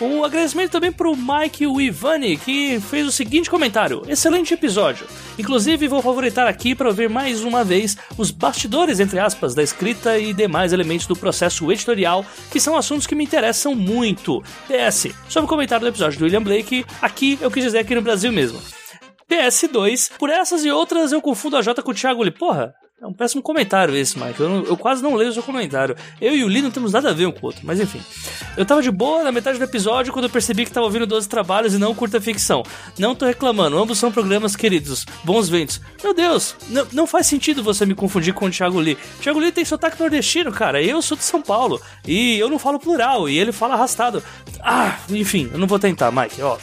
Um 0.00 0.22
agradecimento 0.22 0.70
também 0.70 0.92
pro 0.92 1.16
Mike 1.16 1.64
Ivani, 1.64 2.36
que 2.36 2.78
fez 2.78 3.06
o 3.06 3.10
seguinte 3.10 3.50
comentário: 3.50 4.02
excelente 4.06 4.54
episódio. 4.54 5.06
Inclusive, 5.36 5.88
vou 5.88 6.00
favoritar 6.00 6.46
aqui 6.46 6.72
para 6.72 6.88
ouvir 6.88 7.10
mais 7.10 7.42
uma 7.42 7.64
vez 7.64 7.96
os 8.16 8.30
bastidores, 8.30 9.00
entre 9.00 9.18
aspas, 9.18 9.54
da 9.54 9.62
escrita 9.62 10.16
e 10.16 10.32
demais 10.32 10.72
elementos 10.72 11.06
do 11.06 11.16
processo 11.16 11.70
editorial, 11.72 12.24
que 12.50 12.60
são 12.60 12.76
assuntos 12.76 13.08
que 13.08 13.14
me 13.14 13.24
interessam 13.24 13.74
muito. 13.74 14.40
PS, 14.68 15.08
sobre 15.28 15.46
o 15.46 15.48
comentário 15.48 15.84
do 15.84 15.88
episódio 15.88 16.18
do 16.18 16.24
William 16.24 16.42
Blake, 16.42 16.84
aqui 17.02 17.37
eu 17.40 17.50
quis 17.50 17.64
dizer 17.64 17.78
aqui 17.78 17.94
no 17.94 18.02
Brasil 18.02 18.32
mesmo. 18.32 18.60
PS2, 19.28 20.12
por 20.18 20.30
essas 20.30 20.64
e 20.64 20.70
outras 20.70 21.12
eu 21.12 21.20
confundo 21.20 21.56
a 21.56 21.62
J 21.62 21.82
com 21.82 21.90
o 21.90 21.94
Thiago 21.94 22.22
Lee. 22.22 22.30
Porra, 22.30 22.74
é 23.00 23.06
um 23.06 23.12
péssimo 23.12 23.40
comentário 23.40 23.94
esse, 23.94 24.18
Mike. 24.18 24.40
Eu, 24.40 24.48
não, 24.48 24.64
eu, 24.64 24.76
quase 24.76 25.00
não 25.00 25.14
leio 25.14 25.30
o 25.30 25.32
seu 25.32 25.42
comentário. 25.42 25.94
Eu 26.20 26.34
e 26.34 26.42
o 26.42 26.48
Lee 26.48 26.62
não 26.62 26.70
temos 26.70 26.92
nada 26.92 27.10
a 27.10 27.12
ver 27.12 27.26
um 27.26 27.30
com 27.30 27.40
o 27.42 27.46
outro, 27.46 27.60
mas 27.62 27.78
enfim. 27.78 28.00
Eu 28.56 28.66
tava 28.66 28.82
de 28.82 28.90
boa 28.90 29.22
na 29.22 29.30
metade 29.30 29.56
do 29.56 29.62
episódio 29.64 30.12
quando 30.12 30.24
eu 30.24 30.30
percebi 30.30 30.64
que 30.64 30.72
tava 30.72 30.86
ouvindo 30.86 31.06
12 31.06 31.28
trabalhos 31.28 31.74
e 31.74 31.78
não 31.78 31.94
curta 31.94 32.20
ficção. 32.20 32.64
Não 32.98 33.14
tô 33.14 33.24
reclamando, 33.24 33.78
ambos 33.78 33.98
são 33.98 34.10
programas 34.10 34.56
queridos. 34.56 35.06
Bons 35.22 35.48
ventos. 35.48 35.80
Meu 36.02 36.12
Deus, 36.12 36.56
não, 36.92 37.06
faz 37.06 37.28
sentido 37.28 37.62
você 37.62 37.86
me 37.86 37.94
confundir 37.94 38.34
com 38.34 38.46
o 38.46 38.50
Thiago 38.50 38.80
Lee. 38.80 38.98
Thiago 39.20 39.38
Lee 39.38 39.52
tem 39.52 39.64
sotaque 39.64 40.00
nordestino, 40.00 40.50
cara. 40.50 40.82
Eu 40.82 41.00
sou 41.00 41.16
de 41.16 41.22
São 41.22 41.40
Paulo. 41.40 41.80
E 42.04 42.36
eu 42.38 42.48
não 42.48 42.58
falo 42.58 42.80
plural, 42.80 43.28
e 43.28 43.38
ele 43.38 43.52
fala 43.52 43.74
arrastado. 43.74 44.24
Ah, 44.60 44.98
enfim, 45.10 45.48
eu 45.52 45.58
não 45.58 45.68
vou 45.68 45.78
tentar, 45.78 46.10
Mike, 46.10 46.42
ó. 46.42 46.58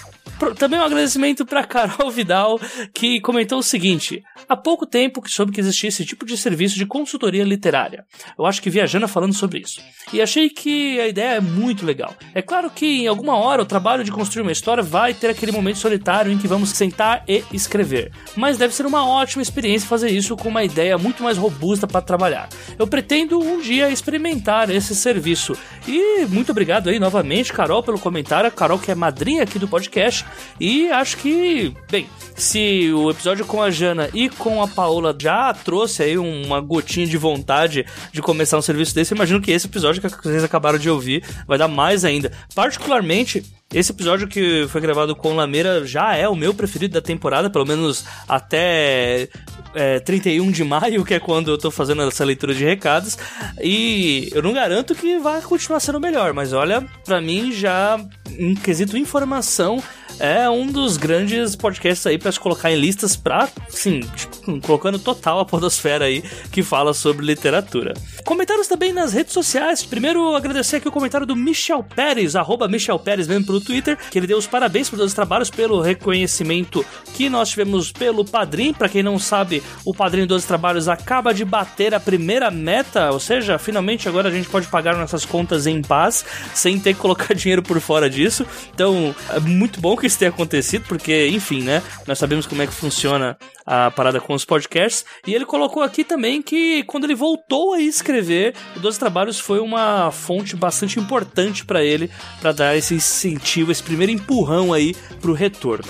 Também 0.57 0.79
um 0.79 0.83
agradecimento 0.83 1.45
para 1.45 1.63
Carol 1.63 2.11
Vidal, 2.11 2.59
que 2.93 3.21
comentou 3.21 3.59
o 3.59 3.63
seguinte: 3.63 4.21
há 4.49 4.55
pouco 4.55 4.85
tempo 4.85 5.21
que 5.21 5.31
soube 5.31 5.51
que 5.51 5.61
existia 5.61 5.87
esse 5.87 6.05
tipo 6.05 6.25
de 6.25 6.37
serviço 6.37 6.75
de 6.75 6.85
consultoria 6.85 7.43
literária. 7.43 8.05
Eu 8.37 8.45
acho 8.45 8.61
que 8.61 8.69
viajando 8.69 9.07
falando 9.07 9.33
sobre 9.33 9.59
isso. 9.59 9.81
E 10.11 10.21
achei 10.21 10.49
que 10.49 10.99
a 10.99 11.07
ideia 11.07 11.35
é 11.35 11.39
muito 11.39 11.85
legal. 11.85 12.13
É 12.33 12.41
claro 12.41 12.69
que 12.69 13.03
em 13.03 13.07
alguma 13.07 13.37
hora 13.37 13.61
o 13.61 13.65
trabalho 13.65 14.03
de 14.03 14.11
construir 14.11 14.41
uma 14.41 14.51
história 14.51 14.83
vai 14.83 15.13
ter 15.13 15.29
aquele 15.29 15.51
momento 15.51 15.77
solitário 15.77 16.31
em 16.31 16.37
que 16.37 16.47
vamos 16.47 16.69
sentar 16.69 17.23
e 17.27 17.43
escrever. 17.53 18.11
Mas 18.35 18.57
deve 18.57 18.75
ser 18.75 18.85
uma 18.85 19.07
ótima 19.07 19.41
experiência 19.41 19.87
fazer 19.87 20.09
isso 20.09 20.35
com 20.35 20.49
uma 20.49 20.63
ideia 20.63 20.97
muito 20.97 21.23
mais 21.23 21.37
robusta 21.37 21.87
para 21.87 22.01
trabalhar. 22.01 22.49
Eu 22.77 22.87
pretendo 22.87 23.39
um 23.39 23.61
dia 23.61 23.89
experimentar 23.89 24.69
esse 24.69 24.93
serviço. 24.95 25.53
E 25.87 26.25
muito 26.25 26.51
obrigado 26.51 26.89
aí 26.89 26.99
novamente, 26.99 27.53
Carol, 27.53 27.81
pelo 27.81 27.99
comentário. 27.99 28.47
A 28.47 28.51
Carol, 28.51 28.79
que 28.79 28.91
é 28.91 28.95
madrinha 28.95 29.43
aqui 29.43 29.57
do 29.57 29.67
podcast 29.67 30.24
e 30.59 30.89
acho 30.89 31.17
que, 31.17 31.73
bem, 31.89 32.07
se 32.35 32.91
o 32.93 33.09
episódio 33.09 33.45
com 33.45 33.61
a 33.61 33.71
Jana 33.71 34.09
e 34.13 34.29
com 34.29 34.61
a 34.61 34.67
Paola 34.67 35.15
já 35.17 35.53
trouxe 35.53 36.03
aí 36.03 36.17
uma 36.17 36.59
gotinha 36.59 37.07
de 37.07 37.17
vontade 37.17 37.85
de 38.11 38.21
começar 38.21 38.57
um 38.57 38.61
serviço 38.61 38.93
desse, 38.93 39.13
imagino 39.13 39.41
que 39.41 39.51
esse 39.51 39.67
episódio 39.67 40.01
que 40.01 40.09
vocês 40.09 40.43
acabaram 40.43 40.77
de 40.77 40.89
ouvir 40.89 41.23
vai 41.47 41.57
dar 41.57 41.67
mais 41.67 42.03
ainda. 42.03 42.31
Particularmente, 42.53 43.43
esse 43.75 43.91
episódio 43.91 44.25
que 44.25 44.65
foi 44.69 44.79
gravado 44.79 45.13
com 45.13 45.35
Lameira 45.35 45.85
já 45.85 46.15
é 46.15 46.29
o 46.29 46.35
meu 46.35 46.53
preferido 46.53 46.93
da 46.93 47.01
temporada, 47.01 47.49
pelo 47.49 47.65
menos 47.65 48.05
até 48.25 49.27
é, 49.73 49.99
31 49.99 50.49
de 50.49 50.63
maio, 50.63 51.03
que 51.03 51.13
é 51.13 51.19
quando 51.19 51.51
eu 51.51 51.57
tô 51.57 51.69
fazendo 51.69 52.01
essa 52.03 52.23
leitura 52.23 52.55
de 52.55 52.63
recados. 52.63 53.17
E 53.61 54.29
eu 54.33 54.41
não 54.41 54.53
garanto 54.53 54.95
que 54.95 55.19
vai 55.19 55.41
continuar 55.41 55.81
sendo 55.81 55.99
melhor, 55.99 56.33
mas 56.33 56.53
olha, 56.53 56.87
para 57.03 57.19
mim 57.19 57.51
já 57.51 57.99
em 58.39 58.55
quesito 58.55 58.97
informação 58.97 59.83
é 60.19 60.49
um 60.49 60.67
dos 60.67 60.95
grandes 60.95 61.55
podcasts 61.55 62.07
aí 62.07 62.17
para 62.17 62.31
se 62.31 62.39
colocar 62.39 62.71
em 62.71 62.79
listas 62.79 63.17
pra, 63.17 63.49
sim, 63.67 63.99
tipo, 64.15 64.34
colocando 64.61 64.99
total 64.99 65.39
a 65.39 65.45
podosfera 65.45 66.05
aí 66.05 66.23
que 66.51 66.63
fala 66.63 66.93
sobre 66.93 67.25
literatura. 67.25 67.93
Comentários 68.25 68.67
também 68.67 68.93
nas 68.93 69.13
redes 69.13 69.33
sociais. 69.33 69.83
Primeiro, 69.83 70.35
agradecer 70.35 70.77
aqui 70.77 70.87
o 70.87 70.91
comentário 70.91 71.27
do 71.27 71.35
Michel 71.35 71.83
Pérez, 71.83 72.35
arroba 72.35 72.67
Michel 72.67 72.99
Pérez 72.99 73.27
mesmo 73.27 73.45
pelo 73.45 73.61
Twitter, 73.61 73.97
que 74.09 74.17
ele 74.17 74.27
deu 74.27 74.37
os 74.37 74.47
parabéns 74.47 74.89
por 74.89 74.97
todos 74.97 75.11
os 75.11 75.15
trabalhos, 75.15 75.49
pelo 75.49 75.81
reconhecimento 75.81 76.85
que 77.13 77.29
nós 77.29 77.49
tivemos 77.49 77.91
pelo 77.91 78.25
Padrim. 78.25 78.73
Para 78.73 78.89
quem 78.89 79.03
não 79.03 79.17
sabe, 79.19 79.63
o 79.83 79.93
Padrim 79.93 80.25
dos 80.25 80.45
Trabalhos 80.45 80.87
acaba 80.87 81.33
de 81.33 81.45
bater 81.45 81.93
a 81.93 81.99
primeira 81.99 82.51
meta, 82.51 83.11
ou 83.11 83.19
seja, 83.19 83.57
finalmente 83.57 84.07
agora 84.07 84.29
a 84.29 84.31
gente 84.31 84.49
pode 84.49 84.67
pagar 84.67 84.95
nossas 84.95 85.25
contas 85.25 85.67
em 85.67 85.81
paz, 85.81 86.25
sem 86.53 86.79
ter 86.79 86.93
que 86.93 86.99
colocar 86.99 87.33
dinheiro 87.35 87.61
por 87.61 87.79
fora 87.79 88.09
disso. 88.09 88.45
Então, 88.73 89.15
é 89.29 89.39
muito 89.39 89.79
bom 89.79 89.95
que 89.95 90.07
isso 90.07 90.19
tenha 90.19 90.29
acontecido, 90.29 90.85
porque, 90.87 91.27
enfim, 91.27 91.63
né? 91.63 91.81
Nós 92.07 92.17
sabemos 92.19 92.45
como 92.45 92.61
é 92.61 92.67
que 92.67 92.73
funciona 92.73 93.37
a 93.65 93.89
parada 93.89 94.19
com 94.19 94.34
os 94.35 94.45
podcasts. 94.45 95.05
E 95.25 95.33
ele 95.33 95.45
colocou 95.45 95.81
aqui 95.81 96.03
também 96.03 96.41
que 96.41 96.83
quando 96.83 97.05
ele 97.05 97.15
voltou 97.15 97.73
a 97.73 97.81
escrever, 97.81 98.53
o 98.75 98.79
Doze 98.79 98.99
Trabalhos 98.99 99.39
foi 99.39 99.59
uma 99.59 100.11
fonte 100.11 100.55
bastante 100.55 100.99
importante 100.99 101.65
para 101.65 101.83
ele, 101.83 102.09
para 102.39 102.51
dar 102.51 102.77
esse 102.77 102.93
incentivo, 102.93 103.71
esse 103.71 103.83
primeiro 103.83 104.11
empurrão 104.11 104.73
aí 104.73 104.93
pro 105.21 105.33
retorno 105.33 105.85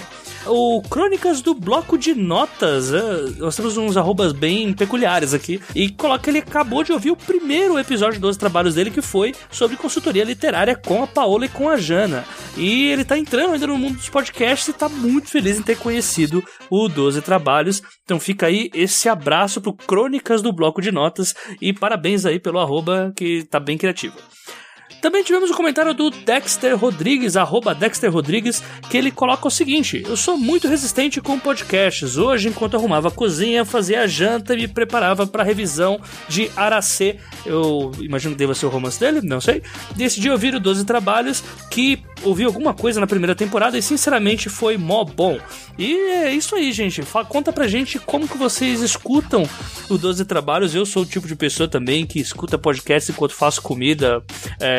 o 0.47 0.81
Crônicas 0.81 1.41
do 1.41 1.53
Bloco 1.53 1.97
de 1.97 2.13
Notas. 2.13 2.93
É, 2.93 3.01
nós 3.37 3.55
temos 3.55 3.77
uns 3.77 3.97
arrobas 3.97 4.31
bem 4.31 4.73
peculiares 4.73 5.33
aqui. 5.33 5.61
E 5.73 5.89
coloca 5.89 6.23
que 6.23 6.29
ele 6.29 6.39
acabou 6.39 6.83
de 6.83 6.91
ouvir 6.91 7.11
o 7.11 7.15
primeiro 7.15 7.77
episódio 7.79 8.19
dos 8.19 8.37
trabalhos 8.37 8.75
dele, 8.75 8.91
que 8.91 9.01
foi 9.01 9.33
sobre 9.51 9.77
consultoria 9.77 10.23
literária 10.23 10.75
com 10.75 11.03
a 11.03 11.07
Paola 11.07 11.45
e 11.45 11.49
com 11.49 11.69
a 11.69 11.77
Jana. 11.77 12.25
E 12.57 12.87
ele 12.87 13.03
tá 13.03 13.17
entrando 13.17 13.53
ainda 13.53 13.67
no 13.67 13.77
mundo 13.77 13.97
dos 13.97 14.09
podcasts 14.09 14.67
e 14.67 14.73
tá 14.73 14.87
muito 14.87 15.29
feliz 15.29 15.57
em 15.57 15.63
ter 15.63 15.77
conhecido 15.77 16.43
o 16.69 16.87
12 16.87 17.21
Trabalhos. 17.21 17.81
Então 18.03 18.19
fica 18.19 18.47
aí 18.47 18.69
esse 18.73 19.09
abraço 19.09 19.61
pro 19.61 19.73
Crônicas 19.73 20.41
do 20.41 20.53
Bloco 20.53 20.81
de 20.81 20.91
Notas 20.91 21.33
e 21.61 21.73
parabéns 21.73 22.25
aí 22.25 22.39
pelo 22.39 22.59
arroba 22.59 23.13
que 23.15 23.43
tá 23.45 23.59
bem 23.59 23.77
criativo. 23.77 24.15
Também 25.01 25.23
tivemos 25.23 25.49
o 25.49 25.53
um 25.53 25.55
comentário 25.55 25.93
do 25.93 26.09
Dexter 26.09 26.75
Rodrigues, 26.77 27.37
arroba 27.37 27.75
Dexter 27.75 28.11
Rodrigues, 28.11 28.63
que 28.89 28.97
ele 28.97 29.11
coloca 29.11 29.47
o 29.47 29.51
seguinte: 29.51 30.03
Eu 30.05 30.17
sou 30.17 30.37
muito 30.37 30.67
resistente 30.67 31.21
com 31.21 31.39
podcasts. 31.39 32.17
Hoje, 32.17 32.49
enquanto 32.49 32.75
arrumava 32.75 33.09
a 33.09 33.11
cozinha, 33.11 33.65
fazia 33.65 34.01
a 34.01 34.07
janta 34.07 34.53
e 34.53 34.57
me 34.57 34.67
preparava 34.67 35.27
para 35.27 35.43
a 35.43 35.45
revisão 35.45 35.99
de 36.27 36.49
Aracê. 36.55 37.17
Eu 37.45 37.91
imagino 37.99 38.33
que 38.33 38.39
deva 38.39 38.55
ser 38.55 38.65
o 38.65 38.69
romance 38.69 38.99
dele, 38.99 39.21
não 39.21 39.39
sei. 39.39 39.61
Decidi 39.95 40.29
ouvir 40.29 40.55
o 40.55 40.59
12 40.59 40.85
Trabalhos, 40.85 41.43
que 41.69 42.03
ouvi 42.23 42.43
alguma 42.43 42.73
coisa 42.73 42.99
na 42.99 43.07
primeira 43.07 43.35
temporada 43.35 43.77
e 43.77 43.81
sinceramente 43.81 44.49
foi 44.49 44.77
mó 44.77 45.03
bom. 45.03 45.39
E 45.77 45.93
é 45.93 46.33
isso 46.33 46.55
aí, 46.55 46.71
gente. 46.71 47.03
Conta 47.27 47.51
pra 47.51 47.67
gente 47.67 47.99
como 47.99 48.27
que 48.27 48.37
vocês 48.37 48.81
escutam 48.81 49.47
o 49.89 49.97
12 49.97 50.25
Trabalhos. 50.25 50.73
Eu 50.73 50.85
sou 50.85 51.03
o 51.03 51.05
tipo 51.05 51.27
de 51.27 51.35
pessoa 51.35 51.67
também 51.67 52.05
que 52.05 52.19
escuta 52.19 52.57
podcast 52.57 53.11
enquanto 53.11 53.33
faço 53.33 53.61
comida. 53.61 54.23
É, 54.59 54.74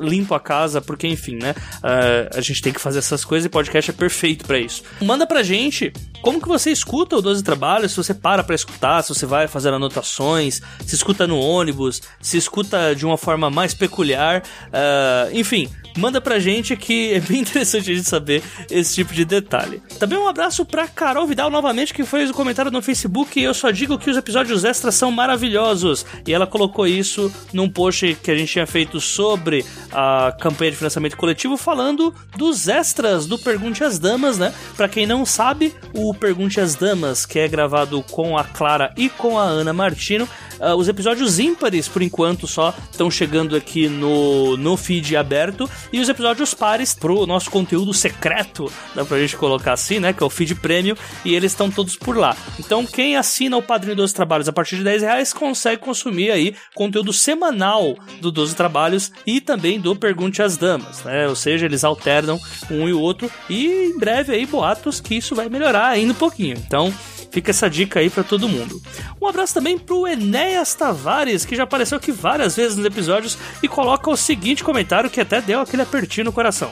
limpo 0.00 0.34
a 0.34 0.40
casa, 0.40 0.80
porque 0.80 1.06
enfim, 1.06 1.36
né? 1.36 1.54
Uh, 1.78 2.38
a 2.38 2.40
gente 2.40 2.62
tem 2.62 2.72
que 2.72 2.80
fazer 2.80 2.98
essas 2.98 3.24
coisas 3.24 3.46
e 3.46 3.48
podcast 3.48 3.90
é 3.90 3.94
perfeito 3.94 4.44
para 4.44 4.58
isso. 4.58 4.82
Manda 5.00 5.26
pra 5.26 5.42
gente 5.42 5.92
como 6.22 6.40
que 6.40 6.48
você 6.48 6.70
escuta 6.70 7.16
o 7.16 7.22
12 7.22 7.42
Trabalhos, 7.44 7.92
se 7.92 7.96
você 7.96 8.14
para 8.14 8.42
pra 8.42 8.54
escutar, 8.54 9.02
se 9.02 9.14
você 9.14 9.26
vai 9.26 9.46
fazer 9.46 9.72
anotações, 9.72 10.60
se 10.84 10.94
escuta 10.94 11.26
no 11.26 11.38
ônibus, 11.38 12.02
se 12.20 12.36
escuta 12.36 12.94
de 12.94 13.04
uma 13.04 13.18
forma 13.18 13.50
mais 13.50 13.74
peculiar, 13.74 14.42
uh, 14.68 15.36
enfim 15.36 15.68
manda 15.96 16.20
pra 16.20 16.38
gente 16.38 16.76
que 16.76 17.14
é 17.14 17.20
bem 17.20 17.40
interessante 17.42 17.90
a 17.90 17.94
gente 17.94 18.08
saber 18.08 18.42
esse 18.70 18.94
tipo 18.94 19.12
de 19.12 19.24
detalhe. 19.24 19.82
Também 19.98 20.18
um 20.18 20.28
abraço 20.28 20.64
pra 20.64 20.88
Carol 20.88 21.26
Vidal 21.26 21.50
novamente, 21.50 21.94
que 21.94 22.04
fez 22.04 22.30
o 22.30 22.32
um 22.32 22.36
comentário 22.36 22.70
no 22.70 22.82
Facebook. 22.82 23.40
Eu 23.40 23.54
só 23.54 23.70
digo 23.70 23.98
que 23.98 24.10
os 24.10 24.16
episódios 24.16 24.64
extras 24.64 24.94
são 24.94 25.10
maravilhosos. 25.10 26.04
E 26.26 26.32
ela 26.32 26.46
colocou 26.46 26.86
isso 26.86 27.32
num 27.52 27.68
post 27.68 28.16
que 28.22 28.30
a 28.30 28.36
gente 28.36 28.52
tinha 28.52 28.66
feito 28.66 29.00
sobre 29.00 29.64
a 29.92 30.34
campanha 30.40 30.72
de 30.72 30.76
financiamento 30.76 31.16
coletivo, 31.16 31.56
falando 31.56 32.14
dos 32.36 32.68
extras 32.68 33.26
do 33.26 33.38
Pergunte 33.38 33.84
às 33.84 33.98
Damas, 33.98 34.38
né? 34.38 34.52
Pra 34.76 34.88
quem 34.88 35.06
não 35.06 35.24
sabe, 35.24 35.74
o 35.92 36.12
Pergunte 36.14 36.60
às 36.60 36.74
Damas, 36.74 37.24
que 37.24 37.38
é 37.38 37.48
gravado 37.48 38.02
com 38.10 38.36
a 38.36 38.44
Clara 38.44 38.92
e 38.96 39.08
com 39.08 39.38
a 39.38 39.44
Ana 39.44 39.72
Martino, 39.72 40.28
uh, 40.60 40.74
os 40.76 40.88
episódios 40.88 41.38
ímpares, 41.38 41.88
por 41.88 42.02
enquanto, 42.02 42.46
só 42.46 42.74
estão 42.90 43.10
chegando 43.10 43.56
aqui 43.56 43.88
no, 43.88 44.56
no 44.56 44.76
feed 44.76 45.16
aberto 45.16 45.68
e 45.92 46.00
os 46.00 46.08
episódios 46.08 46.54
pares 46.54 46.94
pro 46.94 47.26
nosso 47.26 47.50
conteúdo 47.50 47.92
secreto, 47.92 48.70
dá 48.94 49.04
pra 49.04 49.18
gente 49.18 49.36
colocar 49.36 49.72
assim, 49.72 49.98
né? 49.98 50.12
Que 50.12 50.22
é 50.22 50.26
o 50.26 50.30
feed 50.30 50.54
prêmio, 50.56 50.96
e 51.24 51.34
eles 51.34 51.52
estão 51.52 51.70
todos 51.70 51.96
por 51.96 52.16
lá. 52.16 52.36
Então, 52.58 52.86
quem 52.86 53.16
assina 53.16 53.56
o 53.56 53.62
Padrinho 53.62 53.96
dos 53.96 54.12
Trabalhos 54.12 54.48
a 54.48 54.52
partir 54.52 54.76
de 54.76 54.84
10 54.84 55.02
reais 55.02 55.32
consegue 55.32 55.80
consumir 55.80 56.30
aí 56.30 56.54
conteúdo 56.74 57.12
semanal 57.12 57.96
do 58.20 58.30
12 58.30 58.54
Trabalhos 58.54 59.10
e 59.26 59.40
também 59.40 59.80
do 59.80 59.94
Pergunte 59.96 60.42
às 60.42 60.56
Damas, 60.56 61.02
né? 61.04 61.28
Ou 61.28 61.36
seja, 61.36 61.66
eles 61.66 61.84
alternam 61.84 62.40
um 62.70 62.88
e 62.88 62.92
o 62.92 63.00
outro, 63.00 63.30
e 63.48 63.92
em 63.92 63.98
breve 63.98 64.32
aí 64.32 64.46
boatos 64.46 65.00
que 65.00 65.14
isso 65.14 65.34
vai 65.34 65.48
melhorar 65.48 65.88
ainda 65.88 66.12
um 66.12 66.16
pouquinho. 66.16 66.56
Então, 66.56 66.92
Fica 67.34 67.50
essa 67.50 67.68
dica 67.68 67.98
aí 67.98 68.08
para 68.08 68.22
todo 68.22 68.48
mundo. 68.48 68.80
Um 69.20 69.26
abraço 69.26 69.52
também 69.52 69.76
pro 69.76 70.06
Enéas 70.06 70.72
Tavares, 70.72 71.44
que 71.44 71.56
já 71.56 71.64
apareceu 71.64 71.98
aqui 71.98 72.12
várias 72.12 72.54
vezes 72.54 72.76
nos 72.76 72.86
episódios 72.86 73.36
e 73.60 73.66
coloca 73.66 74.08
o 74.08 74.16
seguinte 74.16 74.62
comentário 74.62 75.10
que 75.10 75.20
até 75.20 75.40
deu 75.40 75.58
aquele 75.58 75.82
apertinho 75.82 76.26
no 76.26 76.32
coração. 76.32 76.70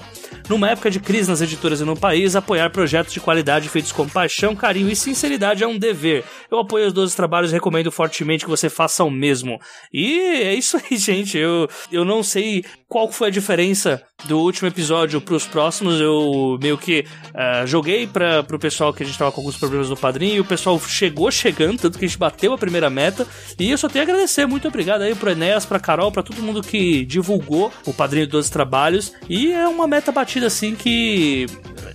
Numa 0.49 0.71
época 0.71 0.89
de 0.89 1.01
crise 1.01 1.29
nas 1.29 1.41
editoras 1.41 1.81
e 1.81 1.85
no 1.85 1.97
país, 1.97 2.37
apoiar 2.37 2.71
projetos 2.71 3.13
de 3.13 3.19
qualidade 3.19 3.69
feitos 3.69 3.91
com 3.91 4.09
paixão, 4.09 4.55
carinho 4.55 4.89
e 4.89 4.95
sinceridade 4.95 5.65
é 5.65 5.67
um 5.67 5.77
dever. 5.77 6.25
Eu 6.49 6.61
apoio 6.61 6.87
os 6.87 6.93
12 6.93 7.17
trabalhos 7.17 7.51
e 7.51 7.55
recomendo 7.55 7.91
fortemente 7.91 8.45
que 8.45 8.51
você 8.51 8.69
faça 8.69 9.03
o 9.03 9.11
mesmo. 9.11 9.59
E 9.93 10.17
é 10.21 10.55
isso 10.55 10.77
aí, 10.77 10.95
gente. 10.97 11.39
Eu, 11.39 11.69
eu 11.91 12.05
não 12.05 12.23
sei 12.23 12.65
qual 12.89 13.11
foi 13.11 13.29
a 13.29 13.33
diferença 13.33 14.01
do 14.25 14.39
último 14.39 14.69
episódio 14.69 15.21
pros 15.21 15.47
próximos. 15.47 16.01
Eu 16.01 16.59
meio 16.61 16.79
que 16.79 17.05
uh, 17.29 17.67
joguei 17.67 18.07
para 18.07 18.43
pro 18.43 18.59
pessoal 18.59 18.93
que 18.93 19.03
a 19.03 19.07
gente 19.07 19.19
tava 19.19 19.33
com 19.33 19.41
alguns 19.41 19.57
problemas 19.57 19.89
no 19.89 19.97
padrinho. 19.97 20.37
E 20.37 20.41
o 20.41 20.45
pessoal 20.45 20.79
chegou 20.81 21.31
chegando, 21.31 21.79
tanto 21.79 21.99
que 21.99 22.05
a 22.05 22.09
gente 22.09 22.19
bateu 22.19 22.53
a 22.53 22.59
primeira 22.59 22.89
meta. 22.89 23.27
E 23.59 23.71
eu 23.71 23.79
só 23.79 23.89
tenho 23.89 24.05
a 24.05 24.09
agradecer. 24.09 24.47
Muito 24.47 24.69
obrigado 24.69 25.03
aí 25.03 25.15
pro 25.15 25.31
Enéas, 25.31 25.65
pra 25.65 25.81
Carol, 25.81 26.13
pra 26.13 26.23
todo 26.23 26.43
mundo 26.43 26.63
que 26.63 27.05
divulgou 27.05 27.73
o 27.87 27.93
padrinho 27.93 28.27
12 28.27 28.51
trabalhos. 28.51 29.13
E 29.29 29.53
é 29.53 29.67
uma 29.67 29.87
meta 29.87 30.13
batida 30.13 30.47
assim 30.47 30.75
que 30.75 31.47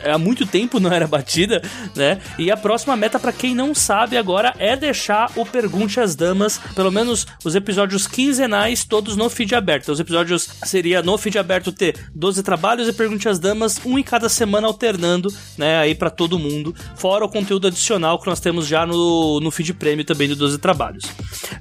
há 0.04 0.18
muito 0.18 0.46
tempo 0.46 0.80
não 0.80 0.92
era 0.92 1.08
batida, 1.08 1.62
né? 1.96 2.20
E 2.38 2.52
a 2.52 2.58
próxima 2.58 2.96
meta, 2.96 3.20
para 3.20 3.32
quem 3.32 3.56
não 3.56 3.74
sabe 3.74 4.18
agora, 4.18 4.54
é 4.60 4.76
deixar 4.76 5.32
o 5.36 5.46
Pergunte 5.46 6.00
às 6.00 6.16
Damas, 6.16 6.60
pelo 6.76 6.92
menos 6.92 7.26
os 7.44 7.56
episódios 7.56 8.08
quinzenais, 8.08 8.84
todos 8.84 9.16
no 9.16 9.30
feed 9.30 9.56
aberto. 9.56 9.92
Os 9.92 10.00
episódios 10.00 10.48
seria 10.64 11.02
no 11.02 11.18
feed 11.18 11.38
aberto 11.38 11.72
ter 11.72 11.96
12 12.18 12.42
trabalhos 12.42 12.88
e 12.88 12.94
Pergunte 12.94 13.30
às 13.30 13.38
Damas, 13.38 13.80
um 13.86 13.98
em 14.00 14.04
cada 14.04 14.28
semana 14.28 14.68
alternando, 14.68 15.32
né? 15.56 15.78
Aí 15.78 15.94
para 15.94 16.10
todo 16.10 16.40
mundo. 16.40 16.74
Fora 16.96 17.24
o 17.24 17.30
conteúdo 17.30 17.68
adicional 17.68 18.20
que 18.20 18.26
nós 18.26 18.40
temos 18.40 18.66
já 18.66 18.86
no, 18.88 19.40
no 19.40 19.52
feed 19.52 19.74
prêmio 19.76 20.04
também 20.04 20.28
do 20.28 20.36
12 20.36 20.58
trabalhos. 20.58 21.06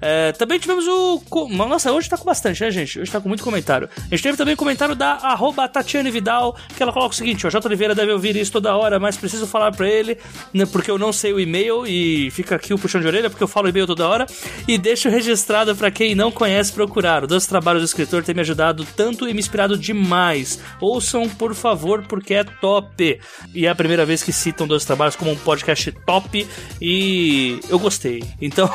É, 0.01 0.33
também 0.33 0.59
tivemos 0.59 0.87
o. 0.87 1.23
Nossa, 1.51 1.93
hoje 1.93 2.09
tá 2.09 2.17
com 2.17 2.25
bastante, 2.25 2.63
né, 2.63 2.71
gente? 2.71 2.99
Hoje 2.99 3.11
tá 3.11 3.21
com 3.21 3.29
muito 3.29 3.45
comentário. 3.45 3.89
A 3.99 4.15
gente 4.15 4.23
teve 4.23 4.37
também 4.39 4.55
o 4.55 4.57
comentário 4.57 4.95
da 4.95 5.13
arroba 5.13 5.69
Tatiane 5.69 6.11
Vidal, 6.11 6.57
que 6.75 6.83
ela 6.83 6.93
coloca 6.93 7.13
o 7.13 7.17
seguinte: 7.17 7.47
o 7.47 7.51
J. 7.51 7.67
Oliveira 7.69 7.95
deve 7.95 8.13
ouvir 8.13 8.35
isso 8.35 8.53
toda 8.53 8.75
hora, 8.75 8.99
mas 8.99 9.17
preciso 9.17 9.47
falar 9.47 9.73
para 9.73 9.87
ele, 9.87 10.17
né, 10.55 10.65
porque 10.65 10.91
eu 10.91 10.99
não 10.99 11.13
sei 11.13 11.35
o 11.35 11.41
e-mail 11.41 11.87
e 11.87 12.31
fica 12.31 12.57
aqui 12.57 12.73
o 12.73 12.79
puxão 12.79 13.01
de 13.01 13.07
orelha, 13.07 13.29
porque 13.29 13.45
eu 13.45 13.49
falo 13.49 13.69
e-mail 13.69 13.87
toda 13.87 14.09
hora. 14.09 14.27
E 14.67 14.79
deixo 14.79 15.11
registrado 15.11 15.77
para 15.77 15.91
quem 15.91 16.15
não 16.15 16.33
conhece 16.33 16.73
procurar. 16.73 17.25
O 17.25 17.27
Dois 17.27 17.47
Trabalhos 17.47 17.83
do 17.83 17.87
Escritor 17.87 18.23
tem 18.23 18.35
me 18.35 18.41
ajudado 18.41 18.87
tanto 18.97 19.29
e 19.29 19.35
me 19.35 19.41
inspirado 19.41 19.77
demais. 19.77 20.46
Ouçam, 20.81 21.29
por 21.29 21.55
favor, 21.55 22.03
porque 22.07 22.35
é 22.35 22.45
top. 22.45 23.21
E 23.55 23.67
é 23.67 23.69
a 23.69 23.75
primeira 23.75 24.05
vez 24.05 24.23
que 24.23 24.33
citam 24.33 24.67
Dois 24.67 24.85
Trabalhos 24.85 25.17
como 25.17 25.31
um 25.31 25.37
podcast 25.37 25.93
top 26.05 26.47
e 26.81 27.61
eu 27.69 27.79
gostei. 27.79 28.23
Então, 28.47 28.71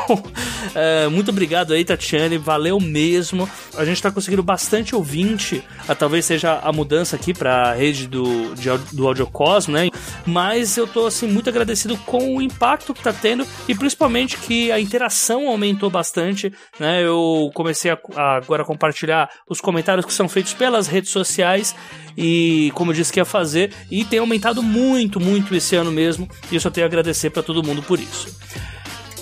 é, 0.76 1.08
muito 1.08 1.30
obrigado 1.30 1.74
aí, 1.74 1.86
Tatiane. 1.86 2.38
Valeu 2.38 2.80
mesmo. 2.80 3.50
A 3.78 3.86
gente 3.86 4.02
tá 4.02 4.12
conseguindo 4.12 4.44
bastante 4.44 4.94
ouvinte. 4.94 5.64
Ah, 5.88 5.96
talvez 5.96 6.26
seja 6.26 6.60
a 6.62 6.74
mudança 6.74 7.16
aqui 7.16 7.34
pra 7.34 7.74
rede 7.74 8.08
do, 8.08 8.54
de, 8.56 8.70
do 8.92 9.08
Audiocosmo, 9.08 9.74
né? 9.74 9.90
Mas 10.26 10.76
eu 10.76 10.86
tô, 10.86 11.06
assim, 11.06 11.28
muito 11.28 11.50
agradecido 11.50 11.96
com 12.00 12.36
o 12.36 12.42
impacto 12.42 12.94
que 12.94 13.02
tá 13.02 13.14
tendo 13.14 13.46
e 13.68 13.74
principalmente 13.74 14.38
que 14.38 14.72
a 14.72 14.80
interação 14.80 15.48
aumentou 15.48 15.90
bastante, 15.90 16.52
né? 16.80 17.04
Eu 17.04 17.50
comecei 17.54 17.92
a, 17.92 17.98
a 18.16 18.36
agora 18.36 18.66
compartilhar 18.66 19.30
os 19.48 19.62
comentários 19.62 20.06
que 20.06 20.14
são 20.14 20.28
feitos 20.28 20.54
pelas 20.54 20.88
redes 20.88 21.12
sociais 21.12 21.51
e 22.18 22.72
como 22.76 22.92
eu 22.92 22.96
disse 22.96 23.12
que 23.12 23.20
ia 23.20 23.26
fazer 23.26 23.72
e 23.90 24.04
tem 24.04 24.20
aumentado 24.20 24.62
muito, 24.62 25.20
muito 25.20 25.56
esse 25.56 25.76
ano 25.76 25.92
mesmo 25.92 26.30
e 26.52 26.56
eu 26.56 26.62
só 26.62 26.70
tenho 26.70 26.86
a 26.86 26.88
agradecer 26.88 27.30
para 27.30 27.44
todo 27.44 27.64
mundo 27.64 27.82
por 27.82 28.00
isso. 28.00 28.28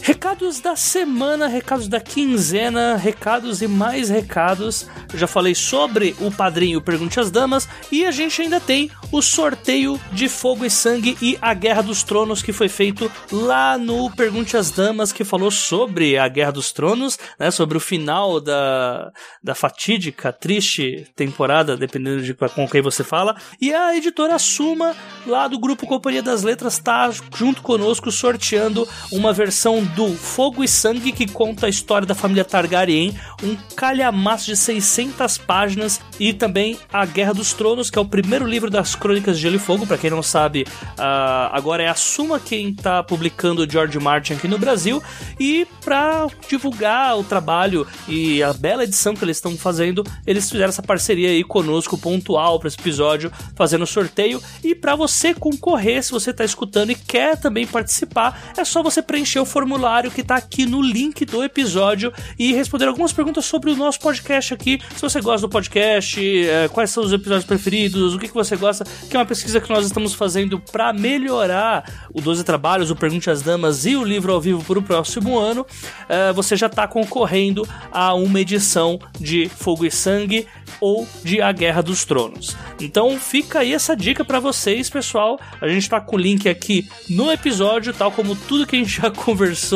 Recados 0.02 0.60
da 0.60 0.76
semana, 0.76 1.48
recados 1.48 1.88
da 1.88 2.00
quinzena, 2.00 2.96
recados 2.96 3.62
e 3.62 3.68
mais 3.68 4.10
recados. 4.10 4.88
Eu 5.12 5.20
já 5.20 5.28
falei 5.28 5.54
sobre 5.54 6.16
o 6.20 6.32
padrinho 6.32 6.82
Pergunte 6.82 7.20
às 7.20 7.30
Damas 7.30 7.68
e 7.92 8.06
a 8.06 8.12
gente 8.12 8.42
ainda 8.42 8.60
tem 8.60 8.90
o 9.12 9.22
sorteio 9.22 10.00
de 10.12 10.30
Fogo 10.30 10.66
e 10.66 10.70
Sangue 10.70 11.18
e 11.22 11.38
a 11.42 11.54
Guerra 11.54 11.82
dos 11.82 12.04
Tronos 12.04 12.42
que 12.42 12.54
foi 12.54 12.70
feito 12.70 13.12
lá 13.32 13.78
no 13.78 14.10
Pergunte 14.12 14.56
às 14.56 14.72
Damas, 14.72 15.12
que 15.12 15.24
falou 15.24 15.52
sobre 15.52 16.18
a 16.18 16.28
Guerra 16.28 16.52
dos 16.52 16.72
Tronos, 16.72 17.18
né, 17.40 17.52
sobre 17.52 17.78
o 17.78 17.82
final 17.82 18.40
da, 18.40 19.12
da 19.44 19.56
fatídica, 19.56 20.32
triste 20.32 21.08
temporada, 21.16 21.76
dependendo 21.76 22.22
de 22.22 22.34
com 22.34 22.68
quem 22.68 22.82
você 22.82 23.04
fala. 23.04 23.36
E 23.60 23.74
a 23.74 23.96
editora 23.96 24.40
Suma, 24.40 24.96
lá 25.26 25.48
do 25.48 25.60
grupo 25.60 25.88
Companhia 25.88 26.24
das 26.24 26.44
Letras, 26.44 26.74
está 26.74 27.10
junto 27.36 27.62
conosco 27.62 28.12
sorteando 28.12 28.88
uma 29.12 29.34
versão 29.34 29.84
do 29.96 30.14
Fogo 30.14 30.64
e 30.64 30.68
Sangue, 30.68 31.12
que 31.12 31.28
conta 31.28 31.66
a 31.66 31.70
história 31.70 32.06
da 32.06 32.16
família 32.16 32.46
Targaryen, 32.46 33.18
um 33.44 33.56
calhamaço 33.76 34.46
de 34.46 34.56
600 34.56 35.38
páginas, 35.38 36.00
e 36.20 36.34
também 36.34 36.78
A 36.92 37.06
Guerra 37.06 37.34
dos 37.34 37.54
Tronos, 37.54 37.90
que 37.90 37.98
é 37.98 38.02
o 38.02 38.06
primeiro 38.06 38.46
livro 38.46 38.70
das 38.70 38.96
Crônicas 38.96 39.38
de 39.38 39.44
Gelo 39.44 39.56
e 39.56 39.60
Fogo. 39.60 39.88
Para 39.88 39.98
quem 39.98 40.10
não 40.10 40.22
sabe, 40.22 40.64
uh, 40.64 41.50
agora 41.52 41.84
é 41.84 41.88
a 41.88 41.96
Suma 41.96 42.40
quem 42.40 42.70
está 42.70 43.02
publicando 43.02 43.64
o 43.64 43.70
George 43.70 43.98
Martin 44.00 44.34
aqui 44.34 44.48
no 44.48 44.58
Brasil. 44.58 45.02
E 45.40 45.66
para 45.84 46.28
divulgar 46.48 47.18
o 47.18 47.24
trabalho 47.24 47.88
e 48.08 48.44
a 48.44 48.54
bela 48.54 48.84
edição 48.84 49.16
que 49.16 49.24
eles 49.24 49.38
estão 49.38 49.58
fazendo, 49.58 50.04
eles 50.26 50.50
fizeram 50.50 50.70
essa 50.70 50.84
parceria 50.84 51.30
aí 51.30 51.44
conosco, 51.44 51.98
pontual 51.98 52.60
para 52.60 52.68
esse 52.68 52.80
episódio, 52.80 53.32
fazendo 53.56 53.86
sorteio. 53.88 54.42
E 54.64 54.76
para 54.76 54.96
você 54.96 55.34
concorrer, 55.34 56.04
se 56.04 56.12
você 56.12 56.32
está 56.32 56.44
escutando 56.44 56.92
e 56.92 56.96
quer 56.96 57.38
também 57.38 57.66
participar, 57.66 58.54
é 58.58 58.64
só 58.64 58.84
você 58.84 59.02
preencher 59.02 59.40
o 59.40 59.46
formulário 59.46 59.79
formulário 59.80 60.12
que 60.12 60.22
tá 60.22 60.36
aqui 60.36 60.66
no 60.66 60.82
link 60.82 61.24
do 61.24 61.42
episódio 61.42 62.12
e 62.38 62.52
responder 62.54 62.86
algumas 62.86 63.14
perguntas 63.14 63.46
sobre 63.46 63.72
o 63.72 63.76
nosso 63.78 63.98
podcast 64.02 64.54
aqui. 64.54 64.82
Se 64.94 65.02
você 65.02 65.22
gosta 65.22 65.48
do 65.48 65.50
podcast, 65.50 66.20
é, 66.20 66.68
quais 66.68 66.90
são 66.90 67.02
os 67.02 67.14
episódios 67.14 67.46
preferidos, 67.46 68.14
o 68.14 68.20
que, 68.20 68.28
que 68.28 68.34
você 68.34 68.58
gosta, 68.58 68.84
que 69.10 69.16
é 69.16 69.20
uma 69.20 69.26
pesquisa 69.26 69.62
que 69.62 69.70
nós 69.70 69.86
estamos 69.86 70.14
fazendo 70.14 70.60
para 70.60 70.92
melhorar 70.92 72.10
o 72.14 72.20
12 72.20 72.44
Trabalhos, 72.44 72.92
o 72.92 72.96
Pergunte 72.96 73.30
às 73.30 73.42
Damas 73.42 73.86
e 73.86 73.96
o 73.96 74.04
livro 74.04 74.34
ao 74.34 74.42
vivo 74.42 74.62
para 74.66 74.80
o 74.80 74.84
próximo 74.84 75.40
ano. 75.40 75.66
É, 76.10 76.34
você 76.34 76.58
já 76.58 76.68
está 76.68 76.86
concorrendo 76.86 77.66
a 77.90 78.14
uma 78.14 78.42
edição 78.42 79.00
de 79.18 79.48
Fogo 79.48 79.86
e 79.86 79.92
Sangue 79.92 80.46
ou 80.82 81.08
de 81.24 81.42
A 81.42 81.52
Guerra 81.52 81.82
dos 81.82 82.04
Tronos. 82.04 82.56
Então 82.80 83.18
fica 83.20 83.60
aí 83.60 83.74
essa 83.74 83.96
dica 83.96 84.26
para 84.26 84.40
vocês, 84.40 84.90
pessoal. 84.90 85.40
A 85.62 85.68
gente 85.68 85.84
está 85.84 86.02
com 86.02 86.16
o 86.16 86.20
link 86.20 86.48
aqui 86.50 86.88
no 87.10 87.32
episódio, 87.32 87.94
tal 87.94 88.12
como 88.12 88.36
tudo 88.36 88.66
que 88.66 88.76
a 88.76 88.80
gente 88.80 89.02
já 89.02 89.12
conversou 89.12 89.69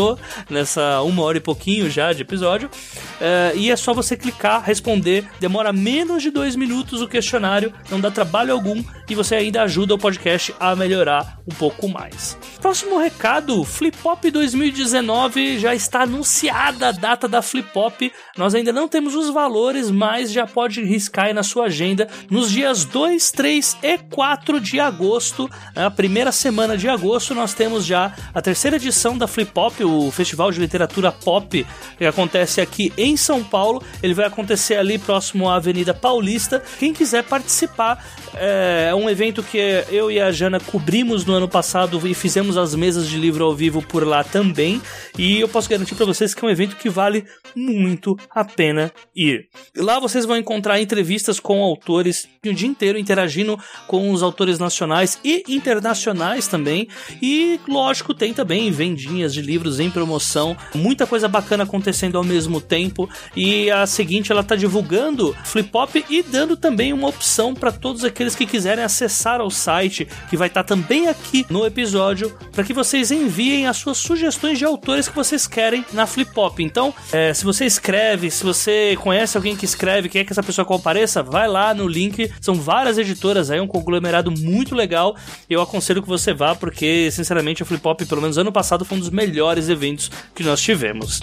nessa 0.49 1.01
uma 1.01 1.23
hora 1.23 1.37
e 1.37 1.41
pouquinho 1.41 1.89
já 1.89 2.13
de 2.13 2.21
episódio. 2.21 2.69
Uh, 2.69 3.57
e 3.57 3.71
é 3.71 3.75
só 3.75 3.93
você 3.93 4.15
clicar, 4.15 4.63
responder. 4.63 5.27
Demora 5.39 5.71
menos 5.71 6.21
de 6.21 6.29
dois 6.29 6.55
minutos 6.55 7.01
o 7.01 7.07
questionário, 7.07 7.73
não 7.89 7.99
dá 7.99 8.09
trabalho 8.09 8.53
algum 8.53 8.83
e 9.09 9.15
você 9.15 9.35
ainda 9.35 9.63
ajuda 9.63 9.93
o 9.93 9.97
podcast 9.97 10.53
a 10.59 10.75
melhorar 10.75 11.39
um 11.47 11.53
pouco 11.53 11.87
mais. 11.87 12.37
Próximo 12.61 12.97
recado: 12.97 13.63
Flip 13.63 13.97
Pop 13.97 14.29
2019 14.29 15.59
já 15.59 15.75
está 15.75 16.03
anunciada 16.03 16.89
a 16.89 16.91
data 16.91 17.27
da 17.27 17.41
Flip 17.41 17.69
Pop. 17.71 18.11
Nós 18.37 18.55
ainda 18.55 18.71
não 18.71 18.87
temos 18.87 19.15
os 19.15 19.29
valores, 19.29 19.91
mas 19.91 20.31
já 20.31 20.47
pode 20.47 20.83
riscar 20.83 21.25
aí 21.25 21.33
na 21.33 21.43
sua 21.43 21.65
agenda 21.65 22.07
nos 22.29 22.51
dias 22.51 22.85
2, 22.85 23.31
3 23.31 23.77
e 23.83 23.97
4 23.97 24.59
de 24.59 24.79
agosto. 24.79 25.49
A 25.75 25.91
primeira 25.91 26.31
semana 26.31 26.77
de 26.77 26.87
agosto 26.89 27.35
nós 27.35 27.53
temos 27.53 27.85
já 27.85 28.13
a 28.33 28.41
terceira 28.41 28.77
edição 28.77 29.17
da 29.17 29.27
Flip 29.27 29.51
O 29.83 30.11
Festival 30.11 30.51
de 30.51 30.59
Literatura 30.59 31.11
Pop, 31.11 31.65
que 31.97 32.05
acontece 32.05 32.61
aqui 32.61 32.93
em 32.97 33.17
São 33.17 33.43
Paulo. 33.43 33.81
Ele 34.01 34.13
vai 34.13 34.25
acontecer 34.25 34.75
ali 34.75 34.97
próximo 34.97 35.49
à 35.49 35.55
Avenida 35.55 35.93
Paulista. 35.93 36.63
Quem 36.79 36.93
quiser 36.93 37.23
participar, 37.23 38.05
é, 38.35 38.87
é 38.89 38.95
um 38.95 39.09
evento 39.09 39.43
que 39.43 39.57
eu 39.89 40.11
e 40.11 40.19
a 40.19 40.31
Jana 40.31 40.59
cobrimos 40.59 41.25
no 41.25 41.33
ano 41.33 41.47
passado 41.47 42.05
e 42.07 42.13
fizemos 42.13 42.57
as 42.57 42.75
mesas 42.75 43.07
de 43.07 43.17
livro 43.17 43.43
ao 43.43 43.55
vivo 43.55 43.81
por 43.81 44.05
lá 44.05 44.23
também. 44.23 44.81
E 45.17 45.39
eu 45.39 45.47
posso 45.47 45.69
garantir 45.69 45.95
para 45.95 46.05
vocês 46.05 46.33
que 46.33 46.43
é 46.43 46.47
um 46.47 46.51
evento 46.51 46.75
que 46.75 46.89
vale 46.89 47.25
muito 47.55 48.15
a 48.29 48.43
pena 48.43 48.91
ir. 49.15 49.47
Lá 49.77 49.99
vocês 49.99 50.25
vão 50.25 50.37
encontrar 50.37 50.81
entrevistas 50.81 51.39
com 51.39 51.61
autores 51.63 52.27
o 52.49 52.53
dia 52.53 52.67
inteiro 52.67 52.97
interagindo 52.97 53.57
com 53.87 54.11
os 54.11 54.21
autores 54.21 54.59
nacionais 54.59 55.19
e 55.23 55.43
internacionais 55.47 56.47
também. 56.47 56.87
E 57.21 57.59
lógico, 57.67 58.13
tem 58.13 58.33
também 58.33 58.69
vendinhas 58.71 59.33
de 59.33 59.41
livros 59.41 59.72
em 59.79 59.89
promoção, 59.89 60.55
muita 60.73 61.05
coisa 61.05 61.27
bacana 61.27 61.63
acontecendo 61.63 62.17
ao 62.17 62.23
mesmo 62.23 62.59
tempo. 62.59 63.09
E 63.35 63.69
a 63.71 63.85
seguinte, 63.85 64.31
ela 64.31 64.43
tá 64.43 64.55
divulgando 64.55 65.35
Flip 65.43 65.69
Pop 65.69 66.05
e 66.09 66.23
dando 66.23 66.55
também 66.57 66.93
uma 66.93 67.07
opção 67.07 67.53
para 67.53 67.71
todos 67.71 68.03
aqueles 68.03 68.35
que 68.35 68.45
quiserem 68.45 68.83
acessar 68.83 69.41
ao 69.41 69.49
site, 69.49 70.07
que 70.29 70.37
vai 70.37 70.47
estar 70.47 70.63
também 70.63 71.07
aqui 71.07 71.45
no 71.49 71.65
episódio, 71.65 72.35
para 72.51 72.63
que 72.63 72.73
vocês 72.73 73.11
enviem 73.11 73.67
as 73.67 73.77
suas 73.77 73.97
sugestões 73.97 74.57
de 74.57 74.65
autores 74.65 75.07
que 75.07 75.15
vocês 75.15 75.47
querem 75.47 75.85
na 75.93 76.05
Flip 76.05 76.31
Pop. 76.33 76.63
Então, 76.63 76.93
é, 77.11 77.33
se 77.33 77.43
você 77.43 77.65
escreve, 77.65 78.29
se 78.29 78.43
você 78.43 78.97
conhece 79.01 79.37
alguém 79.37 79.55
que 79.55 79.65
escreve, 79.65 80.09
quer 80.09 80.23
que 80.23 80.31
essa 80.31 80.43
pessoa 80.43 80.65
compareça, 80.65 81.23
vai 81.23 81.47
lá 81.47 81.73
no 81.73 81.87
link. 81.87 82.31
São 82.41 82.55
várias 82.55 82.97
editoras 82.97 83.49
aí, 83.51 83.59
um 83.59 83.67
conglomerado 83.67 84.31
muito 84.31 84.75
legal. 84.75 85.15
Eu 85.49 85.61
aconselho 85.61 86.01
que 86.01 86.07
você 86.07 86.33
vá, 86.33 86.55
porque, 86.55 87.09
sinceramente, 87.11 87.63
a 87.63 87.65
Flip 87.65 87.81
Pop, 87.81 88.05
pelo 88.05 88.21
menos 88.21 88.37
ano 88.37 88.51
passado, 88.51 88.85
foi 88.85 88.97
um 88.97 88.99
dos 88.99 89.09
melhores 89.09 89.62
eventos 89.69 90.11
que 90.35 90.43
nós 90.43 90.61
tivemos. 90.61 91.21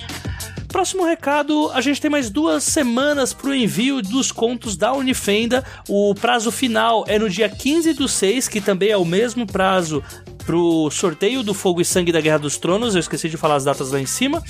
Próximo 0.68 1.04
recado, 1.04 1.68
a 1.72 1.80
gente 1.80 2.00
tem 2.00 2.10
mais 2.10 2.30
duas 2.30 2.62
semanas 2.62 3.32
para 3.32 3.50
o 3.50 3.54
envio 3.54 4.00
dos 4.00 4.30
contos 4.30 4.76
da 4.76 4.92
Unifenda. 4.92 5.64
O 5.88 6.14
prazo 6.14 6.52
final 6.52 7.04
é 7.08 7.18
no 7.18 7.28
dia 7.28 7.48
15 7.48 7.92
do 7.94 8.06
6, 8.06 8.46
que 8.46 8.60
também 8.60 8.90
é 8.90 8.96
o 8.96 9.04
mesmo 9.04 9.44
prazo 9.44 10.02
pro 10.46 10.88
sorteio 10.90 11.42
do 11.42 11.52
Fogo 11.52 11.80
e 11.80 11.84
Sangue 11.84 12.12
da 12.12 12.20
Guerra 12.20 12.38
dos 12.38 12.56
Tronos. 12.56 12.94
Eu 12.94 13.00
esqueci 13.00 13.28
de 13.28 13.36
falar 13.36 13.56
as 13.56 13.64
datas 13.64 13.90
lá 13.90 14.00
em 14.00 14.06
cima. 14.06 14.42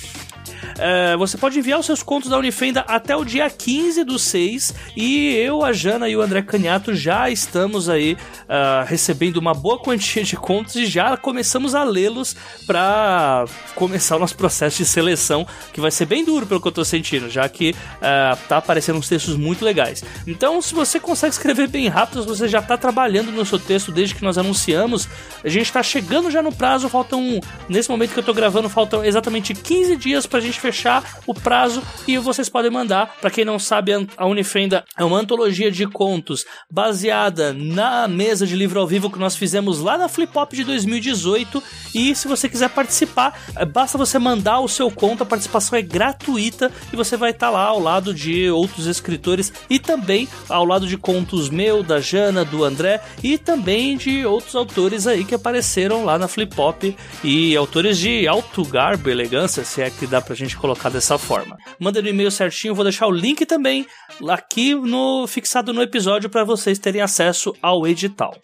É, 0.77 1.15
você 1.17 1.37
pode 1.37 1.57
enviar 1.57 1.79
os 1.79 1.85
seus 1.85 2.03
contos 2.03 2.29
da 2.29 2.37
Unifenda 2.37 2.81
até 2.87 3.15
o 3.15 3.23
dia 3.23 3.49
15 3.49 4.03
do 4.03 4.17
6 4.17 4.73
e 4.95 5.35
eu, 5.35 5.63
a 5.63 5.73
Jana 5.73 6.09
e 6.09 6.15
o 6.15 6.21
André 6.21 6.41
Caniato 6.41 6.93
já 6.93 7.29
estamos 7.29 7.89
aí 7.89 8.13
uh, 8.13 8.85
recebendo 8.85 9.37
uma 9.37 9.53
boa 9.53 9.79
quantia 9.79 10.23
de 10.23 10.35
contos 10.35 10.75
e 10.75 10.85
já 10.85 11.15
começamos 11.17 11.75
a 11.75 11.83
lê-los 11.83 12.35
para 12.65 13.45
começar 13.75 14.15
o 14.15 14.19
nosso 14.19 14.35
processo 14.35 14.77
de 14.77 14.85
seleção, 14.85 15.45
que 15.73 15.81
vai 15.81 15.91
ser 15.91 16.05
bem 16.05 16.23
duro 16.23 16.45
pelo 16.45 16.61
que 16.61 16.67
eu 16.67 16.71
tô 16.71 16.85
sentindo, 16.85 17.29
já 17.29 17.47
que 17.49 17.71
uh, 17.71 18.37
tá 18.47 18.57
aparecendo 18.57 18.97
uns 18.97 19.09
textos 19.09 19.35
muito 19.35 19.65
legais. 19.65 20.03
Então, 20.25 20.61
se 20.61 20.73
você 20.73 20.99
consegue 20.99 21.33
escrever 21.33 21.67
bem 21.67 21.87
rápido, 21.87 22.21
se 22.21 22.27
você 22.27 22.47
já 22.47 22.61
tá 22.61 22.77
trabalhando 22.77 23.31
no 23.31 23.45
seu 23.45 23.59
texto 23.59 23.91
desde 23.91 24.15
que 24.15 24.23
nós 24.23 24.37
anunciamos, 24.37 25.07
a 25.43 25.49
gente 25.49 25.71
tá 25.71 25.83
chegando 25.83 26.29
já 26.29 26.41
no 26.41 26.53
prazo, 26.53 26.89
faltam, 26.89 27.39
nesse 27.67 27.89
momento 27.89 28.13
que 28.13 28.19
eu 28.19 28.23
tô 28.23 28.33
gravando, 28.33 28.69
faltam 28.69 29.03
exatamente 29.03 29.53
15 29.53 29.95
dias 29.95 30.25
pra 30.25 30.39
gente 30.39 30.59
fechar 30.61 31.19
o 31.25 31.33
prazo 31.33 31.81
e 32.07 32.17
vocês 32.17 32.47
podem 32.47 32.71
mandar. 32.71 33.17
Para 33.19 33.31
quem 33.31 33.43
não 33.43 33.57
sabe, 33.57 33.91
a 34.15 34.25
Unifenda 34.25 34.85
é 34.97 35.03
uma 35.03 35.19
antologia 35.19 35.71
de 35.71 35.87
contos 35.87 36.45
baseada 36.69 37.51
na 37.51 38.07
mesa 38.07 38.45
de 38.45 38.55
livro 38.55 38.79
ao 38.79 38.87
vivo 38.87 39.09
que 39.09 39.19
nós 39.19 39.35
fizemos 39.35 39.79
lá 39.79 39.97
na 39.97 40.07
Flip 40.07 40.31
Pop 40.31 40.55
de 40.55 40.63
2018. 40.63 41.61
E 41.95 42.15
se 42.15 42.27
você 42.27 42.47
quiser 42.47 42.69
participar, 42.69 43.39
é, 43.55 43.65
basta 43.65 43.97
você 43.97 44.19
mandar 44.19 44.59
o 44.59 44.67
seu 44.67 44.91
conto, 44.91 45.23
a 45.23 45.25
participação 45.25 45.77
é 45.77 45.81
gratuita 45.81 46.71
e 46.93 46.95
você 46.95 47.17
vai 47.17 47.31
estar 47.31 47.47
tá 47.47 47.51
lá 47.51 47.65
ao 47.65 47.79
lado 47.79 48.13
de 48.13 48.49
outros 48.49 48.85
escritores 48.85 49.51
e 49.69 49.79
também 49.79 50.27
ao 50.47 50.65
lado 50.65 50.85
de 50.85 50.97
contos 50.97 51.49
meu, 51.49 51.81
da 51.81 51.99
Jana, 51.99 52.45
do 52.45 52.63
André 52.63 53.01
e 53.23 53.37
também 53.37 53.97
de 53.97 54.25
outros 54.25 54.55
autores 54.55 55.07
aí 55.07 55.25
que 55.25 55.35
apareceram 55.35 56.05
lá 56.05 56.17
na 56.17 56.27
Flip 56.27 56.55
Pop 56.55 56.95
e 57.23 57.55
autores 57.55 57.97
de 57.97 58.27
alto 58.27 58.63
garbo, 58.63 59.09
elegância, 59.09 59.63
se 59.63 59.81
é 59.81 59.89
que 59.89 60.05
dá 60.05 60.21
pra 60.21 60.35
gente 60.35 60.50
colocar 60.57 60.89
dessa 60.89 61.17
forma. 61.17 61.57
Manda 61.79 62.01
no 62.01 62.07
e-mail 62.07 62.31
certinho, 62.31 62.75
vou 62.75 62.83
deixar 62.83 63.07
o 63.07 63.11
link 63.11 63.45
também 63.45 63.85
aqui 64.29 64.75
no 64.75 65.25
fixado 65.27 65.73
no 65.73 65.81
episódio 65.81 66.29
para 66.29 66.43
vocês 66.43 66.79
terem 66.79 67.01
acesso 67.01 67.53
ao 67.61 67.87
edital. 67.87 68.35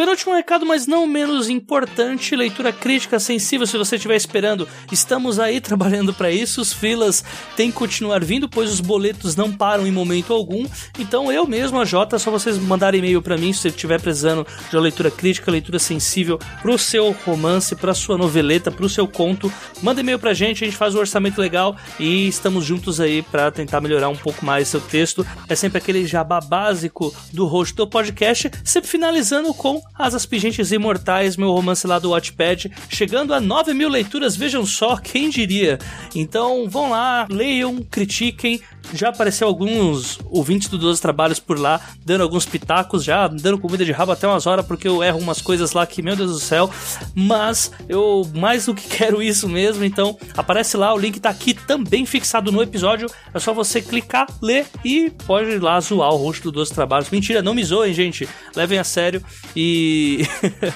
Penúltimo 0.00 0.34
recado, 0.34 0.64
mas 0.64 0.86
não 0.86 1.06
menos 1.06 1.50
importante, 1.50 2.34
leitura 2.34 2.72
crítica 2.72 3.20
sensível. 3.20 3.66
Se 3.66 3.76
você 3.76 3.96
estiver 3.96 4.16
esperando, 4.16 4.66
estamos 4.90 5.38
aí 5.38 5.60
trabalhando 5.60 6.14
para 6.14 6.30
isso. 6.30 6.62
Os 6.62 6.72
filas 6.72 7.22
têm 7.54 7.70
que 7.70 7.76
continuar 7.76 8.24
vindo, 8.24 8.48
pois 8.48 8.72
os 8.72 8.80
boletos 8.80 9.36
não 9.36 9.52
param 9.52 9.86
em 9.86 9.90
momento 9.90 10.32
algum. 10.32 10.66
Então 10.98 11.30
eu 11.30 11.46
mesmo, 11.46 11.78
a 11.78 11.84
Jota, 11.84 12.16
é 12.16 12.18
só 12.18 12.30
vocês 12.30 12.56
mandarem 12.56 12.98
e-mail 12.98 13.20
para 13.20 13.36
mim 13.36 13.52
se 13.52 13.60
você 13.60 13.68
estiver 13.68 14.00
precisando 14.00 14.46
de 14.70 14.74
uma 14.74 14.80
leitura 14.80 15.10
crítica, 15.10 15.50
leitura 15.50 15.78
sensível 15.78 16.38
para 16.62 16.70
o 16.70 16.78
seu 16.78 17.14
romance, 17.26 17.76
para 17.76 17.92
sua 17.92 18.16
noveleta, 18.16 18.70
para 18.70 18.86
o 18.86 18.88
seu 18.88 19.06
conto. 19.06 19.52
Manda 19.82 20.00
e-mail 20.00 20.18
pra 20.18 20.32
gente, 20.32 20.64
a 20.64 20.66
gente 20.66 20.78
faz 20.78 20.94
um 20.94 20.98
orçamento 20.98 21.38
legal 21.38 21.76
e 21.98 22.26
estamos 22.26 22.64
juntos 22.64 23.00
aí 23.00 23.20
para 23.20 23.50
tentar 23.50 23.82
melhorar 23.82 24.08
um 24.08 24.16
pouco 24.16 24.46
mais 24.46 24.66
seu 24.68 24.80
texto. 24.80 25.26
É 25.46 25.54
sempre 25.54 25.76
aquele 25.76 26.06
jabá 26.06 26.40
básico 26.40 27.14
do 27.34 27.44
host 27.44 27.74
do 27.74 27.86
podcast, 27.86 28.50
sempre 28.64 28.88
finalizando 28.88 29.52
com 29.52 29.89
Asas 29.98 30.24
Pingentes 30.24 30.72
Imortais, 30.72 31.36
meu 31.36 31.50
romance 31.50 31.86
lá 31.86 31.98
do 31.98 32.10
Watchpad, 32.10 32.70
chegando 32.88 33.34
a 33.34 33.40
9 33.40 33.74
mil 33.74 33.88
leituras, 33.88 34.34
vejam 34.36 34.64
só, 34.64 34.96
quem 34.96 35.28
diria. 35.28 35.78
Então 36.14 36.68
vão 36.68 36.90
lá, 36.90 37.26
leiam, 37.28 37.82
critiquem, 37.90 38.60
já 38.92 39.08
apareceu 39.08 39.46
alguns 39.46 40.18
ouvintes 40.26 40.68
do 40.68 40.78
12 40.78 41.00
Trabalhos 41.00 41.38
por 41.38 41.58
lá, 41.58 41.80
dando 42.04 42.22
alguns 42.22 42.44
pitacos, 42.44 43.04
já 43.04 43.26
dando 43.28 43.58
comida 43.58 43.84
de 43.84 43.92
rabo 43.92 44.12
até 44.12 44.26
umas 44.26 44.46
horas, 44.46 44.66
porque 44.66 44.88
eu 44.88 45.02
erro 45.02 45.18
umas 45.18 45.40
coisas 45.40 45.72
lá 45.72 45.86
que, 45.86 46.02
meu 46.02 46.16
Deus 46.16 46.32
do 46.32 46.38
céu. 46.38 46.70
Mas 47.14 47.70
eu 47.88 48.28
mais 48.34 48.66
do 48.66 48.74
que 48.74 48.88
quero 48.96 49.22
isso 49.22 49.48
mesmo, 49.48 49.84
então 49.84 50.16
aparece 50.36 50.76
lá, 50.76 50.92
o 50.94 50.98
link 50.98 51.18
tá 51.20 51.30
aqui 51.30 51.54
também 51.54 52.04
fixado 52.04 52.50
no 52.52 52.62
episódio. 52.62 53.08
É 53.32 53.38
só 53.38 53.52
você 53.52 53.80
clicar, 53.80 54.26
ler 54.42 54.66
e 54.84 55.10
pode 55.26 55.50
ir 55.50 55.62
lá 55.62 55.80
zoar 55.80 56.10
o 56.10 56.16
rosto 56.16 56.44
do 56.44 56.52
12 56.52 56.72
Trabalhos. 56.72 57.10
Mentira, 57.10 57.42
não 57.42 57.54
me 57.54 57.64
zoem, 57.64 57.92
gente. 57.92 58.28
Levem 58.54 58.78
a 58.78 58.84
sério 58.84 59.22
e. 59.54 60.26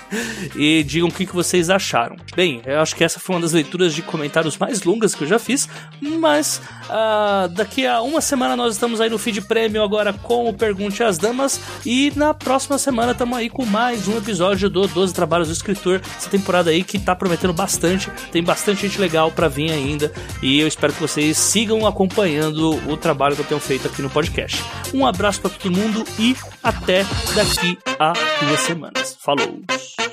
e 0.57 0.83
digam 0.85 1.09
o 1.09 1.13
que, 1.13 1.25
vocês 1.35 1.69
acharam. 1.69 2.17
Bem, 2.37 2.63
eu 2.65 2.81
acho 2.81 2.95
que 2.95 3.03
essa 3.03 3.19
foi 3.19 3.35
uma 3.35 3.43
das 3.43 3.53
leituras 3.53 3.93
de 3.93 4.03
comentários 4.03 4.57
mais 4.57 4.83
longas 4.85 5.15
que 5.15 5.25
eu 5.25 5.29
já 5.29 5.39
fiz, 5.39 5.69
mas 6.01 6.61
uh, 6.85 7.49
daqui 7.49 7.87
a 7.87 7.94
uma 8.03 8.21
semana 8.21 8.57
nós 8.57 8.75
estamos 8.75 9.01
aí 9.01 9.11
no 9.11 9.19
feed 9.19 9.43
prêmio 9.43 9.83
agora 9.83 10.13
com 10.13 10.49
o 10.49 10.55
Pergunte 10.55 11.03
às 11.03 11.19
Damas. 11.19 11.61
E 11.85 12.13
na 12.17 12.35
próxima 12.35 12.79
semana 12.79 13.13
estamos 13.13 13.37
aí 13.37 13.49
com 13.49 13.65
mais 13.65 14.09
um 14.09 14.17
episódio 14.17 14.71
do 14.71 14.87
12 14.87 15.13
Trabalhos 15.13 15.49
do 15.49 15.53
Escritor. 15.53 16.01
Essa 16.17 16.31
temporada 16.31 16.71
aí 16.71 16.83
que 16.83 16.99
tá 16.99 17.15
prometendo 17.15 17.53
bastante. 17.53 18.11
Tem 18.33 18.43
bastante 18.43 18.83
gente 18.83 19.01
legal 19.01 19.31
para 19.31 19.49
vir 19.49 19.71
ainda. 19.71 20.13
E 20.43 20.61
eu 20.61 20.67
espero 20.67 20.93
que 20.93 21.01
vocês 21.01 21.37
sigam 21.37 21.87
acompanhando 21.87 22.71
o 22.91 22.97
trabalho 22.97 23.35
que 23.35 23.43
eu 23.43 23.47
tenho 23.47 23.61
feito 23.61 23.87
aqui 23.87 24.03
no 24.03 24.11
podcast. 24.11 24.63
Um 24.93 25.07
abraço 25.07 25.41
para 25.41 25.51
todo 25.51 25.71
mundo 25.71 26.05
e 26.19 26.37
até 26.63 27.05
daqui 27.35 27.79
a 27.99 28.13
duas 28.47 28.61
semanas. 28.61 29.17
Falou! 29.21 30.04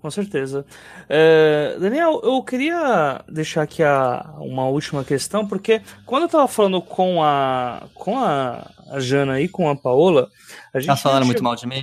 Com 0.00 0.10
certeza. 0.10 0.64
É, 1.08 1.76
Daniel, 1.80 2.20
eu 2.22 2.40
queria 2.42 3.20
deixar 3.28 3.62
aqui 3.62 3.82
a, 3.82 4.34
uma 4.38 4.68
última 4.68 5.04
questão, 5.04 5.46
porque 5.46 5.82
quando 6.06 6.22
eu 6.24 6.28
tava 6.28 6.46
falando 6.46 6.80
com 6.80 7.22
a 7.22 7.82
com 7.94 8.18
a, 8.18 8.70
a 8.90 9.00
Jana 9.00 9.40
e 9.40 9.48
com 9.48 9.68
a 9.68 9.74
Paola, 9.74 10.28
a 10.72 10.78
gente. 10.78 10.88
Elas 10.88 11.02
falaram 11.02 11.26
muito 11.26 11.42
mal 11.42 11.56
de 11.56 11.66
mim? 11.66 11.82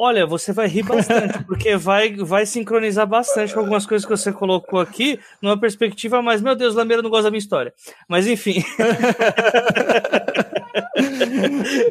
Olha, 0.00 0.24
você 0.26 0.52
vai 0.52 0.68
rir 0.68 0.84
bastante, 0.84 1.42
porque 1.42 1.76
vai, 1.76 2.14
vai 2.14 2.46
sincronizar 2.46 3.04
bastante 3.04 3.52
com 3.52 3.58
algumas 3.58 3.84
coisas 3.84 4.06
que 4.06 4.16
você 4.16 4.32
colocou 4.32 4.78
aqui, 4.78 5.18
numa 5.42 5.58
perspectiva 5.58 6.22
mais, 6.22 6.40
meu 6.40 6.54
Deus, 6.54 6.76
Lameira 6.76 7.02
não 7.02 7.10
gosta 7.10 7.24
da 7.24 7.30
minha 7.30 7.40
história. 7.40 7.74
Mas 8.08 8.28
enfim. 8.28 8.62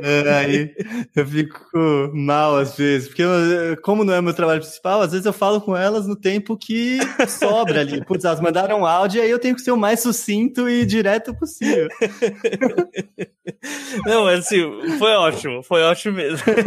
É, 0.03 0.33
aí 0.33 0.75
eu 1.15 1.25
fico 1.25 2.11
mal 2.13 2.57
às 2.57 2.77
vezes, 2.77 3.07
porque 3.07 3.23
eu, 3.23 3.29
como 3.81 4.03
não 4.03 4.13
é 4.13 4.21
meu 4.21 4.33
trabalho 4.33 4.61
principal, 4.61 5.01
às 5.01 5.11
vezes 5.11 5.25
eu 5.25 5.33
falo 5.33 5.61
com 5.61 5.75
elas 5.75 6.07
no 6.07 6.15
tempo 6.15 6.57
que 6.57 6.99
sobra 7.27 7.81
ali. 7.81 8.03
Putz, 8.05 8.25
elas 8.25 8.39
mandaram 8.39 8.85
áudio 8.85 9.19
e 9.19 9.21
aí 9.21 9.29
eu 9.29 9.39
tenho 9.39 9.55
que 9.55 9.61
ser 9.61 9.71
o 9.71 9.77
mais 9.77 9.99
sucinto 9.99 10.69
e 10.69 10.85
direto 10.85 11.33
possível. 11.35 11.87
Não, 14.05 14.25
mas 14.25 14.39
assim, 14.39 14.63
foi 14.97 15.11
ótimo, 15.13 15.63
foi 15.63 15.81
ótimo 15.83 16.15
mesmo. 16.15 16.45